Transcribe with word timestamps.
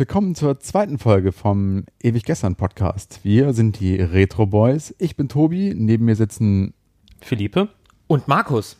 Willkommen 0.00 0.34
zur 0.34 0.58
zweiten 0.60 0.96
Folge 0.96 1.30
vom 1.30 1.84
Ewig 2.02 2.24
Gestern 2.24 2.56
Podcast. 2.56 3.20
Wir 3.22 3.52
sind 3.52 3.80
die 3.80 3.96
Retro 3.96 4.46
Boys. 4.46 4.94
Ich 4.98 5.14
bin 5.14 5.28
Tobi, 5.28 5.74
neben 5.76 6.06
mir 6.06 6.16
sitzen 6.16 6.72
Philippe 7.20 7.68
und 8.06 8.26
Markus. 8.26 8.78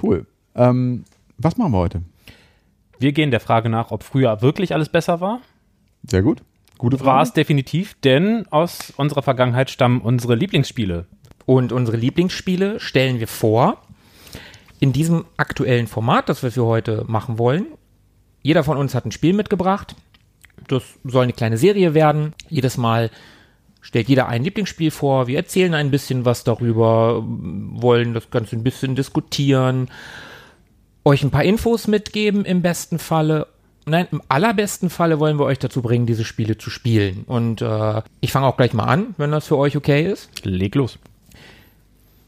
Cool. 0.00 0.28
Ähm, 0.54 1.02
was 1.38 1.56
machen 1.56 1.72
wir 1.72 1.78
heute? 1.78 2.02
Wir 3.00 3.10
gehen 3.10 3.32
der 3.32 3.40
Frage 3.40 3.68
nach, 3.68 3.90
ob 3.90 4.04
früher 4.04 4.42
wirklich 4.42 4.72
alles 4.72 4.88
besser 4.88 5.20
war. 5.20 5.40
Sehr 6.08 6.22
gut. 6.22 6.44
Gute 6.78 6.98
Frage. 6.98 7.10
War 7.10 7.22
es 7.22 7.32
definitiv, 7.32 7.96
denn 8.04 8.46
aus 8.52 8.92
unserer 8.96 9.22
Vergangenheit 9.22 9.70
stammen 9.70 10.00
unsere 10.00 10.36
Lieblingsspiele. 10.36 11.06
Und 11.46 11.72
unsere 11.72 11.96
Lieblingsspiele 11.96 12.78
stellen 12.78 13.18
wir 13.18 13.26
vor 13.26 13.82
in 14.78 14.92
diesem 14.92 15.24
aktuellen 15.36 15.88
Format, 15.88 16.28
das 16.28 16.44
wir 16.44 16.52
für 16.52 16.64
heute 16.64 17.04
machen 17.08 17.38
wollen. 17.38 17.66
Jeder 18.42 18.62
von 18.62 18.76
uns 18.76 18.94
hat 18.94 19.04
ein 19.04 19.10
Spiel 19.10 19.32
mitgebracht. 19.32 19.96
Das 20.68 20.82
soll 21.04 21.24
eine 21.24 21.32
kleine 21.32 21.56
Serie 21.56 21.94
werden. 21.94 22.34
Jedes 22.48 22.76
Mal 22.76 23.10
stellt 23.80 24.08
jeder 24.08 24.28
ein 24.28 24.44
Lieblingsspiel 24.44 24.90
vor. 24.90 25.26
Wir 25.26 25.36
erzählen 25.36 25.74
ein 25.74 25.90
bisschen 25.90 26.24
was 26.24 26.44
darüber, 26.44 27.22
wollen 27.26 28.14
das 28.14 28.30
Ganze 28.30 28.56
ein 28.56 28.62
bisschen 28.62 28.94
diskutieren, 28.94 29.88
euch 31.04 31.22
ein 31.22 31.30
paar 31.30 31.44
Infos 31.44 31.88
mitgeben 31.88 32.44
im 32.44 32.62
besten 32.62 32.98
Falle. 32.98 33.48
Nein, 33.84 34.06
im 34.12 34.22
allerbesten 34.28 34.90
Falle 34.90 35.18
wollen 35.18 35.38
wir 35.40 35.44
euch 35.44 35.58
dazu 35.58 35.82
bringen, 35.82 36.06
diese 36.06 36.24
Spiele 36.24 36.56
zu 36.56 36.70
spielen. 36.70 37.24
Und 37.26 37.60
äh, 37.62 38.02
ich 38.20 38.30
fange 38.30 38.46
auch 38.46 38.56
gleich 38.56 38.72
mal 38.72 38.84
an, 38.84 39.14
wenn 39.18 39.32
das 39.32 39.48
für 39.48 39.58
euch 39.58 39.76
okay 39.76 40.06
ist. 40.06 40.30
Leg 40.44 40.76
los. 40.76 40.98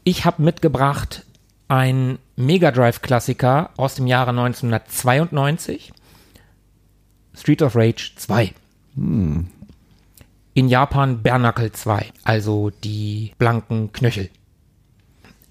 Ich 0.03 0.25
habe 0.25 0.43
mitgebracht 0.43 1.25
ein 1.67 2.19
Mega 2.35 2.71
Drive 2.71 3.01
Klassiker 3.01 3.69
aus 3.77 3.95
dem 3.95 4.07
Jahre 4.07 4.31
1992. 4.31 5.93
Street 7.35 7.61
of 7.61 7.75
Rage 7.75 8.13
2. 8.15 8.53
In 10.53 10.69
Japan 10.69 11.21
Bernacle 11.21 11.71
2, 11.71 12.11
also 12.23 12.71
die 12.83 13.33
blanken 13.37 13.91
Knöchel. 13.91 14.29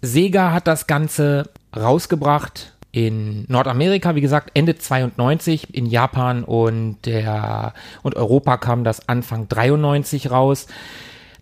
Sega 0.00 0.52
hat 0.52 0.66
das 0.66 0.86
Ganze 0.86 1.50
rausgebracht 1.76 2.72
in 2.92 3.44
Nordamerika, 3.48 4.14
wie 4.14 4.20
gesagt, 4.20 4.52
Ende 4.54 4.76
92, 4.78 5.74
in 5.74 5.86
Japan 5.86 6.44
und 6.44 7.04
der 7.04 7.74
und 8.02 8.14
Europa 8.14 8.56
kam 8.56 8.84
das 8.84 9.08
Anfang 9.08 9.48
93 9.48 10.30
raus. 10.30 10.68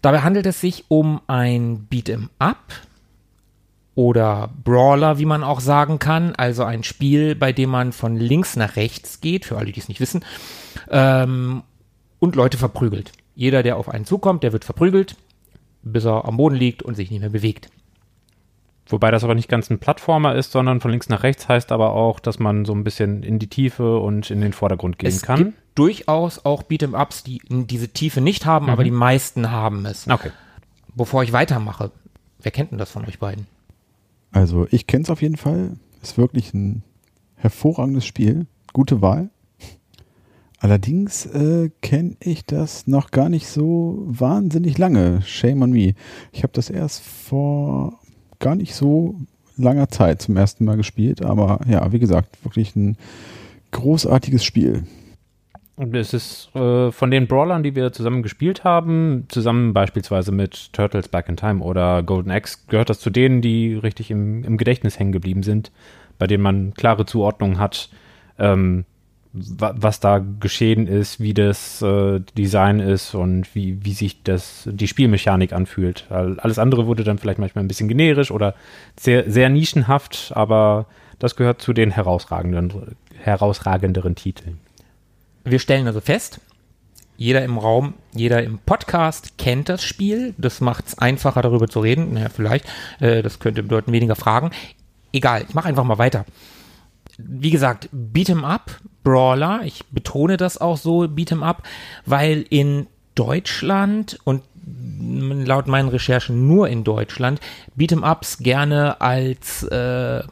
Dabei 0.00 0.22
handelt 0.22 0.46
es 0.46 0.60
sich 0.60 0.86
um 0.88 1.20
ein 1.27 1.86
Beat'em 1.90 2.28
Up 2.38 2.72
oder 3.94 4.50
Brawler, 4.64 5.18
wie 5.18 5.26
man 5.26 5.44
auch 5.44 5.60
sagen 5.60 5.98
kann, 5.98 6.34
also 6.34 6.64
ein 6.64 6.82
Spiel, 6.82 7.34
bei 7.34 7.52
dem 7.52 7.70
man 7.70 7.92
von 7.92 8.16
links 8.16 8.56
nach 8.56 8.76
rechts 8.76 9.20
geht, 9.20 9.44
für 9.44 9.58
alle, 9.58 9.72
die 9.72 9.80
es 9.80 9.89
nicht 9.89 10.00
wissen, 10.00 10.24
ähm, 10.90 11.62
und 12.18 12.36
Leute 12.36 12.56
verprügelt. 12.56 13.12
Jeder, 13.34 13.62
der 13.62 13.77
auf 13.77 13.89
einen 13.89 14.05
zukommt, 14.05 14.42
der 14.42 14.52
wird 14.52 14.64
verprügelt, 14.64 15.17
bis 15.83 16.05
er 16.05 16.24
am 16.27 16.36
Boden 16.36 16.56
liegt 16.56 16.83
und 16.83 16.94
sich 16.94 17.11
nicht 17.11 17.20
mehr 17.20 17.30
bewegt. 17.30 17.68
Wobei 18.89 19.11
das 19.11 19.24
aber 19.24 19.34
nicht 19.34 19.48
ganz 19.48 19.70
ein 19.70 19.78
Plattformer 19.78 20.34
ist, 20.34 20.52
sondern 20.52 20.80
von 20.80 20.90
links 20.90 21.08
nach 21.08 21.22
rechts 21.22 21.48
heißt 21.48 21.72
aber 21.72 21.92
auch, 21.92 22.20
dass 22.20 22.38
man 22.38 22.64
so 22.64 22.74
ein 22.74 22.84
bisschen 22.84 23.22
in 23.22 23.38
die 23.38 23.46
Tiefe 23.46 23.98
und 23.98 24.30
in 24.30 24.40
den 24.40 24.52
Vordergrund 24.52 24.98
gehen 24.98 25.08
es 25.08 25.22
kann. 25.22 25.38
gibt 25.38 25.58
durchaus 25.74 26.44
auch 26.44 26.62
Beat'em-Ups, 26.64 27.24
die 27.24 27.40
diese 27.48 27.88
Tiefe 27.88 28.20
nicht 28.20 28.44
haben, 28.44 28.68
aber 28.68 28.84
die 28.84 28.90
meisten 28.90 29.50
haben 29.50 29.86
es. 29.86 30.08
Okay. 30.08 30.30
Bevor 30.94 31.22
ich 31.22 31.33
weitermache, 31.33 31.90
wer 32.40 32.52
kennt 32.52 32.72
denn 32.72 32.78
das 32.78 32.90
von 32.90 33.06
euch 33.06 33.18
beiden? 33.18 33.46
Also 34.32 34.66
ich 34.70 34.86
kenne 34.86 35.04
es 35.04 35.10
auf 35.10 35.22
jeden 35.22 35.36
Fall. 35.36 35.76
Ist 36.02 36.18
wirklich 36.18 36.52
ein 36.54 36.82
hervorragendes 37.36 38.04
Spiel. 38.06 38.46
Gute 38.72 39.02
Wahl. 39.02 39.30
Allerdings 40.58 41.26
äh, 41.26 41.70
kenne 41.80 42.16
ich 42.20 42.46
das 42.46 42.86
noch 42.86 43.10
gar 43.10 43.28
nicht 43.28 43.48
so 43.48 44.02
wahnsinnig 44.06 44.78
lange. 44.78 45.20
Shame 45.22 45.62
on 45.62 45.70
me. 45.70 45.94
Ich 46.32 46.44
habe 46.44 46.52
das 46.52 46.70
erst 46.70 47.02
vor 47.02 47.98
gar 48.38 48.54
nicht 48.54 48.74
so 48.74 49.16
langer 49.56 49.88
Zeit 49.88 50.22
zum 50.22 50.36
ersten 50.36 50.64
Mal 50.64 50.76
gespielt. 50.76 51.22
Aber 51.22 51.60
ja, 51.68 51.92
wie 51.92 51.98
gesagt, 51.98 52.44
wirklich 52.44 52.74
ein 52.76 52.96
großartiges 53.72 54.44
Spiel. 54.44 54.84
Es 55.90 56.14
ist 56.14 56.54
äh, 56.54 56.92
von 56.92 57.10
den 57.10 57.26
Brawlern, 57.26 57.62
die 57.62 57.74
wir 57.74 57.92
zusammen 57.92 58.22
gespielt 58.22 58.62
haben, 58.62 59.24
zusammen 59.28 59.72
beispielsweise 59.72 60.30
mit 60.30 60.72
Turtles 60.72 61.08
Back 61.08 61.28
in 61.28 61.36
Time 61.36 61.62
oder 61.62 62.02
Golden 62.02 62.30
Axe, 62.30 62.58
gehört 62.68 62.90
das 62.90 63.00
zu 63.00 63.10
denen, 63.10 63.40
die 63.40 63.74
richtig 63.74 64.10
im, 64.10 64.44
im 64.44 64.58
Gedächtnis 64.58 64.98
hängen 64.98 65.12
geblieben 65.12 65.42
sind, 65.42 65.72
bei 66.18 66.26
denen 66.26 66.42
man 66.42 66.74
klare 66.74 67.04
Zuordnungen 67.04 67.58
hat, 67.58 67.88
ähm, 68.38 68.84
wa 69.32 69.74
was 69.76 69.98
da 69.98 70.18
geschehen 70.40 70.86
ist, 70.86 71.18
wie 71.18 71.34
das 71.34 71.82
äh, 71.82 72.20
Design 72.36 72.78
ist 72.78 73.14
und 73.14 73.52
wie, 73.54 73.84
wie 73.84 73.94
sich 73.94 74.22
das, 74.22 74.68
die 74.70 74.88
Spielmechanik 74.88 75.52
anfühlt. 75.52 76.06
Alles 76.10 76.58
andere 76.58 76.86
wurde 76.86 77.02
dann 77.02 77.18
vielleicht 77.18 77.38
manchmal 77.38 77.64
ein 77.64 77.68
bisschen 77.68 77.88
generisch 77.88 78.30
oder 78.30 78.54
sehr, 78.98 79.28
sehr 79.30 79.48
nischenhaft, 79.48 80.32
aber 80.34 80.86
das 81.18 81.34
gehört 81.34 81.62
zu 81.62 81.72
den 81.72 81.90
herausragenden, 81.90 82.94
herausragenderen 83.22 84.14
Titeln. 84.14 84.58
Wir 85.45 85.58
stellen 85.58 85.86
also 85.86 86.01
fest, 86.01 86.41
jeder 87.17 87.45
im 87.45 87.58
Raum, 87.58 87.95
jeder 88.14 88.42
im 88.42 88.58
Podcast 88.58 89.39
kennt 89.39 89.69
das 89.69 89.85
Spiel. 89.85 90.35
Das 90.39 90.61
macht 90.61 90.89
es 90.89 90.98
einfacher, 90.98 91.42
darüber 91.42 91.69
zu 91.69 91.80
reden. 91.80 92.14
Naja, 92.14 92.29
vielleicht. 92.29 92.67
Äh, 93.01 93.23
das 93.23 93.39
könnte 93.39 93.63
bedeuten 93.63 93.92
weniger 93.92 94.17
Fragen. 94.17 94.51
Egal, 95.13 95.45
ich 95.48 95.55
mache 95.55 95.69
einfach 95.69 95.85
mal 95.85 95.98
weiter. 95.98 96.25
Wie 97.19 97.51
gesagt, 97.51 97.89
Beat'em 97.92 98.45
Up, 98.45 98.80
Brawler, 99.05 99.61
ich 99.64 99.85
betone 99.91 100.36
das 100.36 100.58
auch 100.58 100.79
so, 100.79 101.03
Beat'em 101.03 101.42
Up, 101.42 101.63
weil 102.07 102.45
in 102.48 102.86
Deutschland 103.14 104.19
und 104.24 104.42
laut 105.45 105.67
meinen 105.67 105.89
Recherchen 105.89 106.47
nur 106.47 106.69
in 106.69 106.85
Deutschland 106.85 107.41
Beat'em 107.77 108.09
Ups 108.09 108.39
gerne 108.39 109.01
als 109.01 109.64
äh, 109.64 110.23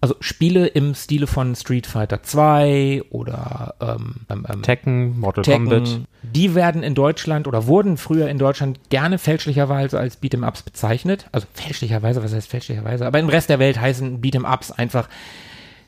also 0.00 0.14
Spiele 0.20 0.66
im 0.66 0.94
Stile 0.94 1.26
von 1.26 1.54
Street 1.54 1.86
Fighter 1.86 2.22
2 2.22 3.02
oder 3.10 3.74
ähm, 3.80 4.14
ähm, 4.30 4.62
Tekken, 4.62 5.20
Mortal 5.20 5.44
Tekken, 5.44 5.68
Kombat. 5.68 6.00
die 6.22 6.54
werden 6.54 6.82
in 6.82 6.94
Deutschland 6.94 7.46
oder 7.46 7.66
wurden 7.66 7.98
früher 7.98 8.28
in 8.28 8.38
Deutschland 8.38 8.80
gerne 8.88 9.18
fälschlicherweise 9.18 9.98
als 9.98 10.22
Beat'em 10.22 10.46
Ups 10.46 10.62
bezeichnet. 10.62 11.28
Also 11.32 11.46
fälschlicherweise, 11.52 12.22
was 12.22 12.32
heißt 12.32 12.48
fälschlicherweise? 12.48 13.06
Aber 13.06 13.18
im 13.18 13.28
Rest 13.28 13.50
der 13.50 13.58
Welt 13.58 13.78
heißen 13.78 14.22
Beat'em 14.22 14.50
Ups 14.50 14.70
einfach 14.70 15.08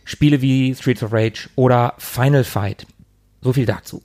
Spiele 0.04 0.42
wie 0.42 0.74
Streets 0.74 1.02
of 1.02 1.12
Rage 1.12 1.48
oder 1.56 1.94
Final 1.96 2.44
Fight. 2.44 2.86
So 3.40 3.52
viel 3.52 3.66
dazu. 3.66 4.02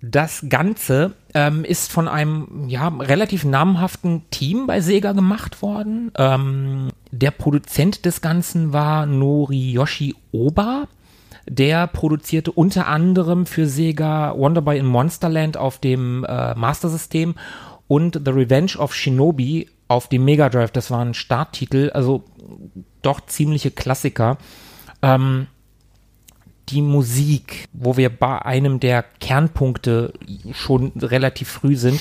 Das 0.00 0.46
Ganze 0.48 1.14
ähm, 1.34 1.64
ist 1.64 1.90
von 1.90 2.06
einem 2.06 2.66
ja, 2.68 2.86
relativ 2.88 3.44
namhaften 3.44 4.22
Team 4.30 4.66
bei 4.66 4.80
Sega 4.80 5.12
gemacht 5.12 5.60
worden. 5.60 6.12
Ähm, 6.16 6.90
der 7.10 7.32
Produzent 7.32 8.04
des 8.04 8.20
Ganzen 8.20 8.72
war 8.72 9.06
Noriyoshi 9.06 10.14
Oba. 10.30 10.86
Der 11.48 11.86
produzierte 11.88 12.52
unter 12.52 12.86
anderem 12.86 13.46
für 13.46 13.66
Sega 13.66 14.36
Wonderboy 14.36 14.78
in 14.78 14.86
Monsterland 14.86 15.56
auf 15.56 15.78
dem 15.78 16.24
äh, 16.24 16.54
Master 16.54 16.90
System 16.90 17.34
und 17.88 18.20
The 18.24 18.30
Revenge 18.30 18.76
of 18.78 18.94
Shinobi 18.94 19.68
auf 19.88 20.08
dem 20.08 20.24
Mega 20.24 20.48
Drive. 20.48 20.70
Das 20.70 20.90
waren 20.90 21.14
Starttitel, 21.14 21.90
also 21.92 22.22
doch 23.02 23.20
ziemliche 23.26 23.72
Klassiker. 23.72 24.36
Ähm, 25.02 25.48
die 26.70 26.82
Musik, 26.82 27.68
wo 27.72 27.96
wir 27.96 28.10
bei 28.10 28.42
einem 28.42 28.80
der 28.80 29.04
Kernpunkte 29.20 30.12
schon 30.52 30.92
relativ 30.96 31.48
früh 31.48 31.76
sind. 31.76 32.00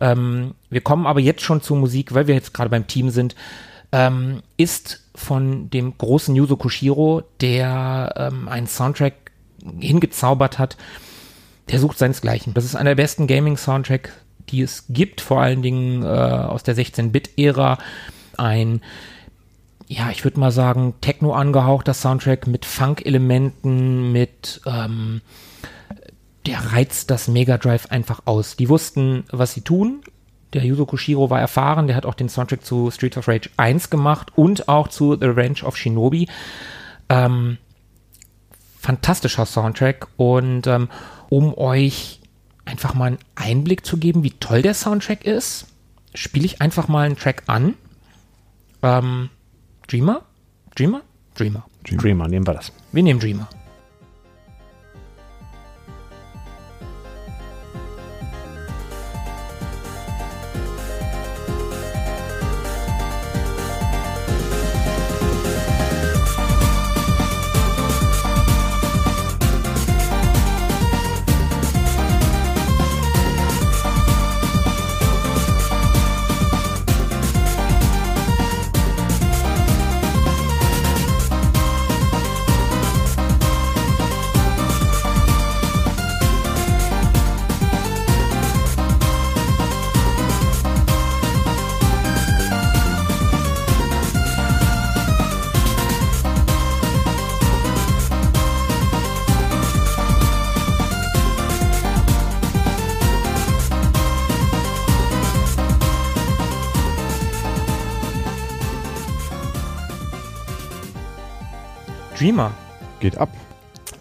Ähm, 0.00 0.54
wir 0.70 0.80
kommen 0.80 1.06
aber 1.06 1.20
jetzt 1.20 1.42
schon 1.42 1.62
zur 1.62 1.76
Musik, 1.76 2.14
weil 2.14 2.26
wir 2.26 2.34
jetzt 2.34 2.54
gerade 2.54 2.70
beim 2.70 2.86
Team 2.86 3.10
sind, 3.10 3.34
ähm, 3.92 4.42
ist 4.56 5.02
von 5.14 5.70
dem 5.70 5.96
großen 5.96 6.34
Yuzo 6.34 6.56
Koshiro, 6.56 7.22
der 7.40 8.14
ähm, 8.16 8.48
einen 8.48 8.66
Soundtrack 8.66 9.14
hingezaubert 9.78 10.58
hat. 10.58 10.76
Der 11.70 11.78
sucht 11.78 11.98
seinesgleichen. 11.98 12.54
Das 12.54 12.64
ist 12.64 12.74
einer 12.74 12.90
der 12.90 13.02
besten 13.02 13.26
Gaming-Soundtracks, 13.26 14.10
die 14.48 14.62
es 14.62 14.86
gibt, 14.88 15.20
vor 15.20 15.40
allen 15.40 15.62
Dingen 15.62 16.02
äh, 16.02 16.06
aus 16.06 16.64
der 16.64 16.76
16-Bit-Ära. 16.76 17.78
Ein 18.36 18.80
ja, 19.92 20.10
ich 20.10 20.24
würde 20.24 20.40
mal 20.40 20.50
sagen, 20.50 20.94
Techno 21.02 21.34
angehauchter 21.34 21.92
Soundtrack 21.92 22.46
mit 22.46 22.64
Funk-Elementen, 22.64 24.10
mit 24.10 24.62
ähm, 24.64 25.20
der 26.46 26.72
reizt 26.72 27.10
das 27.10 27.28
Mega 27.28 27.58
Drive 27.58 27.90
einfach 27.90 28.22
aus. 28.24 28.56
Die 28.56 28.70
wussten, 28.70 29.24
was 29.30 29.52
sie 29.52 29.60
tun. 29.60 30.00
Der 30.54 30.64
Yuzo 30.64 30.86
Koshiro 30.86 31.28
war 31.28 31.40
erfahren, 31.40 31.88
der 31.88 31.96
hat 31.96 32.06
auch 32.06 32.14
den 32.14 32.30
Soundtrack 32.30 32.64
zu 32.64 32.90
Streets 32.90 33.18
of 33.18 33.28
Rage 33.28 33.50
1 33.58 33.90
gemacht 33.90 34.32
und 34.34 34.66
auch 34.66 34.88
zu 34.88 35.14
The 35.14 35.26
Revenge 35.26 35.62
of 35.62 35.76
Shinobi. 35.76 36.26
Ähm, 37.10 37.58
fantastischer 38.78 39.44
Soundtrack 39.44 40.08
und 40.16 40.66
ähm, 40.66 40.88
um 41.28 41.56
euch 41.56 42.20
einfach 42.64 42.94
mal 42.94 43.06
einen 43.06 43.18
Einblick 43.34 43.84
zu 43.84 43.98
geben, 43.98 44.22
wie 44.22 44.30
toll 44.30 44.62
der 44.62 44.74
Soundtrack 44.74 45.26
ist, 45.26 45.66
spiele 46.14 46.46
ich 46.46 46.62
einfach 46.62 46.88
mal 46.88 47.04
einen 47.04 47.16
Track 47.18 47.42
an. 47.46 47.74
Ähm, 48.82 49.28
Dreamer? 49.86 50.22
Dreamer? 50.74 51.02
Dreamer. 51.34 51.64
Dreamer. 51.84 52.28
Nehmen 52.28 52.46
wir 52.46 52.54
das. 52.54 52.72
Wir 52.92 53.02
nehmen. 53.02 53.20
Dreamer. 53.20 53.48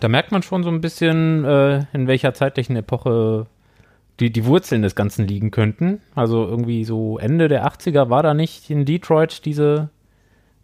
Da 0.02 0.08
merkt 0.08 0.32
man 0.32 0.42
schon 0.42 0.64
so 0.64 0.70
ein 0.70 0.82
bisschen, 0.82 1.46
äh, 1.46 1.86
in 1.94 2.08
welcher 2.08 2.34
zeitlichen 2.34 2.76
Epoche 2.76 3.46
die, 4.20 4.32
die 4.32 4.46
Wurzeln 4.46 4.82
des 4.82 4.96
Ganzen 4.96 5.28
liegen 5.28 5.52
könnten. 5.52 6.02
Also 6.16 6.46
irgendwie 6.46 6.84
so 6.86 7.20
Ende 7.20 7.48
der 7.48 7.66
80er 7.66 8.10
war 8.10 8.24
da 8.24 8.34
nicht 8.34 8.70
in 8.72 8.84
Detroit 8.84 9.46
diese 9.46 9.90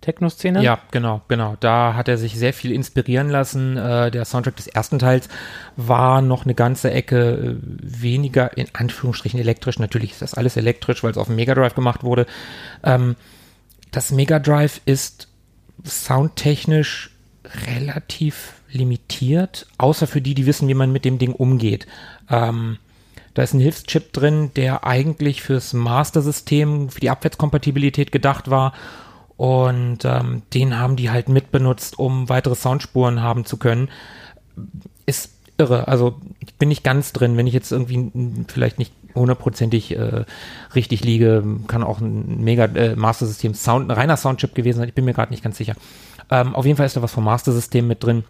Techno-Szene? 0.02 0.64
Ja, 0.64 0.80
genau, 0.90 1.22
genau. 1.28 1.56
Da 1.60 1.94
hat 1.94 2.08
er 2.08 2.18
sich 2.18 2.36
sehr 2.36 2.52
viel 2.52 2.72
inspirieren 2.72 3.30
lassen. 3.30 3.78
Äh, 3.78 4.10
der 4.10 4.26
Soundtrack 4.26 4.56
des 4.56 4.68
ersten 4.68 4.98
Teils 4.98 5.30
war 5.76 6.24
noch 6.24 6.46
eine 6.46 6.56
ganze 6.56 6.90
Ecke 6.90 7.34
äh, 7.34 7.56
weniger, 7.62 8.58
in 8.58 8.68
Anführungsstrichen 8.74 9.40
elektrisch. 9.40 9.78
Natürlich 9.78 10.14
ist 10.14 10.24
das 10.24 10.34
alles 10.34 10.58
elektrisch, 10.58 11.04
weil 11.04 11.12
es 11.12 11.18
auf 11.18 11.28
dem 11.28 11.36
Mega 11.36 11.54
Drive 11.54 11.76
gemacht 11.76 12.04
wurde. 12.04 12.26
Ähm, 12.84 13.16
das 13.92 14.12
Mega 14.12 14.40
Drive 14.40 14.82
ist 14.86 15.28
soundtechnisch 15.86 17.12
relativ 17.68 18.57
limitiert, 18.78 19.68
außer 19.78 20.08
für 20.08 20.22
die, 20.22 20.34
die 20.34 20.46
wissen, 20.46 20.68
wie 20.68 20.74
man 20.74 20.92
mit 20.92 21.06
dem 21.06 21.18
Ding 21.20 21.34
umgeht. 21.34 21.88
Ähm, 22.30 22.78
da 23.34 23.44
ist 23.44 23.54
ein 23.54 23.60
Hilfschip 23.60 24.14
drin, 24.14 24.52
der 24.56 24.86
eigentlich 24.86 25.44
fürs 25.44 25.74
Master-System, 25.74 26.90
für 26.90 27.00
die 27.00 27.10
Abwärtskompatibilität 27.10 28.12
gedacht 28.12 28.50
war. 28.50 28.74
Und 29.36 30.06
ähm, 30.06 30.42
den 30.56 30.80
haben 30.80 30.96
die 30.96 31.12
halt 31.12 31.30
mitbenutzt, 31.30 32.00
um 32.00 32.30
weitere 32.30 32.56
Soundspuren 32.56 33.22
haben 33.22 33.46
zu 33.46 33.58
können. 33.58 33.90
Ist 35.06 35.34
irre. 35.60 35.88
Also 35.88 36.20
ich 36.40 36.56
bin 36.56 36.70
nicht 36.70 36.84
ganz 36.84 37.14
drin, 37.14 37.38
wenn 37.38 37.46
ich 37.46 37.54
jetzt 37.54 37.72
irgendwie 37.72 38.12
vielleicht 38.48 38.80
nicht 38.80 38.92
hundertprozentig 39.14 39.96
äh, 39.96 40.26
richtig 40.74 41.04
liege, 41.04 41.44
kann 41.68 41.84
auch 41.84 42.00
ein 42.00 42.44
mega 42.44 42.66
äh, 42.66 42.96
Master-System 42.96 43.54
Sound, 43.54 43.88
ein 43.88 43.92
reiner 43.96 44.18
Soundchip 44.18 44.56
gewesen 44.56 44.80
sein. 44.80 44.90
Ich 44.90 44.96
bin 44.96 45.06
mir 45.06 45.14
gerade 45.14 45.32
nicht 45.32 45.44
ganz 45.44 45.58
sicher. 45.58 45.76
Ähm, 46.32 46.56
auf 46.56 46.66
jeden 46.66 46.78
Fall 46.78 46.86
ist 46.86 46.98
da 46.98 47.02
was 47.02 47.14
vom 47.14 47.24
Master-System 47.24 47.88
mit 47.88 48.04
drin, 48.04 48.24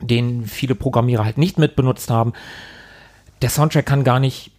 den 0.00 0.46
viele 0.46 0.74
Programmierer 0.74 1.24
halt 1.24 1.38
nicht 1.38 1.58
mit 1.58 1.76
benutzt 1.76 2.10
haben. 2.10 2.32
Der 3.42 3.50
Soundtrack 3.50 3.86
kann 3.86 4.04
gar 4.04 4.20
nicht 4.20 4.52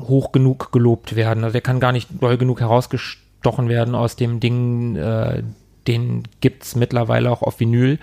hoch 0.00 0.32
genug 0.32 0.72
gelobt 0.72 1.16
werden. 1.16 1.44
Also 1.44 1.52
der 1.52 1.60
kann 1.60 1.80
gar 1.80 1.92
nicht 1.92 2.08
doll 2.20 2.38
genug 2.38 2.60
herausgestochen 2.60 3.68
werden 3.68 3.94
aus 3.94 4.16
dem 4.16 4.40
Ding. 4.40 4.96
Äh, 4.96 5.42
den 5.88 6.24
es 6.60 6.76
mittlerweile 6.76 7.30
auch 7.30 7.42
auf 7.42 7.58
Vinyl. 7.58 7.98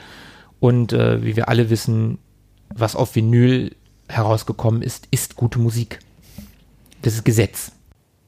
Und 0.59 0.91
äh, 0.91 1.23
wie 1.23 1.35
wir 1.35 1.47
alle 1.47 1.69
wissen, 1.69 2.17
was 2.73 2.95
auf 2.95 3.15
Vinyl 3.15 3.75
herausgekommen 4.09 4.81
ist, 4.81 5.07
ist 5.11 5.35
gute 5.35 5.59
Musik. 5.59 5.99
Das 7.03 7.13
ist 7.13 7.23
Gesetz. 7.23 7.71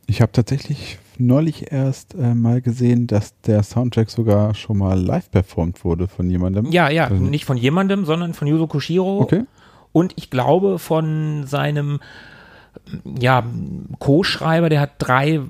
Ich 0.06 0.22
habe 0.22 0.32
tatsächlich 0.32 1.00
neulich 1.20 1.72
erst 1.72 2.16
äh, 2.16 2.34
mal 2.34 2.62
gesehen, 2.62 3.08
dass 3.08 3.40
der 3.42 3.64
Soundtrack 3.64 4.10
sogar 4.10 4.54
schon 4.56 4.78
mal 4.78 5.00
live 5.00 5.32
performt 5.32 5.84
wurde 5.84 6.08
von 6.08 6.30
jemandem. 6.30 6.72
Ja, 6.72 6.90
ja, 6.90 7.06
also 7.06 7.24
nicht 7.24 7.46
von 7.46 7.58
jemandem, 7.58 8.06
sondern 8.06 8.34
von 8.34 8.48
Yuzo 8.48 8.68
Koshiro. 8.68 9.22
Okay. 9.22 9.44
Und 9.92 10.14
ich 10.16 10.30
glaube 10.30 10.80
von 10.80 11.46
seinem 11.46 12.00
ja, 13.20 13.44
Co-Schreiber, 14.00 14.70
der 14.70 14.82
hat 14.82 14.92
drei 15.00 15.42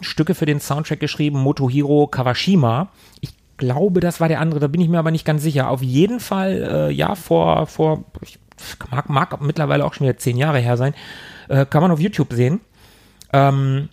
Stücke 0.00 0.34
für 0.34 0.46
den 0.46 0.60
Soundtrack 0.60 1.00
geschrieben, 1.00 1.38
Motohiro 1.38 2.06
Kawashima. 2.06 2.88
Ich 3.20 3.34
glaube, 3.56 4.00
das 4.00 4.20
war 4.20 4.28
der 4.28 4.40
andere, 4.40 4.60
da 4.60 4.66
bin 4.66 4.80
ich 4.80 4.88
mir 4.88 4.98
aber 4.98 5.10
nicht 5.10 5.24
ganz 5.24 5.42
sicher. 5.42 5.68
Auf 5.68 5.82
jeden 5.82 6.20
Fall, 6.20 6.68
äh, 6.70 6.90
ja, 6.90 7.14
vor, 7.14 7.66
vor, 7.66 8.04
ich 8.20 8.38
mag, 8.90 9.08
mag 9.08 9.40
mittlerweile 9.40 9.84
auch 9.84 9.94
schon 9.94 10.06
wieder 10.06 10.18
zehn 10.18 10.36
Jahre 10.36 10.58
her 10.58 10.76
sein, 10.76 10.94
äh, 11.48 11.66
kann 11.66 11.82
man 11.82 11.90
auf 11.90 12.00
YouTube 12.00 12.32
sehen. 12.32 12.60
Ähm, 13.32 13.88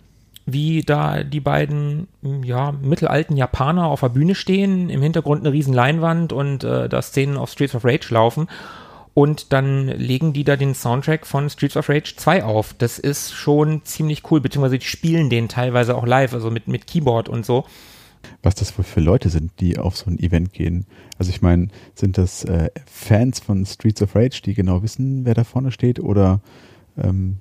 wie 0.52 0.82
da 0.82 1.22
die 1.22 1.40
beiden 1.40 2.08
ja, 2.42 2.72
mittelalten 2.72 3.36
Japaner 3.36 3.86
auf 3.86 4.00
der 4.00 4.08
Bühne 4.08 4.34
stehen, 4.34 4.90
im 4.90 5.02
Hintergrund 5.02 5.40
eine 5.40 5.52
riesen 5.52 5.74
Leinwand 5.74 6.32
und 6.32 6.64
äh, 6.64 6.88
da 6.88 7.02
Szenen 7.02 7.36
auf 7.36 7.50
Streets 7.50 7.74
of 7.74 7.84
Rage 7.84 8.12
laufen. 8.12 8.48
Und 9.12 9.52
dann 9.52 9.88
legen 9.88 10.32
die 10.32 10.44
da 10.44 10.56
den 10.56 10.74
Soundtrack 10.74 11.26
von 11.26 11.50
Streets 11.50 11.76
of 11.76 11.88
Rage 11.88 12.14
2 12.16 12.44
auf. 12.44 12.74
Das 12.74 12.98
ist 12.98 13.32
schon 13.32 13.84
ziemlich 13.84 14.30
cool, 14.30 14.40
beziehungsweise 14.40 14.78
die 14.78 14.86
spielen 14.86 15.30
den 15.30 15.48
teilweise 15.48 15.96
auch 15.96 16.06
live, 16.06 16.32
also 16.32 16.50
mit, 16.50 16.68
mit 16.68 16.86
Keyboard 16.86 17.28
und 17.28 17.44
so. 17.44 17.64
Was 18.42 18.54
das 18.54 18.76
wohl 18.78 18.84
für 18.84 19.00
Leute 19.00 19.28
sind, 19.28 19.52
die 19.60 19.78
auf 19.78 19.96
so 19.96 20.10
ein 20.10 20.18
Event 20.18 20.52
gehen. 20.52 20.86
Also 21.18 21.30
ich 21.30 21.42
meine, 21.42 21.68
sind 21.94 22.18
das 22.18 22.44
äh, 22.44 22.70
Fans 22.86 23.40
von 23.40 23.66
Streets 23.66 24.02
of 24.02 24.14
Rage, 24.14 24.42
die 24.44 24.54
genau 24.54 24.82
wissen, 24.82 25.24
wer 25.24 25.34
da 25.34 25.44
vorne 25.44 25.72
steht, 25.72 26.00
oder 26.00 26.40
ähm, 26.96 27.38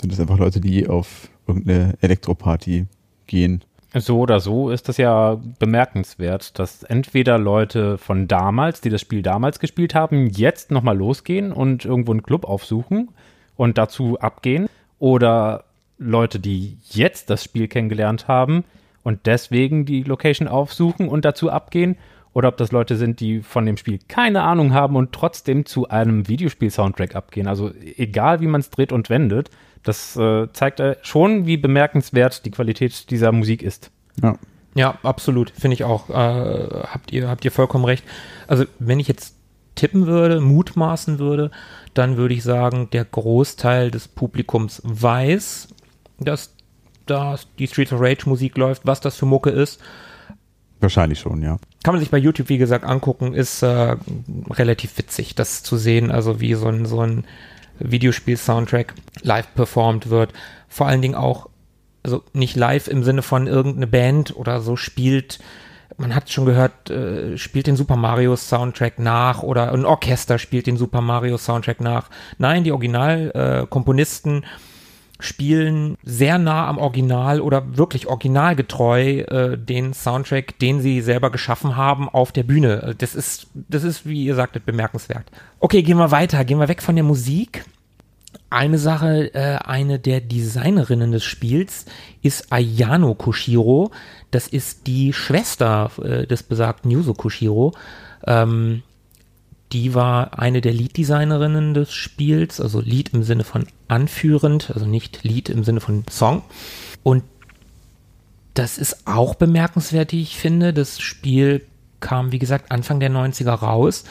sind 0.00 0.12
das 0.12 0.20
einfach 0.20 0.38
Leute, 0.38 0.60
die 0.60 0.88
auf 0.88 1.30
irgendeine 1.46 1.94
Elektroparty 2.00 2.86
gehen. 3.26 3.62
So 3.96 4.18
oder 4.18 4.40
so 4.40 4.70
ist 4.70 4.88
das 4.88 4.96
ja 4.96 5.40
bemerkenswert, 5.60 6.58
dass 6.58 6.82
entweder 6.82 7.38
Leute 7.38 7.96
von 7.96 8.26
damals, 8.26 8.80
die 8.80 8.90
das 8.90 9.00
Spiel 9.00 9.22
damals 9.22 9.60
gespielt 9.60 9.94
haben, 9.94 10.26
jetzt 10.26 10.72
nochmal 10.72 10.96
losgehen 10.96 11.52
und 11.52 11.84
irgendwo 11.84 12.10
einen 12.10 12.24
Club 12.24 12.44
aufsuchen 12.44 13.10
und 13.56 13.78
dazu 13.78 14.18
abgehen, 14.18 14.68
oder 14.98 15.64
Leute, 15.98 16.40
die 16.40 16.78
jetzt 16.90 17.30
das 17.30 17.44
Spiel 17.44 17.68
kennengelernt 17.68 18.26
haben 18.26 18.64
und 19.04 19.26
deswegen 19.26 19.84
die 19.84 20.02
Location 20.02 20.48
aufsuchen 20.48 21.08
und 21.08 21.24
dazu 21.24 21.50
abgehen, 21.50 21.96
oder 22.32 22.48
ob 22.48 22.56
das 22.56 22.72
Leute 22.72 22.96
sind, 22.96 23.20
die 23.20 23.42
von 23.42 23.64
dem 23.64 23.76
Spiel 23.76 24.00
keine 24.08 24.42
Ahnung 24.42 24.74
haben 24.74 24.96
und 24.96 25.12
trotzdem 25.12 25.66
zu 25.66 25.88
einem 25.88 26.26
Videospiel-Soundtrack 26.26 27.14
abgehen. 27.14 27.46
Also 27.46 27.70
egal, 27.96 28.40
wie 28.40 28.48
man 28.48 28.60
es 28.60 28.70
dreht 28.70 28.90
und 28.90 29.08
wendet, 29.08 29.50
das 29.84 30.16
äh, 30.16 30.48
zeigt 30.52 30.80
äh, 30.80 30.96
schon, 31.02 31.46
wie 31.46 31.56
bemerkenswert 31.56 32.44
die 32.44 32.50
Qualität 32.50 33.10
dieser 33.10 33.32
Musik 33.32 33.62
ist. 33.62 33.90
Ja. 34.22 34.36
Ja, 34.76 34.98
absolut, 35.04 35.50
finde 35.50 35.74
ich 35.74 35.84
auch. 35.84 36.10
Äh, 36.10 36.14
habt 36.14 37.12
ihr 37.12 37.28
habt 37.28 37.44
ihr 37.44 37.52
vollkommen 37.52 37.84
recht. 37.84 38.04
Also 38.48 38.64
wenn 38.80 38.98
ich 38.98 39.06
jetzt 39.06 39.36
tippen 39.76 40.06
würde, 40.06 40.40
mutmaßen 40.40 41.18
würde, 41.20 41.50
dann 41.94 42.16
würde 42.16 42.34
ich 42.34 42.42
sagen, 42.42 42.88
der 42.92 43.04
Großteil 43.04 43.90
des 43.90 44.08
Publikums 44.08 44.82
weiß, 44.84 45.68
dass 46.18 46.54
da 47.06 47.36
die 47.58 47.68
Streets 47.68 47.92
of 47.92 48.00
Rage 48.00 48.28
Musik 48.28 48.56
läuft, 48.56 48.86
was 48.86 49.00
das 49.00 49.16
für 49.16 49.26
Mucke 49.26 49.50
ist. 49.50 49.80
Wahrscheinlich 50.80 51.20
schon, 51.20 51.42
ja. 51.42 51.58
Kann 51.82 51.94
man 51.94 52.00
sich 52.00 52.10
bei 52.10 52.18
YouTube, 52.18 52.48
wie 52.48 52.58
gesagt, 52.58 52.84
angucken, 52.84 53.32
ist 53.32 53.62
äh, 53.62 53.96
relativ 54.50 54.98
witzig, 54.98 55.34
das 55.34 55.62
zu 55.62 55.76
sehen, 55.76 56.10
also 56.10 56.40
wie 56.40 56.54
so 56.54 56.66
ein, 56.66 56.86
so 56.86 57.00
ein 57.00 57.24
Videospiel-Soundtrack 57.78 58.94
live 59.22 59.54
performt 59.54 60.10
wird. 60.10 60.32
Vor 60.68 60.86
allen 60.86 61.02
Dingen 61.02 61.14
auch, 61.14 61.48
also 62.02 62.22
nicht 62.32 62.56
live 62.56 62.88
im 62.88 63.04
Sinne 63.04 63.22
von 63.22 63.46
irgendeine 63.46 63.86
Band 63.86 64.36
oder 64.36 64.60
so 64.60 64.76
spielt 64.76 65.38
man 65.96 66.14
hat 66.14 66.30
schon 66.30 66.46
gehört, 66.46 66.90
äh, 66.90 67.36
spielt 67.38 67.66
den 67.66 67.76
Super 67.76 67.96
Mario 67.96 68.36
Soundtrack 68.36 68.98
nach 68.98 69.42
oder 69.42 69.72
ein 69.72 69.84
Orchester 69.84 70.38
spielt 70.38 70.66
den 70.66 70.76
Super 70.76 71.00
Mario 71.00 71.38
Soundtrack 71.38 71.80
nach. 71.80 72.10
Nein, 72.38 72.64
die 72.64 72.72
Originalkomponisten 72.72 74.42
äh, 74.42 74.46
spielen 75.20 75.96
sehr 76.02 76.38
nah 76.38 76.66
am 76.66 76.78
Original 76.78 77.40
oder 77.40 77.76
wirklich 77.76 78.06
originalgetreu 78.06 79.20
äh, 79.20 79.56
den 79.56 79.94
Soundtrack, 79.94 80.58
den 80.58 80.80
sie 80.80 81.00
selber 81.00 81.30
geschaffen 81.30 81.76
haben, 81.76 82.08
auf 82.08 82.32
der 82.32 82.42
Bühne. 82.42 82.94
Das 82.98 83.14
ist, 83.14 83.46
das 83.54 83.84
ist, 83.84 84.06
wie 84.06 84.24
ihr 84.24 84.34
sagtet, 84.34 84.66
bemerkenswert. 84.66 85.24
Okay, 85.60 85.82
gehen 85.82 85.98
wir 85.98 86.10
weiter, 86.10 86.44
gehen 86.44 86.58
wir 86.58 86.68
weg 86.68 86.82
von 86.82 86.96
der 86.96 87.04
Musik. 87.04 87.64
Eine 88.50 88.78
Sache, 88.78 89.34
äh, 89.34 89.56
eine 89.64 89.98
der 89.98 90.20
Designerinnen 90.20 91.12
des 91.12 91.24
Spiels 91.24 91.86
ist 92.22 92.52
Ayano 92.52 93.14
Koshiro. 93.14 93.90
Das 94.30 94.48
ist 94.48 94.86
die 94.86 95.12
Schwester 95.12 95.90
äh, 96.02 96.26
des 96.26 96.42
besagten 96.42 96.90
Yuzo 96.90 97.14
Koshiro. 97.14 97.72
Ähm, 98.26 98.82
die 99.74 99.92
war 99.92 100.38
eine 100.38 100.60
der 100.60 100.72
Lead-Designerinnen 100.72 101.74
des 101.74 101.92
Spiels, 101.92 102.60
also 102.60 102.80
Lead 102.80 103.12
im 103.12 103.24
Sinne 103.24 103.42
von 103.42 103.66
anführend, 103.88 104.70
also 104.72 104.86
nicht 104.86 105.24
Lied 105.24 105.48
im 105.48 105.64
Sinne 105.64 105.80
von 105.80 106.04
Song. 106.08 106.42
Und 107.02 107.24
das 108.54 108.78
ist 108.78 109.08
auch 109.08 109.34
bemerkenswert, 109.34 110.12
wie 110.12 110.22
ich 110.22 110.38
finde. 110.38 110.72
Das 110.72 111.00
Spiel 111.00 111.66
kam, 111.98 112.30
wie 112.30 112.38
gesagt, 112.38 112.70
Anfang 112.70 113.00
der 113.00 113.10
90er 113.10 113.50
raus. 113.50 114.04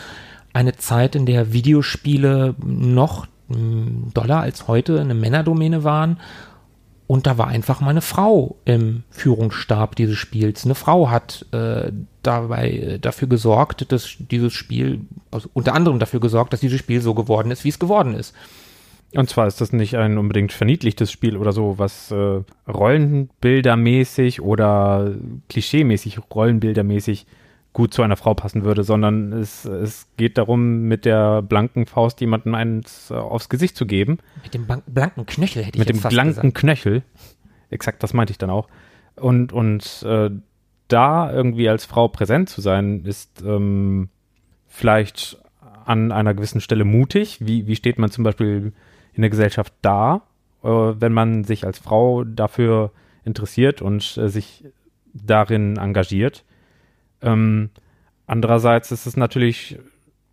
Eine 0.51 0.75
Zeit, 0.75 1.15
in 1.15 1.25
der 1.25 1.53
Videospiele 1.53 2.55
noch 2.61 3.25
hm, 3.47 4.11
doller 4.13 4.41
als 4.41 4.67
heute 4.67 4.99
eine 4.99 5.13
Männerdomäne 5.13 5.85
waren 5.85 6.19
und 7.13 7.27
da 7.27 7.37
war 7.37 7.45
einfach 7.45 7.79
mal 7.79 7.91
eine 7.91 8.01
Frau 8.01 8.55
im 8.65 9.03
Führungsstab 9.11 9.95
dieses 9.95 10.17
Spiels. 10.17 10.65
Eine 10.65 10.73
Frau 10.73 11.11
hat 11.11 11.45
äh, 11.51 11.91
dabei 12.23 12.71
äh, 12.71 12.97
dafür 12.97 13.27
gesorgt, 13.27 13.91
dass 13.91 14.15
dieses 14.17 14.53
Spiel, 14.53 15.01
also 15.29 15.47
unter 15.53 15.75
anderem 15.75 15.99
dafür 15.99 16.19
gesorgt, 16.19 16.53
dass 16.53 16.61
dieses 16.61 16.79
Spiel 16.79 17.01
so 17.01 17.13
geworden 17.13 17.51
ist, 17.51 17.65
wie 17.65 17.69
es 17.69 17.77
geworden 17.77 18.15
ist. 18.15 18.33
Und 19.13 19.29
zwar 19.29 19.45
ist 19.45 19.61
das 19.61 19.73
nicht 19.73 19.95
ein 19.95 20.17
unbedingt 20.17 20.53
verniedlichtes 20.53 21.11
Spiel 21.11 21.37
oder 21.37 21.51
so, 21.51 21.75
was 21.77 22.09
äh, 22.09 22.41
rollenbildermäßig 22.67 24.41
oder 24.41 25.13
klischeemäßig 25.49 26.17
rollenbildermäßig 26.33 27.27
gut 27.73 27.93
zu 27.93 28.03
einer 28.03 28.15
Frau 28.15 28.35
passen 28.35 28.63
würde, 28.63 28.83
sondern 28.83 29.33
es, 29.33 29.65
es 29.65 30.07
geht 30.15 30.37
darum, 30.37 30.83
mit 30.83 31.05
der 31.05 31.41
blanken 31.41 31.87
Faust 31.87 32.21
jemandem 32.21 32.53
eins 32.55 33.09
äh, 33.09 33.15
aufs 33.15 33.49
Gesicht 33.49 33.75
zu 33.75 33.85
geben. 33.85 34.19
Mit 34.43 34.53
dem 34.53 34.67
blanken 34.85 35.25
Knöchel 35.25 35.63
hätte 35.63 35.77
ich 35.77 35.79
Mit 35.79 35.89
dem 35.89 35.97
fast 35.97 36.13
blanken 36.13 36.35
gesagt. 36.35 36.55
Knöchel. 36.55 37.03
Exakt, 37.71 38.03
das 38.03 38.13
meinte 38.13 38.31
ich 38.31 38.37
dann 38.37 38.51
auch. 38.51 38.67
Und, 39.15 39.51
und 39.51 40.03
äh, 40.03 40.29
da 40.87 41.33
irgendwie 41.33 41.67
als 41.67 41.85
Frau 41.85 42.07
präsent 42.07 42.49
zu 42.49 42.61
sein, 42.61 43.03
ist 43.05 43.41
ähm, 43.41 44.09
vielleicht 44.67 45.39
an 45.85 46.11
einer 46.11 46.35
gewissen 46.35 46.61
Stelle 46.61 46.85
mutig. 46.85 47.39
Wie, 47.41 47.65
wie 47.67 47.75
steht 47.75 47.97
man 47.97 48.11
zum 48.11 48.23
Beispiel 48.23 48.73
in 49.13 49.21
der 49.21 49.31
Gesellschaft 49.31 49.73
da, 49.81 50.21
äh, 50.63 50.67
wenn 50.67 51.13
man 51.13 51.43
sich 51.43 51.65
als 51.65 51.79
Frau 51.79 52.23
dafür 52.23 52.91
interessiert 53.25 53.81
und 53.81 54.17
äh, 54.17 54.29
sich 54.29 54.65
darin 55.13 55.77
engagiert? 55.77 56.43
Ähm, 57.23 57.69
andererseits 58.27 58.91
ist 58.91 59.05
es 59.05 59.17
natürlich 59.17 59.77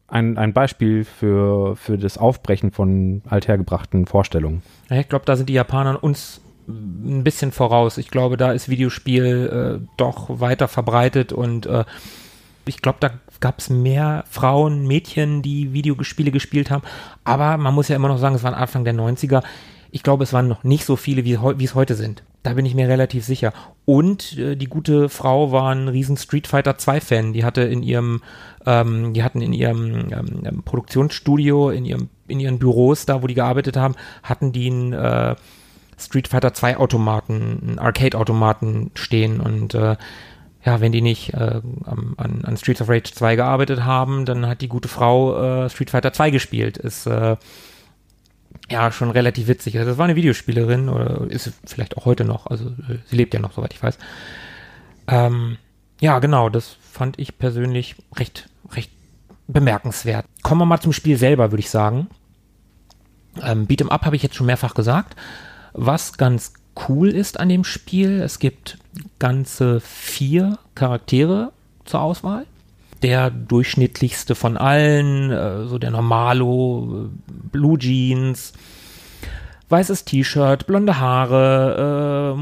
ein, 0.08 0.36
ein 0.36 0.52
Beispiel 0.52 1.04
für, 1.04 1.76
für 1.76 1.96
das 1.96 2.18
Aufbrechen 2.18 2.72
von 2.72 3.22
althergebrachten 3.28 4.06
Vorstellungen. 4.06 4.62
Ich 4.90 5.08
glaube, 5.08 5.24
da 5.24 5.36
sind 5.36 5.48
die 5.48 5.54
Japaner 5.54 6.02
uns 6.02 6.40
ein 6.68 7.24
bisschen 7.24 7.52
voraus. 7.52 7.98
Ich 7.98 8.10
glaube, 8.10 8.36
da 8.36 8.52
ist 8.52 8.68
Videospiel 8.68 9.80
äh, 9.82 9.86
doch 9.96 10.40
weiter 10.40 10.68
verbreitet 10.68 11.32
und 11.32 11.66
äh, 11.66 11.84
ich 12.66 12.82
glaube, 12.82 12.98
da 13.00 13.10
gab 13.40 13.58
es 13.58 13.70
mehr 13.70 14.24
Frauen, 14.28 14.86
Mädchen, 14.86 15.42
die 15.42 15.72
Videospiele 15.72 16.30
gespielt 16.30 16.70
haben. 16.70 16.82
Aber 17.24 17.56
man 17.56 17.74
muss 17.74 17.88
ja 17.88 17.96
immer 17.96 18.08
noch 18.08 18.18
sagen, 18.18 18.34
es 18.34 18.42
waren 18.42 18.54
Anfang 18.54 18.84
der 18.84 18.94
90er. 18.94 19.42
Ich 19.90 20.02
glaube, 20.02 20.24
es 20.24 20.32
waren 20.32 20.48
noch 20.48 20.64
nicht 20.64 20.84
so 20.84 20.96
viele, 20.96 21.24
wie, 21.24 21.38
wie 21.38 21.64
es 21.64 21.74
heute 21.74 21.94
sind. 21.94 22.22
Da 22.42 22.54
bin 22.54 22.64
ich 22.64 22.74
mir 22.74 22.88
relativ 22.88 23.24
sicher. 23.24 23.52
Und 23.84 24.38
äh, 24.38 24.56
die 24.56 24.66
gute 24.66 25.08
Frau 25.08 25.52
war 25.52 25.70
ein 25.70 25.88
riesen 25.88 26.16
Street 26.16 26.46
Fighter 26.46 26.78
2 26.78 27.00
Fan. 27.00 27.32
Die 27.32 27.44
hatte 27.44 27.62
in 27.62 27.82
ihrem, 27.82 28.22
ähm, 28.66 29.12
die 29.12 29.22
hatten 29.22 29.42
in 29.42 29.52
ihrem 29.52 30.10
ähm, 30.10 30.62
Produktionsstudio, 30.64 31.70
in 31.70 31.84
ihrem, 31.84 32.08
in 32.28 32.40
ihren 32.40 32.58
Büros, 32.58 33.04
da 33.04 33.22
wo 33.22 33.26
die 33.26 33.34
gearbeitet 33.34 33.76
haben, 33.76 33.94
hatten 34.22 34.52
die 34.52 34.68
ein 34.68 34.92
äh, 34.92 35.36
Street 35.98 36.28
Fighter 36.28 36.54
2 36.54 36.78
Automaten, 36.78 37.60
einen 37.62 37.78
Arcade-Automaten 37.78 38.90
stehen 38.94 39.40
und 39.40 39.74
äh, 39.74 39.96
ja, 40.64 40.80
wenn 40.80 40.92
die 40.92 41.00
nicht 41.00 41.32
äh, 41.34 41.60
an, 41.84 42.42
an 42.44 42.56
Streets 42.56 42.82
of 42.82 42.88
Rage 42.88 43.12
2 43.14 43.36
gearbeitet 43.36 43.84
haben, 43.84 44.26
dann 44.26 44.46
hat 44.46 44.60
die 44.60 44.68
gute 44.68 44.88
Frau 44.88 45.64
äh, 45.64 45.70
Street 45.70 45.90
Fighter 45.90 46.12
2 46.12 46.30
gespielt. 46.30 46.76
Ist 46.76 47.06
äh, 47.06 47.36
ja 48.70 48.92
schon 48.92 49.10
relativ 49.10 49.48
witzig. 49.48 49.76
Also 49.76 49.90
das 49.90 49.98
war 49.98 50.04
eine 50.04 50.16
Videospielerin 50.16 50.88
oder 50.88 51.26
ist 51.28 51.52
vielleicht 51.66 51.96
auch 51.96 52.04
heute 52.04 52.24
noch. 52.24 52.46
Also 52.46 52.66
äh, 52.66 52.98
sie 53.06 53.16
lebt 53.16 53.34
ja 53.34 53.40
noch, 53.40 53.52
soweit 53.52 53.74
ich 53.74 53.82
weiß. 53.82 53.98
Ähm, 55.08 55.58
ja, 56.00 56.18
genau, 56.20 56.48
das 56.48 56.76
fand 56.80 57.18
ich 57.18 57.38
persönlich 57.38 57.96
recht, 58.16 58.48
recht 58.72 58.90
bemerkenswert. 59.48 60.24
Kommen 60.42 60.60
wir 60.60 60.66
mal 60.66 60.80
zum 60.80 60.92
Spiel 60.92 61.16
selber, 61.16 61.50
würde 61.50 61.60
ich 61.60 61.70
sagen. 61.70 62.08
Ähm, 63.42 63.66
Beat'em 63.66 63.88
Up 63.88 64.06
habe 64.06 64.16
ich 64.16 64.22
jetzt 64.22 64.36
schon 64.36 64.46
mehrfach 64.46 64.74
gesagt. 64.74 65.16
Was 65.72 66.16
ganz 66.16 66.54
cool 66.88 67.08
ist 67.08 67.38
an 67.38 67.48
dem 67.48 67.64
Spiel, 67.64 68.22
es 68.22 68.38
gibt 68.38 68.78
ganze 69.18 69.80
vier 69.80 70.58
Charaktere 70.74 71.52
zur 71.84 72.00
Auswahl. 72.00 72.46
Der 73.02 73.30
durchschnittlichste 73.30 74.34
von 74.34 74.56
allen, 74.56 75.30
äh, 75.30 75.66
so 75.66 75.78
der 75.78 75.90
Normalo, 75.90 77.06
äh, 77.06 77.28
Blue 77.50 77.78
Jeans, 77.78 78.52
weißes 79.70 80.04
T-Shirt, 80.04 80.66
blonde 80.66 80.98
Haare, 80.98 82.36
äh, 82.36 82.40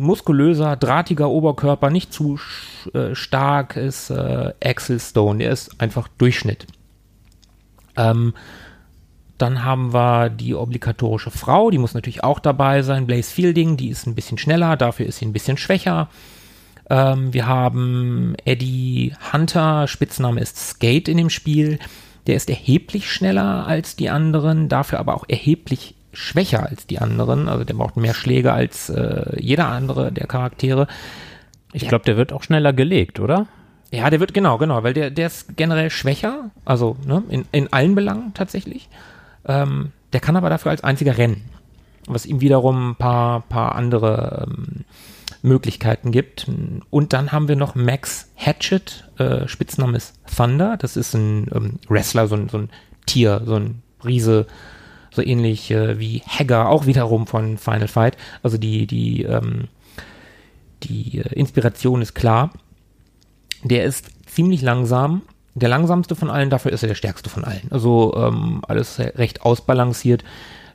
muskulöser, 0.00 0.76
drahtiger 0.76 1.30
Oberkörper, 1.30 1.90
nicht 1.90 2.12
zu 2.12 2.38
äh, 2.94 3.14
stark, 3.14 3.76
ist 3.76 4.10
äh, 4.10 4.52
Axel 4.62 5.00
Stone. 5.00 5.38
Der 5.38 5.50
ist 5.50 5.80
einfach 5.80 6.08
Durchschnitt. 6.18 6.66
Ähm, 7.96 8.34
dann 9.38 9.64
haben 9.64 9.94
wir 9.94 10.28
die 10.28 10.54
obligatorische 10.54 11.30
Frau, 11.30 11.70
die 11.70 11.78
muss 11.78 11.94
natürlich 11.94 12.22
auch 12.22 12.40
dabei 12.40 12.82
sein. 12.82 13.06
Blaze 13.06 13.32
Fielding, 13.32 13.78
die 13.78 13.88
ist 13.88 14.06
ein 14.06 14.14
bisschen 14.14 14.36
schneller, 14.36 14.76
dafür 14.76 15.06
ist 15.06 15.18
sie 15.18 15.26
ein 15.26 15.32
bisschen 15.32 15.56
schwächer. 15.56 16.08
Ähm, 16.90 17.32
wir 17.32 17.46
haben 17.46 18.34
Eddie 18.44 19.14
Hunter, 19.32 19.86
Spitzname 19.86 20.40
ist 20.40 20.58
Skate 20.58 21.08
in 21.08 21.16
dem 21.16 21.30
Spiel. 21.30 21.78
Der 22.26 22.36
ist 22.36 22.50
erheblich 22.50 23.10
schneller 23.10 23.66
als 23.66 23.96
die 23.96 24.10
anderen, 24.10 24.68
dafür 24.68 24.98
aber 24.98 25.14
auch 25.14 25.24
erheblich 25.28 25.94
schwächer 26.12 26.66
als 26.68 26.86
die 26.86 26.98
anderen. 26.98 27.48
Also 27.48 27.64
der 27.64 27.74
braucht 27.74 27.96
mehr 27.96 28.14
Schläge 28.14 28.52
als 28.52 28.90
äh, 28.90 29.40
jeder 29.40 29.68
andere 29.68 30.12
der 30.12 30.26
Charaktere. 30.26 30.88
Ich 31.72 31.88
glaube, 31.88 32.04
der 32.04 32.16
wird 32.16 32.32
auch 32.32 32.42
schneller 32.42 32.72
gelegt, 32.72 33.20
oder? 33.20 33.46
Ja, 33.92 34.10
der 34.10 34.20
wird, 34.20 34.34
genau, 34.34 34.58
genau, 34.58 34.82
weil 34.82 34.92
der, 34.92 35.10
der 35.10 35.28
ist 35.28 35.56
generell 35.56 35.90
schwächer, 35.90 36.50
also 36.64 36.96
ne, 37.06 37.22
in, 37.28 37.44
in 37.52 37.72
allen 37.72 37.94
Belangen 37.94 38.34
tatsächlich. 38.34 38.88
Ähm, 39.46 39.92
der 40.12 40.20
kann 40.20 40.36
aber 40.36 40.50
dafür 40.50 40.70
als 40.70 40.84
einziger 40.84 41.16
rennen, 41.18 41.42
was 42.06 42.26
ihm 42.26 42.40
wiederum 42.40 42.90
ein 42.90 42.96
paar, 42.96 43.40
paar 43.42 43.74
andere 43.74 44.46
ähm, 44.48 44.84
Möglichkeiten 45.42 46.12
gibt. 46.12 46.46
Und 46.90 47.12
dann 47.12 47.32
haben 47.32 47.48
wir 47.48 47.56
noch 47.56 47.74
Max 47.74 48.30
Hatchet, 48.36 49.08
äh, 49.18 49.46
Spitzname 49.48 49.96
ist 49.96 50.14
Thunder. 50.34 50.76
Das 50.76 50.96
ist 50.96 51.14
ein 51.14 51.48
ähm, 51.54 51.78
Wrestler, 51.88 52.26
so 52.28 52.36
ein, 52.36 52.48
so 52.48 52.58
ein 52.58 52.70
Tier, 53.06 53.42
so 53.44 53.56
ein 53.56 53.82
Riese, 54.04 54.46
so 55.10 55.22
ähnlich 55.22 55.70
äh, 55.70 55.98
wie 55.98 56.22
Hagar, 56.26 56.68
auch 56.68 56.86
wiederum 56.86 57.26
von 57.26 57.58
Final 57.58 57.88
Fight. 57.88 58.16
Also 58.42 58.58
die, 58.58 58.86
die, 58.86 59.22
ähm, 59.22 59.68
die 60.82 61.18
äh, 61.18 61.34
Inspiration 61.34 62.02
ist 62.02 62.14
klar. 62.14 62.50
Der 63.62 63.84
ist 63.84 64.10
ziemlich 64.26 64.62
langsam, 64.62 65.22
der 65.54 65.68
langsamste 65.68 66.14
von 66.14 66.30
allen, 66.30 66.50
dafür 66.50 66.72
ist 66.72 66.82
er 66.82 66.88
der 66.88 66.94
stärkste 66.94 67.28
von 67.28 67.44
allen. 67.44 67.66
Also 67.70 68.14
ähm, 68.16 68.62
alles 68.66 68.98
recht 68.98 69.42
ausbalanciert. 69.42 70.24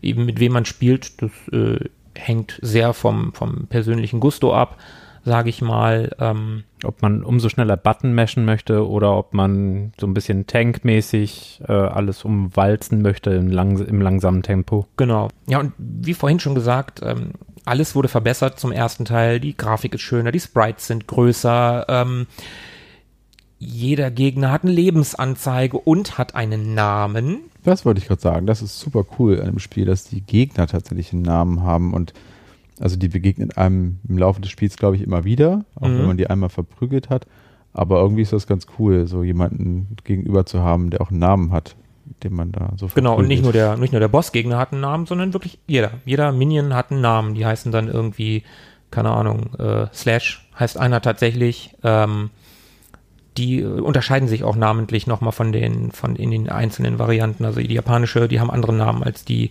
Eben 0.01 0.25
mit 0.25 0.39
wem 0.39 0.53
man 0.53 0.65
spielt, 0.65 1.22
das 1.22 1.31
äh, 1.51 1.79
hängt 2.15 2.60
sehr 2.62 2.93
vom, 2.93 3.34
vom 3.34 3.67
persönlichen 3.67 4.19
Gusto 4.19 4.53
ab, 4.53 4.77
sage 5.24 5.50
ich 5.50 5.62
mal. 5.62 6.12
Ähm, 6.19 6.63
ob 6.84 7.01
man 7.01 7.24
umso 7.24 7.50
schneller 7.50 7.77
Button 7.77 8.13
mashen 8.13 8.45
möchte 8.45 8.88
oder 8.88 9.17
ob 9.17 9.34
man 9.34 9.93
so 10.00 10.07
ein 10.07 10.13
bisschen 10.13 10.48
tankmäßig 10.48 11.62
äh, 11.67 11.74
alles 11.74 12.24
umwalzen 12.24 13.01
möchte 13.01 13.31
im, 13.31 13.51
lang, 13.51 13.77
im 13.86 14.01
langsamen 14.01 14.43
Tempo. 14.43 14.88
Genau. 14.98 15.29
Ja, 15.48 15.60
und 15.60 15.74
wie 15.77 16.13
vorhin 16.13 16.39
schon 16.39 16.55
gesagt, 16.55 17.01
ähm, 17.03 17.31
alles 17.65 17.95
wurde 17.95 18.07
verbessert 18.07 18.60
zum 18.60 18.72
ersten 18.72 19.05
Teil. 19.05 19.39
Die 19.39 19.57
Grafik 19.57 19.95
ist 19.95 20.01
schöner, 20.01 20.31
die 20.31 20.39
Sprites 20.39 20.88
sind 20.88 21.07
größer. 21.07 21.86
Ähm, 21.89 22.27
jeder 23.57 24.12
Gegner 24.12 24.51
hat 24.51 24.63
eine 24.63 24.74
Lebensanzeige 24.74 25.77
und 25.77 26.17
hat 26.17 26.36
einen 26.36 26.75
Namen. 26.75 27.50
Das 27.65 27.84
wollte 27.86 28.00
ich 28.00 28.07
gerade 28.07 28.22
sagen. 28.22 28.45
Das 28.48 28.62
ist 28.62 28.79
super 28.79 29.03
cool 29.19 29.39
an 29.39 29.48
dem 29.48 29.60
Spiel, 29.60 29.86
dass 29.86 30.05
die 30.05 30.22
Gegner 30.22 30.67
tatsächlich 30.67 31.12
einen 31.13 31.24
Namen 31.24 31.63
haben 31.63 31.93
und 31.93 32.13
Also 32.77 32.98
die 32.98 33.07
begegnen 33.07 33.51
einem 33.53 34.00
im 34.07 34.17
Laufe 34.17 34.41
des 34.41 34.51
Spiels, 34.51 34.75
glaube 34.75 34.98
ich, 34.98 35.01
immer 35.01 35.24
wieder, 35.24 35.63
auch 35.75 35.88
Mhm. 35.88 35.98
wenn 36.00 36.07
man 36.07 36.17
die 36.17 36.29
einmal 36.29 36.50
verprügelt 36.50 37.10
hat. 37.10 37.25
Aber 37.72 38.01
irgendwie 38.01 38.22
ist 38.22 38.34
das 38.34 38.48
ganz 38.48 38.67
cool, 38.77 39.07
so 39.07 39.24
jemanden 39.24 39.95
gegenüber 40.03 40.45
zu 40.45 40.60
haben, 40.62 40.89
der 40.89 41.00
auch 41.00 41.10
einen 41.10 41.19
Namen 41.19 41.53
hat, 41.53 41.77
den 42.24 42.34
man 42.34 42.51
da 42.51 42.74
so 42.75 42.88
Genau, 42.93 43.15
und 43.15 43.27
nicht 43.29 43.43
nur 43.43 43.53
verprügelt. 43.53 43.77
der, 43.77 43.81
nicht 43.81 43.91
nur 43.93 44.01
der 44.01 44.10
Bossgegner 44.10 44.57
hat 44.57 44.74
einen 44.74 44.81
Namen, 44.81 45.05
sondern 45.05 45.31
wirklich 45.31 45.57
jeder. 45.67 45.91
Jeder 46.05 46.34
Minion 46.34 46.74
hat 46.74 46.91
einen 46.91 47.00
Namen. 47.00 47.34
Die 47.34 47.45
heißen 47.45 47.72
dann 47.72 47.88
irgendwie, 47.88 48.43
keine 48.91 49.12
Ahnung, 49.12 49.53
äh, 49.57 49.88
Slash 49.93 50.45
heißt 50.60 50.77
einer 50.77 51.00
tatsächlich. 51.01 51.75
Ähm, 51.81 52.29
die 53.38 53.60
äh, 53.60 53.65
unterscheiden 53.65 54.27
sich 54.27 54.44
auch 54.44 54.56
namentlich 54.56 55.08
nochmal 55.08 55.32
von 55.32 55.51
den, 55.51 55.92
von 55.92 56.15
in 56.15 56.32
den 56.32 56.50
einzelnen 56.50 57.00
Varianten. 57.00 57.46
Also 57.46 57.60
die 57.60 57.74
japanische, 57.74 58.27
die 58.27 58.39
haben 58.39 58.51
andere 58.51 58.74
Namen 58.74 59.04
als 59.04 59.25
die 59.25 59.50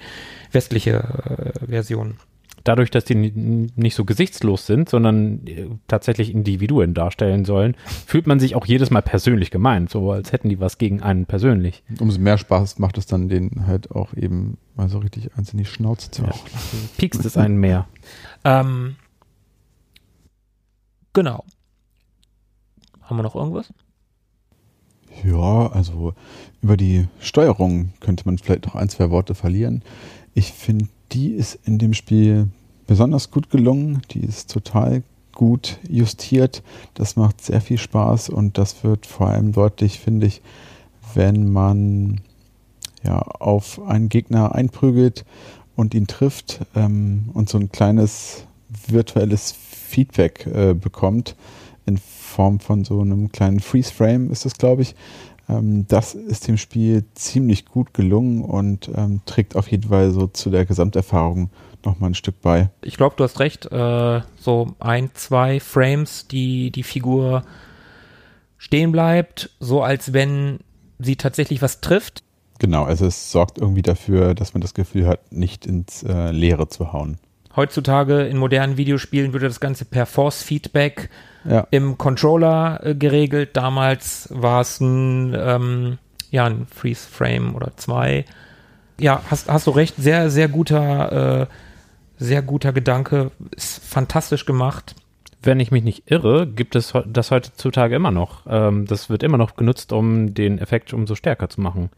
westliche 0.53 1.55
äh, 1.61 1.67
Version. 1.67 2.17
Dadurch, 2.63 2.91
dass 2.91 3.05
die 3.05 3.15
nicht 3.15 3.95
so 3.95 4.07
gesichtslos 4.07 4.67
sind, 4.67 4.89
sondern 4.89 5.47
äh, 5.47 5.67
tatsächlich 5.87 6.33
Individuen 6.33 6.95
darstellen 6.95 7.45
sollen, 7.45 7.77
fühlt 8.07 8.27
man 8.27 8.41
sich 8.41 8.55
auch 8.57 8.65
jedes 8.65 8.91
Mal 8.91 9.03
persönlich 9.03 9.51
gemeint, 9.51 9.91
so 9.91 10.11
als 10.13 10.33
hätten 10.33 10.49
die 10.49 10.61
was 10.61 10.79
gegen 10.79 11.03
einen 11.03 11.27
persönlich. 11.27 11.83
Umso 12.01 12.19
mehr 12.19 12.39
Spaß 12.39 12.79
macht 12.79 12.97
es 12.97 13.05
dann, 13.05 13.29
den 13.29 13.67
halt 13.67 13.91
auch 13.91 14.15
eben 14.15 14.57
mal 14.77 14.89
so 14.89 14.99
richtig 14.99 15.37
eins 15.37 15.53
in 15.53 15.59
die 15.59 15.67
Schnauze 15.67 16.11
zu 16.11 16.23
Ja. 16.23 16.33
Piekst 16.97 17.25
es 17.27 17.37
einen 17.37 17.59
mehr. 17.59 17.87
Ähm, 18.45 18.97
genau. 21.13 21.45
Haben 23.05 23.17
wir 23.17 23.23
noch 23.23 23.35
irgendwas? 23.35 23.73
Ja, 25.23 25.69
also 25.69 26.15
über 26.61 26.77
die 26.77 27.07
Steuerung 27.21 27.93
könnte 28.01 28.25
man 28.27 28.39
vielleicht 28.39 28.67
noch 28.67 28.75
ein, 28.75 28.89
zwei 28.89 29.11
Worte 29.11 29.35
verlieren. 29.35 29.83
Ich 30.35 30.53
finde, 30.53 30.89
die 31.13 31.29
ist 31.29 31.59
in 31.65 31.79
dem 31.79 31.95
Spiel 31.95 32.49
besonders 32.87 33.31
gut 33.31 33.51
gelungen. 33.51 34.03
Die 34.11 34.21
ist 34.21 34.51
total 34.51 35.03
gut 35.33 35.79
justiert. 35.89 36.63
Das 36.95 37.17
macht 37.17 37.45
sehr 37.45 37.61
viel 37.61 37.79
Spaß 37.79 38.29
und 38.31 38.59
das 38.59 38.83
wird 38.85 39.07
vor 39.07 39.29
allem 39.29 39.53
deutlich, 39.53 40.01
finde 40.01 40.27
ich, 40.27 40.43
wenn 41.15 41.53
man 41.53 42.21
ja 43.03 43.19
auf 43.19 43.81
einen 43.83 44.09
Gegner 44.09 44.55
einprügelt 44.55 45.25
und 45.77 45.95
ihn 45.95 46.07
trifft 46.07 46.61
ähm, 46.75 47.31
und 47.35 47.49
so 47.49 47.59
ein 47.59 47.71
kleines 47.71 48.47
virtuelles 48.87 49.53
Feedback 49.53 50.47
äh, 50.47 50.75
bekommt 50.75 51.37
in 51.87 51.99
Form 52.35 52.59
von 52.59 52.85
so 52.85 53.01
einem 53.01 53.31
kleinen 53.31 53.61
Freeze-Frame 53.61 54.31
ist 54.31 54.45
das, 54.45 54.55
glaube 54.55 54.83
ich. 54.83 54.95
Ähm, 55.49 55.87
das 55.89 56.15
ist 56.15 56.49
dem 56.49 56.57
Spiel 56.57 57.05
ziemlich 57.15 57.67
gut 57.67 57.95
gelungen 57.95 58.43
und 58.43 58.91
ähm, 58.95 59.21
trägt 59.25 59.57
auf 59.57 59.71
jeden 59.71 59.89
Fall 59.89 60.11
so 60.11 60.27
zu 60.27 60.51
der 60.51 60.65
Gesamterfahrung 60.65 61.51
nochmal 61.85 62.11
ein 62.11 62.15
Stück 62.15 62.41
bei. 62.41 62.71
Ich 62.83 62.97
glaube, 62.97 63.15
du 63.17 63.25
hast 63.25 63.41
recht. 63.41 63.71
Äh, 63.71 64.23
so 64.39 64.75
ein, 64.81 65.11
zwei 65.15 65.61
Frames, 65.61 66.27
die 66.27 66.71
die 66.71 66.83
Figur 66.83 67.45
stehen 68.59 68.93
bleibt, 68.93 69.51
so 69.61 69.83
als 69.83 70.13
wenn 70.13 70.59
sie 70.99 71.17
tatsächlich 71.17 71.63
was 71.63 71.81
trifft. 71.81 72.25
Genau, 72.59 72.85
also 72.85 73.07
es 73.07 73.31
sorgt 73.31 73.59
irgendwie 73.59 73.83
dafür, 73.83 74.35
dass 74.35 74.55
man 74.55 74.61
das 74.61 74.75
Gefühl 74.75 75.07
hat, 75.07 75.33
nicht 75.33 75.67
ins 75.67 76.03
äh, 76.03 76.31
Leere 76.31 76.69
zu 76.69 76.93
hauen. 76.93 77.19
Heutzutage 77.57 78.23
in 78.23 78.37
modernen 78.37 78.77
Videospielen 78.77 79.33
würde 79.33 79.47
das 79.47 79.61
Ganze 79.61 79.85
per 79.85 80.07
Force-Feedback 80.07 81.11
Ja, 81.45 81.67
im 81.71 81.99
Controller 81.99 82.81
äh, 82.83 82.95
geregelt. 82.95 83.51
Damals 83.55 84.29
war 84.33 84.61
es 84.61 84.81
ein, 84.81 85.37
ähm, 85.39 85.99
ja, 86.31 86.47
ein 86.47 86.67
Freeze-Frame 86.67 87.55
oder 87.55 87.77
zwei. 87.77 88.25
Ja, 88.99 89.23
hast, 89.31 89.49
hast 89.49 89.67
du 89.67 89.71
recht. 89.71 89.95
Sehr, 89.97 90.31
sehr 90.31 90.49
guter, 90.49 91.43
äh, 91.43 91.47
sehr 92.17 92.43
guter 92.43 92.73
Gedanke. 92.73 93.31
Ist 93.55 93.85
fantastisch 93.85 94.47
gemacht. 94.47 94.95
Wenn 95.43 95.61
ich 95.61 95.71
mich 95.71 95.85
nicht 95.85 96.11
irre, 96.11 96.47
gibt 96.47 96.75
es 96.75 96.95
das 97.07 97.31
heutzutage 97.31 97.95
immer 97.95 98.11
noch. 98.11 98.47
Ähm, 98.49 98.87
das 98.87 99.11
wird 99.11 99.23
immer 99.23 99.39
noch 99.39 99.57
genutzt, 99.57 99.93
um 99.93 100.35
den 100.35 100.59
Effekt 100.59 100.93
umso 100.93 101.15
stärker 101.15 101.49
zu 101.49 101.61
machen. 101.61 101.91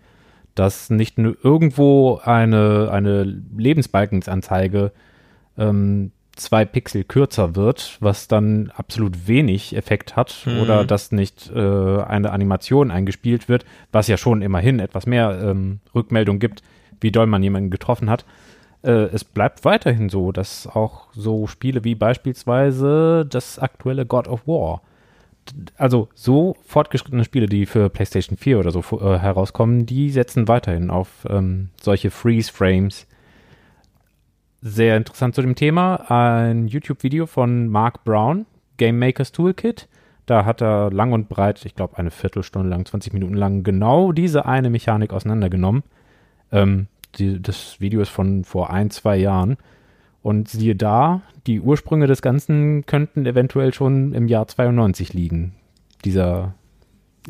Dass 0.55 0.91
nicht 0.91 1.17
nur 1.17 1.37
irgendwo 1.43 2.21
eine, 2.25 2.91
eine 2.91 3.23
Lebensbalkensanzeige 3.23 4.93
ähm, 5.59 6.13
zwei 6.35 6.65
Pixel 6.67 7.05
kürzer 7.05 7.57
wird, 7.57 7.97
was 8.01 8.29
dann 8.29 8.71
absolut 8.77 9.27
wenig 9.27 9.75
Effekt 9.75 10.17
hat, 10.17 10.43
Mhm. 10.47 10.61
oder 10.61 10.85
dass 10.85 11.11
nicht 11.13 11.51
äh, 11.55 11.59
eine 12.03 12.31
Animation 12.31 12.91
eingespielt 12.91 13.49
wird, 13.49 13.65
was 13.91 14.07
ja 14.09 14.17
schon 14.19 14.43
immerhin 14.43 14.79
etwas 14.79 15.07
mehr 15.07 15.39
ähm, 15.43 15.81
Rückmeldung 15.95 16.39
gibt, 16.39 16.63
wie 17.01 17.11
doll 17.11 17.27
man 17.27 17.43
jemanden 17.43 17.71
getroffen 17.71 18.11
hat. 18.11 18.27
Äh, 18.83 18.91
es 19.15 19.25
bleibt 19.25 19.65
weiterhin 19.65 20.11
so, 20.11 20.31
dass 20.31 20.67
auch 20.67 21.09
so 21.15 21.47
Spiele 21.47 21.85
wie 21.85 21.95
beispielsweise 21.95 23.27
das 23.29 23.59
aktuelle 23.59 24.05
God 24.07 24.29
of 24.29 24.47
War, 24.47 24.83
also 25.77 26.09
so 26.15 26.57
fortgeschrittene 26.67 27.25
Spiele, 27.25 27.47
die 27.47 27.67
für 27.67 27.89
PlayStation 27.89 28.37
4 28.37 28.59
oder 28.59 28.71
so 28.73 28.81
äh, 29.01 29.19
herauskommen, 29.19 29.87
die 29.87 30.11
setzen 30.11 30.49
weiterhin 30.49 30.91
auf 30.91 31.09
ähm, 31.31 31.71
solche 31.81 32.11
Freeze-Frames. 32.11 33.07
Sehr 34.63 34.97
interessant 34.97 35.35
zu 35.35 35.43
dem 35.43 35.55
Thema, 35.55 36.11
ein 36.11 36.67
YouTube-Video 36.67 37.27
von 37.27 37.69
Mark 37.69 38.05
Brown, 38.05 38.47
Game 38.79 38.99
Makers 38.99 39.33
Toolkit. 39.33 39.89
Da 40.25 40.45
hat 40.45 40.61
er 40.61 40.91
lang 40.91 41.13
und 41.13 41.29
breit, 41.29 41.65
ich 41.65 41.75
glaube 41.77 41.99
eine 41.99 42.11
Viertelstunde 42.11 42.69
lang, 42.69 42.85
20 42.85 43.13
Minuten 43.13 43.35
lang, 43.35 43.63
genau 43.63 44.13
diese 44.13 44.47
eine 44.47 44.71
Mechanik 44.71 45.13
auseinandergenommen. 45.13 45.85
Ähm, 46.51 46.89
die, 47.17 47.41
das 47.41 47.81
Video 47.81 48.01
ist 48.01 48.09
von 48.09 48.45
vor 48.45 48.71
ein, 48.71 48.91
zwei 48.91 49.17
Jahren. 49.17 49.57
Und 50.23 50.49
siehe 50.49 50.75
da, 50.75 51.23
die 51.47 51.61
Ursprünge 51.61 52.09
des 52.09 52.21
Ganzen 52.21 52.85
könnten 52.87 53.27
eventuell 53.27 53.73
schon 53.73 54.13
im 54.13 54.27
Jahr 54.27 54.49
92 54.49 55.13
liegen. 55.13 55.55
Dieser 56.05 56.55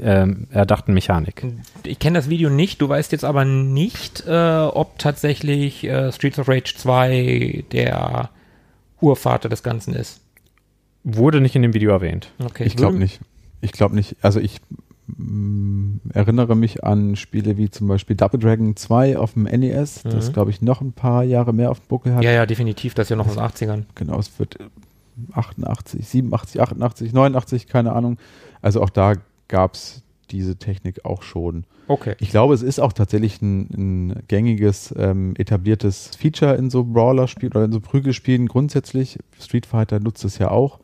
ähm, 0.00 0.46
erdachten 0.50 0.92
Mechanik. 0.94 1.44
Ich 1.84 1.98
kenne 1.98 2.18
das 2.18 2.28
Video 2.28 2.50
nicht, 2.50 2.80
du 2.80 2.88
weißt 2.88 3.12
jetzt 3.12 3.24
aber 3.24 3.44
nicht, 3.44 4.24
äh, 4.26 4.58
ob 4.66 4.98
tatsächlich 4.98 5.84
äh, 5.84 6.12
Streets 6.12 6.38
of 6.38 6.48
Rage 6.48 6.74
2 6.76 7.64
der 7.72 8.30
Urvater 9.00 9.48
des 9.48 9.62
Ganzen 9.62 9.94
ist. 9.94 10.20
Wurde 11.04 11.40
nicht 11.40 11.54
in 11.56 11.62
dem 11.62 11.72
Video 11.74 11.90
erwähnt. 11.92 12.32
Okay. 12.44 12.64
ich 12.64 12.76
glaube 12.76 12.94
würde- 12.94 13.04
nicht. 13.04 13.20
Ich 13.60 13.72
glaube 13.72 13.94
nicht. 13.94 14.16
Also 14.22 14.38
ich 14.40 14.58
mm, 15.16 15.96
erinnere 16.12 16.54
mich 16.56 16.84
an 16.84 17.16
Spiele 17.16 17.56
wie 17.56 17.70
zum 17.70 17.88
Beispiel 17.88 18.16
Double 18.16 18.38
Dragon 18.40 18.76
2 18.76 19.16
auf 19.18 19.32
dem 19.34 19.44
NES, 19.44 20.02
das 20.02 20.28
Mhm. 20.28 20.32
glaube 20.32 20.50
ich 20.50 20.62
noch 20.62 20.80
ein 20.80 20.92
paar 20.92 21.22
Jahre 21.24 21.52
mehr 21.52 21.70
auf 21.70 21.80
dem 21.80 21.88
Buckel 21.88 22.14
hat. 22.14 22.22
Ja, 22.24 22.32
ja, 22.32 22.46
definitiv, 22.46 22.94
das 22.94 23.06
ist 23.06 23.10
ja 23.10 23.16
noch 23.16 23.26
aus 23.28 23.34
den 23.34 23.42
80ern. 23.42 23.84
Genau, 23.94 24.18
es 24.18 24.38
wird 24.38 24.58
88, 25.32 26.06
87, 26.06 26.60
88, 26.60 27.12
89, 27.12 27.66
keine 27.66 27.92
Ahnung. 27.92 28.18
Also 28.62 28.82
auch 28.82 28.90
da 28.90 29.14
gab 29.48 29.74
es 29.74 30.02
diese 30.30 30.56
Technik 30.56 31.04
auch 31.04 31.22
schon. 31.22 31.64
Okay. 31.88 32.16
Ich 32.18 32.30
glaube, 32.30 32.54
es 32.54 32.62
ist 32.62 32.80
auch 32.80 32.92
tatsächlich 32.92 33.40
ein, 33.40 33.68
ein 34.10 34.22
gängiges, 34.26 34.92
ähm, 34.98 35.34
etabliertes 35.36 36.10
Feature 36.18 36.56
in 36.56 36.68
so 36.68 36.84
Brawler-Spielen 36.84 37.52
oder 37.52 37.64
in 37.64 37.72
so 37.72 37.80
Prügelspielen 37.80 38.48
grundsätzlich. 38.48 39.18
Street 39.40 39.66
Fighter 39.66 40.00
nutzt 40.00 40.24
es 40.24 40.38
ja 40.38 40.50
auch. 40.50 40.80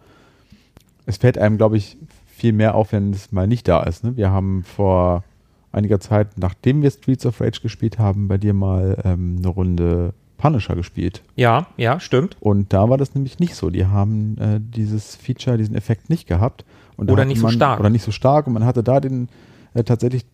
Es 1.07 1.17
fällt 1.17 1.39
einem, 1.39 1.57
glaube 1.57 1.77
ich, 1.77 1.97
viel 2.29 2.53
mehr 2.53 2.77
auf, 2.77 2.93
wenn 2.93 3.13
es 3.13 3.33
mal 3.33 3.49
nicht 3.49 3.67
da 3.67 3.83
ist. 3.83 4.05
Ne? 4.05 4.17
Wir 4.17 4.31
haben 4.31 4.63
vor 4.63 5.25
einiger 5.73 5.99
Zeit, 5.99 6.39
nachdem 6.39 6.83
wir 6.83 6.91
Streets 6.91 7.27
of 7.27 7.41
Rage 7.41 7.61
gespielt 7.63 7.99
haben, 7.99 8.29
bei 8.29 8.39
dir 8.39 8.55
mal 8.55 9.01
ähm, 9.05 9.37
eine 9.39 9.49
Runde 9.49 10.15
Punisher 10.43 10.75
gespielt. 10.75 11.23
Ja, 11.37 11.69
ja, 11.77 12.01
stimmt. 12.01 12.37
Und 12.41 12.73
da 12.73 12.91
war 12.91 12.99
das 12.99 13.15
nämlich 13.15 13.39
nicht 13.39 13.55
so. 13.55 13.71
Die 13.71 13.87
haben 13.87 14.37
äh, 14.39 14.59
dieses 14.61 15.15
Feature, 15.15 15.57
diesen 15.57 15.77
Effekt 15.77 16.11
nicht 16.11 16.27
gehabt. 16.27 16.65
Oder 16.97 17.25
nicht 17.25 17.39
so 17.39 17.47
man, 17.47 17.55
stark. 17.55 17.79
Oder 17.79 17.91
nicht 17.91 18.03
so 18.03 18.11
stark. 18.11 18.49
Und 18.49 18.53
man 18.53 18.65
hatte 18.65 18.83
da 18.83 18.99
den 18.99 19.29
äh, 19.75 19.85
tatsächlich 19.85 20.25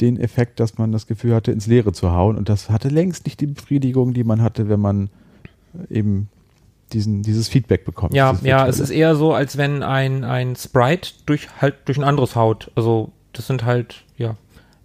den 0.00 0.18
Effekt, 0.18 0.58
dass 0.58 0.78
man 0.78 0.90
das 0.90 1.06
Gefühl 1.06 1.34
hatte, 1.34 1.52
ins 1.52 1.66
Leere 1.66 1.92
zu 1.92 2.12
hauen. 2.12 2.36
Und 2.36 2.48
das 2.48 2.70
hatte 2.70 2.88
längst 2.88 3.26
nicht 3.26 3.38
die 3.42 3.46
Befriedigung, 3.46 4.14
die 4.14 4.24
man 4.24 4.40
hatte, 4.40 4.70
wenn 4.70 4.80
man 4.80 5.10
äh, 5.90 5.98
eben 5.98 6.28
diesen, 6.94 7.22
dieses 7.22 7.48
Feedback 7.48 7.84
bekommt. 7.84 8.14
Ja, 8.14 8.38
ja, 8.42 8.66
es 8.66 8.80
ist 8.80 8.90
eher 8.90 9.16
so, 9.16 9.34
als 9.34 9.58
wenn 9.58 9.82
ein, 9.82 10.24
ein 10.24 10.56
Sprite 10.56 11.10
durch 11.26 11.48
halt 11.60 11.74
durch 11.84 11.98
ein 11.98 12.04
anderes 12.04 12.36
haut. 12.36 12.70
Also 12.74 13.12
das 13.34 13.46
sind 13.46 13.66
halt, 13.66 14.05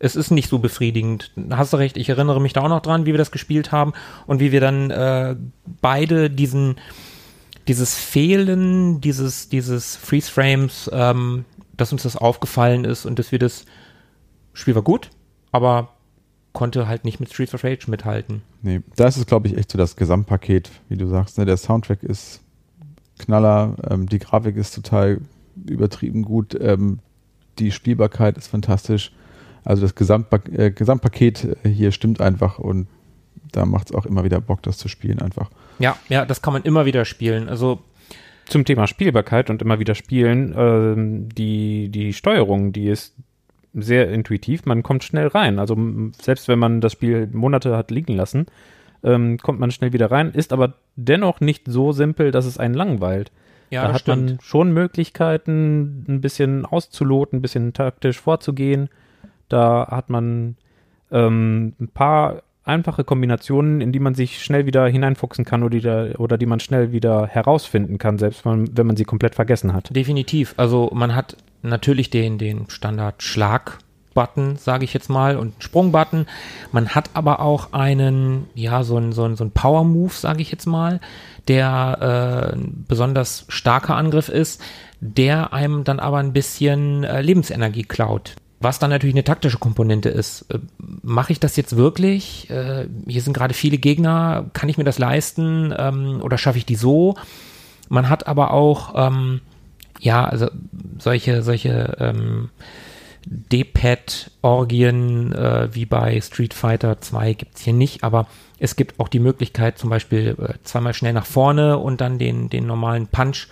es 0.01 0.15
ist 0.15 0.31
nicht 0.31 0.49
so 0.49 0.57
befriedigend. 0.57 1.31
Hast 1.51 1.73
du 1.73 1.77
recht, 1.77 1.95
ich 1.95 2.09
erinnere 2.09 2.41
mich 2.41 2.53
da 2.53 2.61
auch 2.61 2.69
noch 2.69 2.81
dran, 2.81 3.05
wie 3.05 3.11
wir 3.11 3.19
das 3.19 3.31
gespielt 3.31 3.71
haben 3.71 3.93
und 4.25 4.39
wie 4.39 4.51
wir 4.51 4.59
dann 4.59 4.89
äh, 4.89 5.35
beide 5.79 6.31
diesen, 6.31 6.77
dieses 7.67 7.95
Fehlen 7.95 8.99
dieses, 8.99 9.49
dieses 9.49 9.95
Freeze-Frames, 9.95 10.89
ähm, 10.91 11.45
dass 11.77 11.91
uns 11.91 12.01
das 12.01 12.17
aufgefallen 12.17 12.83
ist 12.83 13.05
und 13.05 13.19
dass 13.19 13.31
wir 13.31 13.37
das 13.37 13.65
Spiel 14.53 14.73
war 14.73 14.81
gut, 14.81 15.11
aber 15.51 15.89
konnte 16.51 16.87
halt 16.87 17.05
nicht 17.05 17.19
mit 17.19 17.31
Streets 17.31 17.53
of 17.53 17.63
Rage 17.63 17.89
mithalten. 17.89 18.41
Nee, 18.63 18.81
da 18.95 19.07
ist 19.07 19.17
es, 19.17 19.27
glaube 19.27 19.47
ich, 19.47 19.55
echt 19.55 19.71
so 19.71 19.77
das 19.77 19.95
Gesamtpaket, 19.95 20.71
wie 20.89 20.97
du 20.97 21.07
sagst. 21.07 21.37
Ne? 21.37 21.45
Der 21.45 21.57
Soundtrack 21.57 22.01
ist 22.01 22.41
Knaller, 23.19 23.75
ähm, 23.87 24.09
die 24.09 24.19
Grafik 24.19 24.57
ist 24.57 24.73
total 24.73 25.21
übertrieben 25.67 26.23
gut, 26.23 26.57
ähm, 26.59 26.99
die 27.59 27.71
Spielbarkeit 27.71 28.35
ist 28.37 28.47
fantastisch. 28.47 29.11
Also 29.63 29.83
das 29.83 29.95
Gesamtpa 29.95 30.39
äh, 30.51 30.71
Gesamtpaket 30.71 31.57
äh, 31.63 31.69
hier 31.69 31.91
stimmt 31.91 32.21
einfach 32.21 32.59
und 32.59 32.87
da 33.51 33.65
macht 33.65 33.89
es 33.89 33.95
auch 33.95 34.05
immer 34.05 34.23
wieder 34.23 34.41
Bock, 34.41 34.63
das 34.63 34.77
zu 34.77 34.87
spielen 34.87 35.19
einfach. 35.19 35.49
Ja, 35.79 35.97
ja, 36.09 36.25
das 36.25 36.41
kann 36.41 36.53
man 36.53 36.63
immer 36.63 36.85
wieder 36.85 37.05
spielen. 37.05 37.49
Also 37.49 37.79
Zum 38.45 38.65
Thema 38.65 38.87
Spielbarkeit 38.87 39.49
und 39.49 39.61
immer 39.61 39.79
wieder 39.79 39.95
spielen, 39.95 40.53
ähm, 40.57 41.29
die, 41.29 41.89
die 41.89 42.13
Steuerung, 42.13 42.71
die 42.71 42.87
ist 42.87 43.15
sehr 43.73 44.11
intuitiv, 44.11 44.65
man 44.65 44.83
kommt 44.83 45.03
schnell 45.03 45.27
rein. 45.27 45.59
Also 45.59 45.77
selbst 46.19 46.47
wenn 46.47 46.59
man 46.59 46.81
das 46.81 46.93
Spiel 46.93 47.27
Monate 47.31 47.75
hat 47.75 47.91
liegen 47.91 48.15
lassen, 48.15 48.47
ähm, 49.03 49.37
kommt 49.37 49.59
man 49.59 49.71
schnell 49.71 49.93
wieder 49.93 50.11
rein, 50.11 50.31
ist 50.31 50.53
aber 50.53 50.75
dennoch 50.95 51.39
nicht 51.39 51.63
so 51.67 51.91
simpel, 51.91 52.31
dass 52.31 52.45
es 52.45 52.57
einen 52.57 52.73
langweilt. 52.73 53.31
ja, 53.69 53.83
da 53.87 53.93
hat 53.93 54.01
stimmt. 54.01 54.29
man 54.29 54.39
schon 54.41 54.73
Möglichkeiten, 54.73 56.05
ein 56.07 56.21
bisschen 56.21 56.65
auszuloten, 56.65 57.39
ein 57.39 57.41
bisschen 57.41 57.73
taktisch 57.73 58.19
vorzugehen. 58.19 58.89
Da 59.51 59.87
hat 59.89 60.09
man 60.09 60.55
ähm, 61.11 61.73
ein 61.79 61.89
paar 61.89 62.43
einfache 62.63 63.03
Kombinationen, 63.03 63.81
in 63.81 63.91
die 63.91 63.99
man 63.99 64.15
sich 64.15 64.43
schnell 64.43 64.65
wieder 64.65 64.87
hineinfuchsen 64.87 65.45
kann 65.45 65.63
oder 65.63 65.71
die, 65.71 65.81
da, 65.81 66.11
oder 66.17 66.37
die 66.37 66.45
man 66.45 66.59
schnell 66.59 66.91
wieder 66.91 67.27
herausfinden 67.27 67.97
kann, 67.97 68.17
selbst 68.17 68.45
wenn, 68.45 68.77
wenn 68.77 68.87
man 68.87 68.95
sie 68.95 69.05
komplett 69.05 69.35
vergessen 69.35 69.73
hat. 69.73 69.95
Definitiv. 69.95 70.53
Also 70.57 70.89
man 70.93 71.15
hat 71.15 71.37
natürlich 71.63 72.09
den, 72.09 72.37
den 72.37 72.69
Standard 72.69 73.23
Schlag-Button, 73.23 74.57
sage 74.57 74.85
ich 74.85 74.93
jetzt 74.93 75.09
mal, 75.09 75.37
und 75.37 75.53
einen 75.53 75.61
Sprung-Button. 75.61 76.27
Man 76.71 76.89
hat 76.89 77.09
aber 77.13 77.39
auch 77.39 77.73
einen, 77.73 78.45
ja, 78.53 78.83
so 78.83 78.97
ein, 78.97 79.11
so 79.11 79.25
ein, 79.25 79.35
so 79.35 79.43
ein 79.43 79.51
Power-Move, 79.51 80.13
sage 80.13 80.41
ich 80.41 80.51
jetzt 80.51 80.67
mal, 80.67 80.99
der 81.47 82.51
äh, 82.53 82.55
ein 82.55 82.85
besonders 82.87 83.45
starker 83.49 83.95
Angriff 83.95 84.29
ist, 84.29 84.61
der 84.99 85.51
einem 85.51 85.83
dann 85.83 85.99
aber 85.99 86.17
ein 86.17 86.31
bisschen 86.31 87.03
äh, 87.03 87.21
Lebensenergie 87.21 87.83
klaut. 87.83 88.35
Was 88.61 88.77
dann 88.77 88.91
natürlich 88.91 89.15
eine 89.15 89.23
taktische 89.23 89.57
Komponente 89.57 90.09
ist. 90.09 90.43
Äh, 90.51 90.59
Mache 91.01 91.33
ich 91.33 91.39
das 91.39 91.55
jetzt 91.55 91.75
wirklich? 91.75 92.49
Äh, 92.49 92.87
hier 93.07 93.21
sind 93.21 93.33
gerade 93.33 93.55
viele 93.55 93.79
Gegner. 93.79 94.45
Kann 94.53 94.69
ich 94.69 94.77
mir 94.77 94.83
das 94.83 94.99
leisten? 94.99 95.73
Ähm, 95.77 96.21
oder 96.21 96.37
schaffe 96.37 96.59
ich 96.59 96.65
die 96.65 96.75
so? 96.75 97.15
Man 97.89 98.07
hat 98.07 98.27
aber 98.27 98.51
auch, 98.51 98.93
ähm, 98.95 99.41
ja, 99.99 100.23
also 100.23 100.49
solche, 100.99 101.41
solche 101.41 101.97
ähm, 101.99 102.49
D-Pad-Orgien 103.25 105.33
äh, 105.33 105.69
wie 105.73 105.85
bei 105.85 106.21
Street 106.21 106.53
Fighter 106.53 107.01
2 107.01 107.33
gibt's 107.33 107.61
hier 107.61 107.73
nicht, 107.73 108.03
aber 108.03 108.27
es 108.59 108.75
gibt 108.75 108.99
auch 108.99 109.07
die 109.07 109.19
Möglichkeit, 109.19 109.77
zum 109.77 109.89
Beispiel 109.89 110.37
zweimal 110.63 110.93
schnell 110.93 111.13
nach 111.13 111.25
vorne 111.25 111.79
und 111.79 111.99
dann 111.99 112.19
den, 112.19 112.49
den 112.49 112.67
normalen 112.67 113.07
Punch 113.07 113.47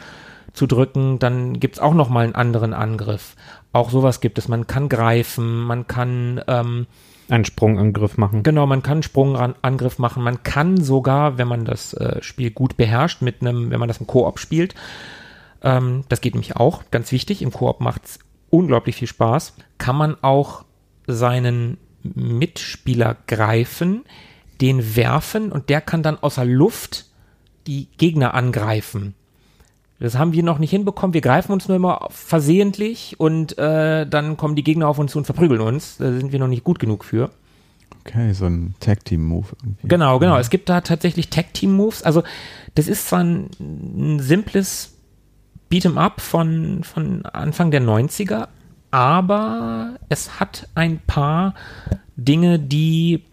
zu 0.53 0.67
drücken. 0.67 1.19
Dann 1.19 1.59
gibt's 1.59 1.79
auch 1.79 1.93
nochmal 1.93 2.25
einen 2.25 2.35
anderen 2.35 2.73
Angriff. 2.73 3.35
Auch 3.71 3.91
sowas 3.91 4.19
gibt 4.21 4.37
es. 4.37 4.47
Man 4.47 4.67
kann 4.67 4.89
greifen, 4.89 5.61
man 5.61 5.87
kann 5.87 6.41
ähm, 6.47 6.87
Einen 7.29 7.45
Sprungangriff 7.45 8.17
machen. 8.17 8.41
Genau, 8.43 8.65
man 8.65 8.81
kann 8.81 8.93
einen 8.93 9.03
Sprungangriff 9.03 9.99
machen. 9.99 10.23
Man 10.23 10.41
kann 10.43 10.77
sogar, 10.77 11.37
wenn 11.37 11.47
man 11.47 11.65
das 11.65 11.93
äh, 11.93 12.21
Spiel 12.21 12.51
gut 12.51 12.77
beherrscht, 12.77 13.21
mit 13.21 13.41
einem, 13.41 13.69
wenn 13.69 13.79
man 13.79 13.87
das 13.87 13.99
im 13.99 14.07
Koop 14.07 14.39
spielt, 14.39 14.73
ähm, 15.61 16.03
das 16.09 16.21
geht 16.21 16.33
nämlich 16.33 16.55
auch, 16.55 16.83
ganz 16.89 17.11
wichtig, 17.11 17.41
im 17.41 17.51
Koop 17.51 17.79
macht's 17.81 18.19
unglaublich 18.49 18.95
viel 18.95 19.07
Spaß, 19.07 19.55
kann 19.77 19.95
man 19.95 20.17
auch 20.23 20.65
seinen 21.05 21.77
Mitspieler 22.03 23.17
greifen, 23.27 24.05
den 24.61 24.95
werfen 24.95 25.51
und 25.51 25.69
der 25.69 25.81
kann 25.81 26.03
dann 26.03 26.17
außer 26.17 26.45
Luft 26.45 27.05
die 27.67 27.87
Gegner 27.97 28.33
angreifen. 28.33 29.15
Das 29.99 30.17
haben 30.17 30.31
wir 30.31 30.43
noch 30.43 30.59
nicht 30.59 30.71
hinbekommen. 30.71 31.13
Wir 31.13 31.21
greifen 31.21 31.51
uns 31.51 31.67
nur 31.67 31.75
immer 31.75 32.07
versehentlich 32.09 33.19
und 33.19 33.57
äh, 33.57 34.07
dann 34.07 34.37
kommen 34.37 34.55
die 34.55 34.63
Gegner 34.63 34.87
auf 34.87 34.97
uns 34.97 35.11
zu 35.11 35.17
und 35.17 35.25
verprügeln 35.25 35.59
uns. 35.59 35.97
Da 35.97 36.11
sind 36.13 36.31
wir 36.31 36.39
noch 36.39 36.47
nicht 36.47 36.63
gut 36.63 36.79
genug 36.79 37.03
für. 37.03 37.31
Okay, 38.05 38.31
so 38.33 38.45
ein 38.45 38.75
Tag-Team-Move 38.79 39.47
irgendwie. 39.61 39.87
Genau, 39.87 40.19
genau. 40.19 40.37
Es 40.37 40.49
gibt 40.49 40.69
da 40.69 40.81
tatsächlich 40.81 41.29
Tag-Team-Moves. 41.29 42.03
Also, 42.03 42.23
das 42.75 42.87
ist 42.87 43.09
zwar 43.09 43.19
ein, 43.19 43.49
ein 43.59 44.19
simples 44.19 44.95
Beat'em-up 45.69 46.21
von, 46.21 46.83
von 46.83 47.25
Anfang 47.25 47.69
der 47.69 47.81
90er, 47.81 48.47
aber 48.91 49.97
es 50.07 50.39
hat 50.39 50.69
ein 50.75 50.99
paar 51.05 51.55
Dinge, 52.15 52.57
die 52.57 53.23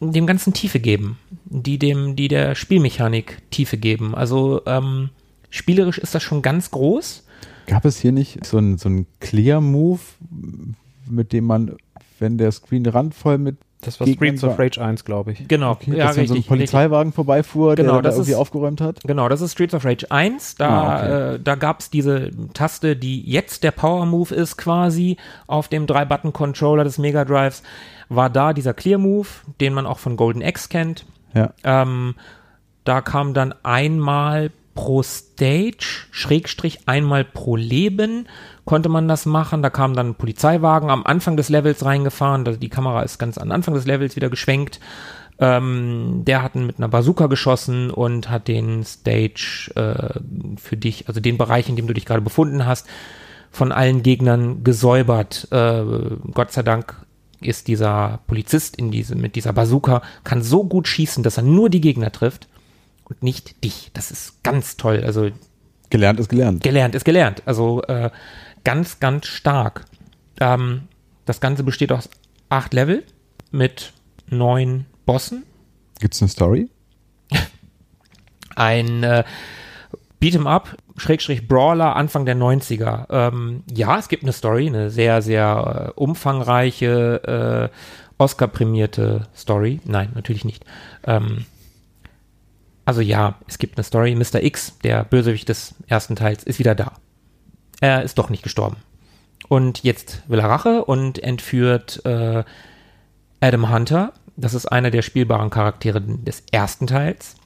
dem 0.00 0.26
Ganzen 0.26 0.52
Tiefe 0.52 0.80
geben, 0.80 1.18
die 1.44 1.78
dem, 1.78 2.14
die 2.14 2.28
der 2.28 2.54
Spielmechanik 2.54 3.42
Tiefe 3.50 3.76
geben. 3.76 4.14
Also, 4.14 4.62
ähm, 4.66 5.10
spielerisch 5.54 5.98
ist 5.98 6.14
das 6.14 6.22
schon 6.22 6.42
ganz 6.42 6.70
groß. 6.70 7.24
Gab 7.66 7.84
es 7.84 7.98
hier 7.98 8.12
nicht 8.12 8.44
so 8.44 8.58
ein, 8.58 8.76
so 8.78 8.88
ein 8.88 9.06
Clear-Move, 9.20 10.00
mit 11.08 11.32
dem 11.32 11.44
man, 11.46 11.76
wenn 12.18 12.36
der 12.38 12.52
Screen 12.52 12.84
randvoll 12.86 13.38
mit 13.38 13.56
Das 13.80 14.00
war 14.00 14.06
Streets 14.06 14.44
of 14.44 14.58
Rage 14.58 14.82
1, 14.82 15.04
glaube 15.04 15.32
ich. 15.32 15.48
Genau, 15.48 15.72
Okay, 15.72 15.92
ja, 15.96 16.06
dass 16.06 16.16
richtig. 16.16 16.28
so 16.28 16.34
ein 16.34 16.36
richtig. 16.36 16.48
Polizeiwagen 16.48 17.12
vorbeifuhr, 17.12 17.74
Genau, 17.74 17.92
der 17.94 18.02
da 18.02 18.08
das 18.08 18.14
irgendwie 18.16 18.32
ist- 18.32 18.36
aufgeräumt 18.38 18.80
hat? 18.80 19.00
Genau, 19.04 19.28
das 19.28 19.40
ist 19.40 19.52
Streets 19.52 19.72
of 19.74 19.84
Rage 19.84 20.10
1. 20.10 20.56
Da, 20.56 20.68
Ah, 20.68 20.96
okay. 20.96 21.34
äh, 21.36 21.40
da 21.42 21.54
gab's 21.54 21.88
diese 21.90 22.30
Taste, 22.52 22.96
die 22.96 23.22
jetzt 23.22 23.62
der 23.62 23.70
Power 23.70 24.04
Move 24.06 24.34
ist 24.34 24.56
quasi 24.56 25.16
auf 25.46 25.68
dem 25.68 25.86
Drei-Button-Controller 25.86 26.84
des 26.84 26.98
Mega 26.98 27.24
Drives. 27.24 27.62
War 28.10 28.28
da 28.30 28.52
dieser 28.52 28.74
Clear 28.74 28.98
Move, 28.98 29.28
den 29.60 29.72
man 29.74 29.86
auch 29.86 29.98
von 29.98 30.16
Golden 30.16 30.42
Axe 30.42 30.68
kennt. 30.68 31.06
Ja. 31.34 31.52
Ähm, 31.64 32.14
da 32.84 33.00
kam 33.00 33.32
dann 33.34 33.54
einmal 33.62 34.50
pro 34.74 35.02
Stage, 35.02 36.06
Schrägstrich 36.10 36.80
einmal 36.86 37.24
pro 37.24 37.56
Leben 37.56 38.26
konnte 38.64 38.88
man 38.88 39.08
das 39.08 39.26
machen. 39.26 39.62
Da 39.62 39.70
kam 39.70 39.94
dann 39.94 40.10
ein 40.10 40.14
Polizeiwagen 40.14 40.90
am 40.90 41.04
Anfang 41.04 41.36
des 41.36 41.48
Levels 41.48 41.84
reingefahren. 41.84 42.58
Die 42.60 42.68
Kamera 42.68 43.02
ist 43.02 43.18
ganz 43.18 43.38
am 43.38 43.50
Anfang 43.50 43.74
des 43.74 43.86
Levels 43.86 44.16
wieder 44.16 44.30
geschwenkt. 44.30 44.80
Ähm, 45.38 46.22
der 46.24 46.42
hat 46.42 46.54
mit 46.54 46.78
einer 46.78 46.88
Bazooka 46.88 47.26
geschossen 47.26 47.90
und 47.90 48.30
hat 48.30 48.46
den 48.48 48.84
Stage 48.84 49.70
äh, 49.74 50.20
für 50.60 50.76
dich, 50.76 51.08
also 51.08 51.20
den 51.20 51.38
Bereich, 51.38 51.68
in 51.68 51.76
dem 51.76 51.86
du 51.86 51.94
dich 51.94 52.06
gerade 52.06 52.22
befunden 52.22 52.66
hast, 52.66 52.86
von 53.50 53.72
allen 53.72 54.02
Gegnern 54.02 54.62
gesäubert. 54.64 55.48
Äh, 55.50 55.82
Gott 56.32 56.52
sei 56.52 56.62
Dank 56.62 57.04
ist 57.40 57.68
dieser 57.68 58.20
Polizist 58.26 58.76
in 58.76 58.90
diese, 58.90 59.16
mit 59.16 59.36
dieser 59.36 59.52
Bazooka, 59.52 60.02
kann 60.22 60.42
so 60.42 60.64
gut 60.64 60.88
schießen, 60.88 61.22
dass 61.22 61.36
er 61.36 61.42
nur 61.42 61.68
die 61.68 61.80
Gegner 61.80 62.10
trifft 62.12 62.48
und 63.04 63.22
nicht 63.22 63.62
dich. 63.64 63.90
Das 63.94 64.10
ist 64.10 64.42
ganz 64.42 64.76
toll. 64.76 65.02
Also 65.04 65.30
Gelernt 65.90 66.18
ist 66.18 66.28
gelernt. 66.28 66.62
gelernt 66.62 66.94
ist 66.94 67.04
gelernt. 67.04 67.42
Also 67.46 67.82
äh, 67.84 68.10
ganz, 68.64 69.00
ganz 69.00 69.26
stark. 69.26 69.84
Ähm, 70.40 70.88
das 71.24 71.40
Ganze 71.40 71.62
besteht 71.62 71.92
aus 71.92 72.08
acht 72.48 72.74
Level 72.74 73.04
mit 73.50 73.92
neun 74.28 74.86
Bossen. 75.06 75.44
Gibt's 76.00 76.20
eine 76.20 76.28
Story? 76.28 76.68
Ein 78.56 79.02
äh, 79.02 79.24
Beat'em 80.20 80.46
Up, 80.46 80.76
Schrägstrich 80.96 81.48
Brawler 81.48 81.96
Anfang 81.96 82.24
der 82.24 82.36
90er. 82.36 83.06
Ähm, 83.10 83.62
ja, 83.70 83.98
es 83.98 84.08
gibt 84.08 84.22
eine 84.22 84.32
Story, 84.32 84.66
eine 84.66 84.90
sehr, 84.90 85.22
sehr 85.22 85.92
äh, 85.96 86.00
umfangreiche, 86.00 87.70
äh, 87.70 87.76
Oscar-prämierte 88.16 89.26
Story. 89.36 89.80
Nein, 89.84 90.12
natürlich 90.14 90.44
nicht. 90.44 90.64
Ähm, 91.04 91.46
also 92.84 93.00
ja, 93.00 93.36
es 93.46 93.58
gibt 93.58 93.76
eine 93.76 93.84
Story. 93.84 94.14
Mr. 94.14 94.42
X, 94.42 94.78
der 94.82 95.04
Bösewicht 95.04 95.48
des 95.48 95.74
ersten 95.86 96.16
Teils, 96.16 96.44
ist 96.44 96.58
wieder 96.58 96.74
da. 96.74 96.92
Er 97.80 98.02
ist 98.02 98.18
doch 98.18 98.30
nicht 98.30 98.42
gestorben. 98.42 98.76
Und 99.48 99.84
jetzt 99.84 100.22
will 100.28 100.38
er 100.38 100.48
Rache 100.48 100.84
und 100.84 101.22
entführt 101.22 102.04
äh, 102.04 102.44
Adam 103.40 103.70
Hunter. 103.70 104.12
Das 104.36 104.54
ist 104.54 104.66
einer 104.66 104.90
der 104.90 105.02
spielbaren 105.02 105.50
Charaktere 105.50 106.00
des 106.00 106.42
ersten 106.50 106.86
Teils. 106.86 107.36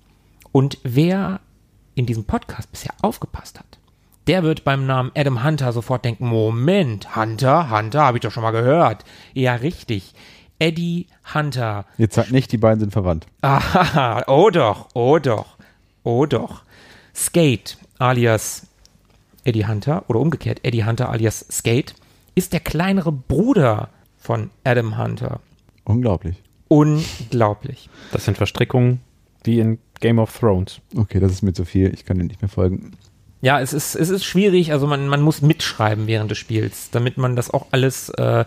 Und 0.52 0.78
wer 0.82 1.40
in 1.94 2.06
diesem 2.06 2.24
Podcast 2.24 2.70
bisher 2.70 2.94
aufgepasst 3.02 3.58
hat, 3.58 3.78
der 4.26 4.42
wird 4.42 4.64
beim 4.64 4.86
Namen 4.86 5.10
Adam 5.16 5.42
Hunter 5.42 5.72
sofort 5.72 6.04
denken, 6.04 6.28
Moment, 6.28 7.16
Hunter, 7.16 7.70
Hunter, 7.70 8.02
habe 8.02 8.18
ich 8.18 8.22
doch 8.22 8.30
schon 8.30 8.42
mal 8.42 8.50
gehört. 8.50 9.04
Ja, 9.32 9.54
richtig. 9.54 10.14
Eddie 10.58 11.06
Hunter. 11.34 11.86
Jetzt 11.98 12.14
sagt 12.14 12.32
nicht, 12.32 12.50
die 12.52 12.58
beiden 12.58 12.80
sind 12.80 12.92
verwandt. 12.92 13.26
Aha, 13.42 14.24
oh 14.26 14.50
doch, 14.50 14.88
oh 14.94 15.18
doch, 15.18 15.56
oh 16.02 16.26
doch. 16.26 16.62
Skate 17.14 17.78
alias 17.98 18.66
Eddie 19.44 19.66
Hunter 19.66 20.04
oder 20.08 20.20
umgekehrt 20.20 20.60
Eddie 20.62 20.84
Hunter 20.84 21.08
alias 21.08 21.46
Skate 21.50 21.94
ist 22.34 22.52
der 22.52 22.60
kleinere 22.60 23.12
Bruder 23.12 23.88
von 24.16 24.50
Adam 24.64 24.98
Hunter. 24.98 25.40
Unglaublich. 25.84 26.36
Unglaublich. 26.68 27.88
Das 28.12 28.24
sind 28.24 28.36
Verstrickungen 28.36 29.00
wie 29.44 29.60
in 29.60 29.78
Game 30.00 30.18
of 30.18 30.36
Thrones. 30.36 30.80
Okay, 30.96 31.18
das 31.18 31.32
ist 31.32 31.42
mir 31.42 31.52
zu 31.52 31.64
viel. 31.64 31.92
Ich 31.94 32.04
kann 32.04 32.18
dir 32.18 32.24
nicht 32.24 32.42
mehr 32.42 32.48
folgen. 32.48 32.92
Ja, 33.40 33.60
es 33.60 33.72
ist, 33.72 33.94
es 33.94 34.08
ist 34.10 34.24
schwierig, 34.24 34.72
also 34.72 34.86
man, 34.86 35.06
man 35.08 35.22
muss 35.22 35.42
mitschreiben 35.42 36.06
während 36.08 36.30
des 36.30 36.38
Spiels, 36.38 36.90
damit 36.90 37.18
man 37.18 37.36
das 37.36 37.50
auch 37.50 37.66
alles 37.70 38.08
äh, 38.10 38.44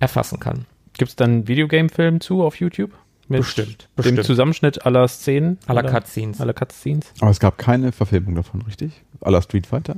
erfassen 0.00 0.40
kann. 0.40 0.64
Gibt 0.94 1.10
es 1.10 1.16
dann 1.16 1.30
einen 1.30 1.48
Videogame-Film 1.48 2.20
zu 2.20 2.42
auf 2.42 2.56
YouTube? 2.56 2.92
Mit 3.28 3.40
Bestimmt, 3.40 3.82
Dem 3.82 3.96
bestimmt. 3.96 4.24
Zusammenschnitt 4.24 4.84
aller 4.84 5.06
Szenen? 5.08 5.58
Aller 5.66 5.84
Cutscenes. 5.84 6.40
Aller 6.40 6.52
Cutscenes. 6.52 7.12
Aber 7.20 7.30
es 7.30 7.40
gab 7.40 7.56
keine 7.56 7.92
Verfilmung 7.92 8.34
davon, 8.34 8.62
richtig? 8.62 8.92
Aller 9.20 9.40
Street 9.40 9.66
Fighter? 9.66 9.96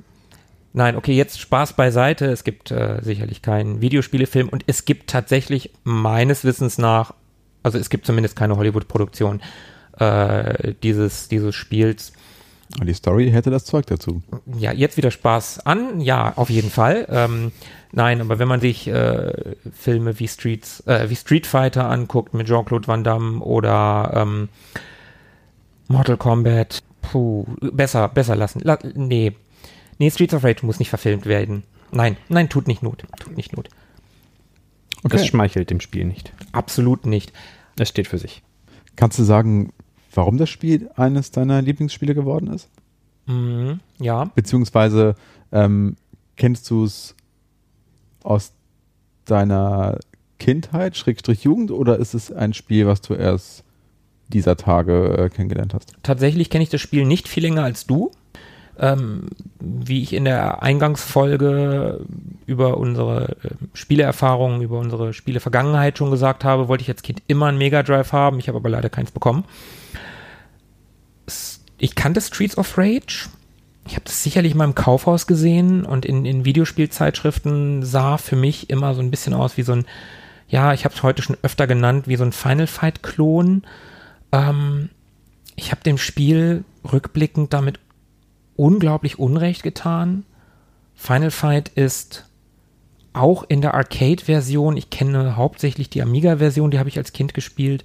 Nein, 0.73 0.97
okay, 0.97 1.15
jetzt 1.15 1.41
Spaß 1.41 1.75
beiseite. 1.75 2.27
Es 2.27 2.45
gibt 2.45 2.71
äh, 2.71 2.99
sicherlich 3.03 3.43
keinen 3.43 3.81
Videospielefilm 3.81 4.49
und 4.49 4.65
es 4.67 4.85
gibt 4.85 5.09
tatsächlich 5.11 5.71
meines 5.85 6.45
Wissens 6.45 6.79
nach 6.79 7.15
Also 7.63 7.79
es 7.79 7.91
gibt 7.91 8.07
zumindest 8.07 8.37
keine 8.37 8.57
Hollywood-Produktion 8.57 9.41
äh, 9.99 10.75
dieses, 10.83 11.29
dieses 11.29 11.55
Spiels. 11.55 12.13
Und 12.81 12.87
die 12.87 12.95
Story 12.95 13.31
hätte 13.31 13.51
das 13.51 13.65
Zeug 13.65 13.87
dazu. 13.87 14.23
Ja, 14.59 14.73
jetzt 14.73 14.97
wieder 14.97 15.11
Spaß 15.11 15.67
an. 15.67 16.01
Ja, 16.01 16.33
auf 16.37 16.51
jeden 16.51 16.71
Fall. 16.71 17.07
Ähm, 17.11 17.53
nein, 17.93 18.21
aber 18.21 18.39
wenn 18.39 18.49
man 18.49 18.61
sich 18.61 18.89
äh, 18.89 19.55
Filme 19.73 20.19
wie 20.19 20.29
Streets, 20.29 20.81
äh, 20.87 21.09
wie 21.09 21.17
Street 21.17 21.47
Fighter 21.47 21.89
anguckt 21.89 22.35
mit 22.35 22.47
Jean-Claude 22.47 22.89
Van 22.89 23.05
Damme 23.05 23.41
oder 23.41 24.13
ähm, 24.15 24.49
Mortal 25.89 26.17
Kombat, 26.17 26.83
puh, 27.03 27.47
besser, 27.61 28.09
besser 28.09 28.35
lassen. 28.35 28.61
La 28.61 28.79
nee. 28.95 29.33
Nee, 29.99 30.11
Streets 30.11 30.35
of 30.35 30.43
Rage 30.43 30.67
muss 30.67 30.79
nicht 30.79 30.89
verfilmt 30.89 31.27
werden. 31.27 31.63
Nein, 31.93 32.17
nein, 32.29 32.49
tut 32.49 32.67
nicht 32.67 32.83
Not. 32.83 33.05
Tut 33.21 33.37
nicht 33.37 33.57
Not. 33.57 33.69
Okay. 35.05 35.19
Das 35.19 35.27
schmeichelt 35.27 35.71
dem 35.71 35.81
Spiel 35.81 36.05
nicht. 36.05 36.33
Absolut 36.53 37.07
nicht. 37.07 37.33
Es 37.79 37.89
steht 37.89 38.09
für 38.09 38.19
sich. 38.19 38.43
Kannst 38.97 39.19
du 39.19 39.23
sagen, 39.23 39.73
warum 40.17 40.39
das 40.39 40.51
Spiel 40.51 40.91
eines 40.97 41.31
deiner 41.31 41.63
Lieblingsspiele 41.63 42.15
geworden 42.15 42.49
ist? 42.49 42.69
Mhm, 43.27 43.81
ja. 43.99 44.25
Beziehungsweise 44.35 45.15
ähm, 45.53 45.97
kennst 46.37 46.71
du 46.71 46.85
es 46.85 47.15
aus 48.23 48.53
deiner 49.25 49.99
Kindheit, 50.39 50.97
Schrägstrich 50.97 51.45
Jugend, 51.45 51.71
oder 51.71 51.99
ist 51.99 52.15
es 52.15 52.33
ein 52.33 52.55
Spiel, 52.55 52.87
was 52.87 53.01
du 53.01 53.15
erst 53.15 53.65
dieser 54.29 54.57
Tage 54.57 55.17
äh, 55.17 55.31
kennengelernt 55.31 55.75
hast? 55.75 55.95
Tatsächlich 56.03 56.51
kenne 56.51 56.65
ich 56.65 56.71
das 56.71 56.81
Spiel 56.81 57.05
nicht 57.05 57.29
viel 57.29 57.43
länger 57.43 57.63
als 57.63 57.87
du. 57.87 58.11
Ähm, 58.79 59.29
wie 59.61 60.03
ich 60.03 60.13
in 60.13 60.25
der 60.25 60.63
Eingangsfolge 60.63 62.01
über 62.47 62.77
unsere 62.77 63.37
äh, 63.43 63.51
Spieleerfahrungen, 63.73 64.63
über 64.63 64.79
unsere 64.79 65.13
Spielevergangenheit 65.13 65.97
schon 65.99 66.11
gesagt 66.11 66.45
habe, 66.45 66.69
wollte 66.69 66.83
ich 66.83 66.91
als 66.91 67.03
Kind 67.03 67.23
immer 67.29 67.47
einen 67.47 67.59
Mega 67.59 67.83
Drive 67.83 68.13
haben. 68.13 68.39
Ich 68.41 68.49
habe 68.49 68.59
aber 68.59 68.69
leider 68.69 68.91
keins 68.91 69.13
bekommen. 69.13 69.45
Ich 71.79 71.95
kannte 71.95 72.21
Streets 72.21 72.59
of 72.59 72.77
Rage. 72.77 73.29
Ich 73.87 73.95
habe 73.95 74.05
das 74.05 74.23
sicherlich 74.23 74.53
in 74.53 74.59
meinem 74.59 74.75
Kaufhaus 74.75 75.27
gesehen 75.27 75.85
und 75.85 76.05
in, 76.05 76.25
in 76.25 76.45
Videospielzeitschriften 76.45 77.83
sah 77.83 78.17
für 78.17 78.37
mich 78.37 78.71
immer 78.71 78.95
so 78.95 79.03
ein 79.03 79.11
bisschen 79.11 79.35
aus 79.35 79.57
wie 79.57 79.63
so 79.63 79.73
ein, 79.73 79.85
ja, 80.49 80.73
ich 80.73 80.85
habe 80.85 80.95
es 80.95 81.03
heute 81.03 81.23
schon 81.23 81.37
öfter 81.43 81.67
genannt, 81.67 82.09
wie 82.09 82.17
so 82.17 82.25
ein 82.25 82.33
Final 82.33 82.67
Fight-Klon. 82.67 83.63
Ähm, 84.33 84.89
ich 85.57 85.71
habe 85.71 85.83
dem 85.83 85.99
Spiel 85.99 86.65
rückblickend 86.91 87.53
damit 87.53 87.79
unglaublich 88.57 89.19
Unrecht 89.19 89.63
getan. 89.63 90.25
Final 90.95 91.31
Fight 91.31 91.69
ist 91.69 92.25
auch 93.13 93.45
in 93.49 93.61
der 93.61 93.75
Arcade-Version, 93.75 94.77
ich 94.77 94.91
kenne 94.91 95.37
hauptsächlich 95.37 95.89
die 95.89 96.03
Amiga-Version, 96.03 96.71
die 96.71 96.79
habe 96.79 96.89
ich 96.89 96.99
als 96.99 97.13
Kind 97.13 97.33
gespielt, 97.33 97.85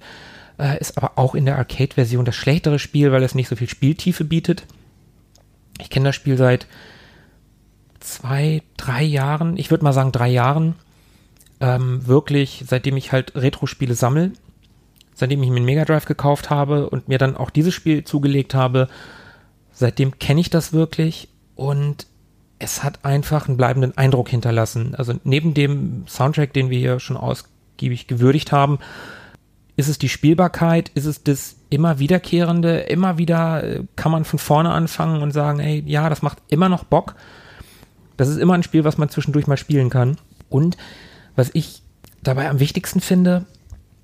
äh, 0.58 0.78
ist 0.78 0.96
aber 0.96 1.12
auch 1.16 1.34
in 1.34 1.46
der 1.46 1.56
Arcade-Version 1.56 2.24
das 2.24 2.34
schlechtere 2.34 2.78
Spiel, 2.78 3.12
weil 3.12 3.22
es 3.22 3.34
nicht 3.34 3.48
so 3.48 3.56
viel 3.56 3.68
Spieltiefe 3.68 4.24
bietet. 4.24 4.64
Ich 5.80 5.88
kenne 5.88 6.06
das 6.06 6.16
Spiel 6.16 6.36
seit 6.36 6.66
zwei, 8.00 8.62
drei 8.76 9.02
Jahren, 9.02 9.56
ich 9.56 9.70
würde 9.70 9.84
mal 9.84 9.92
sagen 9.92 10.12
drei 10.12 10.28
Jahren, 10.28 10.74
ähm, 11.60 12.06
wirklich, 12.06 12.64
seitdem 12.66 12.96
ich 12.96 13.12
halt 13.12 13.36
Retro-Spiele 13.36 13.94
sammle, 13.94 14.32
seitdem 15.14 15.42
ich 15.42 15.50
mir 15.50 15.56
einen 15.56 15.64
Mega 15.64 15.84
Drive 15.84 16.06
gekauft 16.06 16.50
habe 16.50 16.90
und 16.90 17.08
mir 17.08 17.18
dann 17.18 17.36
auch 17.36 17.50
dieses 17.50 17.74
Spiel 17.74 18.04
zugelegt 18.04 18.54
habe, 18.54 18.88
Seitdem 19.80 20.18
kenne 20.18 20.42
ich 20.42 20.50
das 20.50 20.74
wirklich 20.74 21.28
und 21.56 22.06
es 22.58 22.84
hat 22.84 23.02
einfach 23.02 23.48
einen 23.48 23.56
bleibenden 23.56 23.96
Eindruck 23.96 24.28
hinterlassen. 24.28 24.94
Also 24.94 25.14
neben 25.24 25.54
dem 25.54 26.04
Soundtrack, 26.06 26.52
den 26.52 26.68
wir 26.68 26.78
hier 26.78 27.00
schon 27.00 27.16
ausgiebig 27.16 28.06
gewürdigt 28.06 28.52
haben, 28.52 28.78
ist 29.76 29.88
es 29.88 29.96
die 29.96 30.10
Spielbarkeit, 30.10 30.90
ist 30.90 31.06
es 31.06 31.24
das 31.24 31.56
immer 31.70 31.98
wiederkehrende, 31.98 32.80
immer 32.80 33.16
wieder 33.16 33.64
äh, 33.64 33.84
kann 33.96 34.12
man 34.12 34.26
von 34.26 34.38
vorne 34.38 34.70
anfangen 34.70 35.22
und 35.22 35.30
sagen, 35.30 35.60
ey, 35.60 35.82
ja, 35.86 36.10
das 36.10 36.20
macht 36.20 36.42
immer 36.48 36.68
noch 36.68 36.84
Bock. 36.84 37.14
Das 38.18 38.28
ist 38.28 38.36
immer 38.36 38.52
ein 38.52 38.62
Spiel, 38.62 38.84
was 38.84 38.98
man 38.98 39.08
zwischendurch 39.08 39.46
mal 39.46 39.56
spielen 39.56 39.88
kann. 39.88 40.18
Und 40.50 40.76
was 41.36 41.48
ich 41.54 41.80
dabei 42.22 42.50
am 42.50 42.60
wichtigsten 42.60 43.00
finde, 43.00 43.46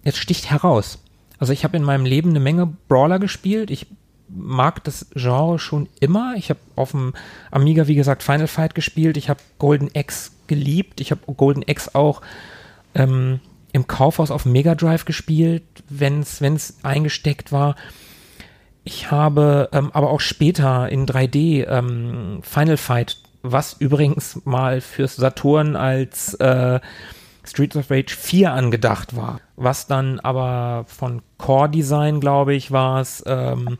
es 0.05 0.17
sticht 0.17 0.49
heraus. 0.49 1.01
Also 1.39 1.53
ich 1.53 1.65
habe 1.65 1.77
in 1.77 1.83
meinem 1.83 2.07
Leben 2.07 2.31
eine 2.31 2.41
Menge 2.41 2.67
Brawler 2.89 3.19
gespielt. 3.19 3.71
Ich 3.71 3.87
mag 4.29 4.83
das 4.85 5.07
Genre 5.15 5.59
schon 5.59 5.89
immer. 6.01 6.35
Ich 6.37 6.51
habe 6.51 6.61
auf 6.75 6.91
dem 6.91 7.15
Amiga, 7.51 7.87
wie 7.87 7.95
gesagt, 7.95 8.23
Final 8.23 8.49
Fight 8.49 8.75
gespielt. 8.75 9.17
Ich 9.17 9.29
habe 9.29 9.41
Golden 9.59 9.91
Axe 9.95 10.33
geliebt. 10.47 11.01
Ich 11.01 11.11
habe 11.11 11.21
Golden 11.35 11.65
Axe 11.67 11.95
auch 11.95 12.23
ähm, 12.95 13.41
im 13.73 13.87
Kaufhaus 13.87 14.31
auf 14.31 14.47
Mega 14.47 14.75
Drive 14.75 15.05
gespielt, 15.05 15.63
wenn 15.89 16.21
es 16.21 16.75
eingesteckt 16.83 17.53
war. 17.53 17.77
Ich 18.85 19.11
habe 19.11 19.69
ähm, 19.73 19.91
aber 19.93 20.11
auch 20.11 20.21
später 20.21 20.89
in 20.89 21.07
3D 21.07 21.67
ähm, 21.69 22.41
Final 22.43 22.77
Fight, 22.77 23.19
was 23.43 23.75
übrigens 23.75 24.41
mal 24.45 24.81
fürs 24.81 25.17
Saturn 25.17 25.75
als 25.77 26.35
äh, 26.35 26.81
Streets 27.45 27.77
of 27.77 27.91
Rage 27.91 28.15
4 28.17 28.53
angedacht 28.53 29.17
war, 29.17 29.41
was 29.57 29.87
dann 29.87 30.21
aber 30.21 30.85
von 30.89 31.23
Core 31.39 31.69
Design, 31.69 32.21
glaube 32.21 32.55
ich, 32.55 32.71
war 32.71 33.01
es, 33.01 33.23
ähm, 33.27 33.79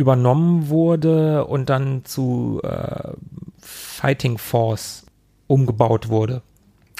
übernommen 0.00 0.68
wurde 0.70 1.44
und 1.44 1.68
dann 1.68 2.04
zu 2.04 2.60
äh, 2.64 3.12
Fighting 3.60 4.38
Force 4.38 5.04
umgebaut 5.46 6.08
wurde. 6.08 6.42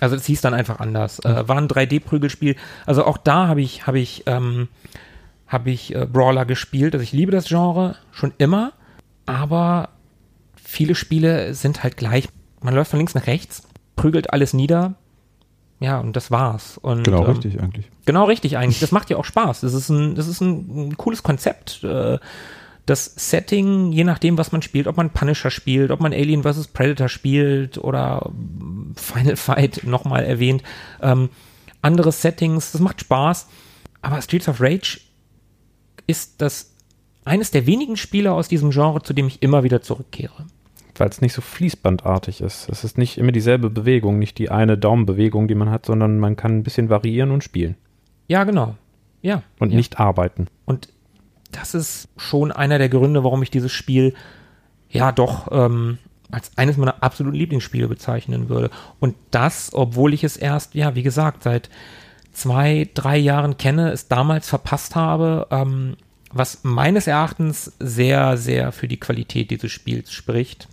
Also 0.00 0.16
es 0.16 0.26
hieß 0.26 0.42
dann 0.42 0.54
einfach 0.54 0.80
anders. 0.80 1.18
Äh, 1.24 1.48
war 1.48 1.56
ein 1.56 1.68
3D-Prügelspiel. 1.68 2.56
Also 2.84 3.04
auch 3.04 3.16
da 3.16 3.48
habe 3.48 3.62
ich, 3.62 3.86
habe 3.86 3.98
ich, 3.98 4.24
ähm, 4.26 4.68
habe 5.46 5.70
ich 5.70 5.94
äh, 5.94 6.06
Brawler 6.06 6.44
gespielt. 6.44 6.94
Also 6.94 7.02
ich 7.02 7.12
liebe 7.12 7.32
das 7.32 7.48
Genre 7.48 7.96
schon 8.12 8.32
immer, 8.38 8.72
aber 9.24 9.88
viele 10.62 10.94
Spiele 10.94 11.54
sind 11.54 11.82
halt 11.82 11.96
gleich. 11.96 12.28
Man 12.60 12.74
läuft 12.74 12.90
von 12.90 12.98
links 12.98 13.14
nach 13.14 13.26
rechts, 13.26 13.62
prügelt 13.96 14.32
alles 14.32 14.52
nieder. 14.52 14.94
Ja, 15.80 15.98
und 15.98 16.14
das 16.14 16.30
war's. 16.30 16.76
Und, 16.76 17.04
genau 17.04 17.24
ähm, 17.24 17.30
richtig 17.30 17.60
eigentlich. 17.60 17.90
Genau 18.04 18.24
richtig 18.24 18.58
eigentlich. 18.58 18.80
Das 18.80 18.92
macht 18.92 19.08
ja 19.08 19.16
auch 19.16 19.24
Spaß. 19.24 19.62
Das 19.62 19.72
ist 19.72 19.88
ein, 19.88 20.14
das 20.14 20.28
ist 20.28 20.42
ein, 20.42 20.88
ein 20.88 20.96
cooles 20.98 21.22
Konzept. 21.22 21.82
Äh, 21.82 22.18
das 22.86 23.04
Setting, 23.16 23.92
je 23.92 24.04
nachdem, 24.04 24.38
was 24.38 24.52
man 24.52 24.62
spielt, 24.62 24.86
ob 24.86 24.96
man 24.96 25.10
Punisher 25.10 25.50
spielt, 25.50 25.90
ob 25.90 26.00
man 26.00 26.12
Alien 26.12 26.42
vs. 26.42 26.68
Predator 26.68 27.08
spielt 27.08 27.78
oder 27.78 28.30
Final 28.96 29.36
Fight 29.36 29.84
nochmal 29.84 30.24
erwähnt, 30.24 30.62
ähm, 31.00 31.28
andere 31.82 32.12
Settings, 32.12 32.72
das 32.72 32.80
macht 32.80 33.00
Spaß. 33.00 33.48
Aber 34.02 34.20
Streets 34.22 34.48
of 34.48 34.60
Rage 34.60 35.00
ist 36.06 36.40
das 36.40 36.74
eines 37.24 37.50
der 37.50 37.66
wenigen 37.66 37.96
Spiele 37.96 38.32
aus 38.32 38.48
diesem 38.48 38.70
Genre, 38.70 39.02
zu 39.02 39.12
dem 39.12 39.26
ich 39.26 39.42
immer 39.42 39.62
wieder 39.62 39.82
zurückkehre. 39.82 40.46
Weil 40.96 41.08
es 41.08 41.20
nicht 41.20 41.32
so 41.32 41.40
fließbandartig 41.40 42.40
ist. 42.40 42.68
Es 42.68 42.84
ist 42.84 42.98
nicht 42.98 43.16
immer 43.16 43.32
dieselbe 43.32 43.70
Bewegung, 43.70 44.18
nicht 44.18 44.38
die 44.38 44.50
eine 44.50 44.76
Daumenbewegung, 44.76 45.48
die 45.48 45.54
man 45.54 45.70
hat, 45.70 45.86
sondern 45.86 46.18
man 46.18 46.36
kann 46.36 46.58
ein 46.58 46.62
bisschen 46.62 46.90
variieren 46.90 47.30
und 47.30 47.44
spielen. 47.44 47.76
Ja, 48.28 48.44
genau. 48.44 48.76
Ja. 49.22 49.42
Und 49.58 49.70
ja. 49.70 49.76
nicht 49.76 49.98
arbeiten. 49.98 50.48
Und 50.66 50.88
das 51.52 51.74
ist 51.74 52.08
schon 52.16 52.52
einer 52.52 52.78
der 52.78 52.88
Gründe, 52.88 53.24
warum 53.24 53.42
ich 53.42 53.50
dieses 53.50 53.72
Spiel 53.72 54.14
ja 54.88 55.12
doch 55.12 55.48
ähm, 55.50 55.98
als 56.30 56.56
eines 56.56 56.76
meiner 56.76 57.02
absoluten 57.02 57.36
Lieblingsspiele 57.36 57.88
bezeichnen 57.88 58.48
würde. 58.48 58.70
Und 58.98 59.16
das, 59.30 59.70
obwohl 59.72 60.14
ich 60.14 60.24
es 60.24 60.36
erst, 60.36 60.74
ja, 60.74 60.94
wie 60.94 61.02
gesagt, 61.02 61.42
seit 61.42 61.70
zwei, 62.32 62.88
drei 62.94 63.18
Jahren 63.18 63.56
kenne, 63.56 63.90
es 63.90 64.08
damals 64.08 64.48
verpasst 64.48 64.94
habe, 64.94 65.46
ähm, 65.50 65.96
was 66.32 66.60
meines 66.62 67.06
Erachtens 67.06 67.72
sehr, 67.80 68.36
sehr 68.36 68.70
für 68.72 68.86
die 68.86 68.98
Qualität 68.98 69.50
dieses 69.50 69.72
Spiels 69.72 70.12
spricht. 70.12 70.68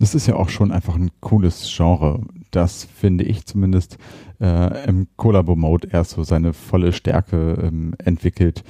Das 0.00 0.14
ist 0.14 0.26
ja 0.26 0.34
auch 0.34 0.48
schon 0.48 0.72
einfach 0.72 0.96
ein 0.96 1.10
cooles 1.20 1.70
Genre. 1.76 2.20
Das 2.50 2.88
finde 2.96 3.24
ich 3.24 3.46
zumindest 3.46 3.98
äh, 4.40 4.88
im 4.88 5.06
Collabo-Mode 5.16 5.88
erst 5.92 6.12
so 6.12 6.24
seine 6.24 6.54
volle 6.54 6.92
Stärke 6.92 7.58
ähm, 7.62 7.94
entwickelt 7.98 8.64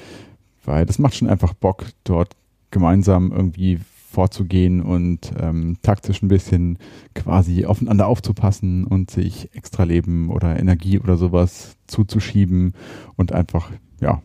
weil 0.71 0.87
das 0.87 1.01
macht 1.01 1.17
schon 1.17 1.29
einfach 1.29 1.53
Bock, 1.53 1.87
dort 2.05 2.37
gemeinsam 2.71 3.33
irgendwie 3.33 3.81
vorzugehen 4.13 4.81
und 4.81 5.33
ähm, 5.37 5.79
taktisch 5.83 6.23
ein 6.23 6.29
bisschen 6.29 6.79
quasi 7.15 7.65
aufeinander 7.67 8.07
aufzupassen 8.07 8.85
und 8.85 9.11
sich 9.11 9.55
extra 9.55 9.83
Leben 9.83 10.31
oder 10.31 10.59
Energie 10.59 11.01
oder 11.01 11.17
sowas 11.17 11.77
zuzuschieben 11.89 12.75
und 13.17 13.33
einfach, 13.33 13.73
ja, 14.01 14.23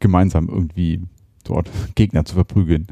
gemeinsam 0.00 0.48
irgendwie 0.48 1.02
dort 1.44 1.70
Gegner 1.94 2.24
zu 2.24 2.34
verprügeln. 2.34 2.86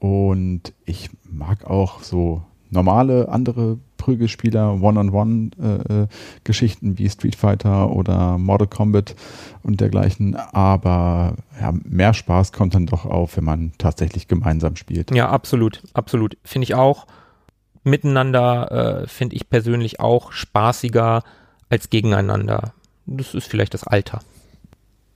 Und 0.00 0.74
ich 0.84 1.10
mag 1.30 1.64
auch 1.64 2.02
so 2.02 2.42
normale 2.70 3.28
andere 3.28 3.78
Prügelspieler, 4.02 4.82
One-on-One-Geschichten 4.82 6.94
äh, 6.94 6.98
wie 6.98 7.08
Street 7.08 7.36
Fighter 7.36 7.92
oder 7.92 8.36
Mortal 8.36 8.66
Kombat 8.66 9.14
und 9.62 9.80
dergleichen. 9.80 10.34
Aber 10.34 11.36
ja, 11.60 11.72
mehr 11.84 12.12
Spaß 12.12 12.50
kommt 12.50 12.74
dann 12.74 12.86
doch 12.86 13.06
auf, 13.06 13.36
wenn 13.36 13.44
man 13.44 13.70
tatsächlich 13.78 14.26
gemeinsam 14.26 14.74
spielt. 14.74 15.14
Ja, 15.14 15.28
absolut, 15.28 15.84
absolut. 15.94 16.36
Finde 16.42 16.64
ich 16.64 16.74
auch. 16.74 17.06
Miteinander 17.84 19.02
äh, 19.02 19.06
finde 19.06 19.36
ich 19.36 19.48
persönlich 19.48 20.00
auch 20.00 20.32
spaßiger 20.32 21.22
als 21.68 21.88
gegeneinander. 21.88 22.72
Das 23.06 23.34
ist 23.34 23.46
vielleicht 23.46 23.72
das 23.72 23.86
Alter. 23.86 24.18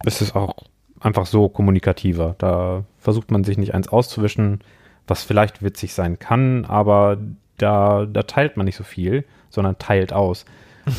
Es 0.05 0.21
ist 0.21 0.37
auch 0.37 0.55
einfach 1.01 1.27
so 1.27 1.49
kommunikativer. 1.49 2.37
Da 2.39 2.85
versucht 2.99 3.33
man 3.33 3.43
sich 3.43 3.59
nicht 3.59 3.75
eins 3.75 3.89
auszuwischen, 3.89 4.61
was 5.09 5.25
vielleicht 5.25 5.65
witzig 5.65 5.93
sein 5.93 6.21
kann, 6.21 6.65
aber 6.65 7.19
da, 7.59 8.07
da 8.07 8.23
teilt 8.23 8.57
man 8.57 8.67
nicht 8.67 8.77
so 8.77 8.85
viel, 8.85 9.25
sondern 9.51 9.79
teilt 9.79 10.13
aus. 10.13 10.45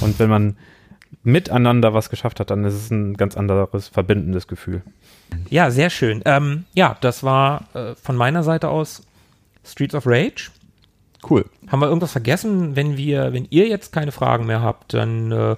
Und 0.02 0.20
wenn 0.20 0.30
man 0.30 0.58
miteinander 1.24 1.94
was 1.94 2.10
geschafft 2.10 2.40
hat, 2.40 2.52
dann 2.52 2.64
ist 2.66 2.74
es 2.74 2.92
ein 2.92 3.16
ganz 3.16 3.38
anderes 3.38 3.88
verbindendes 3.88 4.48
Gefühl. 4.48 4.82
Ja, 5.50 5.72
sehr 5.72 5.90
schön. 5.90 6.22
Ähm, 6.26 6.66
ja, 6.74 6.98
das 7.02 7.24
war 7.24 7.66
äh, 7.74 7.96
von 7.96 8.16
meiner 8.16 8.44
Seite 8.44 8.70
aus 8.70 9.04
Streets 9.66 9.96
of 9.96 10.04
Rage. 10.06 10.52
Cool. 11.28 11.46
Haben 11.68 11.82
wir 11.82 11.88
irgendwas 11.88 12.12
vergessen? 12.12 12.76
Wenn 12.76 12.96
wir, 12.98 13.34
wenn 13.34 13.48
ihr 13.50 13.68
jetzt 13.68 13.92
keine 13.92 14.12
Fragen 14.12 14.46
mehr 14.46 14.62
habt, 14.62 14.94
dann 14.94 15.32
äh, 15.32 15.56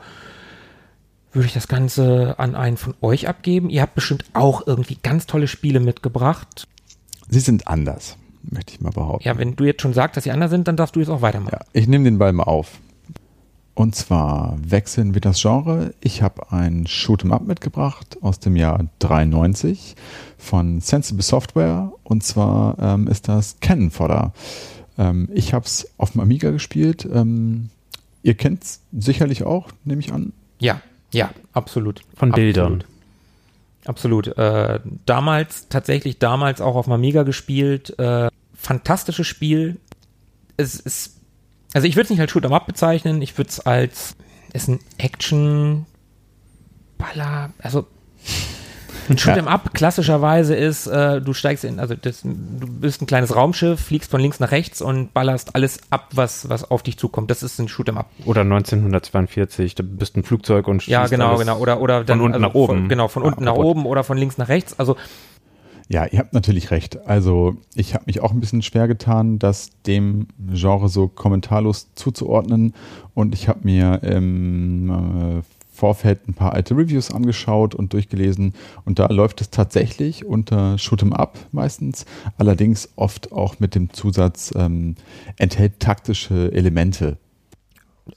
würde 1.32 1.46
ich 1.46 1.54
das 1.54 1.68
Ganze 1.68 2.36
an 2.38 2.56
einen 2.56 2.78
von 2.78 2.96
euch 3.02 3.28
abgeben. 3.28 3.70
Ihr 3.70 3.82
habt 3.82 3.96
bestimmt 3.96 4.26
auch 4.34 4.66
irgendwie 4.66 4.98
ganz 5.02 5.28
tolle 5.28 5.48
Spiele 5.48 5.80
mitgebracht. 5.80 6.68
Sie 7.28 7.40
sind 7.40 7.68
anders, 7.68 8.18
möchte 8.44 8.74
ich 8.74 8.82
mal 8.82 8.92
behaupten. 8.92 9.28
Ja, 9.28 9.38
wenn 9.38 9.56
du 9.56 9.64
jetzt 9.66 9.82
schon 9.82 9.94
sagst, 9.94 10.18
dass 10.18 10.24
sie 10.24 10.32
anders 10.32 10.52
sind, 10.52 10.68
dann 10.68 10.78
darfst 10.78 10.96
du 10.96 11.00
jetzt 11.00 11.10
auch 11.10 11.22
weitermachen. 11.22 11.58
Ja, 11.60 11.66
ich 11.74 11.88
nehme 11.88 12.06
den 12.06 12.18
Ball 12.18 12.34
mal 12.34 12.44
auf. 12.44 12.80
Und 13.76 13.96
zwar 13.96 14.58
wechseln 14.62 15.14
wir 15.14 15.22
das 15.22 15.42
Genre. 15.42 15.94
Ich 16.02 16.22
habe 16.22 16.52
ein 16.52 16.86
Shoot'em 16.86 17.32
Up 17.32 17.48
mitgebracht 17.48 18.18
aus 18.22 18.40
dem 18.40 18.58
Jahr 18.58 18.86
93 19.00 19.96
von 20.38 20.82
Sensible 20.82 21.24
Software. 21.24 21.94
Und 22.04 22.24
zwar 22.24 22.78
ähm, 22.80 23.08
ist 23.08 23.30
das 23.30 23.58
Cannon 23.62 23.90
Fodder. 23.90 24.34
Ähm, 24.98 25.30
ich 25.34 25.54
habe 25.54 25.66
es 25.66 25.90
auf 25.98 26.12
dem 26.12 26.20
Amiga 26.20 26.52
gespielt. 26.52 27.08
Ähm, 27.10 27.70
ihr 28.22 28.34
kennt 28.34 28.64
es 28.64 28.82
sicherlich 28.92 29.44
auch, 29.44 29.70
nehme 29.86 30.02
ich 30.02 30.12
an. 30.12 30.34
Ja, 30.60 30.82
ja, 31.14 31.30
absolut. 31.54 32.02
Von 32.16 32.32
Absolut. 32.32 32.36
Bildern. 32.36 32.74
Absolut. 32.74 32.89
Äh, 34.38 34.80
damals, 35.06 35.70
tatsächlich 35.70 36.20
damals 36.20 36.62
auch 36.62 36.76
auf 36.76 36.86
dem 36.86 36.94
Amiga 36.94 37.24
gespielt. 37.24 37.98
Äh, 38.00 38.30
fantastisches 38.54 39.28
Spiel. 39.28 39.80
Es 40.58 40.80
ist, 40.80 41.20
also 41.74 41.88
ich 41.88 41.96
würde 41.96 42.06
es 42.06 42.10
nicht 42.10 42.20
als 42.20 42.32
Shoot'em 42.32 42.54
Up 42.54 42.68
bezeichnen, 42.68 43.22
ich 43.22 43.38
würde 43.38 43.50
es 43.50 43.60
als, 43.62 44.16
es 44.52 44.64
ist 44.64 44.68
ein 44.68 44.80
Action 44.98 45.86
Baller, 46.98 47.52
also 47.60 47.88
ein 49.10 49.18
Shoot'em 49.18 49.48
Up 49.48 49.74
klassischerweise 49.74 50.56
ist, 50.56 50.88
äh, 50.88 51.22
du 51.22 51.34
steigst 51.34 51.64
in, 51.64 51.80
also 51.80 51.96
das, 51.96 52.22
du 52.24 52.68
bist 52.68 53.02
ein 53.02 53.06
kleines 53.08 53.36
Raumschiff, 53.36 53.80
fliegst 53.80 54.10
von 54.12 54.22
links 54.22 54.40
nach 54.40 54.52
rechts 54.52 54.82
und 54.82 55.14
ballerst 55.14 55.56
alles 55.56 55.80
ab, 55.90 56.10
was, 56.14 56.50
was 56.50 56.70
auf 56.70 56.84
dich 56.84 56.98
zukommt. 56.98 57.30
Das 57.32 57.44
ist 57.44 57.60
ein 57.60 57.68
Shoot'em 57.68 57.98
Up. 57.98 58.10
Oder 58.26 58.42
1942, 58.42 59.76
da 59.76 59.84
bist 59.86 60.16
ein 60.18 60.24
Flugzeug 60.24 60.68
und 60.68 60.86
Ja, 60.88 61.02
schießt 61.02 61.12
genau, 61.12 61.30
alles 61.30 61.40
genau. 61.40 61.58
Oder, 61.60 61.82
oder 61.82 62.04
dann, 62.04 62.22
unten 62.22 62.36
also 62.36 62.48
nach 62.48 62.54
oben. 62.54 62.78
Von, 62.82 62.90
genau, 62.90 63.08
von 63.08 63.24
Ja, 63.24 63.30
unten 63.30 63.44
nach 63.44 63.56
oben 63.56 63.86
oder 63.86 64.04
von 64.04 64.18
links 64.18 64.38
nach 64.38 64.48
rechts. 64.50 64.78
Also 64.80 64.96
Ja, 65.88 66.06
ihr 66.06 66.20
habt 66.20 66.34
natürlich 66.34 66.72
recht. 66.72 67.06
Also 67.08 67.56
ich 67.74 67.94
habe 67.96 68.04
mich 68.08 68.22
auch 68.22 68.32
ein 68.32 68.40
bisschen 68.40 68.62
schwer 68.62 68.88
getan, 68.88 69.40
das 69.40 69.72
dem 69.88 70.28
Genre 70.52 70.88
so 70.88 71.08
kommentarlos 71.08 71.90
zuzuordnen. 71.96 72.74
Und 73.16 73.34
ich 73.34 73.48
habe 73.48 73.62
mir 73.64 74.02
im 74.04 75.40
äh, 75.40 75.42
Vorfeld 75.80 76.28
ein 76.28 76.34
paar 76.34 76.54
alte 76.54 76.76
Reviews 76.76 77.10
angeschaut 77.12 77.74
und 77.74 77.94
durchgelesen. 77.94 78.54
Und 78.84 79.00
da 79.00 79.08
läuft 79.08 79.40
es 79.40 79.50
tatsächlich 79.50 80.26
unter 80.26 80.76
Shoot'em 80.76 81.14
Up 81.14 81.40
meistens. 81.54 82.06
Allerdings 82.38 82.90
oft 82.98 83.32
auch 83.32 83.60
mit 83.62 83.76
dem 83.76 83.94
Zusatz 83.94 84.52
ähm, 84.56 84.96
enthält 85.38 85.80
taktische 85.80 86.52
Elemente. 86.52 87.18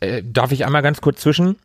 äh, 0.00 0.22
darf 0.24 0.50
ich 0.50 0.66
einmal 0.66 0.82
ganz 0.82 1.00
kurz 1.00 1.20
zwischen? 1.20 1.56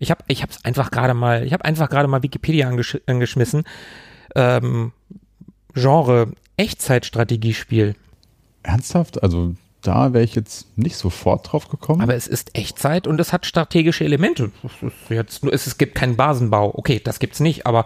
Ich 0.00 0.10
habe 0.10 0.24
ich 0.26 0.42
hab's 0.42 0.64
einfach 0.64 0.90
gerade 0.90 1.14
mal, 1.14 1.44
ich 1.46 1.52
habe 1.52 1.64
einfach 1.64 1.88
gerade 1.88 2.08
mal 2.08 2.22
Wikipedia 2.24 2.68
angesch 2.68 2.98
angeschmissen. 3.06 3.62
Ähm, 4.34 4.92
Genre 5.74 6.32
Echtzeitstrategiespiel. 6.56 7.94
Ernsthaft? 8.64 9.22
Also 9.22 9.54
da 9.86 10.12
wäre 10.12 10.24
ich 10.24 10.34
jetzt 10.34 10.76
nicht 10.76 10.96
sofort 10.96 11.52
drauf 11.52 11.68
gekommen. 11.68 12.00
Aber 12.00 12.14
es 12.14 12.26
ist 12.26 12.56
Echtzeit 12.56 13.06
und 13.06 13.20
es 13.20 13.32
hat 13.32 13.46
strategische 13.46 14.04
Elemente. 14.04 14.50
Es, 14.64 14.82
ist 14.82 15.10
jetzt 15.10 15.44
nur, 15.44 15.52
es, 15.52 15.66
es 15.66 15.78
gibt 15.78 15.94
keinen 15.94 16.16
Basenbau. 16.16 16.72
Okay, 16.76 17.00
das 17.02 17.18
gibt's 17.18 17.40
nicht, 17.40 17.66
aber 17.66 17.84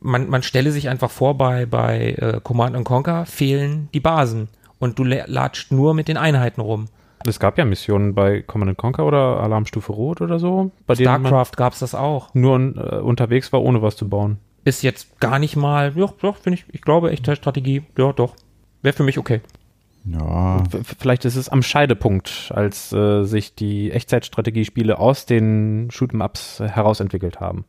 man, 0.00 0.28
man 0.28 0.42
stelle 0.42 0.70
sich 0.70 0.88
einfach 0.88 1.10
vor, 1.10 1.36
bei, 1.38 1.66
bei 1.66 2.10
äh, 2.18 2.40
Command 2.42 2.76
and 2.76 2.84
Conquer 2.84 3.26
fehlen 3.26 3.88
die 3.94 4.00
Basen 4.00 4.48
und 4.78 4.98
du 4.98 5.04
la- 5.04 5.24
latscht 5.26 5.72
nur 5.72 5.94
mit 5.94 6.08
den 6.08 6.16
Einheiten 6.16 6.60
rum. 6.60 6.86
Es 7.26 7.40
gab 7.40 7.56
ja 7.56 7.64
Missionen 7.64 8.14
bei 8.14 8.42
Command 8.42 8.76
Conquer 8.76 9.06
oder 9.06 9.40
Alarmstufe 9.40 9.92
Rot 9.92 10.20
oder 10.20 10.38
so, 10.38 10.72
bei 10.86 10.94
StarCraft 10.94 11.52
gab's 11.56 11.78
das 11.78 11.94
auch. 11.94 12.34
nur 12.34 12.58
äh, 12.58 12.96
unterwegs 13.00 13.50
war, 13.52 13.62
ohne 13.62 13.80
was 13.80 13.96
zu 13.96 14.08
bauen. 14.08 14.36
Ist 14.66 14.82
jetzt 14.82 15.20
gar 15.20 15.38
nicht 15.38 15.56
mal, 15.56 15.92
ja, 15.96 16.08
doch, 16.20 16.36
finde 16.36 16.58
ich, 16.58 16.66
ich 16.70 16.82
glaube, 16.82 17.10
Echtzeitstrategie, 17.10 17.82
ja, 17.96 18.12
doch. 18.12 18.34
Wäre 18.82 18.94
für 18.94 19.04
mich 19.04 19.16
okay. 19.18 19.40
Ja, 20.04 20.62
Vielleicht 20.98 21.24
ist 21.24 21.36
es 21.36 21.48
am 21.48 21.62
Scheidepunkt, 21.62 22.52
als 22.54 22.92
äh, 22.92 23.24
sich 23.24 23.54
die 23.54 23.90
Echtzeitstrategiespiele 23.90 24.98
aus 24.98 25.26
den 25.26 25.88
Shoot'em-Ups 25.90 26.60
herausentwickelt 26.60 27.40
haben. 27.40 27.64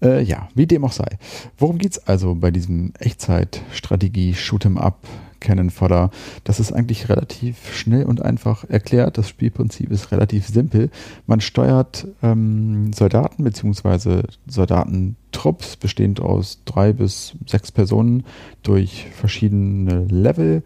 Äh, 0.00 0.22
ja, 0.22 0.48
wie 0.54 0.66
dem 0.66 0.84
auch 0.84 0.92
sei. 0.92 1.18
Worum 1.56 1.78
geht's 1.78 2.06
also 2.06 2.34
bei 2.34 2.50
diesem 2.50 2.92
Echtzeit-Strategie 2.98 4.34
Shoot'em 4.34 4.76
Up 4.76 5.06
Cannon 5.40 5.70
Fodder? 5.70 6.10
Das 6.44 6.60
ist 6.60 6.72
eigentlich 6.72 7.08
relativ 7.08 7.74
schnell 7.74 8.04
und 8.04 8.22
einfach 8.22 8.64
erklärt. 8.68 9.18
Das 9.18 9.28
Spielprinzip 9.28 9.90
ist 9.90 10.12
relativ 10.12 10.46
simpel. 10.46 10.90
Man 11.26 11.40
steuert 11.40 12.06
ähm, 12.22 12.92
Soldaten 12.92 13.42
bzw. 13.42 14.22
Soldatentrupps 14.46 15.76
bestehend 15.76 16.20
aus 16.20 16.60
drei 16.64 16.92
bis 16.92 17.34
sechs 17.46 17.72
Personen 17.72 18.24
durch 18.62 19.06
verschiedene 19.12 20.04
Level 20.04 20.62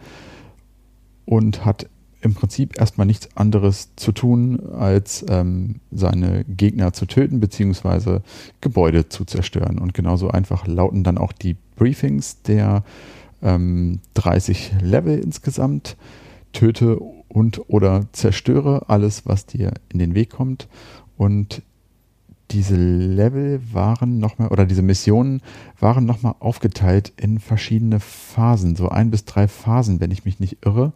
und 1.24 1.64
hat 1.64 1.86
im 2.22 2.34
Prinzip 2.34 2.78
erstmal 2.78 3.06
nichts 3.06 3.28
anderes 3.36 3.90
zu 3.96 4.12
tun, 4.12 4.60
als 4.72 5.24
ähm, 5.28 5.80
seine 5.90 6.44
Gegner 6.44 6.92
zu 6.92 7.06
töten 7.06 7.40
bzw. 7.40 8.20
Gebäude 8.60 9.08
zu 9.08 9.24
zerstören. 9.24 9.78
Und 9.78 9.92
genauso 9.92 10.30
einfach 10.30 10.66
lauten 10.66 11.02
dann 11.02 11.18
auch 11.18 11.32
die 11.32 11.56
Briefings 11.76 12.42
der 12.42 12.84
ähm, 13.42 14.00
30 14.14 14.74
Level 14.80 15.18
insgesamt. 15.18 15.96
Töte 16.52 16.98
und 17.28 17.68
oder 17.68 18.06
zerstöre 18.12 18.88
alles, 18.88 19.26
was 19.26 19.46
dir 19.46 19.72
in 19.88 19.98
den 19.98 20.14
Weg 20.14 20.30
kommt. 20.30 20.68
Und 21.16 21.62
diese 22.52 22.76
Level 22.76 23.60
waren 23.72 24.18
nochmal, 24.18 24.48
oder 24.48 24.66
diese 24.66 24.82
Missionen 24.82 25.40
waren 25.80 26.04
nochmal 26.04 26.34
aufgeteilt 26.38 27.12
in 27.16 27.38
verschiedene 27.38 28.00
Phasen, 28.00 28.76
so 28.76 28.88
ein 28.88 29.10
bis 29.10 29.24
drei 29.24 29.48
Phasen, 29.48 30.00
wenn 30.00 30.10
ich 30.10 30.24
mich 30.24 30.38
nicht 30.40 30.58
irre, 30.64 30.92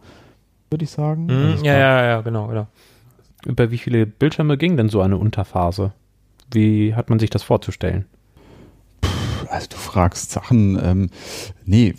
würde 0.69 0.83
ich 0.83 0.91
sagen. 0.91 1.29
Also 1.29 1.55
es 1.55 1.61
ja, 1.63 1.77
ja, 1.77 2.05
ja, 2.05 2.21
genau, 2.21 2.47
genau. 2.47 2.67
Über 3.45 3.71
wie 3.71 3.77
viele 3.77 4.05
Bildschirme 4.05 4.57
ging 4.57 4.77
denn 4.77 4.89
so 4.89 5.01
eine 5.01 5.17
Unterphase? 5.17 5.93
Wie 6.51 6.95
hat 6.95 7.09
man 7.09 7.19
sich 7.19 7.29
das 7.29 7.43
vorzustellen? 7.43 8.05
Also 9.49 9.67
du 9.69 9.77
fragst 9.77 10.31
Sachen, 10.31 10.79
ähm, 10.83 11.09
nee, 11.65 11.95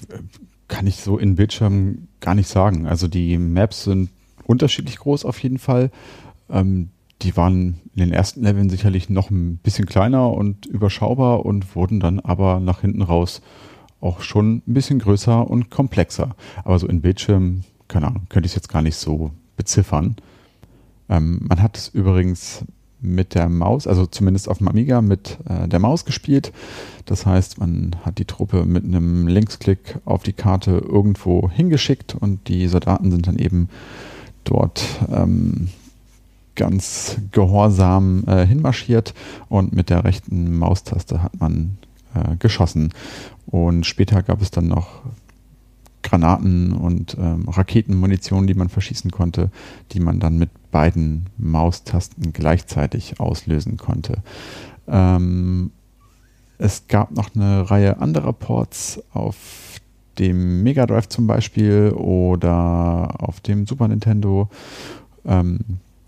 kann 0.68 0.86
ich 0.86 0.96
so 0.96 1.18
in 1.18 1.36
Bildschirmen 1.36 2.08
gar 2.20 2.34
nicht 2.34 2.48
sagen. 2.48 2.86
Also 2.86 3.08
die 3.08 3.38
Maps 3.38 3.84
sind 3.84 4.10
unterschiedlich 4.44 4.98
groß 4.98 5.24
auf 5.24 5.42
jeden 5.42 5.58
Fall. 5.58 5.90
Ähm, 6.50 6.90
die 7.22 7.36
waren 7.36 7.80
in 7.94 8.00
den 8.00 8.12
ersten 8.12 8.42
Leveln 8.42 8.70
sicherlich 8.70 9.08
noch 9.10 9.30
ein 9.30 9.56
bisschen 9.58 9.86
kleiner 9.86 10.32
und 10.32 10.66
überschaubar 10.66 11.44
und 11.44 11.74
wurden 11.74 12.00
dann 12.00 12.20
aber 12.20 12.60
nach 12.60 12.80
hinten 12.80 13.02
raus 13.02 13.42
auch 14.00 14.20
schon 14.20 14.62
ein 14.66 14.74
bisschen 14.74 15.00
größer 15.00 15.48
und 15.48 15.70
komplexer. 15.70 16.36
Aber 16.64 16.78
so 16.78 16.86
in 16.86 17.00
Bildschirmen, 17.00 17.64
keine 17.88 18.06
Ahnung, 18.06 18.26
könnte 18.28 18.46
ich 18.46 18.52
es 18.52 18.56
jetzt 18.56 18.68
gar 18.68 18.82
nicht 18.82 18.96
so 18.96 19.32
beziffern. 19.56 20.16
Ähm, 21.08 21.40
man 21.48 21.62
hat 21.62 21.76
es 21.76 21.88
übrigens 21.88 22.64
mit 23.00 23.34
der 23.34 23.48
Maus, 23.48 23.86
also 23.86 24.06
zumindest 24.06 24.48
auf 24.48 24.58
dem 24.58 24.68
Amiga 24.68 25.00
mit 25.00 25.38
äh, 25.48 25.68
der 25.68 25.78
Maus 25.78 26.04
gespielt. 26.04 26.52
Das 27.04 27.26
heißt, 27.26 27.58
man 27.58 27.96
hat 28.04 28.18
die 28.18 28.24
Truppe 28.24 28.64
mit 28.64 28.84
einem 28.84 29.26
Linksklick 29.26 29.98
auf 30.04 30.22
die 30.22 30.32
Karte 30.32 30.72
irgendwo 30.72 31.48
hingeschickt 31.50 32.14
und 32.14 32.48
die 32.48 32.66
Soldaten 32.68 33.10
sind 33.10 33.26
dann 33.26 33.38
eben 33.38 33.68
dort 34.44 34.84
ähm, 35.12 35.68
ganz 36.58 37.16
gehorsam 37.32 38.24
äh, 38.26 38.44
hinmarschiert 38.44 39.14
und 39.48 39.72
mit 39.72 39.88
der 39.88 40.04
rechten 40.04 40.58
Maustaste 40.58 41.22
hat 41.22 41.40
man 41.40 41.78
äh, 42.14 42.36
geschossen. 42.36 42.92
Und 43.46 43.86
später 43.86 44.22
gab 44.22 44.42
es 44.42 44.50
dann 44.50 44.66
noch 44.66 45.00
Granaten 46.02 46.72
und 46.72 47.16
ähm, 47.18 47.48
Raketenmunition, 47.48 48.46
die 48.46 48.54
man 48.54 48.68
verschießen 48.68 49.10
konnte, 49.10 49.50
die 49.92 50.00
man 50.00 50.20
dann 50.20 50.38
mit 50.38 50.50
beiden 50.70 51.26
Maustasten 51.38 52.32
gleichzeitig 52.32 53.20
auslösen 53.20 53.76
konnte. 53.76 54.22
Ähm, 54.86 55.70
es 56.58 56.88
gab 56.88 57.12
noch 57.12 57.34
eine 57.34 57.70
Reihe 57.70 58.00
anderer 58.00 58.32
Ports 58.32 59.02
auf 59.12 59.80
dem 60.18 60.62
Mega 60.62 60.86
Drive 60.86 61.08
zum 61.08 61.26
Beispiel 61.26 61.92
oder 61.94 63.14
auf 63.18 63.40
dem 63.40 63.66
Super 63.66 63.88
Nintendo. 63.88 64.48
Ähm, 65.24 65.60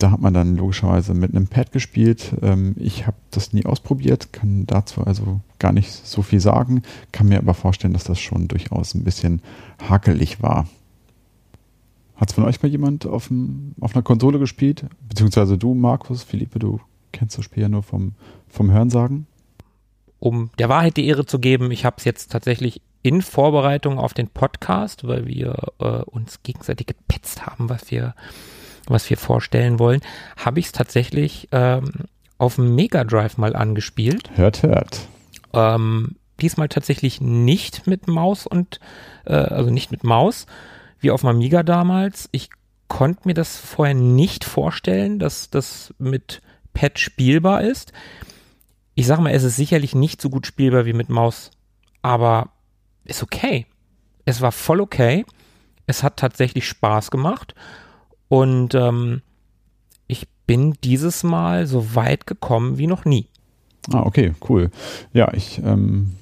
da 0.03 0.11
hat 0.11 0.21
man 0.21 0.33
dann 0.33 0.57
logischerweise 0.57 1.15
mit 1.15 1.35
einem 1.35 1.47
Pad 1.47 1.73
gespielt. 1.73 2.33
Ähm, 2.43 2.75
ich 2.79 3.07
habe 3.07 3.17
das 3.31 3.53
nie 3.53 3.67
ausprobiert, 3.67 4.33
kann 4.33 4.67
dazu 4.67 5.03
also 5.03 5.41
gar 5.59 5.73
nicht 5.73 5.91
so 5.91 6.23
viel 6.23 6.41
sagen, 6.41 6.83
kann 7.13 7.29
mir 7.29 7.39
aber 7.39 7.55
vorstellen, 7.55 7.93
dass 7.93 8.05
das 8.05 8.19
schon 8.19 8.49
durchaus 8.49 8.95
ein 8.95 9.05
bisschen 9.05 9.43
hakelig 9.89 10.43
war. 10.43 10.67
Hat 12.17 12.31
es 12.31 12.35
von 12.35 12.45
euch 12.45 12.63
mal 12.63 12.69
jemand 12.69 13.07
auf, 13.07 13.31
auf 13.81 13.95
einer 13.95 14.03
Konsole 14.03 14.39
gespielt? 14.39 14.85
Beziehungsweise 15.09 15.59
du, 15.59 15.75
Markus, 15.75 16.23
Philippe, 16.23 16.59
du 16.59 16.81
kennst 17.13 17.37
das 17.39 17.45
Spiel 17.45 17.63
ja 17.63 17.69
nur 17.69 17.83
vom, 17.83 18.13
vom 18.49 18.71
Hörensagen? 18.71 19.27
Um 20.19 20.51
der 20.59 20.69
Wahrheit 20.69 20.97
die 20.97 21.07
Ehre 21.07 21.25
zu 21.25 21.39
geben, 21.39 21.71
ich 21.71 21.85
habe 21.85 21.97
es 21.99 22.05
jetzt 22.05 22.31
tatsächlich 22.31 22.83
in 23.03 23.23
Vorbereitung 23.23 23.99
auf 23.99 24.13
den 24.13 24.29
Podcast, 24.29 25.07
weil 25.07 25.27
wir 25.27 25.73
äh, 25.79 26.03
uns 26.03 26.43
gegenseitig 26.43 26.89
gepetzt 26.89 27.47
haben, 27.47 27.71
was 27.71 27.91
wir, 27.91 28.15
was 28.91 29.09
wir 29.09 29.17
vorstellen 29.17 29.79
wollen, 29.79 30.01
habe 30.37 30.61
ich 30.61 30.67
es 30.67 30.73
tatsächlich 30.73 31.49
ähm, 31.53 31.93
auf 32.39 32.57
dem 32.57 32.75
Mega 32.75 33.05
Drive 33.05 33.37
mal 33.37 33.55
angespielt. 33.55 34.31
Hört, 34.35 34.63
hört. 34.63 35.09
Ähm, 35.53 36.17
diesmal 36.41 36.69
tatsächlich 36.69 37.21
nicht 37.21 37.87
mit 37.87 38.09
Maus 38.09 38.47
und 38.47 38.81
äh, 39.25 39.35
also 39.35 39.71
nicht 39.71 39.91
mit 39.91 40.05
Maus, 40.05 40.47
wie 40.99 41.11
auf 41.11 41.25
Amiga 41.25 41.63
damals. 41.63 42.29
Ich 42.33 42.51
konnte 42.89 43.29
mir 43.29 43.35
das 43.35 43.57
vorher 43.57 43.95
nicht 43.95 44.45
vorstellen, 44.45 45.19
dass 45.19 45.51
das 45.51 45.95
mit 45.99 46.43
Pad 46.73 46.99
spielbar 46.99 47.63
ist. 47.63 47.93
Ich 48.95 49.07
sage 49.07 49.23
mal, 49.23 49.33
es 49.33 49.45
ist 49.45 49.57
sicherlich 49.57 49.95
nicht 49.95 50.21
so 50.21 50.31
gut 50.31 50.47
spielbar 50.47 50.85
wie 50.85 50.93
mit 50.93 51.09
Maus, 51.09 51.51
aber 52.03 52.51
ist 53.05 53.23
okay. 53.23 53.67
Es 54.25 54.41
war 54.41 54.53
voll 54.53 54.81
okay. 54.81 55.25
Es 55.87 56.03
hat 56.03 56.17
tatsächlich 56.17 56.69
Spaß 56.69 57.11
gemacht 57.11 57.55
und 58.31 58.77
ähm, 58.77 59.23
ich 60.07 60.29
bin 60.47 60.77
dieses 60.85 61.25
Mal 61.25 61.67
so 61.67 61.97
weit 61.97 62.29
gekommen 62.29 62.79
wie 62.79 62.87
noch 62.87 63.05
nie. 63.05 63.27
Ah, 63.93 64.03
okay, 64.03 64.35
cool. 64.49 64.71
Ja, 65.13 65.35
ich 65.35 65.61
ähm, 65.65 66.13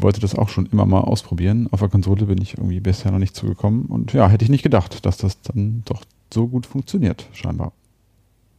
wollte 0.00 0.20
das 0.20 0.34
auch 0.34 0.48
schon 0.48 0.66
immer 0.66 0.86
mal 0.86 1.02
ausprobieren. 1.02 1.68
Auf 1.70 1.78
der 1.78 1.88
Konsole 1.88 2.26
bin 2.26 2.42
ich 2.42 2.54
irgendwie 2.54 2.80
bisher 2.80 3.12
noch 3.12 3.20
nicht 3.20 3.36
zugekommen. 3.36 3.86
Und 3.86 4.12
ja, 4.12 4.28
hätte 4.28 4.44
ich 4.44 4.50
nicht 4.50 4.64
gedacht, 4.64 5.06
dass 5.06 5.18
das 5.18 5.40
dann 5.42 5.82
doch 5.84 6.02
so 6.34 6.48
gut 6.48 6.66
funktioniert, 6.66 7.28
scheinbar. 7.32 7.72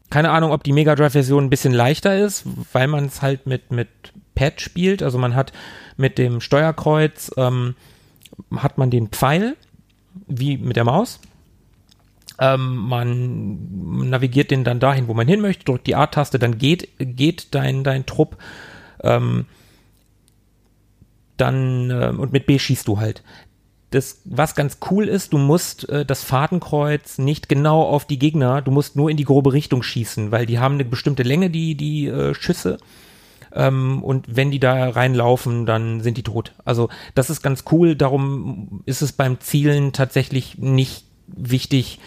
Keine 0.09 0.29
Ahnung, 0.29 0.51
ob 0.51 0.63
die 0.63 0.71
Mega 0.71 0.95
Drive-Version 0.95 1.43
ein 1.43 1.49
bisschen 1.49 1.73
leichter 1.73 2.17
ist, 2.17 2.45
weil 2.71 2.87
man 2.87 3.05
es 3.05 3.21
halt 3.21 3.47
mit, 3.47 3.69
mit 3.69 3.89
Pad 4.33 4.61
spielt. 4.61 5.03
Also 5.03 5.17
man 5.17 5.35
hat 5.35 5.51
mit 5.97 6.17
dem 6.17 6.39
Steuerkreuz, 6.39 7.31
ähm, 7.35 7.75
hat 8.55 8.77
man 8.77 8.91
den 8.91 9.09
Pfeil, 9.09 9.57
wie 10.27 10.57
mit 10.57 10.77
der 10.77 10.85
Maus. 10.85 11.19
Ähm, 12.39 12.75
man 12.75 14.09
navigiert 14.09 14.51
den 14.51 14.63
dann 14.63 14.79
dahin, 14.79 15.07
wo 15.07 15.13
man 15.13 15.27
hin 15.27 15.41
möchte, 15.41 15.65
drückt 15.65 15.87
die 15.87 15.95
A-Taste, 15.95 16.39
dann 16.39 16.57
geht, 16.57 16.89
geht 16.97 17.53
dein, 17.53 17.83
dein 17.83 18.05
Trupp. 18.05 18.37
Ähm, 19.01 19.45
dann 21.37 21.89
äh, 21.89 22.13
und 22.17 22.31
mit 22.31 22.45
B 22.45 22.57
schießt 22.57 22.87
du 22.87 22.99
halt. 22.99 23.23
Das, 23.91 24.21
was 24.25 24.55
ganz 24.55 24.79
cool 24.89 25.07
ist, 25.07 25.33
du 25.33 25.37
musst 25.37 25.87
äh, 25.89 26.03
das 26.05 26.23
Fadenkreuz 26.23 27.19
nicht 27.19 27.47
genau 27.47 27.83
auf 27.83 28.05
die 28.05 28.17
Gegner, 28.17 28.61
du 28.61 28.71
musst 28.71 28.95
nur 28.95 29.09
in 29.11 29.17
die 29.17 29.23
grobe 29.23 29.53
Richtung 29.53 29.83
schießen, 29.83 30.31
weil 30.31 30.47
die 30.47 30.57
haben 30.57 30.75
eine 30.75 30.85
bestimmte 30.85 31.21
Länge, 31.21 31.51
die, 31.51 31.75
die 31.75 32.07
äh, 32.07 32.33
Schüsse. 32.33 32.77
Ähm, 33.53 34.03
und 34.03 34.35
wenn 34.35 34.49
die 34.49 34.59
da 34.59 34.89
reinlaufen, 34.89 35.67
dann 35.67 36.01
sind 36.01 36.17
die 36.17 36.23
tot. 36.23 36.53
Also 36.65 36.89
das 37.13 37.29
ist 37.29 37.43
ganz 37.43 37.65
cool, 37.71 37.95
darum 37.95 38.81
ist 38.85 39.03
es 39.03 39.11
beim 39.11 39.39
Zielen 39.39 39.93
tatsächlich 39.93 40.57
nicht 40.57 41.05
wichtig, 41.27 41.99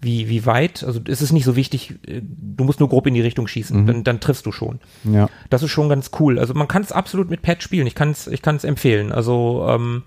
wie, 0.00 0.28
wie 0.28 0.46
weit. 0.46 0.82
Also 0.84 1.00
es 1.06 1.22
ist 1.22 1.32
nicht 1.32 1.44
so 1.44 1.56
wichtig, 1.56 1.94
äh, 2.06 2.20
du 2.22 2.64
musst 2.64 2.80
nur 2.80 2.88
grob 2.88 3.06
in 3.06 3.14
die 3.14 3.20
Richtung 3.20 3.46
schießen, 3.46 3.82
mhm. 3.82 3.86
dann, 3.86 4.04
dann 4.04 4.20
triffst 4.20 4.46
du 4.46 4.52
schon. 4.52 4.80
Ja. 5.04 5.28
Das 5.50 5.62
ist 5.62 5.70
schon 5.70 5.88
ganz 5.88 6.10
cool. 6.18 6.38
Also 6.38 6.54
man 6.54 6.68
kann 6.68 6.82
es 6.82 6.92
absolut 6.92 7.30
mit 7.30 7.42
Pad 7.42 7.62
spielen. 7.62 7.86
Ich 7.86 7.94
kann 7.94 8.10
es 8.10 8.26
ich 8.26 8.42
kann's 8.42 8.64
empfehlen. 8.64 9.12
Also 9.12 9.66
ähm, 9.68 10.02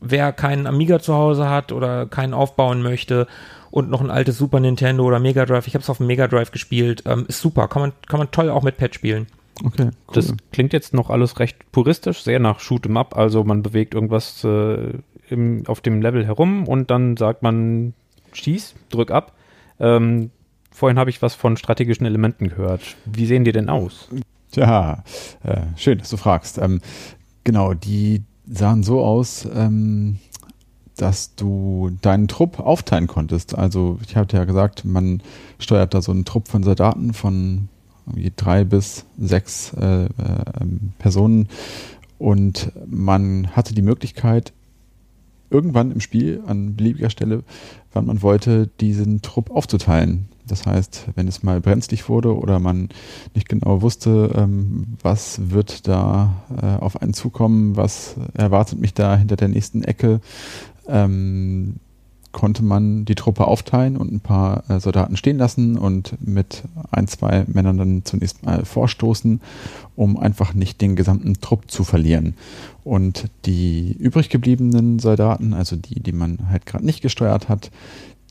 wer 0.00 0.32
keinen 0.32 0.66
Amiga 0.66 0.98
zu 1.00 1.14
Hause 1.14 1.48
hat 1.48 1.72
oder 1.72 2.06
keinen 2.06 2.34
aufbauen 2.34 2.82
möchte 2.82 3.26
und 3.70 3.90
noch 3.90 4.00
ein 4.00 4.10
altes 4.10 4.36
Super 4.38 4.60
Nintendo 4.60 5.04
oder 5.04 5.18
Mega 5.18 5.46
Drive, 5.46 5.66
ich 5.66 5.74
habe 5.74 5.82
es 5.82 5.90
auf 5.90 5.98
dem 5.98 6.06
Mega 6.06 6.28
Drive 6.28 6.50
gespielt, 6.50 7.04
ähm, 7.06 7.24
ist 7.28 7.40
super. 7.40 7.68
Kann 7.68 7.82
man, 7.82 7.92
kann 8.06 8.18
man 8.18 8.30
toll 8.30 8.50
auch 8.50 8.62
mit 8.62 8.76
Pad 8.76 8.94
spielen. 8.94 9.26
Okay, 9.64 9.84
cool. 9.84 10.14
Das 10.14 10.34
klingt 10.52 10.72
jetzt 10.72 10.94
noch 10.94 11.10
alles 11.10 11.38
recht 11.38 11.70
puristisch, 11.72 12.22
sehr 12.22 12.38
nach 12.38 12.60
Shoot'em 12.60 12.98
Up. 12.98 13.16
Also 13.16 13.44
man 13.44 13.62
bewegt 13.62 13.94
irgendwas 13.94 14.42
äh, 14.44 14.92
im, 15.28 15.64
auf 15.66 15.80
dem 15.80 16.02
Level 16.02 16.26
herum 16.26 16.66
und 16.66 16.90
dann 16.90 17.16
sagt 17.16 17.42
man, 17.42 17.94
schieß, 18.36 18.74
drück 18.90 19.10
ab. 19.10 19.34
Ähm, 19.80 20.30
vorhin 20.70 20.98
habe 20.98 21.10
ich 21.10 21.22
was 21.22 21.34
von 21.34 21.56
strategischen 21.56 22.06
Elementen 22.06 22.48
gehört. 22.48 22.96
Wie 23.04 23.26
sehen 23.26 23.44
die 23.44 23.52
denn 23.52 23.68
aus? 23.68 24.08
Ja, 24.54 25.02
äh, 25.42 25.62
schön, 25.76 25.98
dass 25.98 26.10
du 26.10 26.16
fragst. 26.16 26.58
Ähm, 26.58 26.80
genau, 27.44 27.74
die 27.74 28.22
sahen 28.46 28.82
so 28.82 29.02
aus, 29.02 29.48
ähm, 29.54 30.18
dass 30.96 31.34
du 31.34 31.90
deinen 32.02 32.28
Trupp 32.28 32.60
aufteilen 32.60 33.06
konntest. 33.06 33.56
Also 33.56 33.98
ich 34.06 34.16
hatte 34.16 34.36
ja 34.36 34.44
gesagt, 34.44 34.84
man 34.84 35.22
steuert 35.58 35.94
da 35.94 36.02
so 36.02 36.12
einen 36.12 36.24
Trupp 36.24 36.48
von 36.48 36.62
Soldaten 36.62 37.14
von 37.14 37.68
drei 38.36 38.64
bis 38.64 39.04
sechs 39.18 39.72
äh, 39.74 40.04
äh, 40.04 40.08
Personen 40.98 41.48
und 42.18 42.72
man 42.86 43.48
hatte 43.56 43.74
die 43.74 43.82
Möglichkeit, 43.82 44.52
irgendwann 45.50 45.92
im 45.92 46.00
Spiel 46.00 46.42
an 46.46 46.76
beliebiger 46.76 47.10
Stelle, 47.10 47.44
wann 47.92 48.06
man 48.06 48.22
wollte, 48.22 48.68
diesen 48.80 49.22
Trupp 49.22 49.50
aufzuteilen. 49.50 50.28
Das 50.46 50.66
heißt, 50.66 51.06
wenn 51.14 51.28
es 51.28 51.42
mal 51.42 51.60
brenzlig 51.60 52.08
wurde 52.08 52.36
oder 52.36 52.58
man 52.58 52.88
nicht 53.34 53.48
genau 53.48 53.80
wusste, 53.80 54.32
ähm, 54.34 54.96
was 55.02 55.50
wird 55.50 55.86
da 55.86 56.42
äh, 56.60 56.82
auf 56.82 57.00
einen 57.00 57.14
zukommen, 57.14 57.76
was 57.76 58.16
erwartet 58.34 58.80
mich 58.80 58.92
da 58.92 59.16
hinter 59.16 59.36
der 59.36 59.48
nächsten 59.48 59.84
Ecke, 59.84 60.20
ähm, 60.88 61.76
konnte 62.32 62.64
man 62.64 63.04
die 63.04 63.14
Truppe 63.14 63.46
aufteilen 63.46 63.96
und 63.96 64.12
ein 64.12 64.20
paar 64.20 64.68
äh, 64.68 64.80
Soldaten 64.80 65.16
stehen 65.16 65.38
lassen 65.38 65.78
und 65.78 66.16
mit 66.26 66.62
ein, 66.90 67.06
zwei 67.06 67.44
Männern 67.46 67.76
dann 67.76 68.04
zunächst 68.04 68.44
mal 68.44 68.64
vorstoßen, 68.64 69.40
um 69.94 70.18
einfach 70.18 70.54
nicht 70.54 70.80
den 70.80 70.96
gesamten 70.96 71.34
Trupp 71.40 71.70
zu 71.70 71.84
verlieren. 71.84 72.34
Und 72.84 73.28
die 73.44 73.92
übrig 73.92 74.30
gebliebenen 74.30 74.98
Soldaten, 74.98 75.54
also 75.54 75.76
die, 75.76 76.00
die 76.00 76.12
man 76.12 76.50
halt 76.50 76.66
gerade 76.66 76.84
nicht 76.84 77.02
gesteuert 77.02 77.48
hat, 77.48 77.70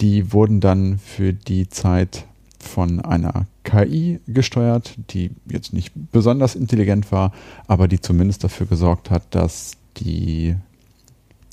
die 0.01 0.33
wurden 0.33 0.59
dann 0.59 0.97
für 0.97 1.31
die 1.31 1.69
Zeit 1.69 2.25
von 2.59 2.99
einer 2.99 3.45
KI 3.63 4.19
gesteuert, 4.27 4.95
die 5.11 5.31
jetzt 5.49 5.73
nicht 5.73 5.91
besonders 6.11 6.55
intelligent 6.55 7.11
war, 7.11 7.31
aber 7.67 7.87
die 7.87 7.99
zumindest 7.99 8.43
dafür 8.43 8.67
gesorgt 8.67 9.09
hat, 9.09 9.23
dass 9.31 9.73
die 9.97 10.55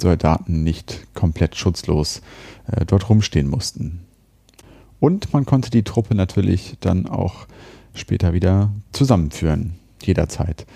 Soldaten 0.00 0.62
nicht 0.62 1.06
komplett 1.14 1.56
schutzlos 1.56 2.22
äh, 2.70 2.84
dort 2.84 3.08
rumstehen 3.08 3.48
mussten. 3.48 4.00
Und 5.00 5.32
man 5.32 5.46
konnte 5.46 5.70
die 5.70 5.84
Truppe 5.84 6.14
natürlich 6.14 6.76
dann 6.80 7.06
auch 7.06 7.46
später 7.94 8.32
wieder 8.32 8.72
zusammenführen, 8.92 9.74
jederzeit. 10.02 10.66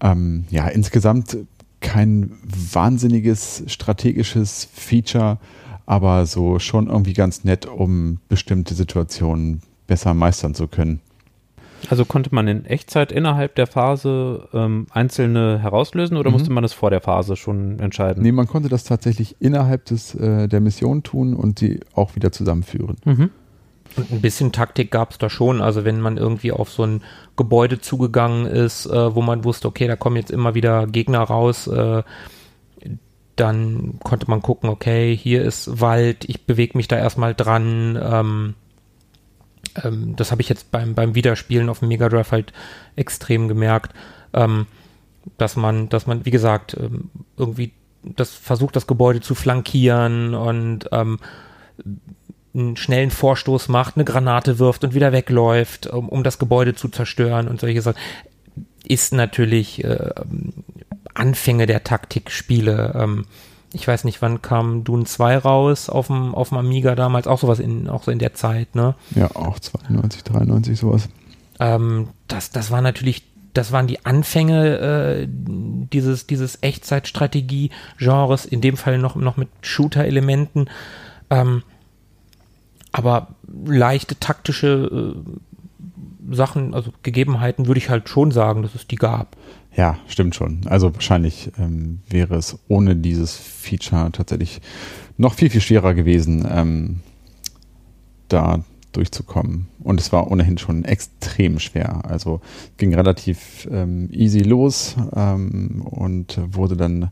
Ähm, 0.00 0.44
ja, 0.50 0.68
insgesamt 0.68 1.36
kein 1.80 2.32
wahnsinniges 2.44 3.64
strategisches 3.66 4.68
Feature, 4.72 5.38
aber 5.86 6.26
so 6.26 6.58
schon 6.58 6.88
irgendwie 6.88 7.14
ganz 7.14 7.44
nett, 7.44 7.66
um 7.66 8.20
bestimmte 8.28 8.74
Situationen 8.74 9.62
besser 9.86 10.14
meistern 10.14 10.54
zu 10.54 10.68
können. 10.68 11.00
Also 11.88 12.04
konnte 12.04 12.34
man 12.34 12.46
in 12.48 12.64
Echtzeit 12.64 13.12
innerhalb 13.12 13.54
der 13.54 13.66
Phase 13.66 14.48
ähm, 14.52 14.86
einzelne 14.90 15.58
herauslösen 15.58 16.16
oder 16.16 16.30
mhm. 16.30 16.34
musste 16.34 16.52
man 16.52 16.62
das 16.62 16.72
vor 16.72 16.90
der 16.90 17.00
Phase 17.00 17.36
schon 17.36 17.78
entscheiden? 17.78 18.22
Nee, 18.22 18.32
man 18.32 18.46
konnte 18.46 18.68
das 18.68 18.84
tatsächlich 18.84 19.36
innerhalb 19.40 19.86
des, 19.86 20.14
äh, 20.14 20.48
der 20.48 20.60
Mission 20.60 21.02
tun 21.02 21.34
und 21.34 21.58
sie 21.58 21.80
auch 21.94 22.16
wieder 22.16 22.32
zusammenführen. 22.32 22.96
Mhm. 23.04 23.30
Und 23.96 24.12
ein 24.12 24.20
bisschen 24.20 24.52
Taktik 24.52 24.90
gab 24.90 25.10
es 25.10 25.18
da 25.18 25.28
schon. 25.28 25.60
Also 25.60 25.84
wenn 25.84 26.00
man 26.00 26.16
irgendwie 26.16 26.52
auf 26.52 26.70
so 26.70 26.84
ein 26.84 27.02
Gebäude 27.36 27.80
zugegangen 27.80 28.46
ist, 28.46 28.86
äh, 28.86 29.14
wo 29.14 29.22
man 29.22 29.44
wusste, 29.44 29.68
okay, 29.68 29.88
da 29.88 29.96
kommen 29.96 30.16
jetzt 30.16 30.30
immer 30.30 30.54
wieder 30.54 30.86
Gegner 30.86 31.20
raus, 31.20 31.66
äh, 31.66 32.02
dann 33.36 33.98
konnte 34.04 34.28
man 34.28 34.42
gucken, 34.42 34.68
okay, 34.68 35.16
hier 35.16 35.42
ist 35.42 35.80
Wald, 35.80 36.28
ich 36.28 36.44
bewege 36.44 36.76
mich 36.76 36.88
da 36.88 36.98
erstmal 36.98 37.34
dran. 37.34 37.98
Ähm, 38.00 38.54
ähm, 39.84 40.16
das 40.16 40.30
habe 40.30 40.42
ich 40.42 40.48
jetzt 40.48 40.70
beim, 40.70 40.94
beim 40.94 41.14
Wiederspielen 41.14 41.68
auf 41.68 41.80
dem 41.80 41.88
Mega 41.88 42.08
Drive 42.08 42.32
halt 42.32 42.52
extrem 42.96 43.48
gemerkt, 43.48 43.92
ähm, 44.32 44.66
dass 45.38 45.56
man, 45.56 45.88
dass 45.88 46.06
man, 46.06 46.24
wie 46.24 46.30
gesagt, 46.30 46.76
ähm, 46.78 47.10
irgendwie 47.36 47.72
das 48.02 48.30
versucht, 48.30 48.76
das 48.76 48.86
Gebäude 48.86 49.20
zu 49.20 49.34
flankieren 49.34 50.34
und 50.34 50.88
ähm, 50.92 51.18
einen 52.54 52.76
schnellen 52.76 53.10
Vorstoß 53.10 53.68
macht, 53.68 53.96
eine 53.96 54.04
Granate 54.04 54.58
wirft 54.58 54.84
und 54.84 54.94
wieder 54.94 55.12
wegläuft, 55.12 55.86
um, 55.86 56.08
um 56.08 56.24
das 56.24 56.38
Gebäude 56.38 56.74
zu 56.74 56.88
zerstören 56.88 57.48
und 57.48 57.60
solche 57.60 57.82
Sachen, 57.82 57.98
ist 58.84 59.12
natürlich 59.12 59.84
äh, 59.84 60.10
Anfänge 61.14 61.66
der 61.66 61.84
Taktikspiele. 61.84 62.92
Ich 63.72 63.86
weiß 63.86 64.04
nicht, 64.04 64.20
wann 64.20 64.42
kam 64.42 64.82
Dune 64.82 65.04
2 65.04 65.38
raus 65.38 65.88
auf 65.88 66.08
dem, 66.08 66.34
auf 66.34 66.48
dem 66.48 66.58
Amiga 66.58 66.94
damals, 66.96 67.26
auch 67.26 67.38
sowas 67.38 67.60
in, 67.60 67.88
auch 67.88 68.02
so 68.02 68.10
in 68.10 68.18
der 68.18 68.34
Zeit, 68.34 68.74
ne? 68.74 68.94
Ja, 69.14 69.30
auch 69.36 69.58
92, 69.60 70.24
93, 70.24 70.78
sowas. 70.78 71.08
Ähm, 71.60 72.08
das, 72.26 72.50
das 72.50 72.70
war 72.72 72.80
natürlich, 72.80 73.22
das 73.54 73.70
waren 73.70 73.86
die 73.86 74.04
Anfänge 74.04 74.78
äh, 74.78 75.28
dieses, 75.28 76.26
dieses 76.26 76.58
Echtzeitstrategie-Genres, 76.62 78.44
in 78.44 78.60
dem 78.60 78.76
Fall 78.76 78.98
noch, 78.98 79.14
noch 79.14 79.36
mit 79.36 79.48
Shooter-Elementen. 79.60 80.66
Ähm, 81.30 81.62
aber 82.92 83.28
leichte 83.66 84.18
taktische 84.18 85.14
äh, 85.14 86.34
Sachen, 86.34 86.74
also 86.74 86.92
Gegebenheiten, 87.02 87.66
würde 87.66 87.78
ich 87.78 87.90
halt 87.90 88.08
schon 88.08 88.30
sagen, 88.32 88.62
dass 88.62 88.74
es 88.74 88.86
die 88.86 88.96
gab. 88.96 89.36
Ja, 89.76 89.98
stimmt 90.08 90.34
schon. 90.34 90.62
Also 90.66 90.92
wahrscheinlich 90.94 91.52
ähm, 91.58 92.00
wäre 92.08 92.34
es 92.34 92.58
ohne 92.68 92.96
dieses 92.96 93.36
Feature 93.36 94.10
tatsächlich 94.12 94.60
noch 95.16 95.34
viel, 95.34 95.50
viel 95.50 95.60
schwerer 95.60 95.94
gewesen, 95.94 96.46
ähm, 96.50 97.00
da 98.28 98.64
durchzukommen. 98.92 99.68
Und 99.78 100.00
es 100.00 100.12
war 100.12 100.30
ohnehin 100.30 100.58
schon 100.58 100.84
extrem 100.84 101.60
schwer. 101.60 102.04
Also 102.04 102.40
ging 102.76 102.94
relativ 102.94 103.68
ähm, 103.70 104.08
easy 104.10 104.40
los 104.40 104.96
ähm, 105.14 105.82
und 105.82 106.40
wurde 106.52 106.76
dann 106.76 107.10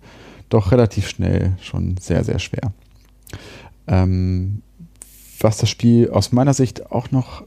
doch 0.48 0.72
relativ 0.72 1.08
schnell 1.08 1.56
schon 1.60 1.96
sehr, 1.98 2.24
sehr 2.24 2.38
schwer. 2.38 2.72
Ähm, 3.86 4.62
was 5.40 5.58
das 5.58 5.68
Spiel 5.68 6.10
aus 6.10 6.32
meiner 6.32 6.54
Sicht 6.54 6.90
auch 6.90 7.10
noch 7.10 7.44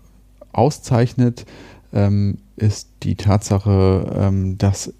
auszeichnet, 0.53 1.45
ähm, 1.93 2.37
ist 2.55 2.89
die 3.03 3.15
Tatsache, 3.15 4.15
ähm, 4.17 4.57
dass 4.57 4.93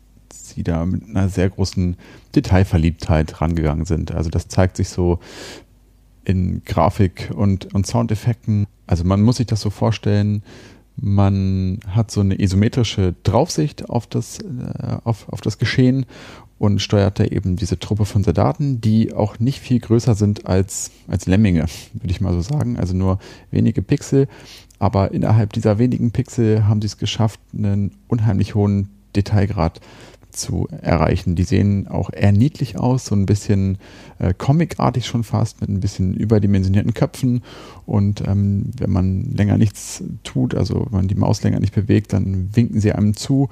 sie 0.55 0.63
da 0.63 0.85
mit 0.85 1.03
einer 1.09 1.29
sehr 1.29 1.49
großen 1.49 1.97
Detailverliebtheit 2.35 3.41
rangegangen 3.41 3.85
sind. 3.85 4.11
Also 4.11 4.29
das 4.29 4.47
zeigt 4.47 4.77
sich 4.77 4.89
so 4.89 5.19
in 6.23 6.63
Grafik 6.65 7.31
und, 7.35 7.73
und 7.73 7.87
Soundeffekten. 7.87 8.67
Also 8.87 9.03
man 9.03 9.21
muss 9.21 9.37
sich 9.37 9.47
das 9.47 9.61
so 9.61 9.69
vorstellen, 9.69 10.43
man 10.97 11.79
hat 11.87 12.11
so 12.11 12.21
eine 12.21 12.39
isometrische 12.39 13.15
Draufsicht 13.23 13.89
auf 13.89 14.07
das, 14.07 14.39
äh, 14.39 14.97
auf, 15.03 15.29
auf 15.29 15.41
das 15.41 15.57
Geschehen 15.57 16.05
und 16.59 16.79
steuert 16.79 17.19
da 17.19 17.25
eben 17.25 17.55
diese 17.55 17.79
Truppe 17.79 18.05
von 18.05 18.23
Soldaten, 18.23 18.81
die 18.81 19.13
auch 19.13 19.39
nicht 19.39 19.59
viel 19.59 19.79
größer 19.79 20.13
sind 20.13 20.45
als, 20.45 20.91
als 21.07 21.25
Lemminge, 21.25 21.65
würde 21.93 22.11
ich 22.11 22.21
mal 22.21 22.33
so 22.33 22.41
sagen. 22.41 22.77
Also 22.77 22.95
nur 22.95 23.17
wenige 23.49 23.81
Pixel. 23.81 24.27
Aber 24.77 25.11
innerhalb 25.11 25.53
dieser 25.53 25.79
wenigen 25.79 26.11
Pixel 26.11 26.67
haben 26.67 26.81
sie 26.81 26.87
es 26.87 26.97
geschafft, 26.97 27.39
einen 27.51 27.95
unheimlich 28.07 28.53
hohen 28.53 28.89
Detailgrad 29.15 29.81
zu 30.31 30.67
erreichen. 30.81 31.35
Die 31.35 31.43
sehen 31.43 31.87
auch 31.87 32.11
eher 32.11 32.31
niedlich 32.31 32.77
aus, 32.77 33.05
so 33.05 33.15
ein 33.15 33.25
bisschen 33.25 33.77
äh, 34.19 34.33
comicartig 34.33 35.05
schon 35.05 35.23
fast, 35.23 35.61
mit 35.61 35.69
ein 35.69 35.79
bisschen 35.79 36.13
überdimensionierten 36.13 36.93
Köpfen. 36.93 37.43
Und 37.85 38.21
ähm, 38.27 38.71
wenn 38.77 38.91
man 38.91 39.31
länger 39.33 39.57
nichts 39.57 40.03
tut, 40.23 40.55
also 40.55 40.85
wenn 40.89 40.99
man 40.99 41.07
die 41.07 41.15
Maus 41.15 41.43
länger 41.43 41.59
nicht 41.59 41.75
bewegt, 41.75 42.13
dann 42.13 42.49
winken 42.55 42.79
sie 42.79 42.91
einem 42.91 43.15
zu. 43.15 43.49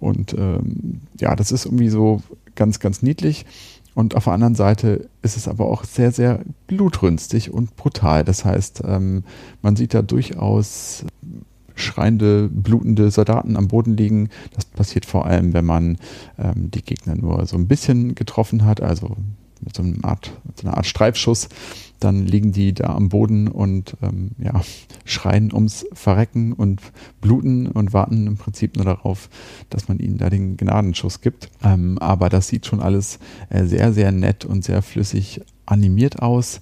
Und 0.00 0.34
ähm, 0.34 1.00
ja, 1.20 1.36
das 1.36 1.52
ist 1.52 1.66
irgendwie 1.66 1.88
so 1.88 2.22
ganz, 2.54 2.80
ganz 2.80 3.02
niedlich. 3.02 3.46
Und 3.94 4.16
auf 4.16 4.24
der 4.24 4.32
anderen 4.32 4.54
Seite 4.54 5.08
ist 5.20 5.36
es 5.36 5.48
aber 5.48 5.66
auch 5.66 5.84
sehr, 5.84 6.12
sehr 6.12 6.40
blutrünstig 6.66 7.52
und 7.52 7.76
brutal. 7.76 8.24
Das 8.24 8.44
heißt, 8.44 8.82
ähm, 8.86 9.24
man 9.60 9.76
sieht 9.76 9.92
da 9.92 10.00
durchaus 10.00 11.04
schreiende, 11.74 12.48
blutende 12.48 13.10
Soldaten 13.10 13.56
am 13.56 13.68
Boden 13.68 13.96
liegen. 13.96 14.28
Das 14.54 14.64
passiert 14.64 15.06
vor 15.06 15.26
allem, 15.26 15.52
wenn 15.52 15.64
man 15.64 15.98
ähm, 16.38 16.70
die 16.70 16.82
Gegner 16.82 17.14
nur 17.14 17.46
so 17.46 17.56
ein 17.56 17.68
bisschen 17.68 18.14
getroffen 18.14 18.64
hat, 18.64 18.80
also 18.80 19.16
mit 19.64 19.76
so, 19.76 19.82
einer 19.82 20.04
Art, 20.04 20.32
mit 20.44 20.58
so 20.58 20.66
einer 20.66 20.76
Art 20.76 20.86
Streifschuss. 20.86 21.48
Dann 22.00 22.26
liegen 22.26 22.50
die 22.50 22.72
da 22.72 22.94
am 22.96 23.08
Boden 23.08 23.46
und 23.46 23.96
ähm, 24.02 24.32
ja, 24.38 24.60
schreien 25.04 25.52
ums 25.52 25.86
Verrecken 25.92 26.52
und 26.52 26.80
bluten 27.20 27.68
und 27.68 27.92
warten 27.92 28.26
im 28.26 28.36
Prinzip 28.36 28.76
nur 28.76 28.84
darauf, 28.84 29.28
dass 29.70 29.88
man 29.88 29.98
ihnen 29.98 30.18
da 30.18 30.28
den 30.28 30.56
Gnadenschuss 30.56 31.20
gibt. 31.20 31.50
Ähm, 31.62 31.98
aber 31.98 32.28
das 32.28 32.48
sieht 32.48 32.66
schon 32.66 32.80
alles 32.80 33.18
äh, 33.50 33.64
sehr, 33.64 33.92
sehr 33.92 34.10
nett 34.10 34.44
und 34.44 34.64
sehr 34.64 34.82
flüssig 34.82 35.40
animiert 35.64 36.20
aus. 36.20 36.60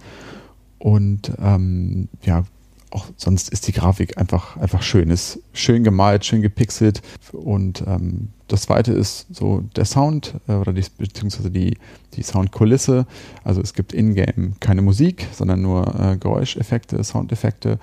Und 0.79 1.33
ähm, 1.39 2.09
ja, 2.23 2.45
auch 2.91 3.07
sonst 3.16 3.51
ist 3.51 3.68
die 3.68 3.72
Grafik 3.72 4.18
einfach, 4.18 4.57
einfach 4.57 4.82
schön. 4.82 5.11
Ist 5.11 5.41
schön 5.53 5.84
gemalt, 5.84 6.24
schön 6.24 6.43
gepixelt. 6.43 7.03
Und 7.32 7.84
ähm, 7.86 8.30
das 8.49 8.62
zweite 8.62 8.93
ist 8.93 9.26
so 9.30 9.62
der 9.76 9.84
Sound 9.84 10.34
äh, 10.49 10.55
oder 10.55 10.72
die, 10.72 10.84
beziehungsweise 10.99 11.51
die, 11.51 11.76
die 12.14 12.22
Soundkulisse. 12.22 13.07
Also 13.45 13.61
es 13.61 13.74
gibt 13.74 13.93
in-game 13.93 14.55
keine 14.61 14.82
Musik, 14.82 15.28
sondern 15.32 15.62
nur 15.62 15.95
äh, 15.99 16.16
Geräuscheffekte, 16.16 17.03
Soundeffekte. 17.05 17.78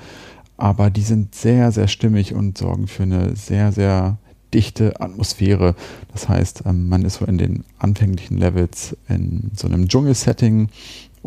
Aber 0.57 0.89
die 0.89 1.03
sind 1.03 1.35
sehr, 1.35 1.71
sehr 1.71 1.87
stimmig 1.87 2.33
und 2.33 2.57
sorgen 2.57 2.87
für 2.87 3.03
eine 3.03 3.35
sehr, 3.35 3.71
sehr 3.71 4.17
dichte 4.53 4.99
Atmosphäre. 4.99 5.75
Das 6.11 6.27
heißt, 6.27 6.63
ähm, 6.65 6.89
man 6.89 7.03
ist 7.03 7.15
so 7.15 7.25
in 7.25 7.37
den 7.37 7.63
anfänglichen 7.79 8.37
Levels 8.37 8.95
in 9.07 9.51
so 9.55 9.67
einem 9.67 9.87
Dschungelsetting 9.87 10.69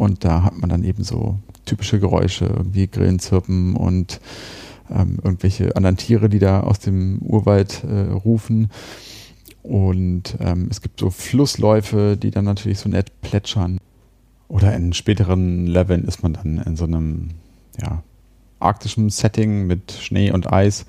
und 0.00 0.24
da 0.24 0.44
hat 0.44 0.58
man 0.58 0.70
dann 0.70 0.82
eben 0.82 1.04
so 1.04 1.38
typische 1.66 2.00
Geräusche, 2.00 2.46
irgendwie 2.46 2.86
Grillenzirpen 2.86 3.76
und 3.76 4.18
ähm, 4.90 5.18
irgendwelche 5.22 5.76
anderen 5.76 5.98
Tiere, 5.98 6.30
die 6.30 6.38
da 6.38 6.60
aus 6.60 6.78
dem 6.78 7.18
Urwald 7.18 7.84
äh, 7.84 8.10
rufen. 8.10 8.70
Und 9.62 10.38
ähm, 10.40 10.68
es 10.70 10.80
gibt 10.80 11.00
so 11.00 11.10
Flussläufe, 11.10 12.16
die 12.16 12.30
dann 12.30 12.46
natürlich 12.46 12.78
so 12.78 12.88
nett 12.88 13.20
plätschern. 13.20 13.76
Oder 14.48 14.74
in 14.74 14.94
späteren 14.94 15.66
Leveln 15.66 16.04
ist 16.04 16.22
man 16.22 16.32
dann 16.32 16.56
in 16.56 16.76
so 16.76 16.84
einem 16.84 17.32
ja, 17.78 18.02
arktischen 18.58 19.10
Setting 19.10 19.66
mit 19.66 19.92
Schnee 19.92 20.32
und 20.32 20.50
Eis 20.50 20.86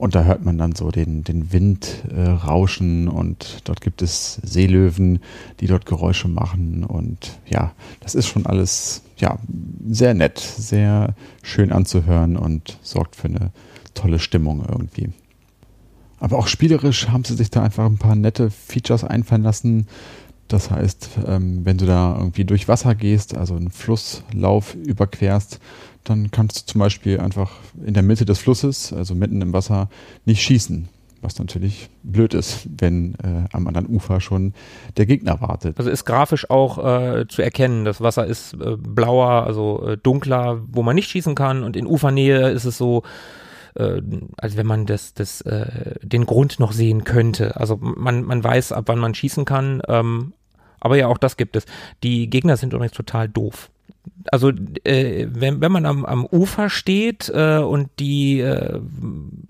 und 0.00 0.14
da 0.14 0.24
hört 0.24 0.42
man 0.46 0.56
dann 0.56 0.74
so 0.74 0.90
den, 0.90 1.24
den 1.24 1.52
Wind 1.52 2.04
äh, 2.10 2.22
rauschen 2.22 3.06
und 3.06 3.60
dort 3.64 3.82
gibt 3.82 4.00
es 4.00 4.40
Seelöwen, 4.42 5.18
die 5.60 5.66
dort 5.66 5.84
Geräusche 5.84 6.26
machen. 6.26 6.84
Und 6.84 7.38
ja, 7.46 7.72
das 8.00 8.14
ist 8.14 8.26
schon 8.26 8.46
alles 8.46 9.02
ja, 9.18 9.38
sehr 9.86 10.14
nett, 10.14 10.38
sehr 10.38 11.14
schön 11.42 11.70
anzuhören 11.70 12.38
und 12.38 12.78
sorgt 12.80 13.14
für 13.14 13.28
eine 13.28 13.50
tolle 13.92 14.20
Stimmung 14.20 14.64
irgendwie. 14.66 15.10
Aber 16.18 16.38
auch 16.38 16.46
spielerisch 16.46 17.08
haben 17.08 17.24
sie 17.24 17.34
sich 17.34 17.50
da 17.50 17.62
einfach 17.62 17.84
ein 17.84 17.98
paar 17.98 18.16
nette 18.16 18.50
Features 18.50 19.04
einfallen 19.04 19.42
lassen. 19.42 19.86
Das 20.48 20.70
heißt, 20.70 21.10
ähm, 21.26 21.66
wenn 21.66 21.76
du 21.76 21.84
da 21.84 22.16
irgendwie 22.16 22.46
durch 22.46 22.68
Wasser 22.68 22.94
gehst, 22.94 23.36
also 23.36 23.54
einen 23.54 23.70
Flusslauf 23.70 24.74
überquerst, 24.74 25.60
dann 26.04 26.30
kannst 26.30 26.62
du 26.62 26.72
zum 26.72 26.78
Beispiel 26.78 27.20
einfach 27.20 27.52
in 27.84 27.94
der 27.94 28.02
Mitte 28.02 28.24
des 28.24 28.38
Flusses, 28.38 28.92
also 28.92 29.14
mitten 29.14 29.42
im 29.42 29.52
Wasser, 29.52 29.88
nicht 30.24 30.42
schießen. 30.42 30.88
Was 31.22 31.38
natürlich 31.38 31.90
blöd 32.02 32.32
ist, 32.32 32.66
wenn 32.78 33.14
äh, 33.16 33.44
am 33.52 33.66
anderen 33.66 33.88
Ufer 33.88 34.22
schon 34.22 34.54
der 34.96 35.04
Gegner 35.04 35.42
wartet. 35.42 35.76
Also 35.76 35.90
ist 35.90 36.06
grafisch 36.06 36.48
auch 36.48 36.78
äh, 36.78 37.28
zu 37.28 37.42
erkennen. 37.42 37.84
Das 37.84 38.00
Wasser 38.00 38.26
ist 38.26 38.54
äh, 38.54 38.76
blauer, 38.78 39.44
also 39.44 39.86
äh, 39.86 39.98
dunkler, 39.98 40.62
wo 40.66 40.82
man 40.82 40.94
nicht 40.94 41.10
schießen 41.10 41.34
kann. 41.34 41.62
Und 41.62 41.76
in 41.76 41.86
Ufernähe 41.86 42.48
ist 42.48 42.64
es 42.64 42.78
so, 42.78 43.02
äh, 43.74 44.00
als 44.38 44.56
wenn 44.56 44.66
man 44.66 44.86
das, 44.86 45.12
das, 45.12 45.42
äh, 45.42 45.96
den 46.02 46.24
Grund 46.24 46.58
noch 46.58 46.72
sehen 46.72 47.04
könnte. 47.04 47.54
Also 47.56 47.76
man, 47.76 48.24
man 48.24 48.42
weiß, 48.42 48.72
ab 48.72 48.84
wann 48.86 48.98
man 48.98 49.14
schießen 49.14 49.44
kann. 49.44 49.82
Ähm, 49.88 50.32
aber 50.80 50.96
ja, 50.96 51.08
auch 51.08 51.18
das 51.18 51.36
gibt 51.36 51.54
es. 51.54 51.66
Die 52.02 52.30
Gegner 52.30 52.56
sind 52.56 52.72
übrigens 52.72 52.96
total 52.96 53.28
doof 53.28 53.70
also 54.30 54.50
äh, 54.84 55.26
wenn, 55.30 55.60
wenn 55.60 55.72
man 55.72 55.86
am, 55.86 56.04
am 56.04 56.26
Ufer 56.26 56.70
steht 56.70 57.30
äh, 57.34 57.58
und 57.58 57.88
die 57.98 58.40
äh, 58.40 58.80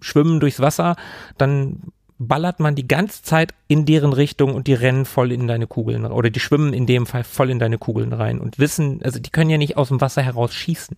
schwimmen 0.01 0.41
durchs 0.41 0.61
Wasser, 0.61 0.97
dann 1.39 1.93
ballert 2.19 2.61
man 2.61 2.75
die 2.75 2.87
ganze 2.87 3.23
Zeit 3.23 3.55
in 3.67 3.87
deren 3.87 4.13
Richtung 4.13 4.55
und 4.55 4.67
die 4.67 4.75
rennen 4.75 5.07
voll 5.07 5.33
in 5.33 5.47
deine 5.47 5.67
Kugeln 5.67 6.05
oder 6.05 6.29
die 6.29 6.41
schwimmen 6.41 6.75
in 6.75 6.87
dem 6.87 7.07
Fall 7.07 7.25
voll 7.25 7.51
in 7.51 7.59
deine 7.59 7.79
Kugeln 7.79 8.13
rein 8.13 8.39
und 8.41 8.59
wissen, 8.59 9.01
also 9.03 9.19
die 9.19 9.31
können 9.31 9.51
ja 9.51 9.57
nicht 9.57 9.79
aus 9.79 9.89
dem 9.89 10.01
Wasser 10.01 10.23
heraus 10.23 10.53
schießen. 10.55 10.97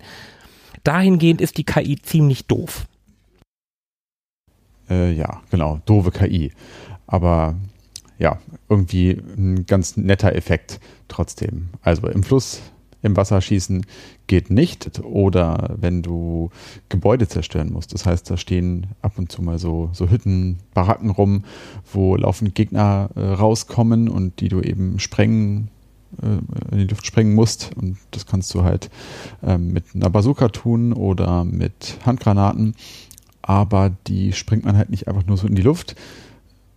Dahingehend 0.83 1.41
ist 1.41 1.59
die 1.59 1.65
KI 1.65 2.01
ziemlich 2.03 2.47
doof. 2.47 2.87
Äh, 4.91 5.13
ja, 5.13 5.43
genau, 5.51 5.81
doofe 5.87 6.11
KI. 6.11 6.53
Aber 7.07 7.55
ja, 8.19 8.39
irgendwie 8.69 9.11
ein 9.11 9.65
ganz 9.67 9.97
netter 9.97 10.35
Effekt 10.35 10.81
trotzdem. 11.07 11.69
Also 11.83 12.09
im 12.09 12.25
Fluss 12.25 12.63
im 13.03 13.17
Wasser 13.17 13.41
schießen 13.41 13.85
geht 14.27 14.51
nicht. 14.51 15.01
Oder 15.05 15.75
wenn 15.79 16.03
du 16.03 16.51
Gebäude 16.89 17.29
zerstören 17.29 17.73
musst. 17.73 17.95
Das 17.95 18.07
heißt, 18.07 18.31
da 18.31 18.37
stehen 18.37 18.87
ab 19.03 19.13
und 19.17 19.31
zu 19.31 19.43
mal 19.43 19.59
so, 19.59 19.91
so 19.93 20.09
Hütten, 20.09 20.59
Baracken 20.75 21.11
rum, 21.11 21.45
wo 21.93 22.17
laufend 22.17 22.55
Gegner 22.55 23.11
äh, 23.15 23.21
rauskommen 23.21 24.09
und 24.09 24.41
die 24.41 24.49
du 24.49 24.61
eben 24.61 24.99
sprengen 24.99 25.69
äh, 26.21 26.73
in 26.73 26.79
die 26.79 26.87
Luft 26.87 27.07
sprengen 27.07 27.35
musst. 27.35 27.71
Und 27.77 27.99
das 28.11 28.27
kannst 28.27 28.55
du 28.55 28.63
halt 28.63 28.91
ähm, 29.43 29.73
mit 29.73 29.95
einer 29.95 30.11
Bazooka 30.11 30.49
tun 30.49 30.93
oder 30.93 31.45
mit 31.45 31.99
Handgranaten. 32.05 32.75
Aber 33.43 33.91
die 34.07 34.33
springt 34.33 34.65
man 34.65 34.77
halt 34.77 34.91
nicht 34.91 35.09
einfach 35.09 35.27
nur 35.27 35.37
so 35.37 35.47
in 35.47 35.57
die 35.57 35.63
Luft. 35.63 35.97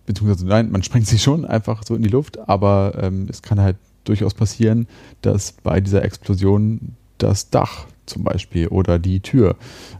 Beziehungsweise 0.06 0.46
nein, 0.46 0.70
man 0.70 0.82
sprengt 0.82 1.06
sie 1.06 1.18
schon 1.18 1.44
einfach 1.44 1.82
so 1.84 1.94
in 1.94 2.02
die 2.02 2.08
Luft, 2.08 2.48
aber 2.48 2.92
ähm, 3.00 3.26
es 3.28 3.42
kann 3.42 3.60
halt 3.60 3.76
durchaus 4.08 4.34
passieren, 4.34 4.86
dass 5.22 5.52
bei 5.52 5.80
dieser 5.80 6.04
Explosion 6.04 6.94
das 7.18 7.50
Dach 7.50 7.86
zum 8.06 8.24
Beispiel 8.24 8.68
oder 8.68 8.98
die 8.98 9.20
Tür 9.20 9.56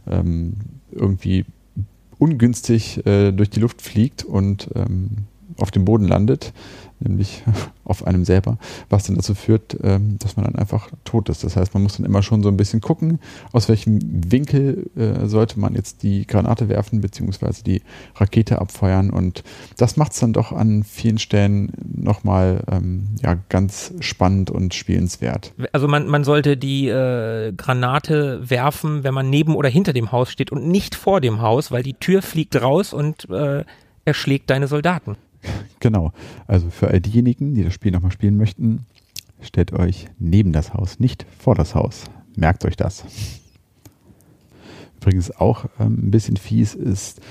ähm, 0.09 0.53
irgendwie 0.91 1.45
ungünstig 2.19 3.05
äh, 3.05 3.31
durch 3.31 3.49
die 3.49 3.59
Luft 3.59 3.81
fliegt 3.81 4.23
und 4.23 4.69
ähm, 4.75 5.09
auf 5.57 5.71
dem 5.71 5.85
Boden 5.85 6.07
landet 6.07 6.53
nämlich 6.99 7.43
auf 7.83 8.05
einem 8.05 8.25
selber, 8.25 8.57
was 8.89 9.05
dann 9.05 9.15
dazu 9.15 9.35
führt, 9.35 9.77
ähm, 9.83 10.17
dass 10.19 10.35
man 10.35 10.45
dann 10.45 10.55
einfach 10.55 10.89
tot 11.05 11.29
ist. 11.29 11.43
Das 11.43 11.55
heißt, 11.55 11.73
man 11.73 11.83
muss 11.83 11.97
dann 11.97 12.05
immer 12.05 12.23
schon 12.23 12.43
so 12.43 12.49
ein 12.49 12.57
bisschen 12.57 12.81
gucken, 12.81 13.19
aus 13.51 13.69
welchem 13.69 13.99
Winkel 14.01 14.89
äh, 14.95 15.27
sollte 15.27 15.59
man 15.59 15.75
jetzt 15.75 16.03
die 16.03 16.27
Granate 16.27 16.69
werfen, 16.69 17.01
beziehungsweise 17.01 17.63
die 17.63 17.81
Rakete 18.15 18.59
abfeuern. 18.59 19.09
Und 19.09 19.43
das 19.77 19.97
macht 19.97 20.13
es 20.13 20.19
dann 20.19 20.33
doch 20.33 20.51
an 20.51 20.83
vielen 20.83 21.17
Stellen 21.17 21.71
nochmal 21.95 22.63
ähm, 22.69 23.07
ja, 23.21 23.37
ganz 23.49 23.93
spannend 23.99 24.51
und 24.51 24.73
spielenswert. 24.73 25.53
Also 25.71 25.87
man, 25.87 26.07
man 26.07 26.23
sollte 26.23 26.57
die 26.57 26.87
äh, 26.87 27.53
Granate 27.53 28.49
werfen, 28.49 29.03
wenn 29.03 29.13
man 29.13 29.29
neben 29.29 29.55
oder 29.55 29.69
hinter 29.69 29.93
dem 29.93 30.11
Haus 30.11 30.31
steht 30.31 30.51
und 30.51 30.67
nicht 30.67 30.95
vor 30.95 31.21
dem 31.21 31.41
Haus, 31.41 31.71
weil 31.71 31.83
die 31.83 31.93
Tür 31.93 32.21
fliegt 32.21 32.61
raus 32.61 32.93
und 32.93 33.29
äh, 33.29 33.63
erschlägt 34.05 34.49
deine 34.49 34.67
Soldaten. 34.67 35.17
Genau. 35.79 36.11
Also 36.47 36.69
für 36.69 36.87
all 36.87 36.99
diejenigen, 36.99 37.53
die 37.53 37.63
das 37.63 37.73
Spiel 37.73 37.91
nochmal 37.91 38.11
spielen 38.11 38.37
möchten, 38.37 38.85
stellt 39.41 39.73
euch 39.73 40.07
neben 40.17 40.51
das 40.51 40.73
Haus, 40.73 40.99
nicht 40.99 41.25
vor 41.37 41.55
das 41.55 41.75
Haus. 41.75 42.05
Merkt 42.35 42.65
euch 42.65 42.75
das. 42.75 43.05
Übrigens 44.97 45.31
auch 45.31 45.65
ähm, 45.79 46.07
ein 46.07 46.11
bisschen 46.11 46.37
fies 46.37 46.73
ist, 46.73 47.21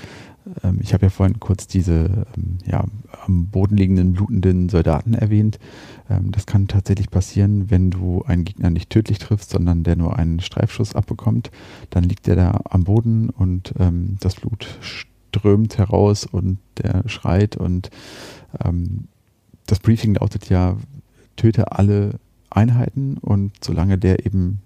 ähm, 0.63 0.79
ich 0.81 0.93
habe 0.93 1.05
ja 1.05 1.09
vorhin 1.09 1.39
kurz 1.39 1.67
diese 1.67 2.25
ähm, 2.37 2.57
ja, 2.65 2.85
am 3.25 3.47
Boden 3.47 3.77
liegenden, 3.77 4.13
blutenden 4.13 4.69
Soldaten 4.69 5.13
erwähnt. 5.13 5.59
Das 6.07 6.45
kann 6.45 6.69
tatsächlich 6.69 7.11
passieren, 7.11 7.69
wenn 7.69 7.91
du 7.91 8.23
einen 8.23 8.45
Gegner 8.45 8.69
nicht 8.69 8.89
tödlich 8.89 9.19
triffst, 9.19 9.49
sondern 9.49 9.83
der 9.83 9.97
nur 9.97 10.17
einen 10.17 10.39
Streifschuss 10.39 10.95
abbekommt. 10.95 11.51
Dann 11.89 12.05
liegt 12.05 12.27
der 12.27 12.37
da 12.37 12.61
am 12.69 12.85
Boden 12.85 13.29
und 13.29 13.73
das 14.21 14.35
Blut 14.35 14.79
strömt 15.29 15.77
heraus 15.77 16.25
und 16.25 16.59
der 16.77 17.07
schreit 17.07 17.57
und 17.57 17.89
ähm, 18.63 19.07
das 19.65 19.79
Briefing 19.79 20.15
lautet 20.15 20.49
ja, 20.49 20.77
töte 21.35 21.71
alle 21.73 22.19
Einheiten 22.49 23.17
und 23.17 23.51
solange 23.63 23.97
der 23.97 24.25
eben 24.25 24.61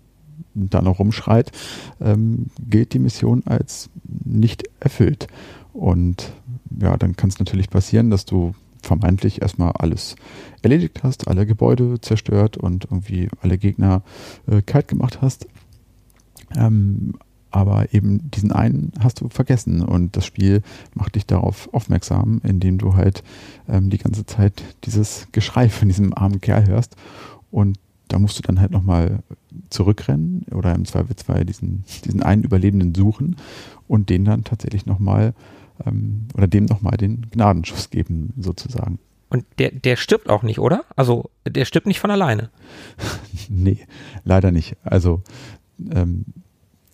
da 0.54 0.82
noch 0.82 1.00
rumschreit, 1.00 1.52
ähm, 2.00 2.48
gilt 2.60 2.94
die 2.94 3.00
Mission 3.00 3.44
als 3.46 3.90
nicht 4.04 4.64
erfüllt. 4.80 5.28
Und 5.74 6.34
ja, 6.80 6.98
dann 6.98 7.16
kann 7.16 7.30
es 7.30 7.40
natürlich 7.40 7.70
passieren, 7.70 8.10
dass 8.10 8.26
du 8.26 8.54
vermeintlich 8.82 9.42
erstmal 9.42 9.72
alles 9.74 10.16
erledigt 10.62 11.04
hast, 11.04 11.28
alle 11.28 11.46
Gebäude 11.46 12.02
zerstört 12.02 12.58
und 12.58 12.86
irgendwie 12.86 13.30
alle 13.42 13.58
Gegner 13.58 14.02
äh, 14.48 14.62
kalt 14.62 14.88
gemacht 14.88 15.22
hast. 15.22 15.48
Ähm, 16.56 17.14
aber 17.52 17.94
eben 17.94 18.32
diesen 18.32 18.52
einen 18.52 18.92
hast 19.00 19.22
du 19.22 19.30
vergessen 19.30 19.82
und 19.82 20.18
das 20.18 20.26
Spiel 20.26 20.62
macht 20.94 21.16
dich 21.16 21.26
darauf 21.26 21.72
aufmerksam, 21.74 22.42
indem 22.44 22.78
du 22.78 22.96
halt 22.96 23.24
ähm, 23.70 23.90
die 23.90 23.98
ganze 23.98 24.26
Zeit 24.26 24.64
dieses 24.86 25.28
Geschrei 25.32 25.70
von 25.70 25.88
diesem 25.88 26.14
armen 26.14 26.42
Kerl 26.42 26.68
hörst 26.68 26.96
und 27.52 27.78
da 28.08 28.20
musst 28.20 28.38
du 28.38 28.42
dann 28.42 28.60
halt 28.60 28.72
nochmal 28.72 29.20
zurückrennen 29.70 30.46
oder 30.54 30.76
im 30.76 30.86
Zweifelsfall 30.86 31.46
diesen, 31.46 31.86
diesen 32.04 32.22
einen 32.22 32.44
Überlebenden 32.44 32.94
suchen 32.94 33.38
und 33.88 34.10
den 34.10 34.26
dann 34.26 34.44
tatsächlich 34.44 34.86
nochmal 34.86 35.34
ähm, 35.86 36.28
oder 36.36 36.48
dem 36.48 36.66
nochmal 36.66 36.98
den 36.98 37.30
Gnadenschuss 37.32 37.90
geben, 37.90 38.34
sozusagen. 38.38 39.00
Und 39.30 39.46
der, 39.60 39.72
der 39.72 39.96
stirbt 39.96 40.30
auch 40.30 40.44
nicht, 40.44 40.60
oder? 40.60 40.84
Also 40.98 41.30
der 41.48 41.64
stirbt 41.64 41.88
nicht 41.88 42.02
von 42.02 42.12
alleine. 42.12 42.50
nee, 43.50 43.80
leider 44.26 44.52
nicht. 44.52 44.76
Also 44.84 45.22
ähm, 45.94 46.26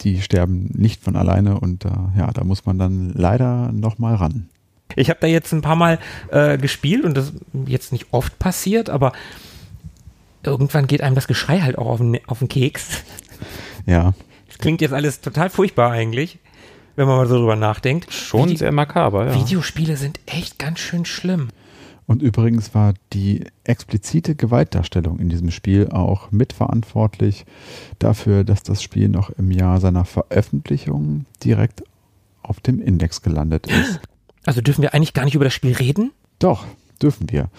die 0.01 0.21
sterben 0.21 0.69
nicht 0.73 1.03
von 1.03 1.15
alleine 1.15 1.59
und 1.59 1.85
äh, 1.85 1.89
ja, 2.17 2.31
da 2.31 2.43
muss 2.43 2.65
man 2.65 2.77
dann 2.77 3.11
leider 3.13 3.71
nochmal 3.71 4.15
ran. 4.15 4.49
Ich 4.95 5.09
habe 5.09 5.19
da 5.19 5.27
jetzt 5.27 5.53
ein 5.53 5.61
paar 5.61 5.75
Mal 5.75 5.99
äh, 6.31 6.57
gespielt 6.57 7.03
und 7.03 7.15
das 7.15 7.33
jetzt 7.65 7.91
nicht 7.91 8.07
oft 8.11 8.39
passiert, 8.39 8.89
aber 8.89 9.13
irgendwann 10.43 10.87
geht 10.87 11.01
einem 11.01 11.15
das 11.15 11.27
Geschrei 11.27 11.59
halt 11.59 11.77
auch 11.77 11.87
auf 11.87 11.99
den, 11.99 12.19
auf 12.27 12.39
den 12.39 12.47
Keks. 12.47 13.03
Ja. 13.85 14.13
Das 14.47 14.57
klingt 14.57 14.81
jetzt 14.81 14.93
alles 14.93 15.21
total 15.21 15.49
furchtbar 15.49 15.91
eigentlich, 15.91 16.39
wenn 16.95 17.07
man 17.07 17.17
mal 17.17 17.27
so 17.27 17.37
drüber 17.37 17.55
nachdenkt. 17.55 18.11
Schon 18.11 18.49
Vide 18.49 18.59
sehr 18.59 18.71
makaber, 18.71 19.27
ja. 19.27 19.35
Videospiele 19.35 19.97
sind 19.97 20.19
echt 20.25 20.57
ganz 20.57 20.79
schön 20.79 21.05
schlimm. 21.05 21.49
Und 22.07 22.21
übrigens 22.21 22.73
war 22.73 22.93
die 23.11 23.43
explizite 23.65 24.33
Gewaltdarstellung 24.33 25.19
in 25.19 25.27
diesem 25.27 25.51
Spiel 25.51 25.89
auch 25.89 26.31
mitverantwortlich 26.31 27.45
dafür, 27.99 28.45
dass 28.45 28.63
das 28.63 28.81
Spiel 28.81 29.09
noch 29.09 29.29
im 29.31 29.51
Jahr 29.51 29.81
seiner 29.81 30.05
Veröffentlichung 30.05 31.25
direkt 31.43 31.83
auf 32.41 32.61
dem 32.61 32.81
Index 32.81 33.21
gelandet 33.21 33.67
ist. 33.67 33.99
Also 34.45 34.61
dürfen 34.61 34.81
wir 34.81 34.93
eigentlich 34.93 35.13
gar 35.13 35.25
nicht 35.25 35.35
über 35.35 35.43
das 35.43 35.53
Spiel 35.53 35.73
reden? 35.73 36.11
Doch, 36.39 36.65
dürfen 37.01 37.29
wir. 37.29 37.49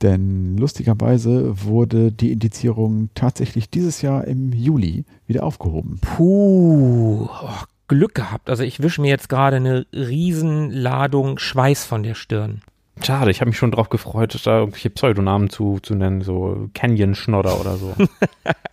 Denn 0.00 0.56
lustigerweise 0.56 1.64
wurde 1.64 2.10
die 2.10 2.32
Indizierung 2.32 3.10
tatsächlich 3.14 3.68
dieses 3.68 4.00
Jahr 4.00 4.24
im 4.24 4.52
Juli 4.54 5.04
wieder 5.26 5.44
aufgehoben. 5.44 6.00
Puh, 6.00 7.26
oh, 7.26 7.54
Glück 7.88 8.14
gehabt. 8.14 8.48
Also 8.48 8.62
ich 8.62 8.80
wische 8.82 9.02
mir 9.02 9.08
jetzt 9.08 9.28
gerade 9.28 9.56
eine 9.56 9.86
Riesenladung 9.92 11.38
Schweiß 11.38 11.84
von 11.84 12.02
der 12.02 12.14
Stirn. 12.14 12.62
Schade, 13.02 13.30
ich 13.30 13.40
habe 13.40 13.50
mich 13.50 13.58
schon 13.58 13.70
drauf 13.70 13.88
gefreut, 13.88 14.38
da 14.44 14.58
irgendwelche 14.58 14.90
Pseudonamen 14.90 15.50
zu, 15.50 15.78
zu 15.80 15.94
nennen, 15.94 16.22
so 16.22 16.68
Canyon-Schnodder 16.74 17.60
oder 17.60 17.76
so. 17.76 17.94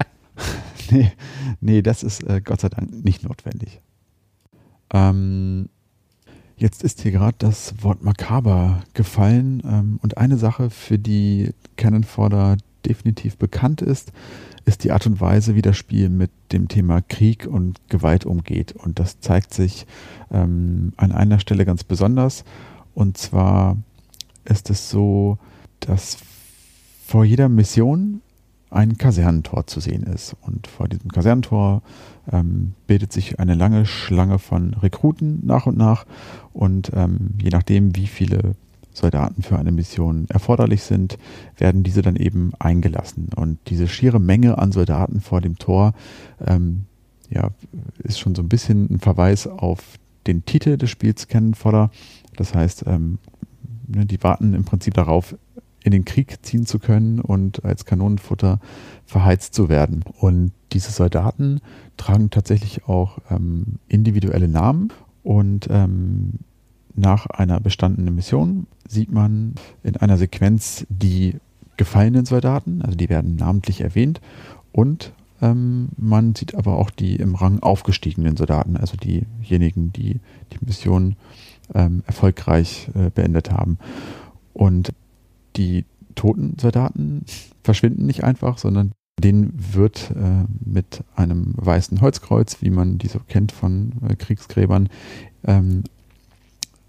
nee, 0.92 1.12
nee, 1.62 1.82
das 1.82 2.04
ist 2.04 2.24
äh, 2.24 2.42
Gott 2.42 2.62
sei 2.62 2.70
Dank 2.70 3.04
nicht 3.04 3.24
notwendig. 3.24 3.82
Ähm, 4.94 5.70
jetzt 6.58 6.84
ist 6.84 7.02
hier 7.02 7.12
gerade 7.12 7.36
das 7.40 7.76
Wort 7.84 8.04
makaber 8.04 8.84
gefallen 8.94 9.62
ähm, 9.66 10.00
und 10.02 10.18
eine 10.18 10.38
Sache, 10.38 10.70
für 10.70 10.98
die 10.98 11.52
Cannon 11.76 12.04
Fodder 12.04 12.58
definitiv 12.86 13.38
bekannt 13.38 13.82
ist, 13.82 14.12
ist 14.66 14.84
die 14.84 14.92
Art 14.92 15.06
und 15.06 15.22
Weise, 15.22 15.56
wie 15.56 15.62
das 15.62 15.78
Spiel 15.78 16.10
mit 16.10 16.32
dem 16.52 16.68
Thema 16.68 17.02
Krieg 17.02 17.48
und 17.48 17.80
Gewalt 17.90 18.26
umgeht. 18.26 18.74
Und 18.74 19.00
das 19.00 19.20
zeigt 19.20 19.54
sich 19.54 19.86
ähm, 20.32 20.94
an 20.98 21.12
einer 21.12 21.40
Stelle 21.40 21.66
ganz 21.66 21.84
besonders. 21.84 22.44
Und 22.94 23.18
zwar 23.18 23.78
ist 24.46 24.70
es 24.70 24.90
so, 24.90 25.38
dass 25.80 26.18
vor 27.06 27.26
jeder 27.26 27.50
Mission 27.50 28.22
ein 28.72 28.98
Kasernentor 28.98 29.68
zu 29.68 29.80
sehen 29.80 30.04
ist. 30.04 30.36
Und 30.42 30.68
vor 30.68 30.88
diesem 30.88 31.12
Kasernentor 31.12 31.82
ähm, 32.32 32.74
bildet 32.88 33.14
sich 33.14 33.40
eine 33.40 33.56
lange 33.56 33.86
Schlange 33.86 34.40
von 34.40 34.74
Rekruten 34.74 35.46
nach 35.46 35.66
und 35.66 35.78
nach. 35.78 36.06
Und 36.54 36.92
ähm, 36.94 37.32
je 37.42 37.50
nachdem, 37.50 37.96
wie 37.96 38.08
viele 38.08 38.56
Soldaten 38.92 39.44
für 39.44 39.58
eine 39.58 39.72
Mission 39.72 40.26
erforderlich 40.30 40.84
sind, 40.84 41.18
werden 41.58 41.84
diese 41.84 42.02
dann 42.02 42.16
eben 42.16 42.52
eingelassen. 42.60 43.30
Und 43.36 43.60
diese 43.68 43.88
schiere 43.88 44.20
Menge 44.20 44.58
an 44.58 44.72
Soldaten 44.72 45.22
vor 45.22 45.42
dem 45.42 45.58
Tor 45.58 45.94
ähm, 46.46 46.86
ja, 47.30 47.50
ist 48.00 48.20
schon 48.20 48.36
so 48.36 48.42
ein 48.42 48.50
bisschen 48.50 48.90
ein 48.90 49.00
Verweis 49.00 49.48
auf 49.48 49.80
den 50.28 50.46
Titel 50.46 50.78
des 50.78 50.90
Spiels 50.90 51.28
Cannonfodder. 51.28 51.92
Das 52.36 52.54
heißt, 52.54 52.86
ähm, 52.88 53.20
ne, 53.88 54.06
die 54.06 54.22
warten 54.24 54.54
im 54.54 54.66
Prinzip 54.66 54.94
darauf, 54.94 55.36
in 55.84 55.92
den 55.92 56.06
Krieg 56.06 56.38
ziehen 56.42 56.66
zu 56.66 56.80
können 56.80 57.20
und 57.20 57.64
als 57.64 57.86
Kanonenfutter 57.86 58.60
verheizt 59.06 59.54
zu 59.54 59.70
werden. 59.70 60.04
Und 60.20 60.52
diese 60.74 60.92
Soldaten 60.92 61.62
tragen 61.96 62.32
tatsächlich 62.32 62.88
auch 62.88 63.20
ähm, 63.30 63.80
individuelle 63.88 64.48
Namen 64.48 64.92
und 65.24 65.68
ähm, 65.70 66.34
nach 66.96 67.28
einer 67.28 67.60
bestandenen 67.60 68.16
Mission 68.16 68.68
sieht 68.88 69.12
man 69.12 69.56
in 69.84 69.96
einer 69.98 70.18
Sequenz 70.18 70.86
die 70.90 71.36
gefallenen 71.78 72.26
Soldaten, 72.26 72.82
also 72.82 72.98
die 72.98 73.10
werden 73.10 73.36
namentlich 73.36 73.82
erwähnt 73.82 74.22
und 74.72 75.12
ähm, 75.42 75.90
man 75.98 76.36
sieht 76.36 76.56
aber 76.56 76.78
auch 76.78 76.90
die 76.90 77.18
im 77.18 77.36
Rang 77.36 77.60
aufgestiegenen 77.60 78.38
Soldaten, 78.38 78.78
also 78.78 78.96
diejenigen, 78.98 79.92
die 79.92 80.20
die 80.54 80.66
Mission 80.66 81.16
ähm, 81.74 82.04
erfolgreich 82.06 82.90
äh, 82.96 83.10
beendet 83.10 83.52
haben. 83.52 83.78
Und 84.54 84.94
die 85.56 85.86
toten 86.16 86.58
Soldaten 86.60 87.26
verschwinden 87.64 88.06
nicht 88.06 88.24
einfach, 88.24 88.58
sondern 88.58 88.92
denen 89.22 89.54
wird 89.74 90.12
äh, 90.12 90.46
mit 90.64 91.04
einem 91.16 91.54
weißen 91.56 92.02
Holzkreuz, 92.02 92.62
wie 92.62 92.70
man 92.70 92.98
die 92.98 93.08
so 93.08 93.20
kennt 93.20 93.52
von 93.52 93.94
äh, 94.08 94.16
Kriegsgräbern, 94.16 94.90
ähm, 95.46 95.84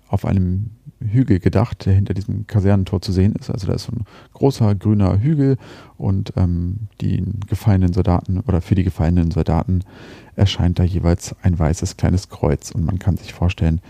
auf 0.08 0.24
einem 0.24 0.70
Hügel 1.00 1.40
gedacht, 1.40 1.86
der 1.86 1.94
hinter 1.94 2.14
diesem 2.14 2.46
Kasernentor 2.46 3.02
zu 3.02 3.12
sehen 3.12 3.34
ist. 3.34 3.50
Also 3.50 3.66
da 3.66 3.74
ist 3.74 3.84
so 3.84 3.92
ein 3.92 4.04
großer 4.32 4.74
grüner 4.74 5.20
Hügel 5.20 5.56
und 5.98 6.32
ähm, 6.36 6.88
die 7.00 7.22
gefallenen 7.48 7.92
Soldaten 7.92 8.40
oder 8.40 8.60
für 8.60 8.74
die 8.74 8.84
gefallenen 8.84 9.30
Soldaten 9.30 9.82
erscheint 10.36 10.78
da 10.78 10.84
jeweils 10.84 11.34
ein 11.42 11.58
weißes 11.58 11.96
kleines 11.96 12.28
Kreuz 12.28 12.70
und 12.70 12.84
man 12.84 12.98
kann 12.98 13.16
sich 13.16 13.34
vorstellen, 13.34 13.80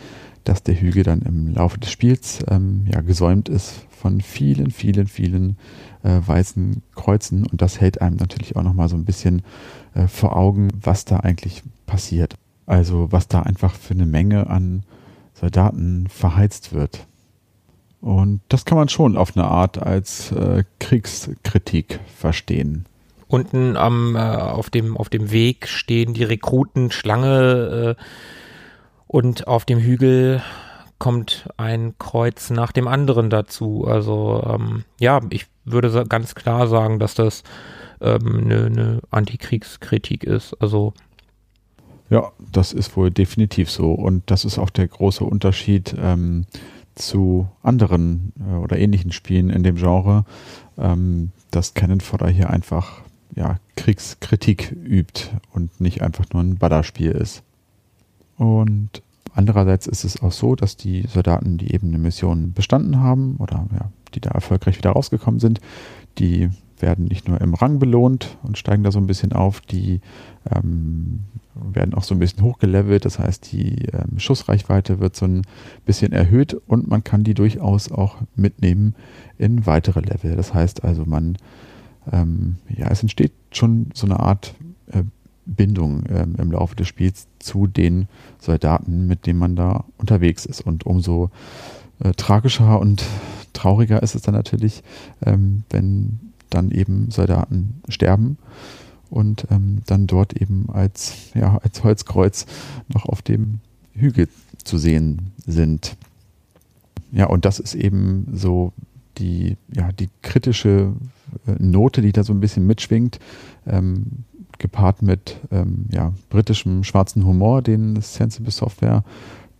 dass 0.49 0.63
der 0.63 0.81
Hügel 0.81 1.03
dann 1.03 1.23
im 1.23 1.55
Laufe 1.55 1.79
des 1.79 1.91
Spiels 1.91 2.45
ähm, 2.49 2.87
ja, 2.93 3.01
gesäumt 3.01 3.49
ist 3.49 3.87
von 3.91 4.21
vielen, 4.21 4.71
vielen, 4.71 5.07
vielen 5.07 5.57
äh, 6.03 6.21
weißen 6.25 6.83
Kreuzen 6.95 7.47
und 7.47 7.61
das 7.63 7.81
hält 7.81 8.01
einem 8.01 8.17
natürlich 8.17 8.57
auch 8.57 8.63
nochmal 8.63 8.89
so 8.89 8.97
ein 8.97 9.05
bisschen 9.05 9.43
äh, 9.95 10.07
vor 10.07 10.37
Augen, 10.37 10.69
was 10.81 11.05
da 11.05 11.19
eigentlich 11.19 11.63
passiert. 11.87 12.37
Also 12.67 13.09
was 13.11 13.29
da 13.29 13.43
einfach 13.43 13.75
für 13.75 13.95
eine 13.95 14.07
Menge 14.07 14.49
an 14.49 14.83
Soldaten 15.35 16.07
verheizt 16.09 16.73
wird. 16.73 17.07
Und 18.01 18.41
das 18.49 18.65
kann 18.65 18.79
man 18.79 18.89
schon 18.89 19.17
auf 19.17 19.37
eine 19.37 19.47
Art 19.47 19.79
als 19.83 20.31
äh, 20.33 20.65
Kriegskritik 20.79 22.01
verstehen. 22.17 22.87
Unten 23.29 23.77
am, 23.77 24.15
äh, 24.15 24.21
auf, 24.21 24.71
dem, 24.71 24.97
auf 24.97 25.09
dem 25.09 25.33
Weg 25.33 25.67
stehen 25.67 26.15
die 26.15 26.23
Rekruten 26.23 26.93
Schlange 26.93 27.97
äh, 27.99 28.03
und 29.07 29.47
auf 29.47 29.65
dem 29.65 29.79
Hügel 29.79 30.43
kommt 30.99 31.49
ein 31.57 31.95
Kreuz 31.99 32.51
nach 32.51 32.73
dem 32.73 32.89
anderen 32.89 33.31
dazu. 33.31 33.87
Also 33.87 34.43
ähm, 34.49 34.85
ja, 34.99 35.21
ich 35.31 35.47
würde 35.65 36.07
ganz 36.07 36.35
klar 36.35 36.69
sagen, 36.69 36.99
dass 36.99 37.15
das 37.15 37.43
ähm, 38.01 38.45
eine, 38.45 38.67
eine 38.67 39.01
Antikriegskritik 39.11 40.25
ist. 40.25 40.55
Also 40.61 40.95
ja, 42.09 42.31
das 42.53 42.73
ist 42.73 42.97
wohl 42.97 43.11
definitiv 43.11 43.71
so. 43.71 43.93
Und 43.93 44.31
das 44.31 44.45
ist 44.45 44.59
auch 44.59 44.71
der 44.71 44.89
große 44.89 45.25
Unterschied 45.25 45.95
ähm, 45.99 46.47
zu 46.95 47.49
anderen 47.63 48.33
äh, 48.41 48.55
oder 48.57 48.79
ähnlichen 48.79 49.13
Spielen 49.13 49.51
in 49.51 49.63
dem 49.63 49.77
Genre, 49.77 50.25
ähm, 50.79 51.33
dass 51.51 51.75
Cannon 51.75 52.01
Fodder 52.01 52.29
hier 52.29 52.51
einfach 52.51 53.01
ja, 53.35 53.57
Kriegskritik 53.77 54.73
übt 54.73 55.31
und 55.53 55.81
nicht 55.81 56.01
einfach 56.01 56.25
nur 56.33 56.43
ein 56.43 56.57
Ballerspiel 56.57 57.11
ist. 57.11 57.43
Und 58.37 59.03
andererseits 59.35 59.87
ist 59.87 60.05
es 60.05 60.23
auch 60.23 60.33
so, 60.33 60.55
dass 60.55 60.77
die 60.77 61.05
Soldaten, 61.09 61.59
die 61.59 61.73
eben 61.73 61.89
eine 61.89 61.99
Mission 61.99 62.53
bestanden 62.53 63.01
haben 63.01 63.37
oder 63.39 63.67
ja, 63.73 63.91
die 64.15 64.21
da 64.21 64.31
erfolgreich 64.31 64.79
wieder 64.79 64.91
rausgekommen 64.91 65.41
sind, 65.41 65.61
die 66.19 66.51
werden 66.79 67.07
nicht 67.07 67.29
nur 67.29 67.41
im 67.41 67.55
Rang 67.55 67.79
belohnt 67.79 68.37
und 68.43 68.59
steigen 68.59 68.83
da 68.83 68.91
so 68.91 68.99
ein 68.99 69.07
bisschen 69.07 69.33
auf, 69.33 69.61
die 69.61 70.01
ähm, 70.55 71.21
werden 71.55 71.95
auch 71.95 72.03
so 72.03 72.15
ein 72.15 72.19
bisschen 72.19 72.43
hochgelevelt. 72.43 73.05
Das 73.05 73.19
heißt, 73.19 73.51
die 73.53 73.87
ähm, 73.87 74.19
Schussreichweite 74.19 75.01
wird 75.01 75.17
so 75.17 75.27
ein 75.27 75.43
bisschen 75.85 76.13
erhöht 76.13 76.55
und 76.67 76.89
man 76.89 77.05
kann 77.05 77.25
die 77.25 77.35
durchaus 77.35 77.91
auch 77.91 78.17
mitnehmen 78.35 78.95
in 79.39 79.67
weitere 79.67 80.01
Level. 80.01 80.37
Das 80.37 80.53
heißt 80.53 80.85
also, 80.85 81.05
man, 81.07 81.39
ähm, 82.13 82.57
ja, 82.69 82.89
es 82.89 83.03
entsteht 83.03 83.33
schon 83.53 83.91
so 83.95 84.07
eine 84.07 84.21
Art 84.21 84.55
äh, 84.93 85.03
Bindung 85.47 86.05
ähm, 86.11 86.35
im 86.39 86.53
Laufe 86.53 86.77
des 86.77 86.89
Spiels 86.89 87.29
zu 87.47 87.67
den 87.67 88.09
Soldaten, 88.39 89.07
mit 89.07 89.27
denen 89.27 89.39
man 89.39 89.57
da 89.57 89.85
unterwegs 89.97 90.45
ist. 90.45 90.61
Und 90.61 90.85
umso 90.85 91.31
äh, 92.01 92.13
tragischer 92.13 92.81
und 92.81 93.05
trauriger 93.53 94.03
ist 94.03 94.15
es 94.15 94.23
dann 94.23 94.35
natürlich, 94.35 94.83
ähm, 95.25 95.63
wenn 95.71 96.21
dann 96.51 96.71
eben 96.71 97.11
Soldaten 97.11 97.81
sterben 97.89 98.37
und 99.11 99.47
ähm, 99.51 99.83
dann 99.87 100.07
dort 100.07 100.35
eben 100.35 100.67
als, 100.73 101.15
ja, 101.35 101.59
als 101.59 101.83
Holzkreuz 101.83 102.47
noch 102.93 103.07
auf 103.07 103.23
dem 103.23 103.61
Hügel 103.95 104.29
zu 104.63 104.79
sehen 104.79 105.33
sind. 105.47 105.97
Ja, 107.13 107.27
und 107.27 107.45
das 107.45 107.59
ist 107.59 107.75
eben 107.75 108.27
so 108.35 108.73
die, 109.19 109.57
ja, 109.73 109.93
die 109.93 110.09
kritische 110.23 110.93
äh, 111.47 111.53
Note, 111.59 112.03
die 112.03 112.13
da 112.13 112.25
so 112.25 112.33
ein 112.33 112.41
bisschen 112.41 112.67
mitschwingt, 112.67 113.19
ähm, 113.67 114.25
gepaart 114.59 115.03
mit 115.03 115.39
ähm, 115.51 115.87
ja, 115.91 116.13
britischem 116.31 116.85
schwarzen 116.85 117.25
Humor, 117.25 117.63
den 117.63 118.01
Sensible 118.01 118.51
Software 118.51 119.05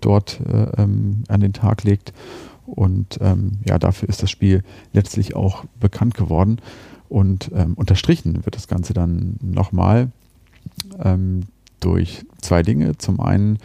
dort 0.01 0.41
äh, 0.41 0.83
ähm, 0.83 1.25
an 1.29 1.41
den 1.41 1.53
Tag 1.53 1.85
legt. 1.85 2.13
Und 2.67 3.19
ähm, 3.21 3.59
ja, 3.67 3.79
dafür 3.79 4.09
ist 4.09 4.23
das 4.23 4.31
Spiel 4.31 4.63
letztlich 4.93 5.37
auch 5.37 5.65
bekannt 5.79 6.15
geworden. 6.15 6.61
Und 7.09 7.51
ähm, 7.55 7.75
unterstrichen 7.75 8.45
wird 8.45 8.57
das 8.57 8.67
Ganze 8.67 8.93
dann 8.93 9.37
nochmal 9.41 10.11
ähm, 11.03 11.43
durch 11.81 12.25
zwei 12.41 12.63
Dinge. 12.63 12.99
Zum 12.99 13.21
einen 13.21 13.59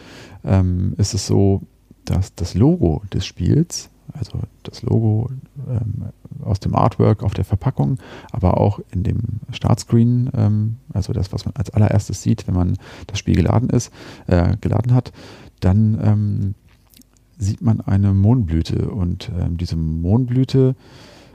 ähm, 0.44 0.94
ist 0.98 1.14
es 1.14 1.26
so, 1.26 1.62
dass 2.04 2.34
das 2.34 2.54
Logo 2.54 3.02
des 3.12 3.26
Spiels, 3.26 3.90
also 4.18 4.40
das 4.62 4.82
Logo 4.82 5.30
ähm, 5.68 6.06
aus 6.42 6.60
dem 6.60 6.74
Artwork 6.74 7.22
auf 7.22 7.34
der 7.34 7.44
Verpackung, 7.44 7.98
aber 8.30 8.58
auch 8.58 8.80
in 8.90 9.02
dem 9.02 9.20
Startscreen, 9.50 10.30
ähm, 10.34 10.76
also 10.92 11.12
das, 11.12 11.32
was 11.32 11.44
man 11.44 11.54
als 11.56 11.70
allererstes 11.70 12.22
sieht, 12.22 12.46
wenn 12.46 12.54
man 12.54 12.76
das 13.06 13.18
Spiel 13.18 13.34
geladen 13.34 13.70
ist, 13.70 13.92
äh, 14.26 14.56
geladen 14.60 14.94
hat, 14.94 15.12
dann 15.60 15.98
ähm, 16.02 16.54
sieht 17.38 17.62
man 17.62 17.80
eine 17.80 18.12
Mohnblüte. 18.12 18.90
Und 18.90 19.32
diese 19.58 19.76
Mohnblüte 19.76 20.76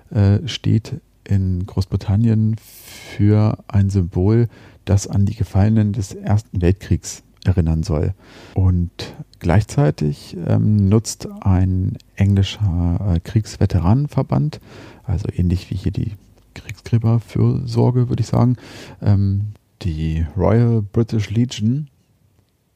äh, 0.09 0.47
steht 0.47 1.01
in 1.25 1.65
Großbritannien 1.65 2.55
für 2.59 3.57
ein 3.67 3.89
Symbol, 3.89 4.47
das 4.85 5.07
an 5.07 5.25
die 5.25 5.35
Gefallenen 5.35 5.91
des 5.91 6.13
Ersten 6.13 6.61
Weltkriegs 6.61 7.23
erinnern 7.47 7.83
soll. 7.83 8.13
Und 8.53 9.15
gleichzeitig 9.39 10.37
ähm, 10.45 10.89
nutzt 10.89 11.27
ein 11.41 11.97
englischer 12.15 13.15
äh, 13.15 13.19
Kriegsveteranenverband, 13.19 14.59
also 15.03 15.27
ähnlich 15.33 15.69
wie 15.69 15.75
hier 15.75 15.91
die 15.91 16.13
Kriegsgräberfürsorge, 16.53 18.09
würde 18.09 18.21
ich 18.21 18.27
sagen, 18.27 18.57
ähm, 19.01 19.53
die 19.81 20.25
Royal 20.35 20.81
British 20.81 21.29
Legion, 21.29 21.87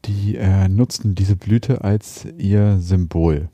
die 0.04 0.36
äh, 0.36 0.68
nutzten 0.68 1.14
diese 1.14 1.36
Blüte 1.36 1.84
als 1.84 2.26
ihr 2.38 2.78
Symbol. 2.80 3.48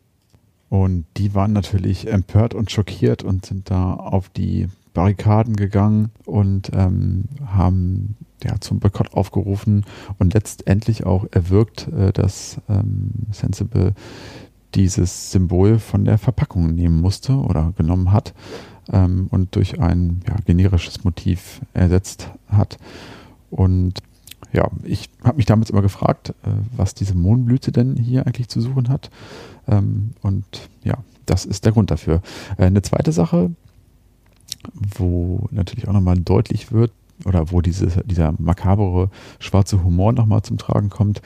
Und 0.68 1.06
die 1.16 1.34
waren 1.34 1.52
natürlich 1.52 2.08
empört 2.08 2.54
und 2.54 2.70
schockiert 2.70 3.22
und 3.22 3.46
sind 3.46 3.70
da 3.70 3.94
auf 3.94 4.28
die 4.28 4.68
Barrikaden 4.98 5.54
gegangen 5.54 6.10
und 6.24 6.72
ähm, 6.74 7.26
haben 7.46 8.16
ja, 8.42 8.58
zum 8.58 8.80
Boykott 8.80 9.14
aufgerufen 9.14 9.84
und 10.18 10.34
letztendlich 10.34 11.06
auch 11.06 11.24
erwirkt, 11.30 11.86
äh, 11.86 12.12
dass 12.12 12.60
ähm, 12.68 13.12
Sensible 13.30 13.94
dieses 14.74 15.30
Symbol 15.30 15.78
von 15.78 16.04
der 16.04 16.18
Verpackung 16.18 16.74
nehmen 16.74 17.00
musste 17.00 17.34
oder 17.34 17.72
genommen 17.76 18.10
hat 18.10 18.34
ähm, 18.92 19.28
und 19.30 19.54
durch 19.54 19.78
ein 19.78 20.20
ja, 20.26 20.34
generisches 20.44 21.04
Motiv 21.04 21.60
ersetzt 21.74 22.32
hat. 22.48 22.76
Und 23.50 24.00
ja, 24.52 24.68
ich 24.82 25.10
habe 25.22 25.36
mich 25.36 25.46
damals 25.46 25.70
immer 25.70 25.82
gefragt, 25.82 26.30
äh, 26.42 26.50
was 26.76 26.94
diese 26.94 27.14
Mohnblüte 27.14 27.70
denn 27.70 27.94
hier 27.94 28.26
eigentlich 28.26 28.48
zu 28.48 28.60
suchen 28.60 28.88
hat. 28.88 29.10
Ähm, 29.68 30.14
und 30.22 30.68
ja, 30.82 30.98
das 31.24 31.44
ist 31.44 31.66
der 31.66 31.72
Grund 31.72 31.92
dafür. 31.92 32.20
Äh, 32.56 32.64
eine 32.64 32.82
zweite 32.82 33.12
Sache, 33.12 33.52
wo 34.72 35.48
natürlich 35.50 35.88
auch 35.88 35.92
nochmal 35.92 36.18
deutlich 36.18 36.72
wird, 36.72 36.92
oder 37.24 37.50
wo 37.50 37.60
diese, 37.60 38.04
dieser 38.04 38.34
makabere 38.38 39.10
schwarze 39.38 39.82
Humor 39.82 40.12
nochmal 40.12 40.42
zum 40.42 40.58
Tragen 40.58 40.88
kommt, 40.88 41.20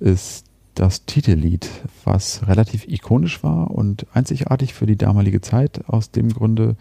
ist 0.00 0.46
das 0.74 1.04
Titellied, 1.04 1.70
was 2.04 2.46
relativ 2.48 2.88
ikonisch 2.88 3.42
war 3.44 3.70
und 3.70 4.06
einzigartig 4.12 4.74
für 4.74 4.86
die 4.86 4.96
damalige 4.96 5.40
Zeit, 5.40 5.88
aus 5.88 6.10
dem 6.10 6.30
Grunde, 6.30 6.76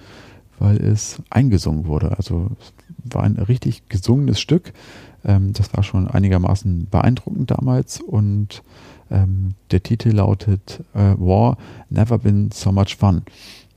weil 0.60 0.78
es 0.78 1.22
eingesungen 1.30 1.86
wurde. 1.86 2.18
Also 2.18 2.51
war 3.04 3.24
ein 3.24 3.36
richtig 3.36 3.88
gesungenes 3.89 4.39
Stück. 4.39 4.74
Ähm, 5.24 5.54
das 5.54 5.74
war 5.74 5.84
schon 5.84 6.08
einigermaßen 6.08 6.88
beeindruckend 6.89 7.51
damals 7.51 8.01
und 8.01 8.64
ähm, 9.12 9.54
der 9.72 9.84
Titel 9.84 10.10
lautet 10.10 10.84
äh, 10.93 11.16
War 11.18 11.58
Never 11.89 12.18
Been 12.18 12.49
So 12.51 12.72
Much 12.72 12.95
Fun. 12.97 13.24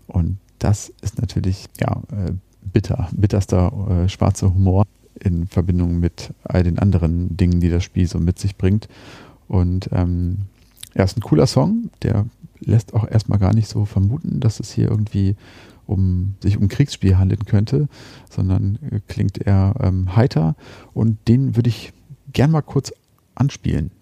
Und 0.07 0.39
das 0.67 0.93
ist 1.01 1.21
natürlich 1.21 1.67
ja 1.79 2.03
äh, 2.11 2.33
bitter, 2.61 3.09
bitterster 3.13 3.73
äh, 3.89 4.09
schwarzer 4.09 4.53
Humor 4.53 4.85
in 5.15 5.47
Verbindung 5.47 6.01
mit 6.01 6.35
all 6.43 6.65
den 6.65 6.81
anderen 6.81 7.37
Dingen, 7.37 7.61
die 7.61 7.71
das 7.71 7.85
Spiel 7.85 8.09
so 8.09 8.19
mit 8.19 8.41
sich 8.41 8.57
bringt. 8.57 8.89
Und 9.47 9.89
ähm, 9.93 10.39
er 10.93 11.05
ist 11.05 11.17
ein 11.17 11.23
cooler 11.23 11.47
Song, 11.47 11.91
der 12.03 12.27
lässt 12.59 12.95
auch 12.95 13.09
erstmal 13.09 13.39
gar 13.39 13.55
nicht 13.55 13.69
so 13.69 13.85
vermuten, 13.85 14.41
dass 14.41 14.59
es 14.59 14.73
hier 14.73 14.91
irgendwie 14.91 15.37
um 15.87 16.35
sich 16.43 16.59
um 16.59 16.67
Kriegsspiel 16.67 17.17
handeln 17.17 17.45
könnte, 17.45 17.89
sondern 18.29 18.81
äh, 18.91 18.99
klingt 19.07 19.39
eher 19.39 19.73
ähm, 19.81 20.17
heiter 20.17 20.57
und 20.95 21.29
den 21.29 21.55
würde 21.55 21.69
ich 21.69 21.93
gern 22.33 22.51
mal 22.51 22.63
kurz 22.63 22.93
anspielen. 23.37 23.93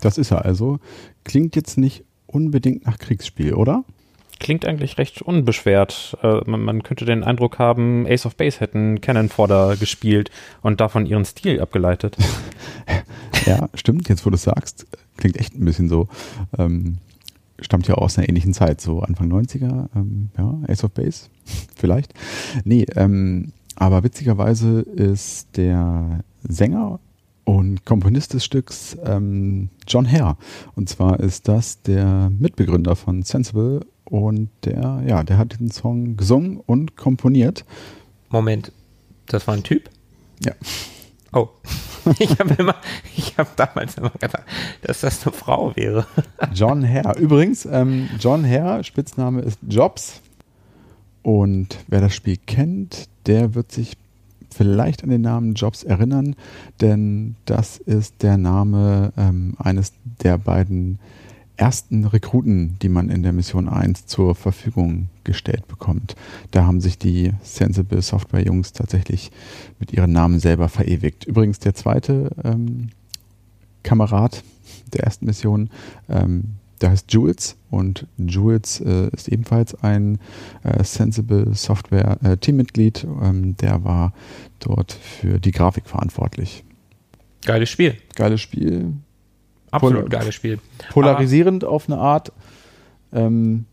Das 0.00 0.18
ist 0.18 0.32
er 0.32 0.44
also. 0.44 0.80
Klingt 1.24 1.54
jetzt 1.54 1.78
nicht 1.78 2.04
unbedingt 2.26 2.86
nach 2.86 2.98
Kriegsspiel, 2.98 3.54
oder? 3.54 3.84
Klingt 4.40 4.64
eigentlich 4.64 4.98
recht 4.98 5.22
unbeschwert. 5.22 6.16
Äh, 6.22 6.40
man, 6.46 6.62
man, 6.62 6.82
könnte 6.82 7.04
den 7.04 7.22
Eindruck 7.22 7.58
haben, 7.58 8.06
Ace 8.08 8.26
of 8.26 8.36
Base 8.36 8.58
hätten 8.58 9.00
Cannon 9.00 9.28
Fodder 9.28 9.76
gespielt 9.76 10.30
und 10.62 10.80
davon 10.80 11.06
ihren 11.06 11.24
Stil 11.24 11.60
abgeleitet. 11.60 12.16
ja, 13.46 13.68
stimmt. 13.74 14.08
Jetzt, 14.08 14.26
wo 14.26 14.30
du 14.30 14.36
es 14.36 14.42
sagst, 14.42 14.86
klingt 15.16 15.36
echt 15.36 15.54
ein 15.54 15.64
bisschen 15.64 15.88
so. 15.88 16.08
Ähm, 16.58 16.98
stammt 17.60 17.86
ja 17.86 17.94
aus 17.94 18.18
einer 18.18 18.28
ähnlichen 18.28 18.54
Zeit, 18.54 18.80
so 18.80 19.00
Anfang 19.00 19.30
90er. 19.30 19.88
Ähm, 19.94 20.30
ja, 20.36 20.58
Ace 20.66 20.82
of 20.82 20.92
Base, 20.92 21.28
vielleicht. 21.76 22.14
Nee, 22.64 22.86
ähm, 22.96 23.52
aber 23.76 24.02
witzigerweise 24.02 24.80
ist 24.80 25.56
der 25.56 26.24
Sänger 26.42 26.98
und 27.44 27.84
Komponist 27.84 28.34
des 28.34 28.44
Stücks 28.44 28.96
ähm, 29.04 29.70
John 29.86 30.10
Hare. 30.10 30.36
Und 30.74 30.88
zwar 30.88 31.20
ist 31.20 31.48
das 31.48 31.82
der 31.82 32.30
Mitbegründer 32.38 32.96
von 32.96 33.22
Sensible 33.22 33.80
und 34.04 34.50
der, 34.64 35.02
ja, 35.06 35.22
der 35.22 35.38
hat 35.38 35.58
den 35.58 35.70
Song 35.70 36.16
gesungen 36.16 36.58
und 36.58 36.96
komponiert. 36.96 37.64
Moment, 38.28 38.72
das 39.26 39.46
war 39.46 39.54
ein 39.54 39.62
Typ? 39.62 39.88
Ja. 40.44 40.52
Oh, 41.32 41.48
ich 42.18 42.38
habe 42.38 42.54
immer, 42.54 42.76
ich 43.16 43.36
habe 43.38 43.50
damals 43.56 43.96
immer 43.96 44.10
gedacht, 44.10 44.44
dass 44.82 45.00
das 45.00 45.26
eine 45.26 45.34
Frau 45.34 45.74
wäre. 45.76 46.06
John 46.54 46.86
Hare. 46.88 47.18
Übrigens, 47.18 47.66
ähm, 47.66 48.08
John 48.18 48.44
Hare, 48.48 48.82
Spitzname 48.84 49.42
ist 49.42 49.58
Jobs. 49.68 50.20
Und 51.22 51.78
wer 51.86 52.00
das 52.00 52.14
Spiel 52.14 52.36
kennt, 52.38 53.08
der 53.26 53.54
wird 53.54 53.70
sich 53.72 53.96
vielleicht 54.54 55.02
an 55.02 55.10
den 55.10 55.22
Namen 55.22 55.54
Jobs 55.54 55.82
erinnern, 55.82 56.36
denn 56.80 57.36
das 57.44 57.78
ist 57.78 58.22
der 58.22 58.36
Name 58.36 59.12
ähm, 59.16 59.54
eines 59.58 59.92
der 60.22 60.38
beiden 60.38 60.98
ersten 61.60 62.06
Rekruten, 62.06 62.78
die 62.80 62.88
man 62.88 63.10
in 63.10 63.22
der 63.22 63.34
Mission 63.34 63.68
1 63.68 64.06
zur 64.06 64.34
Verfügung 64.34 65.08
gestellt 65.24 65.68
bekommt. 65.68 66.16
Da 66.52 66.64
haben 66.64 66.80
sich 66.80 66.96
die 66.96 67.32
Sensible 67.42 68.00
Software 68.00 68.44
Jungs 68.44 68.72
tatsächlich 68.72 69.30
mit 69.78 69.92
ihren 69.92 70.12
Namen 70.12 70.40
selber 70.40 70.70
verewigt. 70.70 71.26
Übrigens 71.26 71.58
der 71.58 71.74
zweite 71.74 72.30
ähm, 72.42 72.88
Kamerad 73.82 74.42
der 74.94 75.04
ersten 75.04 75.26
Mission, 75.26 75.68
ähm, 76.08 76.56
der 76.80 76.90
heißt 76.90 77.12
Jules 77.12 77.56
und 77.70 78.06
Jules 78.16 78.80
äh, 78.80 79.08
ist 79.12 79.28
ebenfalls 79.28 79.74
ein 79.82 80.18
äh, 80.64 80.82
Sensible 80.82 81.54
Software 81.54 82.18
äh, 82.22 82.36
Teammitglied. 82.36 83.06
Ähm, 83.22 83.56
der 83.56 83.84
war 83.84 84.12
dort 84.60 84.92
für 84.92 85.38
die 85.38 85.52
Grafik 85.52 85.86
verantwortlich. 85.86 86.64
Geiles 87.44 87.68
Spiel. 87.70 87.96
Geiles 88.14 88.40
Spiel. 88.40 88.94
Absolut 89.70 90.00
Pol 90.00 90.08
geiles 90.08 90.34
Spiel. 90.34 90.58
Polarisierend 90.90 91.64
Aber 91.64 91.72
auf 91.72 91.88
eine 91.88 91.98
Art. 91.98 92.32
Ähm, 93.12 93.66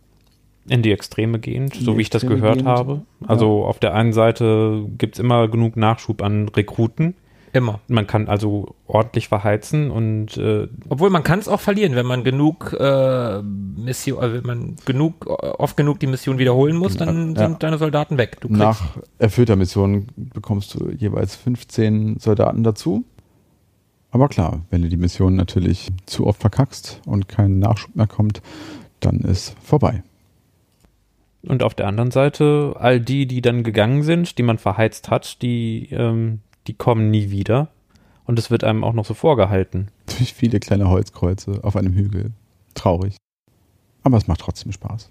in 0.70 0.82
die 0.82 0.92
Extreme 0.92 1.40
gehend, 1.40 1.76
so 1.76 1.98
wie 1.98 2.02
ich 2.02 2.10
das 2.10 2.24
gehört 2.24 2.56
gehend. 2.56 2.68
habe. 2.68 3.02
Also 3.26 3.62
ja. 3.62 3.68
auf 3.68 3.80
der 3.80 3.94
einen 3.94 4.12
Seite 4.12 4.86
gibt 4.98 5.16
es 5.16 5.20
immer 5.20 5.48
genug 5.48 5.78
Nachschub 5.78 6.22
an 6.22 6.50
Rekruten 6.50 7.16
Immer. 7.54 7.80
Man 7.88 8.08
kann 8.08 8.28
also 8.28 8.76
ordentlich 8.88 9.30
verheizen 9.30 9.90
und 9.90 10.38
äh, 10.38 10.68
obwohl 10.90 11.10
man 11.10 11.24
kann 11.24 11.40
es 11.40 11.48
auch 11.48 11.60
verlieren, 11.60 11.96
wenn 11.96 12.06
man 12.06 12.24
genug 12.24 12.76
äh, 12.78 13.42
Mission, 13.42 14.20
also 14.20 14.36
wenn 14.36 14.46
man 14.46 14.76
genug 14.86 15.26
oft 15.28 15.78
genug 15.78 16.00
die 16.00 16.08
Mission 16.08 16.40
wiederholen 16.40 16.76
muss, 16.76 16.98
dann 16.98 17.36
ja. 17.36 17.48
sind 17.48 17.64
deine 17.64 17.78
Soldaten 17.78 18.18
weg. 18.18 18.38
Nach 18.50 18.98
erfüllter 19.18 19.56
Mission 19.56 20.08
bekommst 20.16 20.74
du 20.76 20.92
jeweils 20.92 21.36
15 21.36 22.20
Soldaten 22.20 22.64
dazu. 22.64 23.06
Aber 24.12 24.30
klar, 24.30 24.62
wenn 24.70 24.82
du 24.82 24.90
die 24.90 24.98
Mission 24.98 25.36
natürlich 25.36 25.90
zu 26.06 26.28
oft 26.28 26.42
verkackst 26.42 27.02
und 27.06 27.28
kein 27.28 27.60
Nachschub 27.60 27.96
mehr 27.96 28.08
kommt, 28.08 28.42
dann 29.00 29.20
ist 29.20 29.56
vorbei. 29.64 30.04
Und 31.44 31.64
auf 31.64 31.76
der 31.76 31.88
anderen 31.88 32.12
Seite, 32.12 32.76
all 32.78 33.00
die, 33.00 33.26
die 33.26 33.42
dann 33.42 33.64
gegangen 33.64 34.04
sind, 34.04 34.38
die 34.38 34.44
man 34.44 34.58
verheizt 34.58 35.10
hat, 35.10 35.42
die 35.42 35.90
ähm, 35.92 36.40
die 36.68 36.74
kommen 36.74 37.10
nie 37.10 37.32
wieder. 37.32 37.70
Und 38.26 38.38
es 38.38 38.52
wird 38.52 38.64
einem 38.64 38.84
auch 38.84 38.94
noch 38.94 39.06
so 39.06 39.14
vorgehalten. 39.14 39.88
Durch 40.18 40.34
viele 40.34 40.60
kleine 40.60 40.90
Holzkreuze 40.90 41.64
auf 41.64 41.76
einem 41.76 41.94
Hügel. 41.94 42.32
Traurig. 42.74 43.16
Aber 44.04 44.18
es 44.18 44.28
macht 44.28 44.42
trotzdem 44.42 44.72
Spaß. 44.74 45.10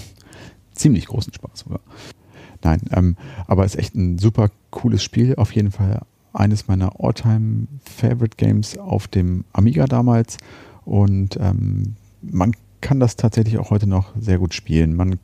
Ziemlich 0.72 1.06
großen 1.06 1.32
Spaß 1.32 1.60
sogar. 1.60 1.80
Nein, 2.62 2.82
ähm, 2.92 3.16
aber 3.46 3.64
es 3.64 3.74
ist 3.74 3.80
echt 3.80 3.94
ein 3.94 4.18
super 4.18 4.50
cooles 4.70 5.02
Spiel. 5.02 5.36
Auf 5.36 5.52
jeden 5.52 5.70
Fall 5.70 6.02
eines 6.32 6.68
meiner 6.68 7.00
all-time 7.00 7.66
Favorite 7.84 8.36
Games 8.36 8.76
auf 8.76 9.08
dem 9.08 9.44
Amiga 9.52 9.86
damals. 9.86 10.36
Und 10.84 11.38
ähm, 11.40 11.96
man 12.20 12.52
kann 12.80 13.00
das 13.00 13.16
tatsächlich 13.16 13.58
auch 13.58 13.70
heute 13.70 13.86
noch 13.86 14.12
sehr 14.18 14.38
gut 14.38 14.52
spielen. 14.52 14.94
Man 14.96 15.18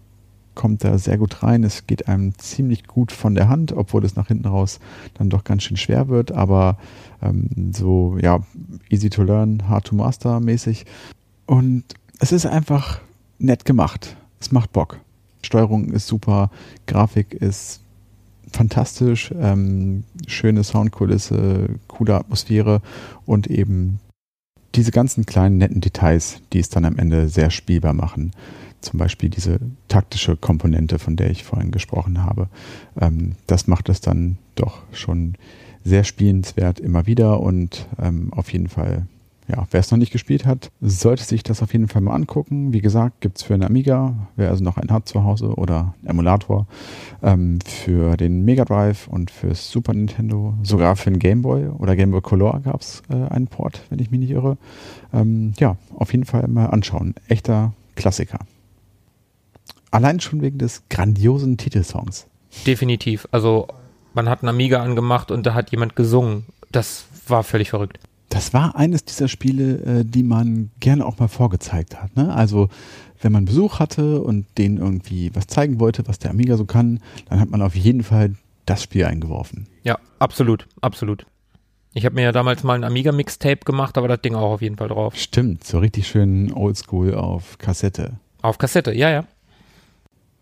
kommt 0.55 0.85
da 0.85 0.99
sehr 0.99 1.19
gut 1.19 1.43
rein. 1.43 1.65
Es 1.65 1.87
geht 1.87 2.09
einem 2.09 2.37
ziemlich 2.39 2.87
gut 2.87 3.13
von 3.13 3.35
der 3.35 3.49
Hand, 3.49 3.73
obwohl 3.73 4.05
es 4.05 4.17
nach 4.17 4.29
hinten 4.29 4.47
raus 4.47 4.81
dann 5.15 5.31
doch 5.31 5.45
ganz 5.45 5.63
schön 5.63 5.77
schwer 5.77 6.09
wird, 6.09 6.33
aber 6.33 6.79
ähm, 7.23 7.73
so, 7.75 8.19
ja, 8.21 8.41
easy 8.89 9.11
to 9.11 9.23
learn, 9.23 9.69
hard 9.69 9.87
to 9.87 9.95
master 9.95 10.41
mäßig. 10.41 10.87
Und 11.47 11.85
es 12.19 12.33
ist 12.33 12.47
einfach 12.47 13.01
nett 13.39 13.65
gemacht. 13.65 14.17
Es 14.41 14.53
macht 14.53 14.73
Bock. 14.73 15.01
Steuerung 15.43 15.91
ist 15.91 16.07
super, 16.07 16.51
Grafik 16.87 17.33
ist 17.33 17.81
fantastisch, 18.53 19.33
ähm, 19.39 20.05
schöne 20.27 20.65
Soundkulisse, 20.65 21.69
coole 21.89 22.17
Atmosphäre 22.17 22.83
und 23.25 23.47
eben 23.47 24.01
diese 24.75 24.91
ganzen 24.91 25.27
kleinen 25.27 25.59
netten 25.59 25.81
Details, 25.81 26.41
die 26.53 26.59
es 26.59 26.69
dann 26.69 26.85
am 26.85 26.99
Ende 26.99 27.29
sehr 27.29 27.51
spielbar 27.51 27.93
machen 27.93 28.33
zum 28.81 28.99
Beispiel 28.99 29.31
diese 29.31 29.59
taktische 29.89 30.37
Komponente, 30.37 30.99
von 30.99 31.17
der 31.17 31.31
ich 31.31 31.45
vorhin 31.45 31.71
gesprochen 31.71 32.23
habe. 32.23 32.49
Ähm, 33.01 33.33
das 33.47 33.67
macht 33.67 33.89
es 33.89 34.01
dann 34.01 34.39
doch 34.55 34.83
schon 34.93 35.35
sehr 35.85 36.05
spielenswert 36.05 36.81
immer 36.81 37.07
wieder 37.07 37.41
und 37.41 37.89
ähm, 38.01 38.33
auf 38.33 38.53
jeden 38.53 38.69
Fall, 38.69 39.07
ja, 39.49 39.67
wer 39.71 39.81
es 39.81 39.91
noch 39.91 39.99
nicht 39.99 40.13
gespielt 40.13 40.45
hat, 40.45 40.71
sollte 40.81 41.25
sich 41.25 41.43
das 41.43 41.63
auf 41.63 41.73
jeden 41.73 41.89
Fall 41.89 42.03
mal 42.03 42.15
angucken. 42.15 42.73
Wie 42.73 42.81
gesagt, 42.81 43.21
gibt 43.21 43.39
es 43.39 43.45
für 43.45 43.55
einen 43.55 43.65
Amiga, 43.65 44.29
wer 44.37 44.51
also 44.51 44.63
noch 44.63 44.77
einen 44.77 44.91
hat 44.91 45.09
zu 45.09 45.25
Hause 45.25 45.55
oder 45.55 45.95
Emulator, 46.05 46.67
ähm, 47.23 47.61
für 47.65 48.17
den 48.17 48.45
Mega 48.45 48.65
Drive 48.65 49.09
und 49.09 49.31
fürs 49.31 49.71
Super 49.71 49.95
Nintendo, 49.95 50.55
sogar 50.63 50.97
für 50.97 51.11
den 51.11 51.19
Game 51.19 51.43
Boy 51.43 51.69
oder 51.69 51.97
Game 51.97 52.11
Boy 52.11 52.21
Color 52.21 52.61
gab 52.61 52.83
es 52.83 53.03
äh, 53.09 53.15
einen 53.15 53.47
Port, 53.47 53.83
wenn 53.89 53.99
ich 53.99 54.11
mich 54.11 54.21
nicht 54.21 54.31
irre. 54.31 54.59
Ähm, 55.13 55.55
ja, 55.59 55.77
auf 55.97 56.13
jeden 56.13 56.25
Fall 56.25 56.47
mal 56.49 56.67
anschauen. 56.67 57.15
Echter 57.29 57.73
Klassiker. 57.97 58.41
Allein 59.91 60.21
schon 60.21 60.43
wegen 60.43 60.59
des 60.59 60.83
grandiosen 60.89 61.57
Titelsongs. 61.57 62.27
Definitiv. 62.67 63.27
Also 63.31 63.69
man 64.15 64.29
hat 64.29 64.43
einen 64.43 64.49
Amiga 64.49 64.83
angemacht 64.83 65.31
und 65.31 65.47
da 65.47 65.55
hat 65.55 65.71
jemand 65.71 65.97
gesungen. 65.97 66.45
Das 66.71 67.07
war 67.27 67.43
völlig 67.43 67.71
verrückt. 67.71 67.99
Das 68.29 68.55
war 68.55 68.77
eines 68.77 69.05
dieser 69.05 69.27
Spiele, 69.27 70.01
äh, 70.01 70.05
die 70.05 70.23
man 70.23 70.71
gerne 70.79 71.05
auch 71.05 71.19
mal 71.19 71.29
vorgezeigt 71.29 72.01
hat. 72.01 72.17
Ne? 72.17 72.33
Also 72.33 72.69
wenn 73.21 73.33
man 73.33 73.45
Besuch 73.45 73.81
hatte 73.81 74.23
und 74.23 74.47
denen 74.57 74.79
irgendwie 74.79 75.35
was 75.35 75.49
zeigen 75.49 75.81
wollte, 75.81 76.07
was 76.07 76.19
der 76.19 76.31
Amiga 76.31 76.57
so 76.57 76.65
kann, 76.65 77.01
dann 77.29 77.41
hat 77.41 77.51
man 77.51 77.61
auf 77.61 77.75
jeden 77.75 78.05
Fall 78.05 78.35
das 78.67 78.85
Spiel 78.85 79.05
eingeworfen. 79.05 79.67
Ja, 79.83 79.99
absolut, 80.21 80.69
absolut. 80.81 81.27
Ich 81.93 82.05
habe 82.05 82.15
mir 82.15 82.23
ja 82.23 82.33
damals 82.33 82.63
mal 82.63 82.75
ein 82.75 82.85
Amiga-Mixtape 82.85 83.65
gemacht, 83.65 83.99
aber 83.99 84.07
das 84.07 84.23
Ding 84.23 84.37
auch 84.37 84.53
auf 84.53 84.63
jeden 84.63 84.77
Fall 84.77 84.89
drauf. 84.89 85.17
Stimmt, 85.17 85.65
so 85.65 85.81
richtig 85.81 86.07
schön 86.07 86.53
oldschool 86.53 87.15
auf 87.15 87.59
Kassette. 87.59 88.13
Auf 88.43 88.59
Kassette, 88.59 88.93
ja, 88.95 89.11
ja. 89.11 89.25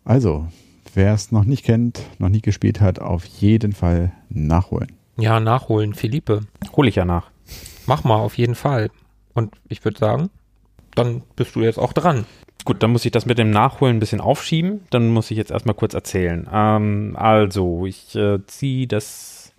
Also, 0.09 0.49
wer 0.95 1.13
es 1.13 1.33
noch 1.33 1.45
nicht 1.45 1.67
kennt, 1.67 2.01
noch 2.19 2.31
nie 2.31 2.41
gespielt 2.41 2.81
hat, 2.81 2.99
auf 2.99 3.27
jeden 3.27 3.75
Fall 3.75 4.11
nachholen. 4.31 4.91
Ja, 5.19 5.39
nachholen, 5.39 5.93
Philippe. 5.93 6.47
Hol 6.75 6.89
ich 6.89 6.95
ja 6.95 7.05
nach. 7.05 7.31
Mach 7.87 8.05
mal, 8.05 8.17
auf 8.17 8.39
jeden 8.39 8.55
Fall. 8.55 8.91
Und 9.35 9.55
ich 9.69 9.85
würde 9.85 9.99
sagen, 9.99 10.31
dann 10.95 11.21
bist 11.37 11.57
du 11.57 11.61
jetzt 11.61 11.79
auch 11.79 11.93
dran. 11.93 12.25
Gut, 12.65 12.83
dann 12.83 12.91
muss 12.91 13.05
ich 13.05 13.13
das 13.13 13.27
mit 13.27 13.37
dem 13.37 13.51
Nachholen 13.51 13.99
ein 13.99 14.01
bisschen 14.01 14.23
aufschieben. 14.23 14.81
Dann 14.89 15.11
muss 15.11 15.31
ich 15.31 15.37
jetzt 15.37 15.51
erstmal 15.51 15.75
kurz 15.75 15.93
erzählen. 15.93 16.49
Ähm, 16.51 17.15
also, 17.19 17.85
ich 17.85 18.17
äh, 18.17 18.39
ziehe 18.47 18.87
das 18.87 19.53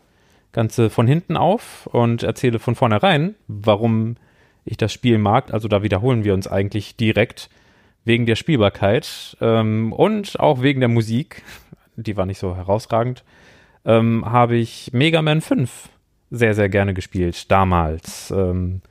Ganze 0.51 0.89
von 0.89 1.05
hinten 1.05 1.37
auf 1.37 1.85
und 1.85 2.23
erzähle 2.23 2.57
von 2.57 2.73
vornherein, 2.73 3.35
warum 3.47 4.15
ich 4.65 4.77
das 4.77 4.91
Spiel 4.91 5.19
mag. 5.19 5.53
Also 5.53 5.67
da 5.67 5.83
wiederholen 5.83 6.23
wir 6.23 6.33
uns 6.33 6.47
eigentlich 6.47 6.95
direkt 6.95 7.51
wegen 8.10 8.26
der 8.26 8.36
Spielbarkeit 8.36 9.38
ähm, 9.39 9.93
und 9.93 10.39
auch 10.39 10.64
wegen 10.64 10.80
der 10.80 10.89
Musik, 10.89 11.43
die 11.95 12.18
war 12.18 12.26
nicht 12.26 12.39
so 12.39 12.55
herausragend, 12.55 13.24
ähm, 13.86 14.26
habe 14.26 14.55
ich 14.57 14.89
Mega 14.93 15.22
Man 15.22 15.41
5 15.41 15.89
sehr, 16.32 16.55
sehr 16.55 16.70
gerne 16.70 16.95
gespielt, 16.95 17.51
damals. 17.51 18.32
Ähm, 18.32 18.82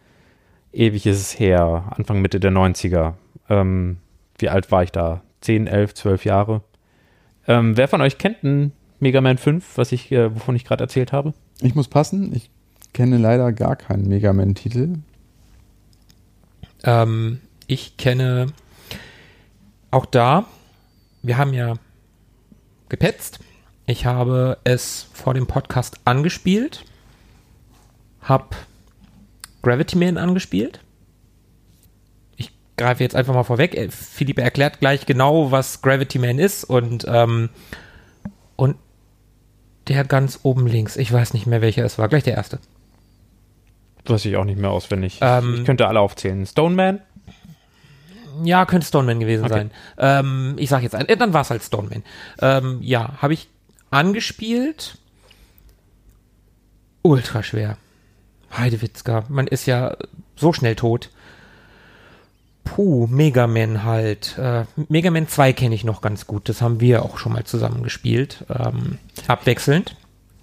ewig 0.73 1.05
ist 1.05 1.19
es 1.19 1.39
her, 1.41 1.93
Anfang, 1.97 2.23
Mitte 2.23 2.39
der 2.39 2.53
90er. 2.53 3.14
Ähm, 3.49 3.99
wie 4.39 4.49
alt 4.49 4.71
war 4.71 4.85
ich 4.85 4.93
da? 4.93 5.23
10, 5.41 5.66
11, 5.66 5.95
12 5.95 6.25
Jahre. 6.25 6.62
Ähm, 7.49 7.77
wer 7.77 7.89
von 7.89 8.01
euch 8.01 8.19
kennt 8.19 8.45
einen 8.45 8.71
Mega 9.01 9.21
Man 9.21 9.39
5, 9.39 9.79
was 9.79 9.91
ich, 9.91 10.12
äh, 10.12 10.33
wovon 10.33 10.55
ich 10.55 10.64
gerade 10.64 10.85
erzählt 10.85 11.12
habe? 11.12 11.35
Ich 11.61 11.75
muss 11.75 11.89
passen, 11.89 12.33
ich 12.37 12.51
kenne 12.93 13.19
leider 13.19 13.53
gar 13.53 13.75
keinen 13.75 14.07
Mega 14.07 14.33
Man-Titel. 14.33 14.99
Ähm, 16.85 17.41
ich 17.66 17.97
kenne 17.97 18.53
auch 19.91 20.07
da, 20.07 20.45
wir 21.22 21.39
haben 21.39 21.53
ja 21.53 21.74
gepetzt. 22.89 23.41
Ich 23.86 24.07
habe 24.07 24.59
es 24.64 25.09
vor 25.12 25.34
dem 25.34 25.47
Podcast 25.47 26.01
angespielt, 26.05 26.84
hab 28.20 28.55
Gravity 29.62 29.97
Man 29.97 30.18
angespielt. 30.18 30.80
Ich 32.36 32.53
greife 32.76 33.03
jetzt 33.03 33.16
einfach 33.16 33.34
mal 33.34 33.45
vorweg. 33.45 33.74
Äh, 33.74 33.91
Philippe 33.91 34.43
erklärt 34.43 34.80
gleich 34.80 35.07
genau, 35.07 35.51
was 35.51 35.80
Gravity 35.80 36.18
Man 36.18 36.39
ist 36.39 36.64
und 36.64 37.07
ähm, 37.09 37.49
und 38.57 38.76
der 39.89 40.05
ganz 40.05 40.41
oben 40.43 40.66
links, 40.66 40.97
ich 40.97 41.11
weiß 41.11 41.32
nicht 41.32 41.47
mehr 41.47 41.62
welcher 41.62 41.84
es 41.84 41.99
war, 41.99 42.09
gleich 42.09 42.24
der 42.24 42.34
erste. 42.34 42.59
Weiß 44.05 44.24
ich 44.24 44.36
auch 44.36 44.45
nicht 44.45 44.59
mehr 44.59 44.70
auswendig. 44.70 45.18
Ähm, 45.20 45.57
ich 45.59 45.64
könnte 45.64 45.86
alle 45.89 46.01
aufzählen. 46.01 46.45
Stoneman? 46.47 47.01
Ja, 48.45 48.64
könnte 48.66 48.86
Stoneman 48.86 49.20
gewesen 49.20 49.45
Okay. 49.45 49.55
sein. 49.55 49.70
Ähm, 49.99 50.55
ich 50.59 50.68
sag 50.70 50.82
jetzt 50.82 50.95
ein, 50.95 51.07
äh, 51.09 51.16
dann 51.16 51.32
war 51.32 51.43
es 51.43 51.51
halt 51.51 51.62
Stoneman. 51.62 52.03
Ähm, 52.41 52.78
ja, 52.82 53.14
habe 53.22 53.34
ich 53.34 53.49
angespielt. 53.91 54.99
Ultra 57.03 57.43
schwer. 57.43 57.76
Heidewitzka, 58.57 59.24
man 59.28 59.47
ist 59.47 59.66
ja 59.66 59.97
so 60.36 60.53
schnell 60.53 60.74
tot. 60.74 61.11
Puh, 62.64 63.07
Mega 63.07 63.47
Man 63.47 63.82
halt. 63.84 64.36
Äh, 64.39 64.64
Mega 64.89 65.11
Man 65.11 65.26
2 65.28 65.53
kenne 65.55 65.74
ich 65.74 65.84
noch 65.84 66.03
ganz 66.03 66.26
gut. 66.26 66.49
Das 66.49 66.61
haben 66.61 66.80
wir 66.80 67.03
auch 67.03 67.18
schon 67.18 67.32
mal 67.32 67.45
zusammen 67.45 67.82
gespielt. 67.82 68.45
Ähm, 68.51 68.99
abwechselnd. 69.26 69.97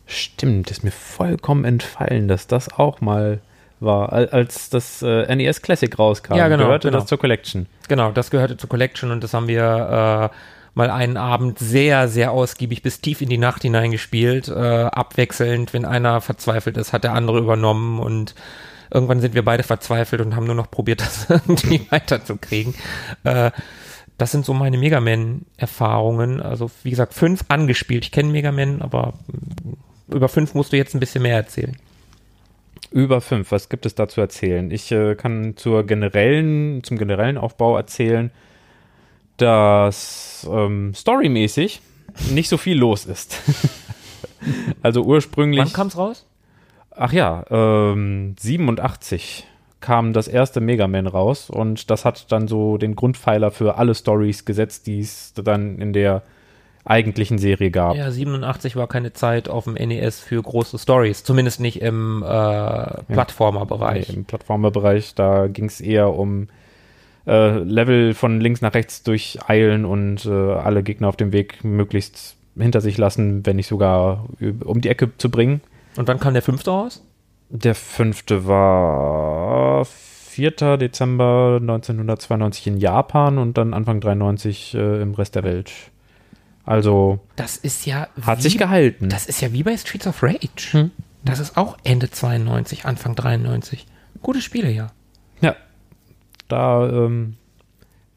Stimmt, 0.07 0.69
ist 0.71 0.83
mir 0.83 0.91
vollkommen 0.91 1.65
entfallen, 1.65 2.27
dass 2.27 2.47
das 2.47 2.71
auch 2.73 3.01
mal 3.01 3.41
war, 3.79 4.13
al- 4.13 4.29
als 4.29 4.69
das 4.69 5.01
äh, 5.01 5.35
NES 5.35 5.61
Classic 5.61 5.97
rauskam. 5.97 6.35
Ja, 6.35 6.47
genau, 6.47 6.65
Gehörte 6.65 6.87
genau. 6.89 6.99
das 6.99 7.07
zur 7.09 7.17
Collection. 7.19 7.65
Genau, 7.87 8.11
das 8.11 8.31
gehörte 8.31 8.57
zur 8.57 8.69
Collection 8.69 9.11
und 9.11 9.23
das 9.23 9.33
haben 9.33 9.47
wir 9.47 10.31
äh, 10.31 10.35
mal 10.75 10.89
einen 10.89 11.17
Abend 11.17 11.59
sehr, 11.59 12.07
sehr 12.07 12.31
ausgiebig 12.31 12.81
bis 12.83 13.01
tief 13.01 13.21
in 13.21 13.29
die 13.29 13.37
Nacht 13.37 13.61
hineingespielt. 13.61 14.47
Äh, 14.47 14.53
abwechselnd, 14.53 15.73
wenn 15.73 15.85
einer 15.85 16.21
verzweifelt 16.21 16.77
ist, 16.77 16.93
hat 16.93 17.03
der 17.03 17.13
andere 17.13 17.39
übernommen 17.39 17.99
und 17.99 18.35
irgendwann 18.91 19.19
sind 19.21 19.33
wir 19.35 19.43
beide 19.45 19.63
verzweifelt 19.63 20.21
und 20.21 20.35
haben 20.35 20.45
nur 20.45 20.55
noch 20.55 20.69
probiert, 20.71 21.01
das 21.01 21.29
irgendwie 21.29 21.85
weiterzukriegen. 21.89 22.75
Äh, 23.23 23.51
das 24.17 24.31
sind 24.31 24.45
so 24.45 24.53
meine 24.53 24.77
Mega 24.77 25.01
Man-Erfahrungen. 25.01 26.41
Also, 26.41 26.71
wie 26.83 26.89
gesagt, 26.89 27.13
fünf 27.13 27.43
angespielt. 27.49 28.05
Ich 28.05 28.11
kenne 28.11 28.31
Mega 28.31 28.51
Man, 28.51 28.81
aber 28.81 29.13
mm, 29.27 30.13
über 30.13 30.29
fünf 30.29 30.53
musst 30.53 30.71
du 30.71 30.77
jetzt 30.77 30.93
ein 30.93 30.99
bisschen 30.99 31.21
mehr 31.23 31.35
erzählen. 31.35 31.75
Über 32.95 33.19
fünf, 33.19 33.51
was 33.51 33.67
gibt 33.67 33.85
es 33.85 33.93
da 33.93 34.07
zu 34.07 34.21
erzählen? 34.21 34.71
Ich 34.71 34.89
äh, 34.89 35.15
kann 35.15 35.57
zur 35.57 35.85
generellen, 35.85 36.81
zum 36.81 36.97
generellen 36.97 37.37
Aufbau 37.37 37.75
erzählen, 37.75 38.31
dass 39.35 40.47
ähm, 40.49 40.93
storymäßig 40.93 41.81
nicht 42.31 42.47
so 42.47 42.55
viel 42.55 42.77
los 42.77 43.05
ist. 43.05 43.41
also 44.81 45.03
ursprünglich. 45.03 45.59
Wann 45.59 45.73
kam's 45.73 45.97
raus? 45.97 46.25
Ach 46.89 47.11
ja, 47.11 47.43
ähm, 47.49 48.37
87 48.39 49.45
kam 49.81 50.13
das 50.13 50.29
erste 50.29 50.61
Mega 50.61 50.87
Man 50.87 51.07
raus 51.07 51.49
und 51.49 51.89
das 51.91 52.05
hat 52.05 52.31
dann 52.31 52.47
so 52.47 52.77
den 52.77 52.95
Grundpfeiler 52.95 53.51
für 53.51 53.75
alle 53.77 53.93
Stories 53.93 54.45
gesetzt, 54.45 54.87
die 54.87 55.01
es 55.01 55.33
dann 55.33 55.79
in 55.79 55.91
der 55.91 56.23
eigentlichen 56.85 57.37
Serie 57.39 57.71
gab. 57.71 57.95
Ja, 57.95 58.11
87 58.11 58.75
war 58.75 58.87
keine 58.87 59.11
Zeit 59.11 59.49
auf 59.49 59.65
dem 59.65 59.73
NES 59.73 60.19
für 60.19 60.41
große 60.41 60.77
Stories, 60.77 61.23
zumindest 61.23 61.59
nicht 61.59 61.81
im 61.81 62.23
äh, 62.23 63.03
Plattformerbereich. 63.03 64.09
Nee, 64.09 64.15
Im 64.15 64.25
Plattformerbereich, 64.25 65.15
da 65.15 65.47
ging 65.47 65.65
es 65.65 65.81
eher 65.81 66.13
um 66.13 66.47
äh, 67.25 67.57
Level 67.57 68.13
von 68.13 68.39
links 68.39 68.61
nach 68.61 68.75
rechts 68.75 69.01
durcheilen 69.01 69.83
und 69.83 70.25
äh, 70.25 70.29
alle 70.29 70.83
Gegner 70.83 71.07
auf 71.07 71.17
dem 71.17 71.31
Weg 71.33 71.63
möglichst 71.63 72.37
hinter 72.55 72.81
sich 72.81 72.97
lassen, 72.97 73.45
wenn 73.45 73.55
nicht 73.55 73.67
sogar 73.67 74.27
um 74.63 74.79
die 74.79 74.89
Ecke 74.89 75.11
zu 75.17 75.29
bringen. 75.29 75.61
Und 75.97 76.07
wann 76.07 76.19
kam 76.19 76.33
der 76.33 76.43
fünfte 76.43 76.69
raus? 76.69 77.03
Der 77.49 77.75
fünfte 77.75 78.47
war 78.47 79.85
4. 79.85 80.77
Dezember 80.77 81.57
1992 81.61 82.67
in 82.67 82.77
Japan 82.77 83.37
und 83.37 83.57
dann 83.57 83.73
Anfang 83.73 84.01
93 84.01 84.75
äh, 84.75 85.01
im 85.01 85.13
Rest 85.13 85.35
der 85.35 85.43
Welt. 85.43 85.71
Also 86.65 87.19
Das 87.35 87.57
ist 87.57 87.85
ja 87.85 88.07
hat 88.21 88.39
wie, 88.39 88.41
sich 88.41 88.57
gehalten. 88.57 89.09
Das 89.09 89.27
ist 89.27 89.41
ja 89.41 89.53
wie 89.53 89.63
bei 89.63 89.77
Streets 89.77 90.07
of 90.07 90.23
Rage. 90.23 90.89
Das 91.23 91.39
ist 91.39 91.57
auch 91.57 91.77
Ende 91.83 92.09
92, 92.09 92.85
Anfang 92.85 93.15
93. 93.15 93.85
Gute 94.21 94.41
Spiele, 94.41 94.71
ja. 94.71 94.91
Ja, 95.41 95.55
da 96.47 96.87
ähm, 96.89 97.35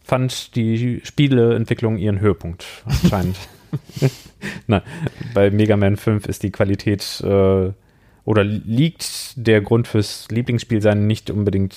fand 0.03 0.55
die 0.57 1.01
Spieleentwicklung 1.05 1.99
ihren 1.99 2.21
Höhepunkt 2.21 2.65
anscheinend. 2.87 3.37
Nein, 4.67 4.83
bei 5.35 5.51
Mega 5.51 5.77
Man 5.77 5.97
5 5.97 6.27
ist 6.27 6.43
die 6.43 6.51
Qualität 6.51 7.23
äh, 7.23 7.71
oder 8.25 8.45
liegt 8.45 9.33
der 9.37 9.61
Grund 9.61 9.89
fürs 9.89 10.29
Lieblingsspiel 10.31 10.83
sein 10.83 11.07
nicht 11.07 11.31
unbedingt 11.31 11.77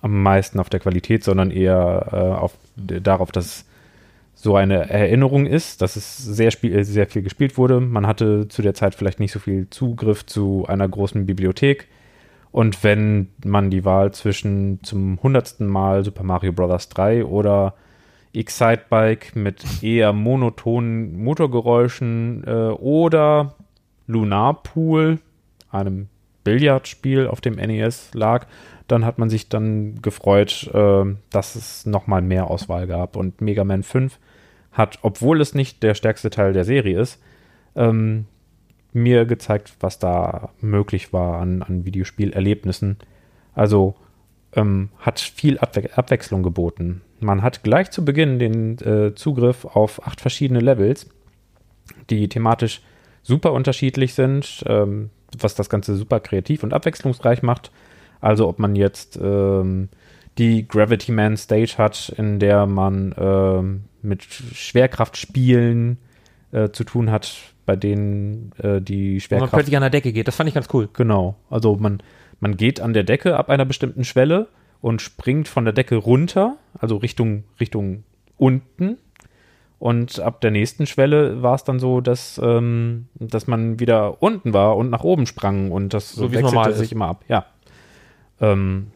am 0.00 0.22
meisten 0.22 0.60
auf 0.60 0.68
der 0.68 0.80
Qualität, 0.80 1.24
sondern 1.24 1.50
eher 1.50 2.08
äh, 2.12 2.16
auf, 2.16 2.54
darauf, 2.76 3.32
dass 3.32 3.64
so 4.40 4.54
eine 4.54 4.88
Erinnerung 4.88 5.46
ist, 5.46 5.82
dass 5.82 5.96
es 5.96 6.16
sehr, 6.16 6.52
spiel, 6.52 6.72
äh, 6.78 6.84
sehr 6.84 7.08
viel 7.08 7.22
gespielt 7.22 7.58
wurde. 7.58 7.80
Man 7.80 8.06
hatte 8.06 8.46
zu 8.46 8.62
der 8.62 8.72
Zeit 8.72 8.94
vielleicht 8.94 9.18
nicht 9.18 9.32
so 9.32 9.40
viel 9.40 9.68
Zugriff 9.68 10.24
zu 10.24 10.64
einer 10.68 10.88
großen 10.88 11.26
Bibliothek. 11.26 11.88
Und 12.52 12.84
wenn 12.84 13.30
man 13.44 13.68
die 13.68 13.84
Wahl 13.84 14.12
zwischen 14.12 14.78
zum 14.84 15.18
hundertsten 15.20 15.66
Mal 15.66 16.04
Super 16.04 16.22
Mario 16.22 16.52
Bros. 16.52 16.88
3 16.88 17.24
oder 17.24 17.74
Excitebike 18.32 19.36
mit 19.36 19.82
eher 19.82 20.12
monotonen 20.12 21.20
Motorgeräuschen 21.20 22.44
äh, 22.46 22.50
oder 22.70 23.56
Lunar 24.06 24.62
Pool, 24.62 25.18
einem 25.68 26.06
Billardspiel 26.44 27.26
auf 27.26 27.40
dem 27.40 27.56
NES 27.56 28.10
lag, 28.14 28.46
dann 28.88 29.04
hat 29.04 29.18
man 29.18 29.30
sich 29.30 29.48
dann 29.48 30.02
gefreut, 30.02 30.70
äh, 30.74 31.04
dass 31.30 31.54
es 31.54 31.86
nochmal 31.86 32.22
mehr 32.22 32.50
Auswahl 32.50 32.86
gab. 32.86 33.16
Und 33.16 33.40
Mega 33.40 33.64
Man 33.64 33.82
5 33.82 34.18
hat, 34.72 34.98
obwohl 35.02 35.40
es 35.40 35.54
nicht 35.54 35.82
der 35.82 35.94
stärkste 35.94 36.30
Teil 36.30 36.52
der 36.52 36.64
Serie 36.64 37.00
ist, 37.00 37.22
ähm, 37.76 38.26
mir 38.92 39.26
gezeigt, 39.26 39.74
was 39.80 39.98
da 39.98 40.50
möglich 40.60 41.12
war 41.12 41.40
an, 41.40 41.62
an 41.62 41.84
Videospielerlebnissen. 41.84 42.96
Also 43.54 43.94
ähm, 44.54 44.88
hat 44.98 45.20
viel 45.20 45.58
Abwe 45.58 45.90
Abwechslung 45.96 46.42
geboten. 46.42 47.02
Man 47.20 47.42
hat 47.42 47.62
gleich 47.62 47.90
zu 47.90 48.04
Beginn 48.04 48.38
den 48.38 48.78
äh, 48.78 49.14
Zugriff 49.14 49.64
auf 49.64 50.06
acht 50.06 50.20
verschiedene 50.20 50.60
Levels, 50.60 51.08
die 52.10 52.28
thematisch 52.28 52.82
super 53.22 53.52
unterschiedlich 53.52 54.14
sind, 54.14 54.64
ähm, 54.66 55.10
was 55.38 55.54
das 55.54 55.68
Ganze 55.68 55.96
super 55.96 56.20
kreativ 56.20 56.62
und 56.62 56.72
abwechslungsreich 56.72 57.42
macht. 57.42 57.70
Also 58.20 58.48
ob 58.48 58.58
man 58.58 58.76
jetzt 58.76 59.18
ähm, 59.22 59.88
die 60.38 60.66
Gravity 60.66 61.12
Man 61.12 61.36
Stage 61.36 61.74
hat, 61.78 62.12
in 62.16 62.38
der 62.38 62.66
man 62.66 63.14
ähm, 63.18 63.84
mit 64.02 64.22
Schwerkraftspielen 64.24 65.98
äh, 66.52 66.70
zu 66.70 66.84
tun 66.84 67.10
hat, 67.10 67.36
bei 67.66 67.76
denen 67.76 68.52
äh, 68.58 68.80
die 68.80 69.10
Wo 69.10 69.14
man 69.14 69.20
Schwerkraft 69.20 69.52
plötzlich 69.52 69.76
an 69.76 69.82
der 69.82 69.90
Decke 69.90 70.12
geht. 70.12 70.28
Das 70.28 70.36
fand 70.36 70.48
ich 70.48 70.54
ganz 70.54 70.68
cool. 70.72 70.88
Genau. 70.92 71.36
Also 71.50 71.76
man, 71.76 72.02
man 72.40 72.56
geht 72.56 72.80
an 72.80 72.92
der 72.92 73.04
Decke 73.04 73.36
ab 73.36 73.50
einer 73.50 73.64
bestimmten 73.64 74.04
Schwelle 74.04 74.48
und 74.80 75.02
springt 75.02 75.48
von 75.48 75.64
der 75.64 75.74
Decke 75.74 75.96
runter, 75.96 76.56
also 76.78 76.96
Richtung, 76.96 77.44
Richtung 77.60 78.04
unten. 78.36 78.98
Und 79.80 80.18
ab 80.18 80.40
der 80.40 80.50
nächsten 80.50 80.86
Schwelle 80.86 81.40
war 81.42 81.54
es 81.54 81.62
dann 81.62 81.78
so, 81.78 82.00
dass, 82.00 82.40
ähm, 82.42 83.06
dass 83.14 83.46
man 83.46 83.78
wieder 83.78 84.22
unten 84.22 84.52
war 84.52 84.76
und 84.76 84.90
nach 84.90 85.04
oben 85.04 85.26
sprang 85.26 85.70
und 85.70 85.94
das 85.94 86.12
So 86.12 86.22
wie 86.32 86.36
es 86.36 86.42
wechselte 86.42 86.54
normal 86.54 86.72
sich 86.72 86.86
ist. 86.86 86.92
immer 86.92 87.06
ab. 87.06 87.24
Ja. 87.28 87.46
Ähm, 88.40 88.88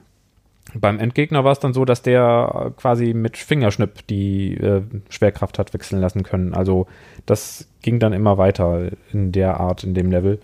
beim 0.74 0.98
Endgegner 0.98 1.44
war 1.44 1.52
es 1.52 1.58
dann 1.58 1.74
so, 1.74 1.84
dass 1.84 2.02
der 2.02 2.72
quasi 2.76 3.14
mit 3.14 3.36
Fingerschnipp 3.36 4.06
die 4.06 4.54
äh, 4.54 4.82
Schwerkraft 5.08 5.58
hat 5.58 5.74
wechseln 5.74 6.00
lassen 6.00 6.22
können. 6.22 6.54
Also 6.54 6.86
das 7.26 7.68
ging 7.82 7.98
dann 7.98 8.12
immer 8.12 8.38
weiter 8.38 8.90
in 9.12 9.32
der 9.32 9.60
Art, 9.60 9.84
in 9.84 9.94
dem 9.94 10.10
Level. 10.10 10.40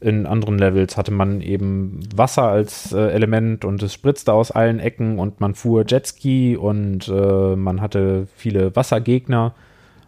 In 0.00 0.26
anderen 0.26 0.58
Levels 0.58 0.96
hatte 0.96 1.12
man 1.12 1.40
eben 1.40 2.00
Wasser 2.14 2.42
als 2.42 2.92
äh, 2.92 3.12
Element 3.12 3.64
und 3.64 3.82
es 3.82 3.94
spritzte 3.94 4.32
aus 4.32 4.50
allen 4.50 4.80
Ecken 4.80 5.18
und 5.18 5.40
man 5.40 5.54
fuhr 5.54 5.84
Jetski 5.86 6.56
und 6.56 7.08
äh, 7.08 7.56
man 7.56 7.80
hatte 7.80 8.26
viele 8.36 8.74
Wassergegner. 8.74 9.54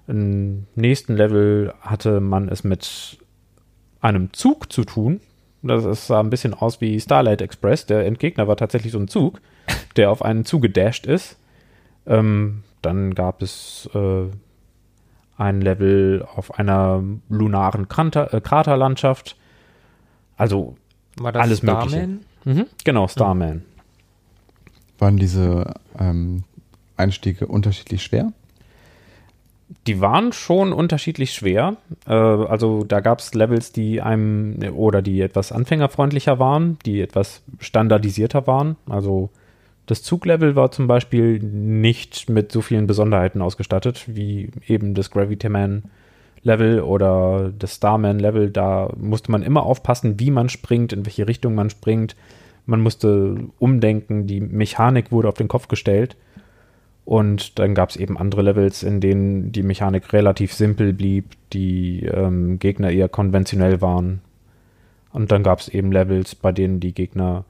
Im 0.08 0.66
nächsten 0.74 1.16
Level 1.16 1.72
hatte 1.80 2.20
man 2.20 2.48
es 2.48 2.64
mit 2.64 3.18
einem 4.00 4.32
Zug 4.32 4.70
zu 4.72 4.84
tun. 4.84 5.20
Das 5.66 6.06
sah 6.06 6.20
ein 6.20 6.30
bisschen 6.30 6.54
aus 6.54 6.80
wie 6.80 7.00
Starlight 7.00 7.40
Express. 7.40 7.86
Der 7.86 8.06
Endgegner 8.06 8.46
war 8.46 8.56
tatsächlich 8.56 8.92
so 8.92 8.98
ein 8.98 9.08
Zug, 9.08 9.40
der 9.96 10.10
auf 10.10 10.22
einen 10.22 10.44
zugedasht 10.44 11.06
ist. 11.06 11.38
Ähm, 12.06 12.62
dann 12.82 13.14
gab 13.14 13.40
es 13.40 13.88
äh, 13.94 14.26
ein 15.38 15.60
Level 15.60 16.26
auf 16.34 16.58
einer 16.58 17.02
lunaren 17.28 17.88
Krater, 17.88 18.32
äh, 18.34 18.40
Kraterlandschaft. 18.40 19.36
Also 20.36 20.76
War 21.16 21.32
das 21.32 21.42
Alles 21.42 21.62
Mögliche. 21.62 21.88
Starman? 21.88 22.20
Mhm, 22.44 22.66
genau, 22.84 23.08
Starman. 23.08 23.62
Waren 24.98 25.16
diese 25.16 25.74
ähm, 25.98 26.44
Einstiege 26.96 27.46
unterschiedlich 27.46 28.02
schwer? 28.02 28.32
Die 29.86 30.00
waren 30.00 30.32
schon 30.32 30.72
unterschiedlich 30.72 31.32
schwer. 31.32 31.76
Äh, 32.06 32.12
also 32.12 32.84
da 32.84 33.00
gab 33.00 33.20
es 33.20 33.34
Levels, 33.34 33.72
die 33.72 34.00
einem 34.00 34.58
oder 34.74 35.02
die 35.02 35.20
etwas 35.20 35.52
anfängerfreundlicher 35.52 36.38
waren, 36.38 36.78
die 36.84 37.00
etwas 37.00 37.42
standardisierter 37.60 38.46
waren. 38.46 38.76
Also 38.88 39.30
das 39.86 40.02
Zuglevel 40.02 40.56
war 40.56 40.70
zum 40.70 40.86
Beispiel 40.86 41.38
nicht 41.40 42.30
mit 42.30 42.50
so 42.50 42.62
vielen 42.62 42.86
Besonderheiten 42.86 43.42
ausgestattet 43.42 44.04
wie 44.06 44.50
eben 44.66 44.94
das 44.94 45.10
Gravity 45.10 45.48
Man 45.48 45.84
Level 46.42 46.80
oder 46.80 47.52
das 47.58 47.76
Starman 47.76 48.18
Level. 48.18 48.50
Da 48.50 48.90
musste 48.96 49.30
man 49.30 49.42
immer 49.42 49.64
aufpassen, 49.64 50.20
wie 50.20 50.30
man 50.30 50.48
springt, 50.48 50.92
in 50.92 51.04
welche 51.04 51.26
Richtung 51.26 51.54
man 51.54 51.70
springt. 51.70 52.16
Man 52.66 52.80
musste 52.80 53.36
umdenken, 53.58 54.26
die 54.26 54.40
Mechanik 54.40 55.12
wurde 55.12 55.28
auf 55.28 55.34
den 55.34 55.48
Kopf 55.48 55.68
gestellt. 55.68 56.16
Und 57.04 57.58
dann 57.58 57.74
gab 57.74 57.90
es 57.90 57.96
eben 57.96 58.16
andere 58.16 58.42
Levels, 58.42 58.82
in 58.82 59.00
denen 59.00 59.52
die 59.52 59.62
Mechanik 59.62 60.12
relativ 60.12 60.54
simpel 60.54 60.92
blieb, 60.94 61.32
die 61.52 62.04
ähm, 62.06 62.58
Gegner 62.58 62.90
eher 62.90 63.08
konventionell 63.08 63.80
waren. 63.82 64.22
Und 65.12 65.30
dann 65.30 65.42
gab 65.42 65.60
es 65.60 65.68
eben 65.68 65.92
Levels, 65.92 66.34
bei 66.34 66.50
denen 66.50 66.80
die 66.80 66.94
Gegner 66.94 67.44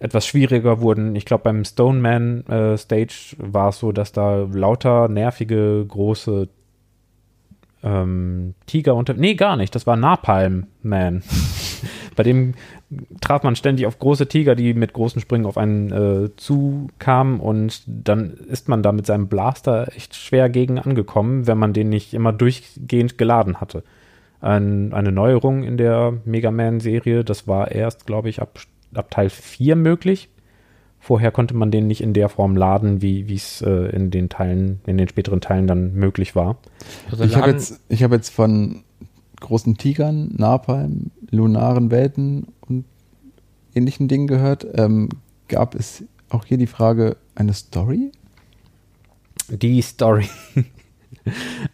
etwas 0.00 0.26
schwieriger 0.26 0.80
wurden. 0.80 1.16
Ich 1.16 1.24
glaube, 1.24 1.44
beim 1.44 1.64
Stoneman 1.64 2.44
äh, 2.46 2.76
Stage 2.76 3.36
war 3.38 3.70
es 3.70 3.78
so, 3.78 3.92
dass 3.92 4.12
da 4.12 4.46
lauter 4.52 5.08
nervige, 5.08 5.84
große 5.86 6.48
ähm, 7.82 8.54
Tiger 8.66 8.94
unter. 8.94 9.14
Nee, 9.14 9.34
gar 9.34 9.56
nicht. 9.56 9.74
Das 9.74 9.86
war 9.86 9.96
Napalm 9.96 10.66
Man. 10.82 11.22
Bei 12.18 12.24
dem 12.24 12.54
traf 13.20 13.44
man 13.44 13.54
ständig 13.54 13.86
auf 13.86 14.00
große 14.00 14.26
Tiger, 14.26 14.56
die 14.56 14.74
mit 14.74 14.92
großen 14.92 15.20
Sprüngen 15.20 15.46
auf 15.46 15.56
einen 15.56 15.92
äh, 15.92 16.30
zukamen 16.34 17.38
und 17.38 17.84
dann 17.86 18.32
ist 18.32 18.68
man 18.68 18.82
da 18.82 18.90
mit 18.90 19.06
seinem 19.06 19.28
Blaster 19.28 19.92
echt 19.94 20.16
schwer 20.16 20.48
gegen 20.48 20.80
angekommen, 20.80 21.46
wenn 21.46 21.58
man 21.58 21.74
den 21.74 21.90
nicht 21.90 22.14
immer 22.14 22.32
durchgehend 22.32 23.18
geladen 23.18 23.60
hatte. 23.60 23.84
Ein, 24.40 24.92
eine 24.94 25.12
Neuerung 25.12 25.62
in 25.62 25.76
der 25.76 26.12
Mega 26.24 26.50
Man-Serie, 26.50 27.22
das 27.22 27.46
war 27.46 27.70
erst, 27.70 28.04
glaube 28.04 28.28
ich, 28.30 28.42
ab, 28.42 28.58
ab 28.94 29.12
Teil 29.12 29.30
4 29.30 29.76
möglich. 29.76 30.28
Vorher 30.98 31.30
konnte 31.30 31.54
man 31.54 31.70
den 31.70 31.86
nicht 31.86 32.00
in 32.00 32.14
der 32.14 32.28
Form 32.28 32.56
laden, 32.56 33.00
wie 33.00 33.32
es 33.32 33.62
äh, 33.62 33.94
in 33.94 34.10
den 34.10 34.28
Teilen, 34.28 34.80
in 34.86 34.98
den 34.98 35.06
späteren 35.06 35.40
Teilen 35.40 35.68
dann 35.68 35.94
möglich 35.94 36.34
war. 36.34 36.56
Also 37.12 37.22
ich 37.22 37.36
habe 37.36 37.50
jetzt, 37.52 37.80
hab 37.92 38.10
jetzt 38.10 38.30
von 38.30 38.82
großen 39.40 39.76
Tigern, 39.76 40.34
Napalm, 40.36 41.10
lunaren 41.30 41.90
Welten 41.90 42.48
und 42.60 42.84
ähnlichen 43.74 44.08
Dingen 44.08 44.26
gehört. 44.26 44.66
Ähm, 44.74 45.08
gab 45.48 45.74
es 45.74 46.04
auch 46.30 46.44
hier 46.44 46.58
die 46.58 46.66
Frage, 46.66 47.16
eine 47.34 47.54
Story? 47.54 48.12
Die 49.48 49.80
Story. 49.80 50.28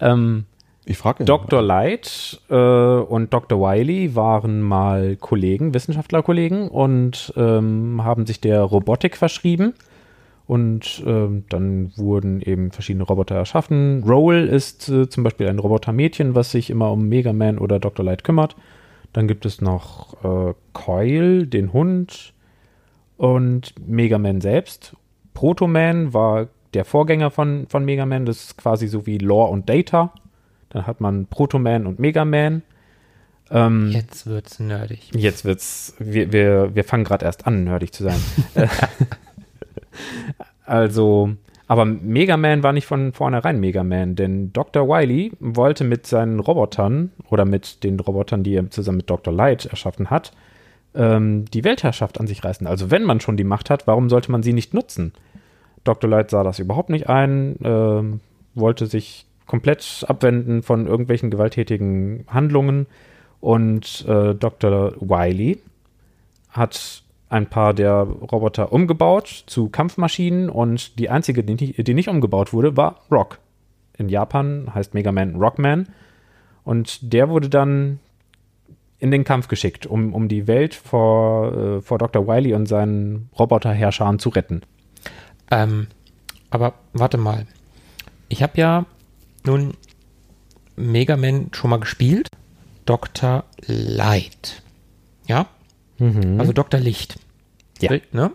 ähm, 0.00 0.44
ich 0.86 0.98
frage. 0.98 1.24
Dr. 1.24 1.62
Light 1.62 2.40
äh, 2.50 2.54
und 2.54 3.32
Dr. 3.32 3.58
Wiley 3.58 4.14
waren 4.14 4.60
mal 4.60 5.16
Kollegen, 5.16 5.72
Wissenschaftlerkollegen 5.72 6.68
und 6.68 7.32
ähm, 7.36 8.04
haben 8.04 8.26
sich 8.26 8.40
der 8.40 8.60
Robotik 8.60 9.16
verschrieben. 9.16 9.74
Und 10.46 11.02
ähm, 11.06 11.44
dann 11.48 11.92
wurden 11.96 12.42
eben 12.42 12.70
verschiedene 12.70 13.04
Roboter 13.04 13.34
erschaffen. 13.34 14.02
Roll 14.06 14.46
ist 14.46 14.88
äh, 14.90 15.08
zum 15.08 15.24
Beispiel 15.24 15.48
ein 15.48 15.58
Robotermädchen, 15.58 16.34
was 16.34 16.50
sich 16.50 16.68
immer 16.68 16.92
um 16.92 17.08
Mega 17.08 17.32
Man 17.32 17.58
oder 17.58 17.78
Dr. 17.78 18.04
Light 18.04 18.24
kümmert. 18.24 18.54
Dann 19.14 19.26
gibt 19.26 19.46
es 19.46 19.62
noch 19.62 20.22
äh, 20.22 20.54
Coil, 20.74 21.46
den 21.46 21.72
Hund 21.72 22.34
und 23.16 23.74
Mega 23.88 24.18
Man 24.18 24.42
selbst. 24.42 24.94
Proto 25.32 25.66
Man 25.66 26.12
war 26.12 26.48
der 26.74 26.84
Vorgänger 26.84 27.30
von, 27.30 27.66
von 27.68 27.84
Mega 27.84 28.04
Man. 28.04 28.26
Das 28.26 28.44
ist 28.44 28.58
quasi 28.58 28.86
so 28.86 29.06
wie 29.06 29.18
Lore 29.18 29.50
und 29.50 29.68
Data. 29.70 30.12
Dann 30.68 30.86
hat 30.86 31.00
man 31.00 31.26
Proto 31.26 31.58
Man 31.58 31.86
und 31.86 31.98
Mega 31.98 32.26
Man. 32.26 32.62
Ähm, 33.50 33.92
jetzt 33.92 34.26
wird's 34.26 34.58
nerdig. 34.58 35.10
Jetzt 35.14 35.44
wird's, 35.44 35.94
wir, 35.98 36.32
wir, 36.32 36.74
wir 36.74 36.84
fangen 36.84 37.04
gerade 37.04 37.24
erst 37.24 37.46
an, 37.46 37.64
nerdig 37.64 37.94
zu 37.94 38.04
sein. 38.04 38.18
also, 40.64 41.30
aber 41.66 41.84
Mega 41.84 42.36
Man 42.36 42.62
war 42.62 42.72
nicht 42.72 42.86
von 42.86 43.12
vornherein 43.12 43.60
Mega 43.60 43.84
Man, 43.84 44.16
denn 44.16 44.52
Dr. 44.52 44.88
Wily 44.88 45.32
wollte 45.40 45.84
mit 45.84 46.06
seinen 46.06 46.40
Robotern 46.40 47.12
oder 47.30 47.44
mit 47.44 47.84
den 47.84 47.98
Robotern, 48.00 48.42
die 48.42 48.54
er 48.54 48.70
zusammen 48.70 48.98
mit 48.98 49.10
Dr. 49.10 49.32
Light 49.32 49.66
erschaffen 49.66 50.10
hat, 50.10 50.32
ähm, 50.94 51.44
die 51.52 51.64
Weltherrschaft 51.64 52.20
an 52.20 52.26
sich 52.26 52.44
reißen. 52.44 52.66
Also, 52.66 52.90
wenn 52.90 53.04
man 53.04 53.20
schon 53.20 53.36
die 53.36 53.44
Macht 53.44 53.70
hat, 53.70 53.86
warum 53.86 54.08
sollte 54.08 54.30
man 54.30 54.42
sie 54.42 54.52
nicht 54.52 54.74
nutzen? 54.74 55.12
Dr. 55.84 56.08
Light 56.08 56.30
sah 56.30 56.42
das 56.42 56.58
überhaupt 56.58 56.90
nicht 56.90 57.08
ein, 57.08 57.56
äh, 57.62 58.02
wollte 58.54 58.86
sich 58.86 59.26
komplett 59.46 60.04
abwenden 60.08 60.62
von 60.62 60.86
irgendwelchen 60.86 61.30
gewalttätigen 61.30 62.24
Handlungen 62.28 62.86
und 63.40 64.06
äh, 64.08 64.34
Dr. 64.34 64.94
Wily 65.00 65.58
hat 66.48 67.03
ein 67.34 67.48
paar 67.48 67.74
der 67.74 67.94
Roboter 67.94 68.72
umgebaut 68.72 69.44
zu 69.46 69.68
Kampfmaschinen 69.68 70.48
und 70.48 71.00
die 71.00 71.10
einzige, 71.10 71.42
die, 71.42 71.82
die 71.82 71.94
nicht 71.94 72.08
umgebaut 72.08 72.52
wurde, 72.52 72.76
war 72.76 73.00
Rock. 73.10 73.40
In 73.98 74.08
Japan 74.08 74.70
heißt 74.72 74.94
Mega 74.94 75.10
Man 75.10 75.34
Rockman. 75.34 75.88
Und 76.62 77.12
der 77.12 77.28
wurde 77.28 77.50
dann 77.50 77.98
in 79.00 79.10
den 79.10 79.24
Kampf 79.24 79.48
geschickt, 79.48 79.84
um, 79.84 80.14
um 80.14 80.28
die 80.28 80.46
Welt 80.46 80.74
vor, 80.74 81.52
äh, 81.52 81.80
vor 81.82 81.98
Dr. 81.98 82.26
Wily 82.28 82.54
und 82.54 82.66
seinen 82.66 83.28
Roboterherrschern 83.36 84.20
zu 84.20 84.28
retten. 84.28 84.62
Ähm, 85.50 85.88
aber 86.50 86.74
warte 86.92 87.18
mal. 87.18 87.46
Ich 88.28 88.44
habe 88.44 88.52
ja 88.56 88.86
nun 89.44 89.74
Mega 90.76 91.16
Man 91.16 91.48
schon 91.52 91.70
mal 91.70 91.80
gespielt. 91.80 92.28
Dr. 92.86 93.42
Light. 93.66 94.62
Ja? 95.26 95.46
Mhm. 95.98 96.38
Also 96.38 96.52
Dr. 96.52 96.78
Licht. 96.78 97.18
Ja. 97.84 97.92
Ne? 98.12 98.30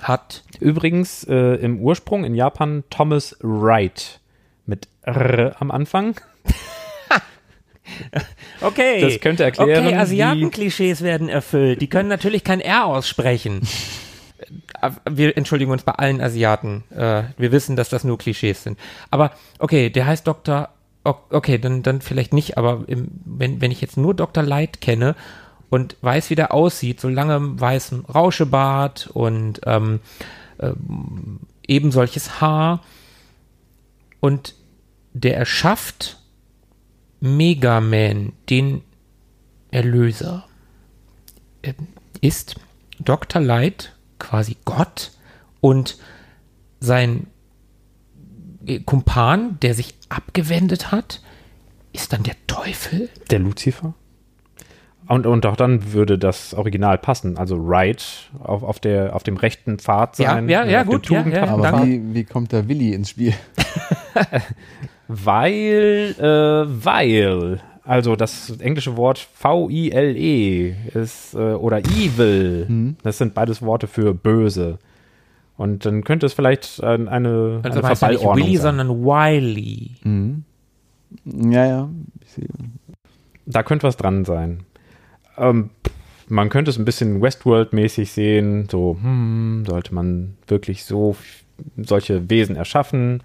Hat. 0.00 0.42
Übrigens 0.60 1.24
äh, 1.24 1.56
im 1.56 1.80
Ursprung 1.80 2.24
in 2.24 2.34
Japan 2.34 2.84
Thomas 2.90 3.36
Wright 3.40 4.20
mit 4.66 4.88
R 5.02 5.56
am 5.60 5.70
Anfang. 5.70 6.20
okay. 8.60 9.00
Das 9.00 9.20
könnte 9.20 9.44
erklären. 9.44 9.86
Okay, 9.86 9.96
Asiaten-Klischees 9.96 11.02
werden 11.02 11.28
erfüllt. 11.28 11.80
Die 11.80 11.88
können 11.88 12.08
natürlich 12.08 12.44
kein 12.44 12.60
R 12.60 12.86
aussprechen. 12.86 13.62
Äh, 14.82 14.90
wir 15.10 15.36
entschuldigen 15.36 15.70
uns 15.70 15.84
bei 15.84 15.92
allen 15.92 16.20
Asiaten. 16.20 16.84
Äh, 16.90 17.24
wir 17.38 17.52
wissen, 17.52 17.76
dass 17.76 17.88
das 17.88 18.04
nur 18.04 18.18
Klischees 18.18 18.62
sind. 18.62 18.78
Aber 19.10 19.32
okay, 19.58 19.90
der 19.90 20.06
heißt 20.06 20.26
Dr. 20.26 20.70
Okay, 21.04 21.58
dann, 21.58 21.82
dann 21.82 22.00
vielleicht 22.00 22.32
nicht, 22.32 22.56
aber 22.56 22.84
wenn, 22.86 23.60
wenn 23.60 23.70
ich 23.70 23.82
jetzt 23.82 23.96
nur 23.96 24.14
Dr. 24.14 24.42
Light 24.42 24.80
kenne 24.80 25.14
und 25.74 25.96
weiß, 26.02 26.30
wie 26.30 26.36
der 26.36 26.54
aussieht, 26.54 27.00
so 27.00 27.08
langem 27.08 27.60
weißem 27.60 28.04
Rauschebart 28.04 29.08
und 29.08 29.60
ähm, 29.66 29.98
äh, 30.58 30.70
eben 31.66 31.90
solches 31.90 32.40
Haar. 32.40 32.84
Und 34.20 34.54
der 35.14 35.36
erschafft 35.36 36.20
Mega 37.18 37.80
Man, 37.80 38.34
den 38.48 38.82
Erlöser. 39.72 40.46
Äh, 41.62 41.74
ist 42.20 42.54
Dr. 43.00 43.42
Light 43.42 43.96
quasi 44.20 44.56
Gott 44.64 45.10
und 45.60 45.98
sein 46.78 47.26
Kumpan, 48.86 49.58
der 49.58 49.74
sich 49.74 49.96
abgewendet 50.08 50.92
hat, 50.92 51.20
ist 51.92 52.12
dann 52.12 52.22
der 52.22 52.36
Teufel? 52.46 53.08
Der 53.28 53.40
Luzifer? 53.40 53.94
Und, 55.06 55.26
und 55.26 55.44
auch 55.44 55.56
dann 55.56 55.92
würde 55.92 56.18
das 56.18 56.54
Original 56.54 56.96
passen. 56.98 57.36
Also 57.36 57.56
Right 57.58 58.30
auf, 58.38 58.62
auf, 58.62 58.80
der, 58.80 59.14
auf 59.14 59.22
dem 59.22 59.36
rechten 59.36 59.78
Pfad 59.78 60.16
sein. 60.16 60.48
Ja, 60.48 60.64
ja, 60.64 60.70
ja 60.70 60.82
gut. 60.82 61.10
Ja, 61.10 61.26
ja, 61.26 61.46
aber 61.48 61.84
wie, 61.84 62.14
wie 62.14 62.24
kommt 62.24 62.52
der 62.52 62.68
Willi 62.68 62.94
ins 62.94 63.10
Spiel? 63.10 63.34
weil, 65.08 66.14
äh, 66.18 66.84
weil, 66.84 67.60
also 67.84 68.16
das 68.16 68.50
englische 68.60 68.96
Wort 68.96 69.18
V-I-L-E 69.18 70.74
ist, 70.94 71.34
äh, 71.34 71.52
oder 71.52 71.80
evil, 71.80 72.66
mhm. 72.66 72.96
das 73.02 73.18
sind 73.18 73.34
beides 73.34 73.60
Worte 73.60 73.86
für 73.86 74.14
böse. 74.14 74.78
Und 75.56 75.84
dann 75.84 76.02
könnte 76.02 76.26
es 76.26 76.32
vielleicht 76.32 76.82
eine, 76.82 77.10
eine, 77.10 77.60
also 77.62 77.80
eine 77.80 77.94
ja 77.94 78.08
nicht 78.10 78.24
Willy, 78.24 78.56
sein. 78.56 78.76
sondern 78.76 79.04
Wiley. 79.04 79.90
Mhm. 80.02 80.44
Ja, 81.24 81.66
ja. 81.66 81.88
Da 83.46 83.62
könnte 83.62 83.86
was 83.86 83.96
dran 83.96 84.24
sein. 84.24 84.64
Ähm, 85.36 85.70
man 86.28 86.48
könnte 86.48 86.70
es 86.70 86.78
ein 86.78 86.84
bisschen 86.84 87.20
Westworld-mäßig 87.20 88.10
sehen. 88.10 88.68
So, 88.70 88.96
hm, 89.00 89.64
sollte 89.66 89.94
man 89.94 90.36
wirklich 90.46 90.84
so 90.84 91.16
solche 91.76 92.30
Wesen 92.30 92.56
erschaffen? 92.56 93.22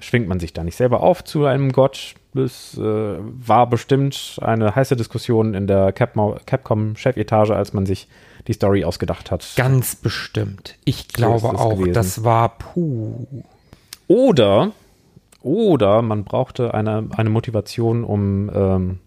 Schwingt 0.00 0.28
man 0.28 0.40
sich 0.40 0.52
da 0.52 0.64
nicht 0.64 0.76
selber 0.76 1.02
auf 1.02 1.24
zu 1.24 1.44
einem 1.44 1.72
Gott? 1.72 2.14
es 2.34 2.78
äh, 2.78 2.80
war 2.80 3.68
bestimmt 3.68 4.38
eine 4.40 4.74
heiße 4.74 4.96
Diskussion 4.96 5.54
in 5.54 5.66
der 5.66 5.92
Capcom-Chefetage, 5.92 7.54
als 7.54 7.72
man 7.72 7.86
sich 7.86 8.08
die 8.46 8.54
Story 8.54 8.84
ausgedacht 8.84 9.30
hat. 9.30 9.52
Ganz 9.56 9.96
bestimmt. 9.96 10.76
Ich 10.84 11.08
glaube 11.08 11.48
auch, 11.48 11.76
gewesen. 11.76 11.92
das 11.92 12.24
war 12.24 12.56
puh. 12.58 13.26
Oder, 14.08 14.72
oder 15.42 16.02
man 16.02 16.24
brauchte 16.24 16.74
eine, 16.74 17.08
eine 17.16 17.30
Motivation, 17.30 18.04
um 18.04 18.50
ähm, 18.54 18.98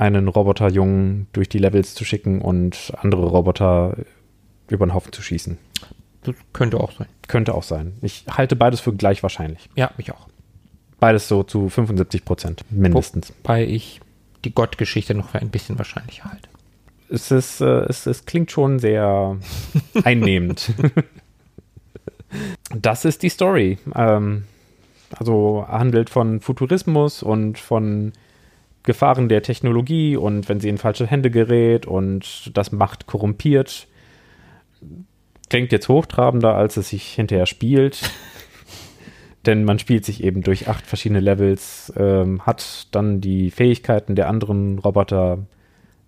einen 0.00 0.28
Roboterjungen 0.28 1.26
durch 1.34 1.50
die 1.50 1.58
Levels 1.58 1.94
zu 1.94 2.06
schicken 2.06 2.40
und 2.40 2.92
andere 2.96 3.26
Roboter 3.26 3.98
über 4.68 4.86
den 4.86 4.94
Haufen 4.94 5.12
zu 5.12 5.20
schießen. 5.20 5.58
Das 6.22 6.34
könnte 6.54 6.80
auch 6.80 6.92
sein. 6.92 7.06
Könnte 7.28 7.54
auch 7.54 7.62
sein. 7.62 7.92
Ich 8.00 8.24
halte 8.30 8.56
beides 8.56 8.80
für 8.80 8.94
gleich 8.94 9.22
wahrscheinlich. 9.22 9.68
Ja, 9.74 9.90
mich 9.98 10.10
auch. 10.12 10.26
Beides 11.00 11.28
so 11.28 11.42
zu 11.42 11.68
75 11.68 12.24
Prozent 12.24 12.64
mindestens. 12.70 13.34
Wobei 13.42 13.66
ich 13.66 14.00
die 14.44 14.54
Gottgeschichte 14.54 15.14
noch 15.14 15.30
für 15.30 15.38
ein 15.38 15.50
bisschen 15.50 15.76
wahrscheinlicher 15.76 16.24
halte. 16.24 16.48
Es, 17.10 17.30
ist, 17.30 17.60
äh, 17.60 17.80
es, 17.84 18.06
es 18.06 18.24
klingt 18.24 18.50
schon 18.50 18.78
sehr 18.78 19.36
einnehmend. 20.04 20.72
das 22.74 23.04
ist 23.04 23.22
die 23.22 23.28
Story. 23.28 23.78
Ähm, 23.94 24.44
also 25.14 25.66
handelt 25.68 26.08
von 26.08 26.40
Futurismus 26.40 27.22
und 27.22 27.58
von 27.58 28.12
Gefahren 28.82 29.28
der 29.28 29.42
Technologie 29.42 30.16
und 30.16 30.48
wenn 30.48 30.60
sie 30.60 30.68
in 30.68 30.78
falsche 30.78 31.06
Hände 31.06 31.30
gerät 31.30 31.86
und 31.86 32.56
das 32.56 32.72
Macht 32.72 33.06
korrumpiert. 33.06 33.86
Klingt 35.48 35.72
jetzt 35.72 35.88
hochtrabender, 35.88 36.54
als 36.54 36.76
es 36.76 36.90
sich 36.90 37.12
hinterher 37.12 37.46
spielt. 37.46 38.00
Denn 39.46 39.64
man 39.64 39.78
spielt 39.78 40.04
sich 40.04 40.22
eben 40.22 40.42
durch 40.42 40.68
acht 40.68 40.86
verschiedene 40.86 41.20
Levels, 41.20 41.92
ähm, 41.96 42.44
hat 42.44 42.88
dann 42.94 43.20
die 43.22 43.50
Fähigkeiten 43.50 44.14
der 44.14 44.28
anderen 44.28 44.78
Roboter 44.78 45.38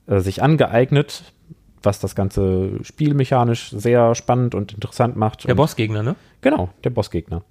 äh, 0.06 0.20
sich 0.20 0.42
angeeignet, 0.42 1.32
was 1.82 1.98
das 1.98 2.14
ganze 2.14 2.72
spielmechanisch 2.82 3.70
sehr 3.70 4.14
spannend 4.14 4.54
und 4.54 4.74
interessant 4.74 5.16
macht. 5.16 5.48
Der 5.48 5.54
Bossgegner, 5.54 6.02
ne? 6.02 6.14
Genau, 6.42 6.68
der 6.84 6.90
Bossgegner. 6.90 7.42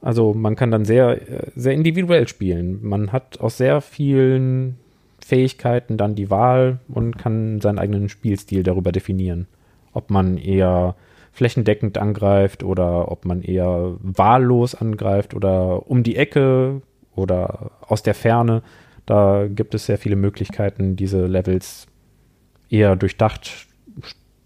Also 0.00 0.34
man 0.34 0.56
kann 0.56 0.70
dann 0.70 0.84
sehr, 0.84 1.28
äh, 1.28 1.50
sehr 1.54 1.72
individuell 1.72 2.28
spielen. 2.28 2.78
Man 2.82 3.12
hat 3.12 3.40
aus 3.40 3.56
sehr 3.56 3.80
vielen 3.80 4.78
Fähigkeiten 5.24 5.96
dann 5.96 6.14
die 6.14 6.30
Wahl 6.30 6.78
und 6.88 7.18
kann 7.18 7.60
seinen 7.60 7.78
eigenen 7.78 8.08
Spielstil 8.08 8.62
darüber 8.62 8.92
definieren. 8.92 9.48
Ob 9.92 10.10
man 10.10 10.36
eher 10.36 10.94
flächendeckend 11.32 11.98
angreift 11.98 12.62
oder 12.62 13.10
ob 13.10 13.24
man 13.24 13.42
eher 13.42 13.96
wahllos 14.00 14.74
angreift 14.74 15.34
oder 15.34 15.90
um 15.90 16.02
die 16.02 16.16
Ecke 16.16 16.80
oder 17.14 17.72
aus 17.80 18.02
der 18.02 18.14
Ferne. 18.14 18.62
Da 19.04 19.46
gibt 19.46 19.74
es 19.74 19.86
sehr 19.86 19.98
viele 19.98 20.16
Möglichkeiten, 20.16 20.96
diese 20.96 21.26
Levels 21.26 21.88
eher 22.70 22.96
durchdacht, 22.96 23.66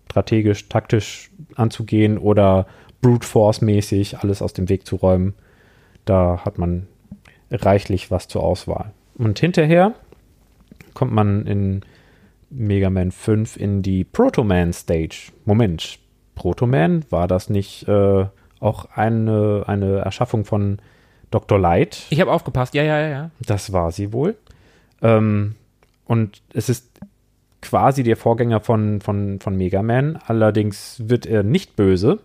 strategisch, 0.08 0.68
taktisch 0.68 1.30
anzugehen 1.54 2.18
oder 2.18 2.66
brute 3.00 3.26
force 3.26 3.60
mäßig 3.60 4.18
alles 4.18 4.42
aus 4.42 4.52
dem 4.52 4.68
Weg 4.68 4.86
zu 4.86 4.96
räumen. 4.96 5.34
Da 6.04 6.44
hat 6.44 6.58
man 6.58 6.86
reichlich 7.50 8.10
was 8.10 8.28
zur 8.28 8.42
Auswahl. 8.42 8.92
Und 9.16 9.38
hinterher 9.38 9.94
kommt 10.94 11.12
man 11.12 11.46
in 11.46 11.82
Mega 12.50 12.90
Man 12.90 13.12
5 13.12 13.56
in 13.56 13.82
die 13.82 14.04
Proto 14.04 14.44
Man 14.44 14.72
Stage. 14.72 15.32
Moment, 15.44 15.98
Proto 16.34 16.66
Man, 16.66 17.04
war 17.10 17.28
das 17.28 17.48
nicht 17.48 17.86
äh, 17.88 18.26
auch 18.60 18.84
eine, 18.94 19.64
eine 19.66 19.98
Erschaffung 19.98 20.44
von 20.44 20.78
Dr. 21.30 21.58
Light? 21.58 22.06
Ich 22.10 22.20
habe 22.20 22.32
aufgepasst, 22.32 22.74
ja, 22.74 22.82
ja, 22.82 23.08
ja. 23.08 23.30
Das 23.40 23.72
war 23.72 23.92
sie 23.92 24.12
wohl. 24.12 24.36
Ähm, 25.00 25.54
und 26.06 26.42
es 26.52 26.68
ist 26.68 26.90
quasi 27.62 28.02
der 28.02 28.16
Vorgänger 28.16 28.60
von, 28.60 29.00
von, 29.00 29.38
von 29.38 29.56
Mega 29.56 29.82
Man. 29.82 30.18
Allerdings 30.26 31.02
wird 31.04 31.26
er 31.26 31.42
nicht 31.42 31.76
böse, 31.76 32.18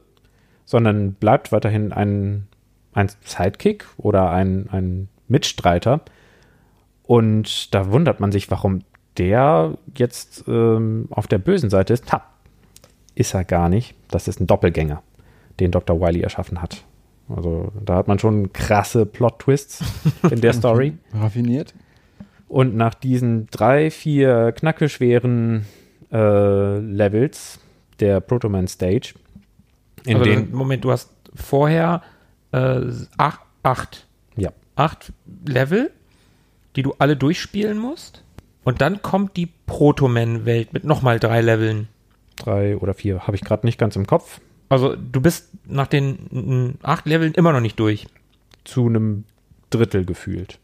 sondern 0.66 1.14
bleibt 1.14 1.52
weiterhin 1.52 1.94
ein, 1.94 2.48
ein 2.94 3.10
Sidekick 3.24 3.86
oder 3.98 4.32
ein, 4.32 4.68
ein 4.72 5.08
Mitstreiter. 5.28 6.02
Und 7.04 7.74
da 7.74 7.92
wundert 7.92 8.20
man 8.20 8.32
sich, 8.32 8.50
warum 8.50 8.82
der 9.18 9.78
jetzt 9.96 10.44
ähm, 10.48 11.08
auf 11.10 11.28
der 11.28 11.38
bösen 11.38 11.70
Seite 11.70 11.94
ist. 11.94 12.12
Ha, 12.12 12.24
ist 13.14 13.34
er 13.34 13.46
gar 13.46 13.70
nicht. 13.70 13.96
Das 14.10 14.28
ist 14.28 14.42
ein 14.42 14.48
Doppelgänger, 14.48 15.02
den 15.60 15.72
Dr. 15.72 16.00
Wily 16.02 16.22
erschaffen 16.22 16.62
hat. 16.62 16.84
Also 17.30 17.72
da 17.84 17.96
hat 17.96 18.08
man 18.08 18.20
schon 18.20 18.54
krasse 18.54 19.06
Plot-Twists 19.06 19.84
in 20.30 20.42
der 20.42 20.54
Story. 20.54 20.94
Raffiniert. 21.14 21.74
Und 22.48 22.76
nach 22.76 22.94
diesen 22.94 23.48
drei, 23.48 23.90
vier 23.90 24.52
knackeschweren 24.52 25.66
äh, 26.12 26.78
Levels 26.78 27.60
der 28.00 28.20
Protoman 28.20 28.68
Stage, 28.68 29.16
in 30.06 30.18
also 30.18 30.30
den 30.30 30.54
Moment, 30.54 30.84
du 30.84 30.92
hast 30.92 31.12
vorher 31.34 32.02
äh, 32.52 32.82
acht, 33.18 33.42
acht, 33.64 34.08
ja. 34.36 34.52
acht 34.76 35.12
Level, 35.46 35.92
die 36.76 36.84
du 36.84 36.94
alle 37.00 37.16
durchspielen 37.16 37.78
musst. 37.78 38.24
Und 38.64 38.82
dann 38.82 39.02
kommt 39.02 39.38
die 39.38 39.50
Protoman-Welt 39.68 40.74
mit 40.74 40.84
nochmal 40.84 41.20
drei 41.20 41.42
Leveln. 41.42 41.88
Drei 42.36 42.78
oder 42.78 42.94
vier, 42.94 43.28
habe 43.28 43.36
ich 43.36 43.44
gerade 43.44 43.66
nicht 43.66 43.78
ganz 43.78 43.96
im 43.96 44.08
Kopf. 44.08 44.42
Also 44.70 44.96
du 44.96 45.22
bist 45.22 45.50
nach 45.66 45.88
den 45.88 46.78
acht 46.82 47.06
Leveln 47.06 47.34
immer 47.34 47.54
noch 47.54 47.62
nicht 47.62 47.80
durch. 47.80 48.08
Zu 48.64 48.88
einem 48.88 49.26
Drittel 49.70 50.06
gefühlt 50.06 50.60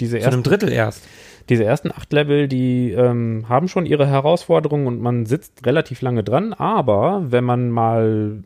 diese 0.00 0.18
ersten, 0.18 0.30
Zu 0.30 0.34
einem 0.34 0.42
Drittel 0.42 0.72
erst. 0.72 1.04
Diese 1.48 1.64
ersten 1.64 1.92
acht 1.92 2.12
Level, 2.12 2.48
die 2.48 2.90
ähm, 2.90 3.48
haben 3.48 3.68
schon 3.68 3.86
ihre 3.86 4.06
Herausforderungen 4.06 4.86
und 4.86 5.00
man 5.00 5.26
sitzt 5.26 5.64
relativ 5.64 6.00
lange 6.02 6.24
dran, 6.24 6.52
aber 6.52 7.24
wenn 7.30 7.44
man 7.44 7.70
mal 7.70 8.42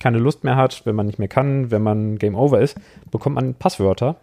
keine 0.00 0.18
Lust 0.18 0.44
mehr 0.44 0.56
hat, 0.56 0.84
wenn 0.84 0.96
man 0.96 1.06
nicht 1.06 1.18
mehr 1.18 1.28
kann, 1.28 1.70
wenn 1.70 1.82
man 1.82 2.18
Game 2.18 2.34
Over 2.34 2.60
ist, 2.60 2.76
bekommt 3.10 3.36
man 3.36 3.54
Passwörter 3.54 4.16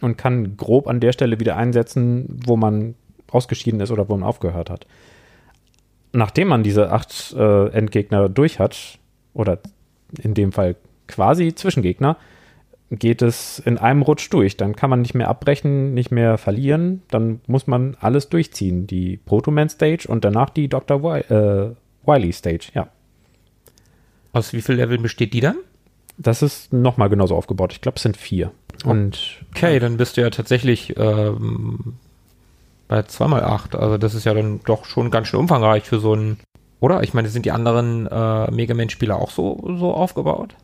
und 0.00 0.16
kann 0.16 0.56
grob 0.56 0.88
an 0.88 1.00
der 1.00 1.12
Stelle 1.12 1.38
wieder 1.38 1.56
einsetzen, 1.56 2.40
wo 2.46 2.56
man 2.56 2.94
ausgeschieden 3.30 3.80
ist 3.80 3.90
oder 3.90 4.08
wo 4.08 4.16
man 4.16 4.26
aufgehört 4.26 4.70
hat. 4.70 4.86
Nachdem 6.12 6.48
man 6.48 6.62
diese 6.62 6.90
acht 6.90 7.34
äh, 7.36 7.68
Endgegner 7.68 8.28
durch 8.28 8.58
hat, 8.58 8.98
oder 9.34 9.58
in 10.22 10.34
dem 10.34 10.52
Fall 10.52 10.74
quasi 11.06 11.54
Zwischengegner, 11.54 12.16
geht 12.90 13.22
es 13.22 13.58
in 13.58 13.78
einem 13.78 14.02
Rutsch 14.02 14.28
durch. 14.30 14.56
Dann 14.56 14.74
kann 14.74 14.90
man 14.90 15.02
nicht 15.02 15.14
mehr 15.14 15.28
abbrechen, 15.28 15.94
nicht 15.94 16.10
mehr 16.10 16.38
verlieren. 16.38 17.02
Dann 17.10 17.40
muss 17.46 17.66
man 17.66 17.96
alles 18.00 18.28
durchziehen. 18.28 18.86
Die 18.86 19.18
Proto-Man 19.18 19.68
Stage 19.68 20.06
und 20.08 20.24
danach 20.24 20.50
die 20.50 20.68
Dr. 20.68 21.02
Wi 21.02 21.20
äh, 21.20 21.74
Wily 22.06 22.32
Stage, 22.32 22.70
ja. 22.74 22.88
Aus 24.32 24.52
wie 24.52 24.62
vielen 24.62 24.78
Leveln 24.78 25.02
besteht 25.02 25.34
die 25.34 25.40
dann? 25.40 25.56
Das 26.16 26.42
ist 26.42 26.72
nochmal 26.72 27.08
genauso 27.08 27.36
aufgebaut. 27.36 27.72
Ich 27.72 27.80
glaube, 27.80 27.96
es 27.96 28.02
sind 28.02 28.16
vier. 28.16 28.50
Und 28.84 29.38
okay, 29.54 29.78
dann 29.78 29.96
bist 29.96 30.16
du 30.16 30.20
ja 30.20 30.30
tatsächlich 30.30 30.94
ähm, 30.96 31.94
bei 32.88 33.00
2x8. 33.00 33.76
Also 33.76 33.98
das 33.98 34.14
ist 34.14 34.24
ja 34.24 34.34
dann 34.34 34.60
doch 34.64 34.84
schon 34.84 35.10
ganz 35.10 35.28
schön 35.28 35.40
umfangreich 35.40 35.84
für 35.84 36.00
so 36.00 36.14
ein. 36.14 36.38
Oder? 36.80 37.02
Ich 37.02 37.12
meine, 37.12 37.28
sind 37.28 37.44
die 37.44 37.50
anderen 37.50 38.06
äh, 38.06 38.50
Mega 38.50 38.74
Man-Spieler 38.74 39.16
auch 39.16 39.30
so, 39.30 39.60
so 39.78 39.92
aufgebaut? 39.92 40.54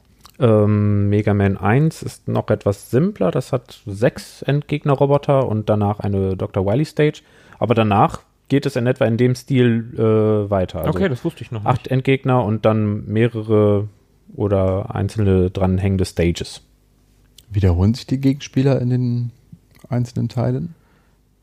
Ähm, 0.40 1.08
Mega 1.08 1.32
Man 1.32 1.56
1 1.56 2.02
ist 2.02 2.28
noch 2.28 2.50
etwas 2.50 2.90
simpler. 2.90 3.30
Das 3.30 3.52
hat 3.52 3.82
sechs 3.86 4.42
Endgegner-Roboter 4.42 5.48
und 5.48 5.68
danach 5.68 6.00
eine 6.00 6.36
Dr. 6.36 6.66
Wily 6.66 6.84
Stage. 6.84 7.22
Aber 7.58 7.74
danach 7.74 8.20
geht 8.48 8.66
es 8.66 8.76
in 8.76 8.86
etwa 8.86 9.04
in 9.04 9.16
dem 9.16 9.34
Stil 9.34 9.94
äh, 9.94 10.50
weiter. 10.50 10.80
Also 10.80 10.90
okay, 10.90 11.08
das 11.08 11.24
wusste 11.24 11.42
ich 11.42 11.52
noch. 11.52 11.60
Nicht. 11.60 11.70
Acht 11.70 11.88
Endgegner 11.88 12.44
und 12.44 12.64
dann 12.64 13.06
mehrere 13.06 13.88
oder 14.34 14.94
einzelne 14.94 15.50
dranhängende 15.50 16.04
Stages. 16.04 16.62
Wiederholen 17.50 17.94
sich 17.94 18.06
die 18.06 18.20
Gegenspieler 18.20 18.80
in 18.80 18.90
den 18.90 19.30
einzelnen 19.88 20.28
Teilen? 20.28 20.74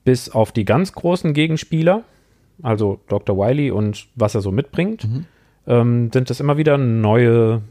Bis 0.03 0.30
auf 0.30 0.51
die 0.51 0.65
ganz 0.65 0.93
großen 0.93 1.34
Gegenspieler, 1.34 2.03
also 2.61 2.99
Dr. 3.07 3.38
Wily 3.38 3.72
und 3.72 4.07
was 4.15 4.35
er 4.35 4.41
so 4.41 4.51
mitbringt, 4.51 5.07
mhm. 5.07 5.26
ähm, 5.68 6.09
sind 6.11 6.30
es 6.30 6.39
immer 6.39 6.57
wieder 6.57 6.77
neue 6.77 7.61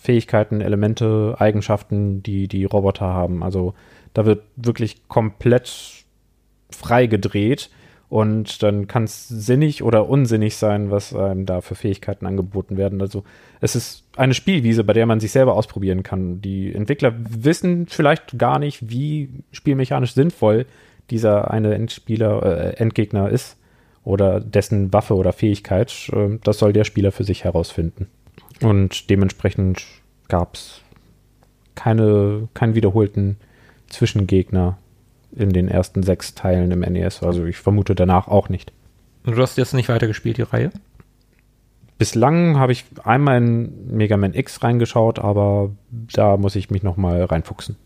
Fähigkeiten, 0.00 0.62
Elemente, 0.62 1.36
Eigenschaften, 1.38 2.22
die 2.22 2.48
die 2.48 2.64
Roboter 2.64 3.06
haben. 3.06 3.42
Also 3.42 3.74
da 4.14 4.24
wird 4.24 4.44
wirklich 4.56 5.06
komplett 5.08 6.04
frei 6.70 7.06
gedreht 7.06 7.68
und 8.08 8.62
dann 8.62 8.86
kann 8.86 9.04
es 9.04 9.28
sinnig 9.28 9.82
oder 9.82 10.08
unsinnig 10.08 10.56
sein, 10.56 10.90
was 10.90 11.14
einem 11.14 11.44
da 11.44 11.60
für 11.60 11.74
Fähigkeiten 11.74 12.24
angeboten 12.24 12.78
werden. 12.78 13.02
Also 13.02 13.24
es 13.60 13.76
ist 13.76 14.04
eine 14.16 14.32
Spielwiese, 14.32 14.84
bei 14.84 14.94
der 14.94 15.04
man 15.04 15.20
sich 15.20 15.32
selber 15.32 15.54
ausprobieren 15.54 16.02
kann. 16.02 16.40
Die 16.40 16.74
Entwickler 16.74 17.12
wissen 17.18 17.86
vielleicht 17.86 18.38
gar 18.38 18.58
nicht, 18.58 18.88
wie 18.88 19.28
spielmechanisch 19.52 20.14
sinnvoll 20.14 20.64
dieser 21.10 21.50
eine 21.50 21.74
Endspieler, 21.74 22.42
äh, 22.42 22.76
Endgegner 22.78 23.28
ist 23.28 23.58
oder 24.02 24.40
dessen 24.40 24.94
Waffe 24.94 25.14
oder 25.14 25.34
Fähigkeit. 25.34 26.10
Äh, 26.14 26.38
das 26.42 26.58
soll 26.58 26.72
der 26.72 26.84
Spieler 26.84 27.12
für 27.12 27.24
sich 27.24 27.44
herausfinden. 27.44 28.08
Und 28.62 29.10
dementsprechend 29.10 29.84
gab 30.28 30.54
es 30.54 30.80
keine, 31.74 32.48
keinen 32.54 32.74
wiederholten 32.74 33.36
Zwischengegner 33.88 34.78
in 35.34 35.52
den 35.52 35.68
ersten 35.68 36.02
sechs 36.02 36.34
Teilen 36.34 36.70
im 36.70 36.80
NES. 36.80 37.22
Also 37.22 37.44
ich 37.44 37.56
vermute 37.56 37.94
danach 37.94 38.28
auch 38.28 38.48
nicht. 38.48 38.72
Und 39.24 39.36
du 39.36 39.42
hast 39.42 39.58
jetzt 39.58 39.74
nicht 39.74 39.88
weitergespielt, 39.88 40.38
die 40.38 40.42
Reihe? 40.42 40.70
Bislang 41.98 42.58
habe 42.58 42.72
ich 42.72 42.84
einmal 43.04 43.36
in 43.38 43.94
Mega 43.94 44.16
Man 44.16 44.32
X 44.34 44.62
reingeschaut, 44.62 45.18
aber 45.18 45.70
da 45.90 46.36
muss 46.38 46.56
ich 46.56 46.70
mich 46.70 46.82
nochmal 46.82 47.22
reinfuchsen. 47.24 47.76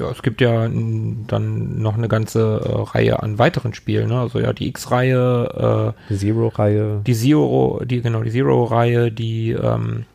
Ja, 0.00 0.10
es 0.10 0.22
gibt 0.22 0.40
ja 0.40 0.68
dann 0.68 1.82
noch 1.82 1.98
eine 1.98 2.08
ganze 2.08 2.60
äh, 2.64 2.90
Reihe 2.92 3.22
an 3.22 3.38
weiteren 3.38 3.74
Spielen. 3.74 4.08
Ne? 4.08 4.20
Also 4.20 4.38
ja, 4.38 4.52
die 4.52 4.68
X-Reihe, 4.68 5.94
äh, 6.10 6.14
Zero-Reihe. 6.14 7.02
die 7.04 7.14
Zero, 7.14 7.82
die 7.84 8.00
genau 8.00 8.22
die 8.22 8.30
Zero-Reihe, 8.30 9.10
die 9.10 9.50
ähm, 9.50 10.06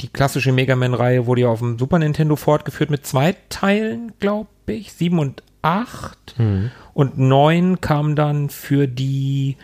die 0.00 0.08
klassische 0.08 0.52
Mega 0.52 0.76
Man-Reihe 0.76 1.26
wurde 1.26 1.42
ja 1.42 1.48
auf 1.48 1.58
dem 1.60 1.78
Super 1.78 1.98
Nintendo 1.98 2.36
fortgeführt 2.36 2.90
mit 2.90 3.06
zwei 3.06 3.36
Teilen, 3.48 4.12
glaube 4.18 4.48
ich, 4.66 4.92
sieben 4.92 5.18
und 5.18 5.42
acht. 5.62 6.34
Hm. 6.36 6.70
Und 6.94 7.18
neun 7.18 7.80
kam 7.80 8.16
dann 8.16 8.50
für 8.50 8.88
die 8.88 9.56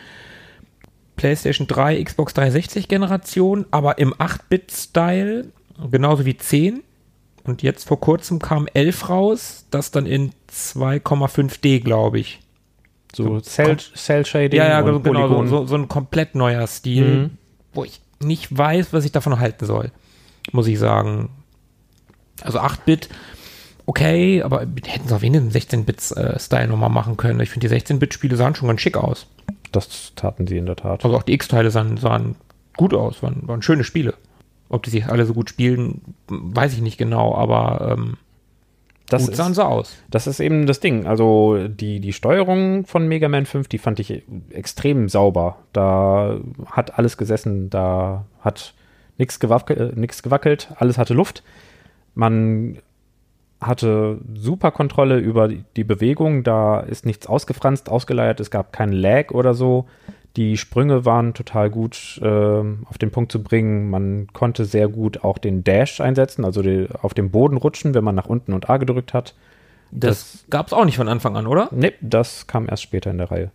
PlayStation 1.16 1.66
3, 1.66 2.02
Xbox 2.04 2.34
360 2.34 2.88
Generation, 2.88 3.64
aber 3.70 3.98
im 3.98 4.12
8-Bit-Style, 4.14 5.46
genauso 5.90 6.26
wie 6.26 6.36
10. 6.36 6.82
Und 7.44 7.62
jetzt 7.62 7.86
vor 7.88 8.00
kurzem 8.00 8.38
kam 8.38 8.66
11 8.74 9.08
raus, 9.08 9.66
das 9.70 9.90
dann 9.90 10.04
in 10.06 10.32
2,5D, 10.50 11.80
glaube 11.80 12.18
ich. 12.18 12.40
So 13.14 13.40
Cell, 13.40 13.76
Cell 13.78 14.26
Shading 14.26 14.58
Ja, 14.58 14.68
ja, 14.68 14.80
und 14.80 15.02
genau, 15.02 15.22
so, 15.28 15.34
Polygon. 15.34 15.48
so, 15.48 15.66
so 15.66 15.74
ein 15.76 15.88
komplett 15.88 16.34
neuer 16.34 16.66
Stil, 16.66 17.04
Mhm. 17.06 17.30
wo 17.72 17.84
ich 17.84 18.00
nicht 18.20 18.54
weiß, 18.56 18.92
was 18.92 19.04
ich 19.04 19.12
davon 19.12 19.38
halten 19.38 19.64
soll, 19.64 19.90
muss 20.52 20.66
ich 20.66 20.78
sagen. 20.78 21.30
Also 22.42 22.60
8-Bit, 22.60 23.08
okay, 23.86 24.42
aber 24.42 24.60
hätten 24.60 25.08
sie 25.08 25.14
auf 25.14 25.22
jeden 25.22 25.50
16-Bit-Style 25.50 26.68
nochmal 26.68 26.90
machen 26.90 27.16
können. 27.16 27.40
Ich 27.40 27.50
finde, 27.50 27.68
die 27.68 27.74
16-Bit-Spiele 27.74 28.36
sahen 28.36 28.54
schon 28.54 28.68
ganz 28.68 28.80
schick 28.80 28.96
aus. 28.96 29.26
Das 29.72 30.12
taten 30.16 30.46
sie 30.46 30.58
in 30.58 30.66
der 30.66 30.76
Tat. 30.76 31.04
Also 31.04 31.16
auch 31.16 31.22
die 31.22 31.32
X-Teile 31.32 31.70
sahen, 31.70 31.96
sahen 31.96 32.36
gut 32.76 32.94
aus, 32.94 33.22
waren, 33.22 33.46
waren 33.48 33.62
schöne 33.62 33.84
Spiele. 33.84 34.14
Ob 34.68 34.82
die 34.82 34.90
sich 34.90 35.06
alle 35.06 35.24
so 35.26 35.32
gut 35.34 35.48
spielen, 35.48 36.02
weiß 36.28 36.72
ich 36.74 36.80
nicht 36.80 36.98
genau, 36.98 37.34
aber 37.34 37.92
ähm, 37.92 38.16
Das 39.08 39.26
gut 39.26 39.36
sahen 39.36 39.52
ist, 39.52 39.56
sie 39.56 39.64
aus. 39.64 39.94
das 40.10 40.26
ist 40.26 40.40
eben 40.40 40.66
das 40.66 40.80
Ding. 40.80 41.06
Also 41.06 41.68
die, 41.68 42.00
die 42.00 42.12
Steuerung 42.12 42.84
von 42.84 43.06
Mega 43.06 43.28
Man 43.28 43.46
5, 43.46 43.68
die 43.68 43.78
fand 43.78 44.00
ich 44.00 44.22
extrem 44.50 45.08
sauber. 45.08 45.58
Da 45.72 46.38
hat 46.66 46.98
alles 46.98 47.16
gesessen, 47.16 47.70
da 47.70 48.26
hat 48.40 48.74
nichts 49.18 49.40
gewackelt, 49.40 49.78
äh, 49.78 49.92
nix 49.94 50.22
gewackelt, 50.22 50.72
alles 50.76 50.98
hatte 50.98 51.14
Luft. 51.14 51.42
Man 52.14 52.78
hatte 53.60 54.20
super 54.34 54.70
Kontrolle 54.70 55.18
über 55.18 55.48
die 55.48 55.84
Bewegung, 55.84 56.44
da 56.44 56.80
ist 56.80 57.06
nichts 57.06 57.26
ausgefranst, 57.26 57.88
ausgeleiert, 57.88 58.40
es 58.40 58.50
gab 58.50 58.72
keinen 58.72 58.92
Lag 58.92 59.30
oder 59.30 59.54
so. 59.54 59.86
Die 60.36 60.58
Sprünge 60.58 61.06
waren 61.06 61.32
total 61.32 61.70
gut 61.70 62.20
ähm, 62.22 62.86
auf 62.90 62.98
den 62.98 63.10
Punkt 63.10 63.32
zu 63.32 63.42
bringen. 63.42 63.88
Man 63.88 64.26
konnte 64.34 64.66
sehr 64.66 64.88
gut 64.88 65.24
auch 65.24 65.38
den 65.38 65.64
Dash 65.64 66.02
einsetzen, 66.02 66.44
also 66.44 66.60
die, 66.60 66.88
auf 67.00 67.14
dem 67.14 67.30
Boden 67.30 67.56
rutschen, 67.56 67.94
wenn 67.94 68.04
man 68.04 68.14
nach 68.14 68.26
unten 68.26 68.52
und 68.52 68.68
A 68.68 68.76
gedrückt 68.76 69.14
hat. 69.14 69.34
Das, 69.90 70.44
gab 70.50 70.66
es 70.66 70.74
auch 70.74 70.84
nicht 70.84 70.96
von 70.96 71.08
Anfang 71.08 71.36
an, 71.36 71.46
oder? 71.46 71.70
Nee, 71.72 71.94
das 72.02 72.46
kam 72.46 72.68
erst 72.68 72.82
später 72.82 73.10
in 73.10 73.18
der 73.18 73.30
Reihe. 73.30 73.50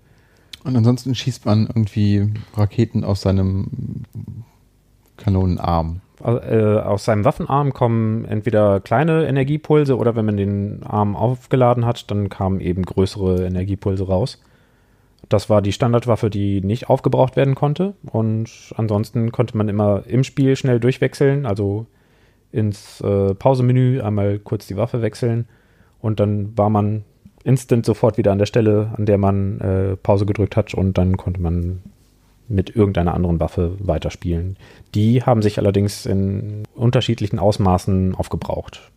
Und 0.63 0.75
ansonsten 0.75 1.13
schießt 1.13 1.45
man 1.45 1.67
irgendwie 1.67 2.33
Raketen 2.55 3.03
aus 3.03 3.21
seinem 3.21 4.05
Kanonenarm. 5.21 6.01
Äh, 6.23 6.77
aus 6.77 7.05
seinem 7.05 7.25
Waffenarm 7.25 7.73
kommen 7.73 8.25
entweder 8.25 8.79
kleine 8.79 9.25
Energiepulse 9.25 9.97
oder 9.97 10.15
wenn 10.15 10.25
man 10.25 10.37
den 10.37 10.83
Arm 10.83 11.15
aufgeladen 11.15 11.85
hat, 11.85 12.11
dann 12.11 12.29
kamen 12.29 12.59
eben 12.59 12.83
größere 12.83 13.45
Energiepulse 13.45 14.05
raus. 14.05 14.41
Das 15.29 15.49
war 15.49 15.61
die 15.61 15.71
Standardwaffe, 15.71 16.29
die 16.29 16.61
nicht 16.61 16.89
aufgebraucht 16.89 17.35
werden 17.35 17.55
konnte. 17.55 17.93
Und 18.11 18.49
ansonsten 18.75 19.31
konnte 19.31 19.57
man 19.57 19.69
immer 19.69 20.03
im 20.05 20.23
Spiel 20.23 20.55
schnell 20.55 20.79
durchwechseln, 20.79 21.45
also 21.45 21.87
ins 22.51 23.01
äh, 23.01 23.33
Pausemenü 23.33 24.01
einmal 24.01 24.39
kurz 24.39 24.67
die 24.67 24.77
Waffe 24.77 25.01
wechseln 25.01 25.47
und 26.01 26.19
dann 26.19 26.57
war 26.57 26.69
man 26.69 27.03
instant 27.43 27.85
sofort 27.85 28.17
wieder 28.17 28.31
an 28.31 28.39
der 28.39 28.45
Stelle, 28.45 28.91
an 28.97 29.05
der 29.05 29.17
man 29.17 29.59
äh, 29.61 29.95
Pause 29.95 30.25
gedrückt 30.25 30.57
hat 30.57 30.73
und 30.73 30.97
dann 30.97 31.17
konnte 31.17 31.41
man 31.41 31.81
mit 32.51 32.75
irgendeiner 32.75 33.13
anderen 33.13 33.39
Waffe 33.39 33.75
weiterspielen. 33.79 34.57
Die 34.93 35.23
haben 35.23 35.41
sich 35.41 35.57
allerdings 35.57 36.05
in 36.05 36.63
unterschiedlichen 36.75 37.39
Ausmaßen 37.39 38.15
aufgebraucht. 38.15 38.91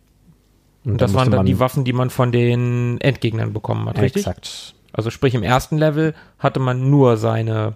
Und 0.83 1.01
das 1.01 1.11
da 1.11 1.17
waren 1.17 1.31
dann 1.31 1.45
die 1.45 1.59
Waffen, 1.59 1.83
die 1.83 1.93
man 1.93 2.09
von 2.09 2.31
den 2.31 2.99
Endgegnern 3.01 3.53
bekommen 3.53 3.87
hat, 3.89 3.99
richtig? 3.99 4.27
Exakt. 4.27 4.75
Also 4.93 5.09
sprich, 5.09 5.33
im 5.33 5.43
ersten 5.43 5.77
Level 5.77 6.13
hatte 6.37 6.59
man 6.59 6.89
nur 6.89 7.17
seine, 7.17 7.73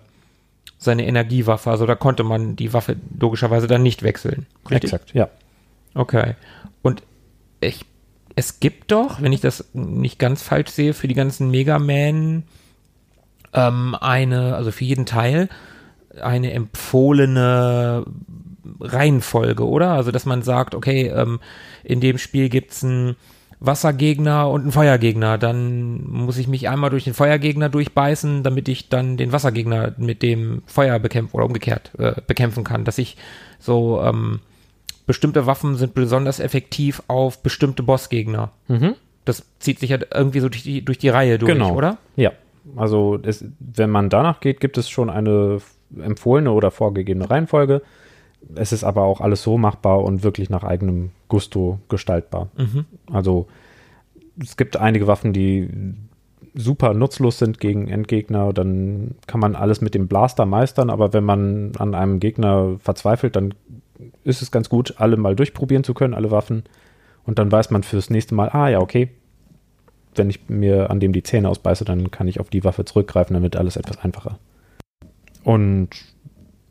seine 0.78 1.06
Energiewaffe, 1.06 1.72
also 1.72 1.86
da 1.86 1.96
konnte 1.96 2.24
man 2.24 2.56
die 2.56 2.72
Waffe 2.72 2.98
logischerweise 3.20 3.68
dann 3.68 3.84
nicht 3.84 4.04
wechseln. 4.04 4.46
Richtig? 4.70 4.94
Exakt, 4.94 5.14
ja. 5.14 5.30
Okay. 5.96 6.36
Und 6.82 7.04
ich, 7.62 7.84
es 8.36 8.60
gibt 8.60 8.92
doch, 8.92 9.22
wenn 9.22 9.34
ich 9.34 9.42
das 9.42 9.66
nicht 9.74 10.20
ganz 10.20 10.44
falsch 10.44 10.70
sehe, 10.70 10.94
für 10.94 11.08
die 11.08 11.16
ganzen 11.16 11.50
Mega 11.50 11.80
Man 11.80 12.44
ähm, 13.54 13.96
eine, 14.00 14.56
also 14.56 14.72
für 14.72 14.84
jeden 14.86 15.06
Teil, 15.06 15.50
eine 16.22 16.52
empfohlene 16.54 18.06
Reihenfolge, 18.80 19.68
oder? 19.68 19.92
Also, 19.92 20.12
dass 20.12 20.26
man 20.26 20.42
sagt, 20.42 20.76
okay, 20.76 21.08
ähm, 21.08 21.40
in 21.84 22.00
dem 22.02 22.18
Spiel 22.18 22.50
gibt's 22.50 22.84
einen 22.84 23.16
Wassergegner 23.60 24.50
und 24.50 24.62
einen 24.62 24.72
Feuergegner. 24.72 25.38
Dann 25.38 26.08
muss 26.10 26.38
ich 26.38 26.48
mich 26.48 26.70
einmal 26.70 26.90
durch 26.90 27.04
den 27.04 27.14
Feuergegner 27.14 27.70
durchbeißen, 27.70 28.44
damit 28.44 28.70
ich 28.70 28.90
dann 28.90 29.18
den 29.18 29.32
Wassergegner 29.32 29.94
mit 29.98 30.22
dem 30.24 30.62
Feuer 30.66 31.00
bekämpfen 31.00 31.36
oder 31.36 31.46
umgekehrt 31.46 31.92
äh, 31.98 32.14
bekämpfen 32.26 32.64
kann. 32.64 32.86
Dass 32.86 32.98
ich 32.98 33.18
so, 33.60 34.02
ähm, 34.02 34.40
bestimmte 35.06 35.46
Waffen 35.48 35.76
sind 35.76 35.96
besonders 35.96 36.40
effektiv 36.40 37.02
auf 37.08 37.42
bestimmte 37.42 37.82
Bossgegner. 37.84 38.52
Mhm. 38.68 38.94
Das 39.26 39.44
zieht 39.60 39.80
sich 39.80 39.90
ja 39.90 39.98
irgendwie 40.14 40.40
so 40.40 40.50
durch 40.50 40.62
die, 40.64 40.86
durch 40.86 41.00
die 41.00 41.10
Reihe 41.10 41.40
durch, 41.40 41.52
Genau. 41.52 41.74
oder? 41.74 41.98
Ja, 42.16 42.32
also 42.76 43.20
es, 43.24 43.46
wenn 43.60 43.90
man 43.90 44.10
danach 44.10 44.40
geht, 44.40 44.60
gibt 44.60 44.78
es 44.78 44.90
schon 44.90 45.10
eine 45.10 45.60
empfohlene 45.98 46.52
oder 46.52 46.72
vorgegebene 46.72 47.30
Reihenfolge. 47.30 47.82
Es 48.56 48.72
ist 48.72 48.84
aber 48.84 49.04
auch 49.04 49.22
alles 49.22 49.44
so 49.44 49.58
machbar 49.58 50.04
und 50.04 50.24
wirklich 50.24 50.50
nach 50.50 50.64
eigenem 50.64 51.12
Gusto 51.28 51.80
gestaltbar. 51.90 52.50
Mhm. 52.58 52.86
Also 53.12 53.48
es 54.42 54.56
gibt 54.56 54.78
einige 54.78 55.08
Waffen, 55.08 55.34
die 55.34 55.70
super 56.56 56.94
nutzlos 56.94 57.38
sind 57.38 57.60
gegen 57.60 57.88
Endgegner. 57.88 58.54
Dann 58.54 59.16
kann 59.28 59.40
man 59.40 59.56
alles 59.56 59.82
mit 59.82 59.94
dem 59.94 60.08
Blaster 60.08 60.46
meistern, 60.46 60.90
aber 60.90 61.14
wenn 61.14 61.24
man 61.24 61.74
an 61.78 61.96
einem 61.96 62.20
Gegner 62.20 62.78
verzweifelt, 62.80 63.36
dann 63.36 63.54
ist 64.24 64.42
es 64.42 64.52
ganz 64.52 64.70
gut, 64.70 64.96
alle 64.98 65.18
mal 65.18 65.36
durchprobieren 65.36 65.84
zu 65.84 65.94
können, 65.94 66.14
alle 66.14 66.32
Waffen. 66.32 66.64
Und 67.26 67.40
dann 67.40 67.52
weiß 67.52 67.70
man 67.72 67.84
fürs 67.84 68.10
nächste 68.10 68.36
Mal, 68.36 68.50
ah 68.50 68.70
ja, 68.70 68.80
okay, 68.80 69.10
wenn 70.20 70.30
ich 70.30 70.48
mir 70.48 70.92
an 70.92 71.00
dem 71.00 71.14
die 71.14 71.24
Zähne 71.24 71.50
ausbeiße, 71.50 71.86
dann 71.86 72.12
kann 72.12 72.28
ich 72.28 72.40
auf 72.40 72.52
die 72.52 72.64
Waffe 72.64 72.86
zurückgreifen, 72.86 73.42
wird 73.42 73.56
alles 73.56 73.76
etwas 73.76 73.98
einfacher. 73.98 74.38
Und 75.44 75.90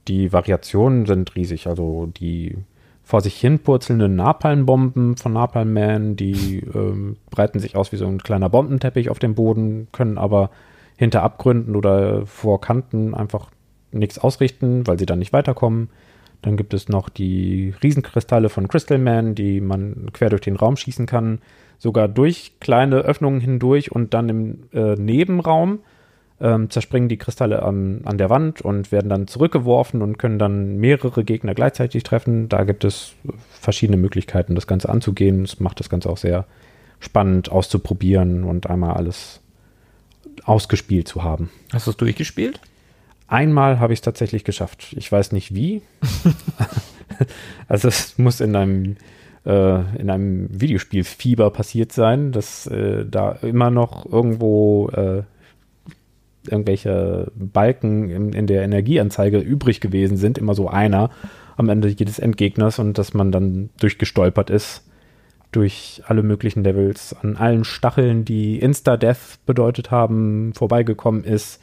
die 0.07 0.33
Variationen 0.33 1.07
sind 1.07 1.35
riesig. 1.35 1.67
Also 1.67 2.07
die 2.07 2.57
vor 3.03 3.23
sich 3.23 3.37
hin 3.41 3.59
purzelnden 3.61 4.17
Napalmbomben 4.17 5.17
von 5.17 5.33
Napalm 5.33 5.73
Man, 5.73 6.17
die 6.17 6.63
ähm, 6.75 7.17
breiten 7.31 7.59
sich 7.59 7.75
aus 7.75 7.91
wie 7.91 7.97
so 7.97 8.07
ein 8.07 8.23
kleiner 8.23 8.51
Bombenteppich 8.51 9.09
auf 9.09 9.19
dem 9.19 9.35
Boden, 9.35 9.89
können 9.93 10.19
aber 10.19 10.51
hinter 10.97 11.23
Abgründen 11.23 11.75
oder 11.75 12.27
vor 12.27 12.61
Kanten 12.61 13.15
einfach 13.15 13.51
nichts 13.93 14.19
ausrichten, 14.19 14.87
weil 14.87 14.99
sie 14.99 15.07
dann 15.07 15.21
nicht 15.21 15.33
weiterkommen. 15.33 15.89
Dann 16.43 16.57
gibt 16.57 16.75
es 16.75 16.89
noch 16.89 17.09
die 17.09 17.75
Riesenkristalle 17.83 18.49
von 18.49 18.69
Crystal 18.69 18.99
Man, 18.99 19.35
die 19.35 19.61
man 19.61 20.11
quer 20.13 20.29
durch 20.29 20.43
den 20.43 20.57
Raum 20.57 20.77
schießen 20.77 21.07
kann, 21.07 21.41
sogar 21.79 22.09
durch 22.09 22.53
kleine 22.61 22.97
Öffnungen 22.97 23.41
hindurch 23.41 23.93
und 23.93 24.15
dann 24.15 24.29
im 24.29 24.59
äh, 24.73 24.95
Nebenraum 24.95 25.81
ähm, 26.41 26.71
zerspringen 26.71 27.09
die 27.09 27.17
Kristalle 27.17 27.63
an, 27.63 28.03
an 28.05 28.19
der 28.19 28.31
Wand 28.31 28.61
und 28.61 28.93
werden 28.93 29.09
dann 29.09 29.27
zurückgeworfen 29.27 30.03
und 30.03 30.19
können 30.19 30.39
dann 30.39 30.77
mehrere 30.77 31.25
Gegner 31.25 31.55
gleichzeitig 31.55 32.03
treffen. 32.03 32.49
Da 32.49 32.65
gibt 32.65 32.85
es 32.85 33.15
verschiedene 33.51 33.97
Möglichkeiten, 33.97 34.55
das 34.55 34.67
Ganze 34.67 34.89
anzugehen. 34.89 35.43
Es 35.45 35.61
macht 35.61 35.81
das 35.81 35.89
Ganze 35.89 36.11
auch 36.11 36.19
sehr 36.19 36.47
spannend 37.01 37.51
auszuprobieren 37.51 38.45
und 38.45 38.69
einmal 38.69 38.95
alles 38.95 39.41
ausgespielt 40.45 41.09
zu 41.09 41.23
haben. 41.23 41.51
Hast 41.73 41.87
du 41.87 41.91
es 41.91 41.97
durchgespielt? 41.97 42.61
Einmal 43.27 43.79
habe 43.79 43.93
ich 43.93 43.99
es 43.99 44.03
tatsächlich 44.03 44.45
geschafft. 44.45 44.95
Ich 44.97 45.11
weiß 45.11 45.33
nicht 45.33 45.55
wie. 45.55 45.83
also 47.69 47.89
es 47.89 48.19
muss 48.19 48.41
in 48.41 48.57
einem 48.57 48.97
äh, 49.49 49.81
in 49.99 50.11
einem 50.11 50.49
Videospiel 50.51 51.05
Fieber 51.05 51.51
passiert 51.51 51.91
sein, 51.93 52.33
dass 52.33 52.67
äh, 52.67 53.07
da 53.07 53.33
immer 53.43 53.71
noch 53.71 54.05
irgendwo 54.05 54.89
äh, 54.91 55.23
irgendwelche 56.47 57.33
Balken 57.35 58.11
in, 58.11 58.33
in 58.33 58.47
der 58.47 58.63
Energieanzeige 58.63 59.39
übrig 59.39 59.81
gewesen 59.81 60.17
sind, 60.17 60.39
immer 60.39 60.55
so 60.55 60.69
einer 60.69 61.11
am 61.57 61.69
Ende 61.71 61.89
jedes 61.89 62.19
Endgegners 62.19 62.79
und 62.79 62.99
dass 62.99 63.15
man 63.15 63.33
dann 63.33 63.71
durchgestolpert 63.81 64.51
ist. 64.51 64.85
durch 65.51 66.03
alle 66.07 66.23
möglichen 66.23 66.63
Levels, 66.63 67.17
an 67.23 67.37
allen 67.37 67.65
Stacheln, 67.65 68.27
die 68.27 68.59
Insta-Death 68.59 69.39
bedeutet 69.47 69.91
haben, 69.91 70.53
vorbeigekommen 70.53 71.25
ist, 71.25 71.59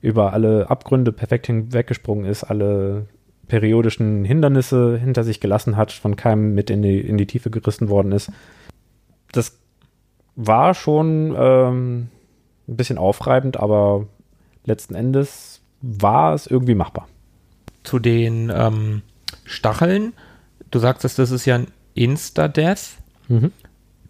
über 0.00 0.32
alle 0.32 0.70
Abgründe 0.70 1.10
perfekt 1.10 1.46
hinweggesprungen 1.48 2.26
ist, 2.26 2.44
alle 2.44 3.06
periodischen 3.46 4.24
Hindernisse 4.24 4.98
hinter 4.98 5.24
sich 5.24 5.40
gelassen 5.40 5.76
hat, 5.76 5.92
von 5.92 6.16
keinem 6.16 6.54
mit 6.54 6.70
in 6.70 6.82
die, 6.82 7.00
in 7.00 7.18
die 7.18 7.26
Tiefe 7.26 7.50
gerissen 7.50 7.88
worden 7.88 8.12
ist. 8.12 8.30
Das 9.32 9.58
war 10.36 10.74
schon 10.74 11.34
ähm, 11.36 12.08
ein 12.68 12.76
bisschen 12.76 12.98
aufreibend, 12.98 13.58
aber 13.58 14.06
letzten 14.64 14.94
Endes 14.94 15.60
war 15.80 16.34
es 16.34 16.46
irgendwie 16.46 16.74
machbar. 16.74 17.08
Zu 17.82 17.98
den 17.98 18.50
ähm, 18.54 19.02
Stacheln, 19.44 20.14
du 20.70 20.78
sagst, 20.78 21.04
das 21.04 21.18
ist 21.18 21.44
ja 21.44 21.56
ein 21.56 21.68
Insta-Death. 21.94 22.98
Mhm. 23.28 23.52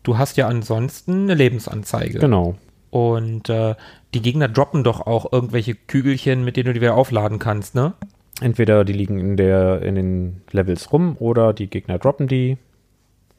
Du 0.03 0.19
hast 0.19 0.37
ja 0.37 0.49
ansonsten 0.49 1.25
eine 1.25 1.35
Lebensanzeige. 1.35 2.19
Genau. 2.19 2.57
Und 2.91 3.49
äh, 3.49 3.75
die 4.13 4.23
Gegner 4.23 4.49
droppen 4.49 4.85
doch 4.85 5.01
auch 5.01 5.33
irgendwelche 5.33 5.75
Kügelchen, 5.75 6.45
mit 6.45 6.57
denen 6.57 6.67
du 6.67 6.75
die 6.75 6.81
wieder 6.81 6.95
aufladen 6.95 7.41
kannst, 7.41 7.75
ne? 7.75 7.95
Entweder 8.41 8.85
die 8.85 8.93
liegen 8.93 9.21
in 9.21 9.37
der 9.37 9.83
in 9.83 9.95
den 9.95 10.43
Levels 10.51 10.93
rum 10.93 11.17
oder 11.19 11.53
die 11.53 11.69
Gegner 11.69 11.99
droppen 11.99 12.27
die. 12.27 12.59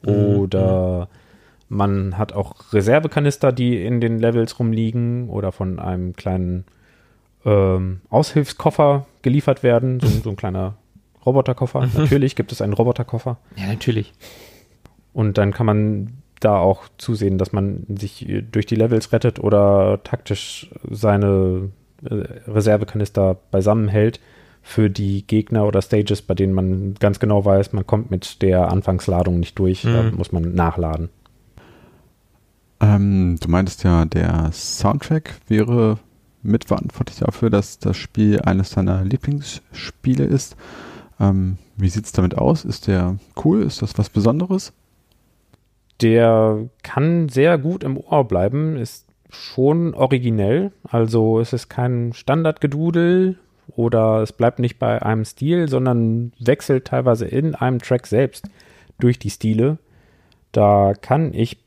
Oder 0.04 1.08
man 1.68 2.16
hat 2.16 2.32
auch 2.32 2.72
Reservekanister, 2.72 3.52
die 3.52 3.84
in 3.84 4.00
den 4.00 4.18
Levels 4.18 4.58
rumliegen 4.58 5.28
oder 5.28 5.52
von 5.52 5.78
einem 5.78 6.14
kleinen 6.14 6.64
ähm, 7.44 8.00
Aushilfskoffer 8.08 9.06
geliefert 9.22 9.62
werden. 9.62 10.00
So, 10.00 10.06
so 10.08 10.30
ein 10.30 10.36
kleiner 10.36 10.76
Roboterkoffer. 11.24 11.88
Natürlich 11.96 12.36
gibt 12.36 12.52
es 12.52 12.62
einen 12.62 12.72
Roboterkoffer. 12.72 13.36
Ja, 13.56 13.66
natürlich. 13.66 14.12
Und 15.12 15.38
dann 15.38 15.52
kann 15.52 15.66
man 15.66 16.12
da 16.40 16.58
auch 16.58 16.84
zusehen, 16.98 17.38
dass 17.38 17.52
man 17.52 17.84
sich 17.98 18.26
durch 18.52 18.66
die 18.66 18.76
Levels 18.76 19.12
rettet 19.12 19.40
oder 19.40 20.00
taktisch 20.04 20.70
seine 20.88 21.70
äh, 22.04 22.14
Reservekanister 22.46 23.36
beisammen 23.50 23.88
hält 23.88 24.20
für 24.68 24.90
die 24.90 25.24
Gegner 25.24 25.64
oder 25.64 25.80
Stages, 25.80 26.22
bei 26.22 26.34
denen 26.34 26.52
man 26.52 26.94
ganz 26.94 27.20
genau 27.20 27.44
weiß, 27.44 27.72
man 27.72 27.86
kommt 27.86 28.10
mit 28.10 28.42
der 28.42 28.72
Anfangsladung 28.72 29.38
nicht 29.38 29.56
durch, 29.60 29.82
da 29.82 30.02
Mhm. 30.02 30.16
muss 30.16 30.32
man 30.32 30.54
nachladen. 30.54 31.08
Ähm, 32.80 33.38
du 33.40 33.48
meintest 33.48 33.84
ja, 33.84 34.04
der 34.06 34.50
Soundtrack 34.52 35.36
wäre 35.46 36.00
mitverantwortlich 36.42 37.20
dafür, 37.20 37.48
dass 37.48 37.78
das 37.78 37.96
Spiel 37.96 38.40
eines 38.40 38.70
deiner 38.70 39.04
Lieblingsspiele 39.04 40.24
ist. 40.24 40.56
Ähm, 41.20 41.58
wie 41.76 41.88
sieht 41.88 42.06
es 42.06 42.12
damit 42.12 42.36
aus? 42.36 42.64
Ist 42.64 42.88
der 42.88 43.18
cool? 43.44 43.62
Ist 43.62 43.82
das 43.82 43.96
was 43.96 44.10
Besonderes? 44.10 44.72
Der 46.02 46.68
kann 46.82 47.28
sehr 47.28 47.56
gut 47.56 47.84
im 47.84 47.96
Ohr 47.96 48.24
bleiben, 48.26 48.76
ist 48.76 49.06
schon 49.30 49.94
originell, 49.94 50.72
also 50.88 51.38
es 51.38 51.52
ist 51.52 51.68
kein 51.68 52.12
Standardgedudel 52.12 53.38
oder 53.68 54.22
es 54.22 54.32
bleibt 54.32 54.58
nicht 54.58 54.78
bei 54.78 55.02
einem 55.02 55.24
Stil, 55.24 55.68
sondern 55.68 56.32
wechselt 56.38 56.86
teilweise 56.86 57.26
in 57.26 57.54
einem 57.54 57.80
Track 57.80 58.06
selbst 58.06 58.48
durch 58.98 59.18
die 59.18 59.30
Stile. 59.30 59.78
Da 60.52 60.94
kann 61.00 61.34
ich 61.34 61.58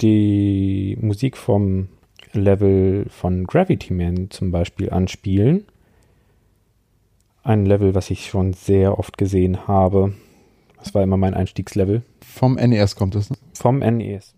die 0.00 0.96
Musik 1.00 1.36
vom 1.36 1.88
Level 2.32 3.06
von 3.08 3.44
Gravity 3.44 3.92
Man 3.92 4.30
zum 4.30 4.50
Beispiel 4.50 4.90
anspielen. 4.90 5.64
Ein 7.42 7.66
Level, 7.66 7.94
was 7.94 8.10
ich 8.10 8.26
schon 8.26 8.54
sehr 8.54 8.98
oft 8.98 9.18
gesehen 9.18 9.68
habe. 9.68 10.14
Das 10.78 10.94
war 10.94 11.02
immer 11.02 11.16
mein 11.16 11.34
Einstiegslevel 11.34 12.02
Vom 12.20 12.54
NES 12.54 12.96
kommt 12.96 13.14
es. 13.14 13.30
Ne? 13.30 13.36
vom 13.54 13.78
NES. 13.78 14.33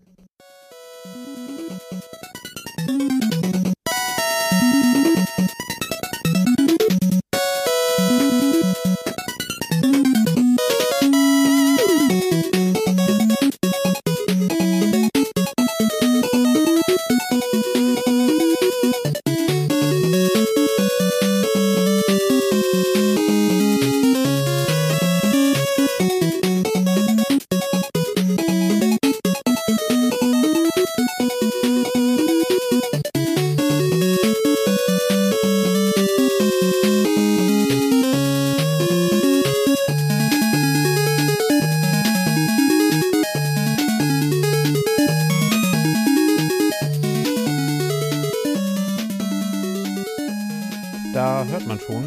Da 51.16 51.44
hört 51.50 51.66
man 51.66 51.78
schon. 51.80 52.04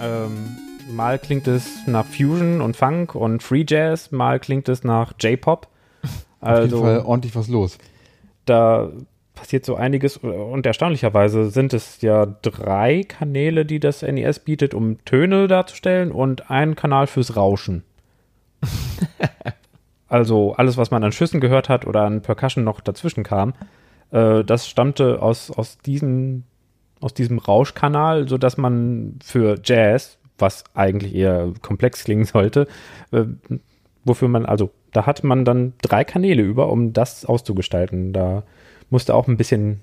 Ähm, 0.00 0.56
mal 0.88 1.18
klingt 1.18 1.46
es 1.48 1.68
nach 1.86 2.06
Fusion 2.06 2.60
und 2.60 2.76
Funk 2.76 3.14
und 3.14 3.42
Free 3.42 3.64
Jazz, 3.68 4.12
mal 4.12 4.38
klingt 4.40 4.68
es 4.68 4.84
nach 4.84 5.14
J-Pop. 5.20 5.68
Auf 6.40 6.60
jeden 6.60 6.70
Fall 6.80 6.96
Also 6.98 7.06
ordentlich 7.06 7.34
was 7.34 7.48
los. 7.48 7.78
da 8.44 8.90
passiert 9.42 9.64
so 9.64 9.74
einiges 9.74 10.18
und 10.18 10.64
erstaunlicherweise 10.64 11.50
sind 11.50 11.74
es 11.74 12.00
ja 12.00 12.26
drei 12.42 13.02
Kanäle, 13.02 13.66
die 13.66 13.80
das 13.80 14.02
NES 14.02 14.38
bietet, 14.38 14.72
um 14.72 15.04
Töne 15.04 15.48
darzustellen 15.48 16.12
und 16.12 16.48
ein 16.48 16.76
Kanal 16.76 17.08
fürs 17.08 17.34
Rauschen. 17.34 17.82
also 20.08 20.52
alles, 20.52 20.76
was 20.76 20.92
man 20.92 21.02
an 21.02 21.10
Schüssen 21.10 21.40
gehört 21.40 21.68
hat 21.68 21.88
oder 21.88 22.02
an 22.02 22.22
Percussion 22.22 22.62
noch 22.62 22.80
dazwischen 22.80 23.24
kam, 23.24 23.54
äh, 24.12 24.44
das 24.44 24.68
stammte 24.68 25.20
aus, 25.20 25.50
aus, 25.50 25.76
diesen, 25.78 26.44
aus 27.00 27.12
diesem 27.12 27.40
Rauschkanal, 27.40 28.28
sodass 28.28 28.56
man 28.58 29.18
für 29.24 29.58
Jazz, 29.64 30.18
was 30.38 30.62
eigentlich 30.72 31.16
eher 31.16 31.52
komplex 31.62 32.04
klingen 32.04 32.26
sollte, 32.26 32.68
äh, 33.10 33.24
wofür 34.04 34.28
man, 34.28 34.46
also 34.46 34.70
da 34.92 35.04
hat 35.04 35.24
man 35.24 35.44
dann 35.44 35.72
drei 35.82 36.04
Kanäle 36.04 36.42
über, 36.42 36.70
um 36.70 36.92
das 36.92 37.24
auszugestalten. 37.24 38.12
Da 38.12 38.44
musste 38.92 39.14
auch 39.14 39.26
ein 39.26 39.36
bisschen 39.36 39.80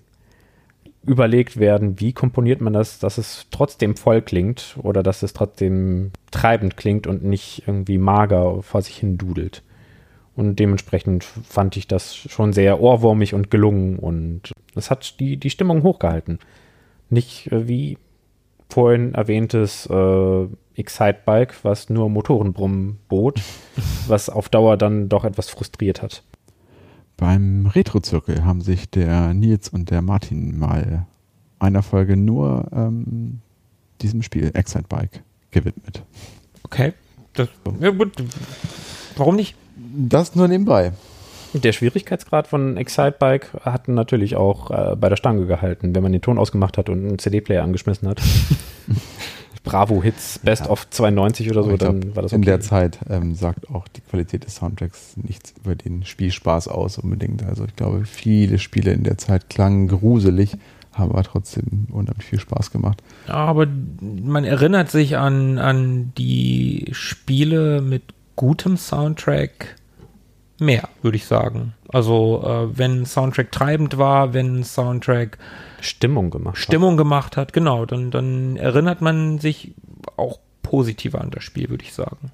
überlegt 1.06 1.58
werden, 1.58 2.00
wie 2.00 2.14
komponiert 2.14 2.62
man 2.62 2.74
das, 2.74 3.00
dass 3.00 3.18
es 3.18 3.48
trotzdem 3.52 3.96
voll 3.96 4.22
klingt 4.22 4.78
oder 4.82 5.02
dass 5.02 5.24
es 5.24 5.34
trotzdem 5.34 6.12
treibend 6.32 6.78
klingt 6.78 7.08
und 7.08 7.24
nicht 7.24 7.64
irgendwie 7.68 7.98
mager 7.98 8.62
vor 8.62 8.82
sich 8.82 8.98
hin 8.98 9.18
dudelt. 9.18 9.64
Und 10.36 10.60
dementsprechend 10.60 11.24
fand 11.24 11.76
ich 11.78 11.88
das 11.88 12.16
schon 12.16 12.54
sehr 12.54 12.80
ohrwurmig 12.80 13.34
und 13.34 13.52
gelungen 13.52 13.98
und 13.98 14.54
es 14.76 14.90
hat 14.90 15.20
die, 15.20 15.38
die 15.38 15.50
Stimmung 15.50 15.84
hochgehalten. 15.84 16.40
Nicht 17.10 17.52
äh, 17.52 17.68
wie 17.68 17.98
vorhin 18.70 19.16
erwähntes 19.16 19.88
äh, 19.88 20.48
Excite-Bike, 20.76 21.56
was 21.64 21.90
nur 21.90 22.10
Motorenbrummen 22.10 23.00
bot, 23.10 23.42
was 24.08 24.30
auf 24.30 24.48
Dauer 24.48 24.78
dann 24.78 25.10
doch 25.10 25.26
etwas 25.26 25.50
frustriert 25.50 26.02
hat. 26.02 26.24
Beim 27.20 27.66
Retro-Zirkel 27.66 28.46
haben 28.46 28.62
sich 28.62 28.90
der 28.90 29.34
Nils 29.34 29.68
und 29.68 29.92
der 29.92 30.02
Martin 30.02 30.58
mal 30.58 31.06
einer 31.60 31.84
Folge 31.84 32.16
nur 32.16 32.68
ähm, 32.72 33.42
diesem 34.02 34.22
Spiel 34.22 34.52
Excite 34.54 34.86
Bike 34.88 35.22
gewidmet. 35.52 36.04
Okay. 36.64 36.94
Das, 37.34 37.50
ja, 37.82 37.90
gut. 37.92 38.14
Warum 39.18 39.36
nicht? 39.36 39.56
Das 39.76 40.36
nur 40.36 40.48
nebenbei. 40.48 40.94
Der 41.54 41.74
Schwierigkeitsgrad 41.74 42.48
von 42.48 42.78
Excite-Bike 42.78 43.66
hat 43.66 43.88
natürlich 43.88 44.36
auch 44.36 44.72
äh, 44.72 44.96
bei 44.96 45.10
der 45.10 45.16
Stange 45.16 45.46
gehalten, 45.46 45.96
wenn 45.96 46.04
man 46.04 46.12
den 46.12 46.22
Ton 46.22 46.38
ausgemacht 46.38 46.78
hat 46.78 46.90
und 46.90 47.06
einen 47.06 47.20
CD-Player 47.20 47.64
angeschmissen 47.64 48.08
hat. 48.08 48.22
Bravo 49.64 50.02
Hits 50.02 50.40
Best 50.40 50.66
Ja. 50.66 50.70
of 50.72 50.90
92 50.90 51.50
oder 51.52 51.64
so, 51.64 51.78
dann 51.78 52.00
glaub, 52.02 52.16
war 52.16 52.24
das 52.24 52.32
In 52.32 52.40
okay. 52.40 52.46
der 52.46 52.60
Zeit 52.62 53.00
ähm, 53.10 53.36
sagt 53.36 53.70
auch 53.70 53.88
die 53.88 54.02
Qualität 54.02 54.46
des 54.46 54.56
Soundtracks 54.56 55.16
nichts 55.18 55.54
über 55.64 55.76
den 55.76 56.06
Spielspaß 56.06 56.68
aus 56.70 56.98
unbedingt. 56.98 57.44
Also 57.44 57.66
ich 57.66 57.76
glaube, 57.76 58.06
viele 58.06 58.58
Spiele 58.60 58.92
in 58.94 59.04
der 59.04 59.18
Zeit 59.18 59.50
klangen 59.50 59.88
gruselig, 59.88 60.58
haben 60.94 61.12
aber 61.12 61.24
trotzdem 61.24 61.88
unheimlich 61.92 62.26
viel 62.26 62.40
Spaß 62.40 62.72
gemacht. 62.72 63.02
Aber 63.28 63.68
man 64.02 64.44
erinnert 64.44 64.90
sich 64.90 65.18
an, 65.18 65.58
an 65.58 66.14
die 66.18 66.88
Spiele 66.92 67.82
mit 67.82 68.04
gutem 68.36 68.78
Soundtrack 68.78 69.76
mehr, 70.60 70.90
würde 71.02 71.18
ich 71.18 71.26
sagen. 71.26 71.74
Also, 71.88 72.44
äh, 72.46 72.78
wenn 72.78 73.06
Soundtrack 73.06 73.52
treibend 73.52 73.98
war, 73.98 74.34
wenn 74.34 74.64
Soundtrack 74.64 75.38
Stimmung 75.82 76.30
gemacht. 76.30 76.56
hat. 76.56 76.64
Stimmung 76.64 76.98
gemacht 76.98 77.38
hat, 77.38 77.54
genau, 77.54 77.86
dann, 77.86 78.12
dann 78.12 78.58
erinnert 78.58 79.02
man 79.02 79.40
sich 79.40 79.74
auch 80.18 80.40
positiver 80.62 81.22
an 81.22 81.32
das 81.32 81.44
Spiel, 81.44 81.70
würde 81.70 81.84
ich 81.84 81.94
sagen. 81.94 82.32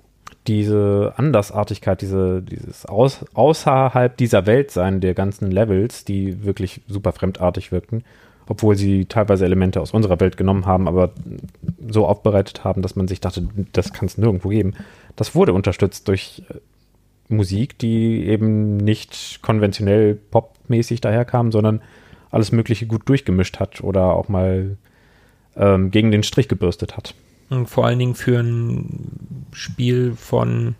diese 0.47 1.13
Andersartigkeit, 1.17 2.01
diese, 2.01 2.41
dieses 2.41 2.85
aus, 2.85 3.25
außerhalb 3.33 4.15
dieser 4.17 4.45
Welt 4.45 4.71
sein 4.71 5.01
der 5.01 5.13
ganzen 5.13 5.51
Levels, 5.51 6.05
die 6.05 6.43
wirklich 6.43 6.81
super 6.87 7.11
fremdartig 7.13 7.71
wirkten, 7.71 8.03
obwohl 8.47 8.75
sie 8.75 9.05
teilweise 9.05 9.45
Elemente 9.45 9.81
aus 9.81 9.91
unserer 9.91 10.19
Welt 10.19 10.37
genommen 10.37 10.65
haben, 10.65 10.87
aber 10.87 11.11
so 11.87 12.05
aufbereitet 12.05 12.63
haben, 12.63 12.81
dass 12.81 12.95
man 12.95 13.07
sich 13.07 13.21
dachte, 13.21 13.47
das 13.73 13.91
kann 13.93 14.05
es 14.05 14.17
nirgendwo 14.17 14.49
geben. 14.49 14.73
Das 15.15 15.33
wurde 15.33 15.53
unterstützt 15.53 16.07
durch 16.07 16.43
äh, 16.49 16.55
Musik, 17.27 17.77
die 17.79 18.25
eben 18.25 18.77
nicht 18.77 19.39
konventionell 19.41 20.15
popmäßig 20.15 21.01
daherkam, 21.01 21.51
sondern 21.51 21.81
alles 22.31 22.51
Mögliche 22.51 22.85
gut 22.85 23.07
durchgemischt 23.07 23.59
hat 23.59 23.81
oder 23.81 24.13
auch 24.13 24.29
mal 24.29 24.77
ähm, 25.55 25.91
gegen 25.91 26.11
den 26.11 26.23
Strich 26.23 26.47
gebürstet 26.47 26.97
hat. 26.97 27.15
Und 27.49 27.67
vor 27.69 27.85
allen 27.85 27.99
Dingen 27.99 28.15
für 28.15 28.39
ein 28.39 29.45
Spiel 29.53 30.13
von 30.15 30.75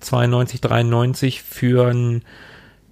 92, 0.00 0.60
93 0.60 1.42
für 1.42 1.88
ein 1.88 2.22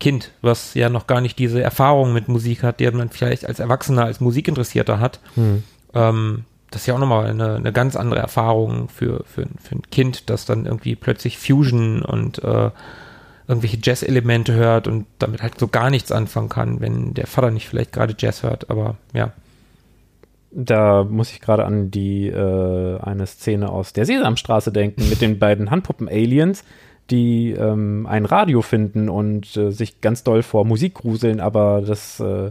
Kind, 0.00 0.32
was 0.42 0.74
ja 0.74 0.88
noch 0.88 1.06
gar 1.06 1.20
nicht 1.20 1.38
diese 1.38 1.62
Erfahrung 1.62 2.12
mit 2.12 2.28
Musik 2.28 2.62
hat, 2.62 2.80
die 2.80 2.90
man 2.90 3.10
vielleicht 3.10 3.46
als 3.46 3.60
Erwachsener, 3.60 4.04
als 4.04 4.20
Musikinteressierter 4.20 4.98
hat. 4.98 5.20
Hm. 5.34 5.62
Ähm, 5.94 6.44
das 6.74 6.82
ist 6.82 6.86
ja 6.86 6.94
auch 6.94 6.98
nochmal 6.98 7.26
eine, 7.26 7.54
eine 7.54 7.72
ganz 7.72 7.94
andere 7.94 8.18
Erfahrung 8.18 8.88
für, 8.88 9.22
für, 9.26 9.46
für 9.62 9.76
ein 9.76 9.82
Kind, 9.92 10.28
das 10.28 10.44
dann 10.44 10.66
irgendwie 10.66 10.96
plötzlich 10.96 11.38
Fusion 11.38 12.02
und 12.02 12.42
äh, 12.42 12.70
irgendwelche 13.46 13.78
Jazz-Elemente 13.80 14.54
hört 14.54 14.88
und 14.88 15.06
damit 15.20 15.40
halt 15.40 15.56
so 15.56 15.68
gar 15.68 15.90
nichts 15.90 16.10
anfangen 16.10 16.48
kann, 16.48 16.80
wenn 16.80 17.14
der 17.14 17.28
Vater 17.28 17.52
nicht 17.52 17.68
vielleicht 17.68 17.92
gerade 17.92 18.16
Jazz 18.18 18.42
hört, 18.42 18.70
aber 18.70 18.96
ja. 19.12 19.32
Da 20.50 21.04
muss 21.04 21.30
ich 21.30 21.40
gerade 21.40 21.64
an 21.64 21.92
die 21.92 22.26
äh, 22.26 23.00
eine 23.00 23.26
Szene 23.26 23.68
aus 23.70 23.92
der 23.92 24.04
Sesamstraße 24.04 24.72
denken 24.72 25.08
mit 25.08 25.20
den 25.20 25.38
beiden 25.38 25.70
Handpuppen-Aliens, 25.70 26.64
die 27.10 27.52
ähm, 27.52 28.06
ein 28.08 28.24
Radio 28.24 28.62
finden 28.62 29.08
und 29.08 29.56
äh, 29.56 29.70
sich 29.70 30.00
ganz 30.00 30.24
doll 30.24 30.42
vor 30.42 30.64
Musik 30.64 30.94
gruseln, 30.94 31.38
aber 31.40 31.82
das 31.86 32.18
äh, 32.18 32.50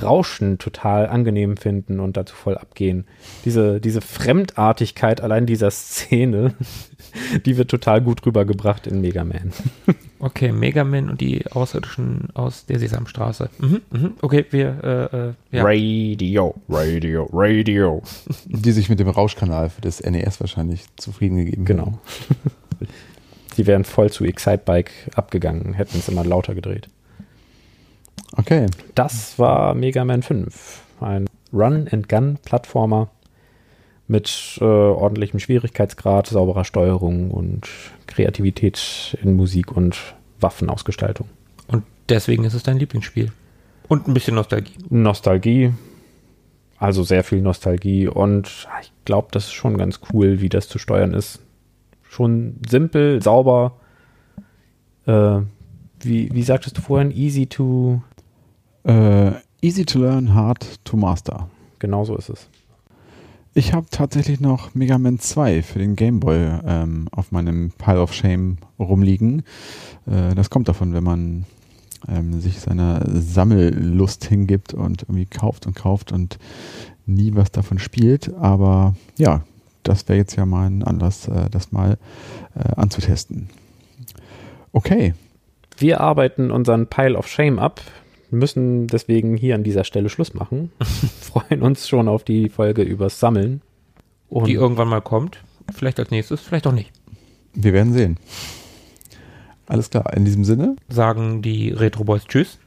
Rauschen 0.00 0.58
total 0.58 1.06
angenehm 1.06 1.56
finden 1.56 2.00
und 2.00 2.16
dazu 2.16 2.34
voll 2.34 2.56
abgehen. 2.56 3.04
Diese, 3.44 3.80
diese 3.80 4.00
Fremdartigkeit 4.00 5.20
allein 5.20 5.46
dieser 5.46 5.70
Szene, 5.70 6.54
die 7.46 7.56
wird 7.56 7.70
total 7.70 8.00
gut 8.00 8.24
rübergebracht 8.24 8.86
in 8.86 9.00
Mega 9.00 9.24
Man. 9.24 9.52
Okay, 10.18 10.52
Mega 10.52 10.84
Man 10.84 11.10
und 11.10 11.20
die 11.20 11.46
Außerirdischen 11.46 12.28
aus 12.34 12.64
der 12.66 12.78
Sesamstraße. 12.78 13.50
Mhm, 13.58 13.80
mhm. 13.90 14.12
Okay, 14.22 14.46
wir, 14.50 14.78
äh, 14.82 15.16
äh, 15.16 15.32
ja. 15.50 15.62
Radio, 15.64 16.54
Radio, 16.68 17.28
Radio. 17.32 18.02
Die 18.46 18.72
sich 18.72 18.88
mit 18.88 19.00
dem 19.00 19.08
Rauschkanal 19.08 19.70
für 19.70 19.80
das 19.80 20.00
NES 20.00 20.40
wahrscheinlich 20.40 20.84
zufrieden 20.96 21.36
gegeben 21.38 21.64
Genau. 21.64 21.98
Die 23.56 23.66
wären 23.66 23.84
voll 23.84 24.10
zu 24.10 24.24
Excitebike 24.24 24.92
abgegangen, 25.14 25.74
hätten 25.74 25.98
es 25.98 26.08
immer 26.08 26.24
lauter 26.24 26.54
gedreht. 26.54 26.88
Okay. 28.36 28.66
Das 28.94 29.38
war 29.38 29.74
Mega 29.74 30.04
Man 30.04 30.22
5. 30.22 30.82
Ein 31.00 31.26
Run-and-Gun-Plattformer 31.52 33.10
mit 34.08 34.58
äh, 34.60 34.64
ordentlichem 34.64 35.40
Schwierigkeitsgrad, 35.40 36.26
sauberer 36.26 36.64
Steuerung 36.64 37.30
und 37.30 37.68
Kreativität 38.06 39.16
in 39.22 39.36
Musik 39.36 39.72
und 39.72 40.14
Waffenausgestaltung. 40.40 41.28
Und 41.68 41.84
deswegen 42.08 42.44
ist 42.44 42.54
es 42.54 42.62
dein 42.62 42.78
Lieblingsspiel. 42.78 43.32
Und 43.88 44.08
ein 44.08 44.14
bisschen 44.14 44.34
Nostalgie. 44.34 44.74
Nostalgie. 44.90 45.72
Also 46.78 47.02
sehr 47.02 47.24
viel 47.24 47.40
Nostalgie. 47.40 48.08
Und 48.08 48.66
ich 48.82 48.92
glaube, 49.04 49.28
das 49.30 49.44
ist 49.44 49.52
schon 49.52 49.76
ganz 49.76 50.00
cool, 50.12 50.40
wie 50.40 50.48
das 50.48 50.68
zu 50.68 50.78
steuern 50.78 51.14
ist. 51.14 51.40
Schon 52.02 52.56
simpel, 52.68 53.22
sauber. 53.22 53.78
Äh, 55.06 55.40
wie, 56.00 56.34
wie 56.34 56.42
sagtest 56.42 56.78
du 56.78 56.82
vorhin? 56.82 57.10
Easy 57.10 57.46
to. 57.46 58.02
Äh, 58.84 59.32
easy 59.60 59.84
to 59.84 59.98
learn, 60.00 60.34
hard 60.34 60.84
to 60.84 60.96
master. 60.96 61.48
Genau 61.78 62.04
so 62.04 62.16
ist 62.16 62.28
es. 62.28 62.48
Ich 63.54 63.74
habe 63.74 63.86
tatsächlich 63.90 64.40
noch 64.40 64.74
Mega 64.74 64.96
Man 64.96 65.18
2 65.18 65.62
für 65.62 65.78
den 65.78 65.94
Game 65.94 66.20
Boy 66.20 66.38
ähm, 66.66 67.08
auf 67.12 67.32
meinem 67.32 67.70
Pile 67.76 68.00
of 68.00 68.14
Shame 68.14 68.56
rumliegen. 68.78 69.42
Äh, 70.06 70.34
das 70.34 70.48
kommt 70.48 70.68
davon, 70.68 70.94
wenn 70.94 71.04
man 71.04 71.44
ähm, 72.08 72.40
sich 72.40 72.60
seiner 72.60 73.02
Sammellust 73.06 74.24
hingibt 74.24 74.72
und 74.72 75.02
irgendwie 75.02 75.26
kauft 75.26 75.66
und 75.66 75.74
kauft 75.74 76.12
und 76.12 76.38
nie 77.04 77.34
was 77.34 77.50
davon 77.52 77.78
spielt. 77.78 78.34
Aber 78.34 78.94
ja, 79.18 79.42
das 79.82 80.08
wäre 80.08 80.18
jetzt 80.18 80.36
ja 80.36 80.46
mal 80.46 80.66
ein 80.66 80.82
Anlass, 80.82 81.28
äh, 81.28 81.50
das 81.50 81.72
mal 81.72 81.98
äh, 82.54 82.74
anzutesten. 82.76 83.50
Okay. 84.72 85.14
Wir 85.76 86.00
arbeiten 86.00 86.50
unseren 86.50 86.86
Pile 86.86 87.18
of 87.18 87.28
Shame 87.28 87.58
ab 87.58 87.82
müssen 88.32 88.86
deswegen 88.86 89.36
hier 89.36 89.54
an 89.54 89.62
dieser 89.62 89.84
Stelle 89.84 90.08
Schluss 90.08 90.34
machen. 90.34 90.72
Freuen 91.20 91.62
uns 91.62 91.88
schon 91.88 92.08
auf 92.08 92.24
die 92.24 92.48
Folge 92.48 92.82
übers 92.82 93.20
Sammeln. 93.20 93.62
Und 94.28 94.46
die 94.46 94.54
irgendwann 94.54 94.88
mal 94.88 95.02
kommt. 95.02 95.42
Vielleicht 95.72 95.98
als 95.98 96.10
nächstes, 96.10 96.40
vielleicht 96.40 96.66
auch 96.66 96.72
nicht. 96.72 96.90
Wir 97.54 97.72
werden 97.72 97.92
sehen. 97.92 98.18
Alles 99.66 99.90
klar, 99.90 100.12
in 100.14 100.24
diesem 100.24 100.44
Sinne 100.44 100.76
sagen 100.88 101.42
die 101.42 101.70
Retro 101.70 102.04
Boys 102.04 102.24
Tschüss. 102.24 102.58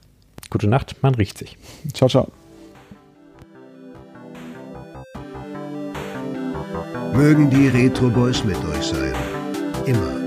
Gute 0.50 0.68
Nacht, 0.68 0.96
man 1.02 1.16
riecht 1.16 1.38
sich. 1.38 1.58
Ciao, 1.94 2.10
ciao. 2.10 2.32
Mögen 7.14 7.50
die 7.50 7.68
Retro 7.70 8.10
Boys 8.10 8.44
mit 8.44 8.58
euch 8.66 8.84
sein. 8.84 9.14
Immer. 9.86 10.25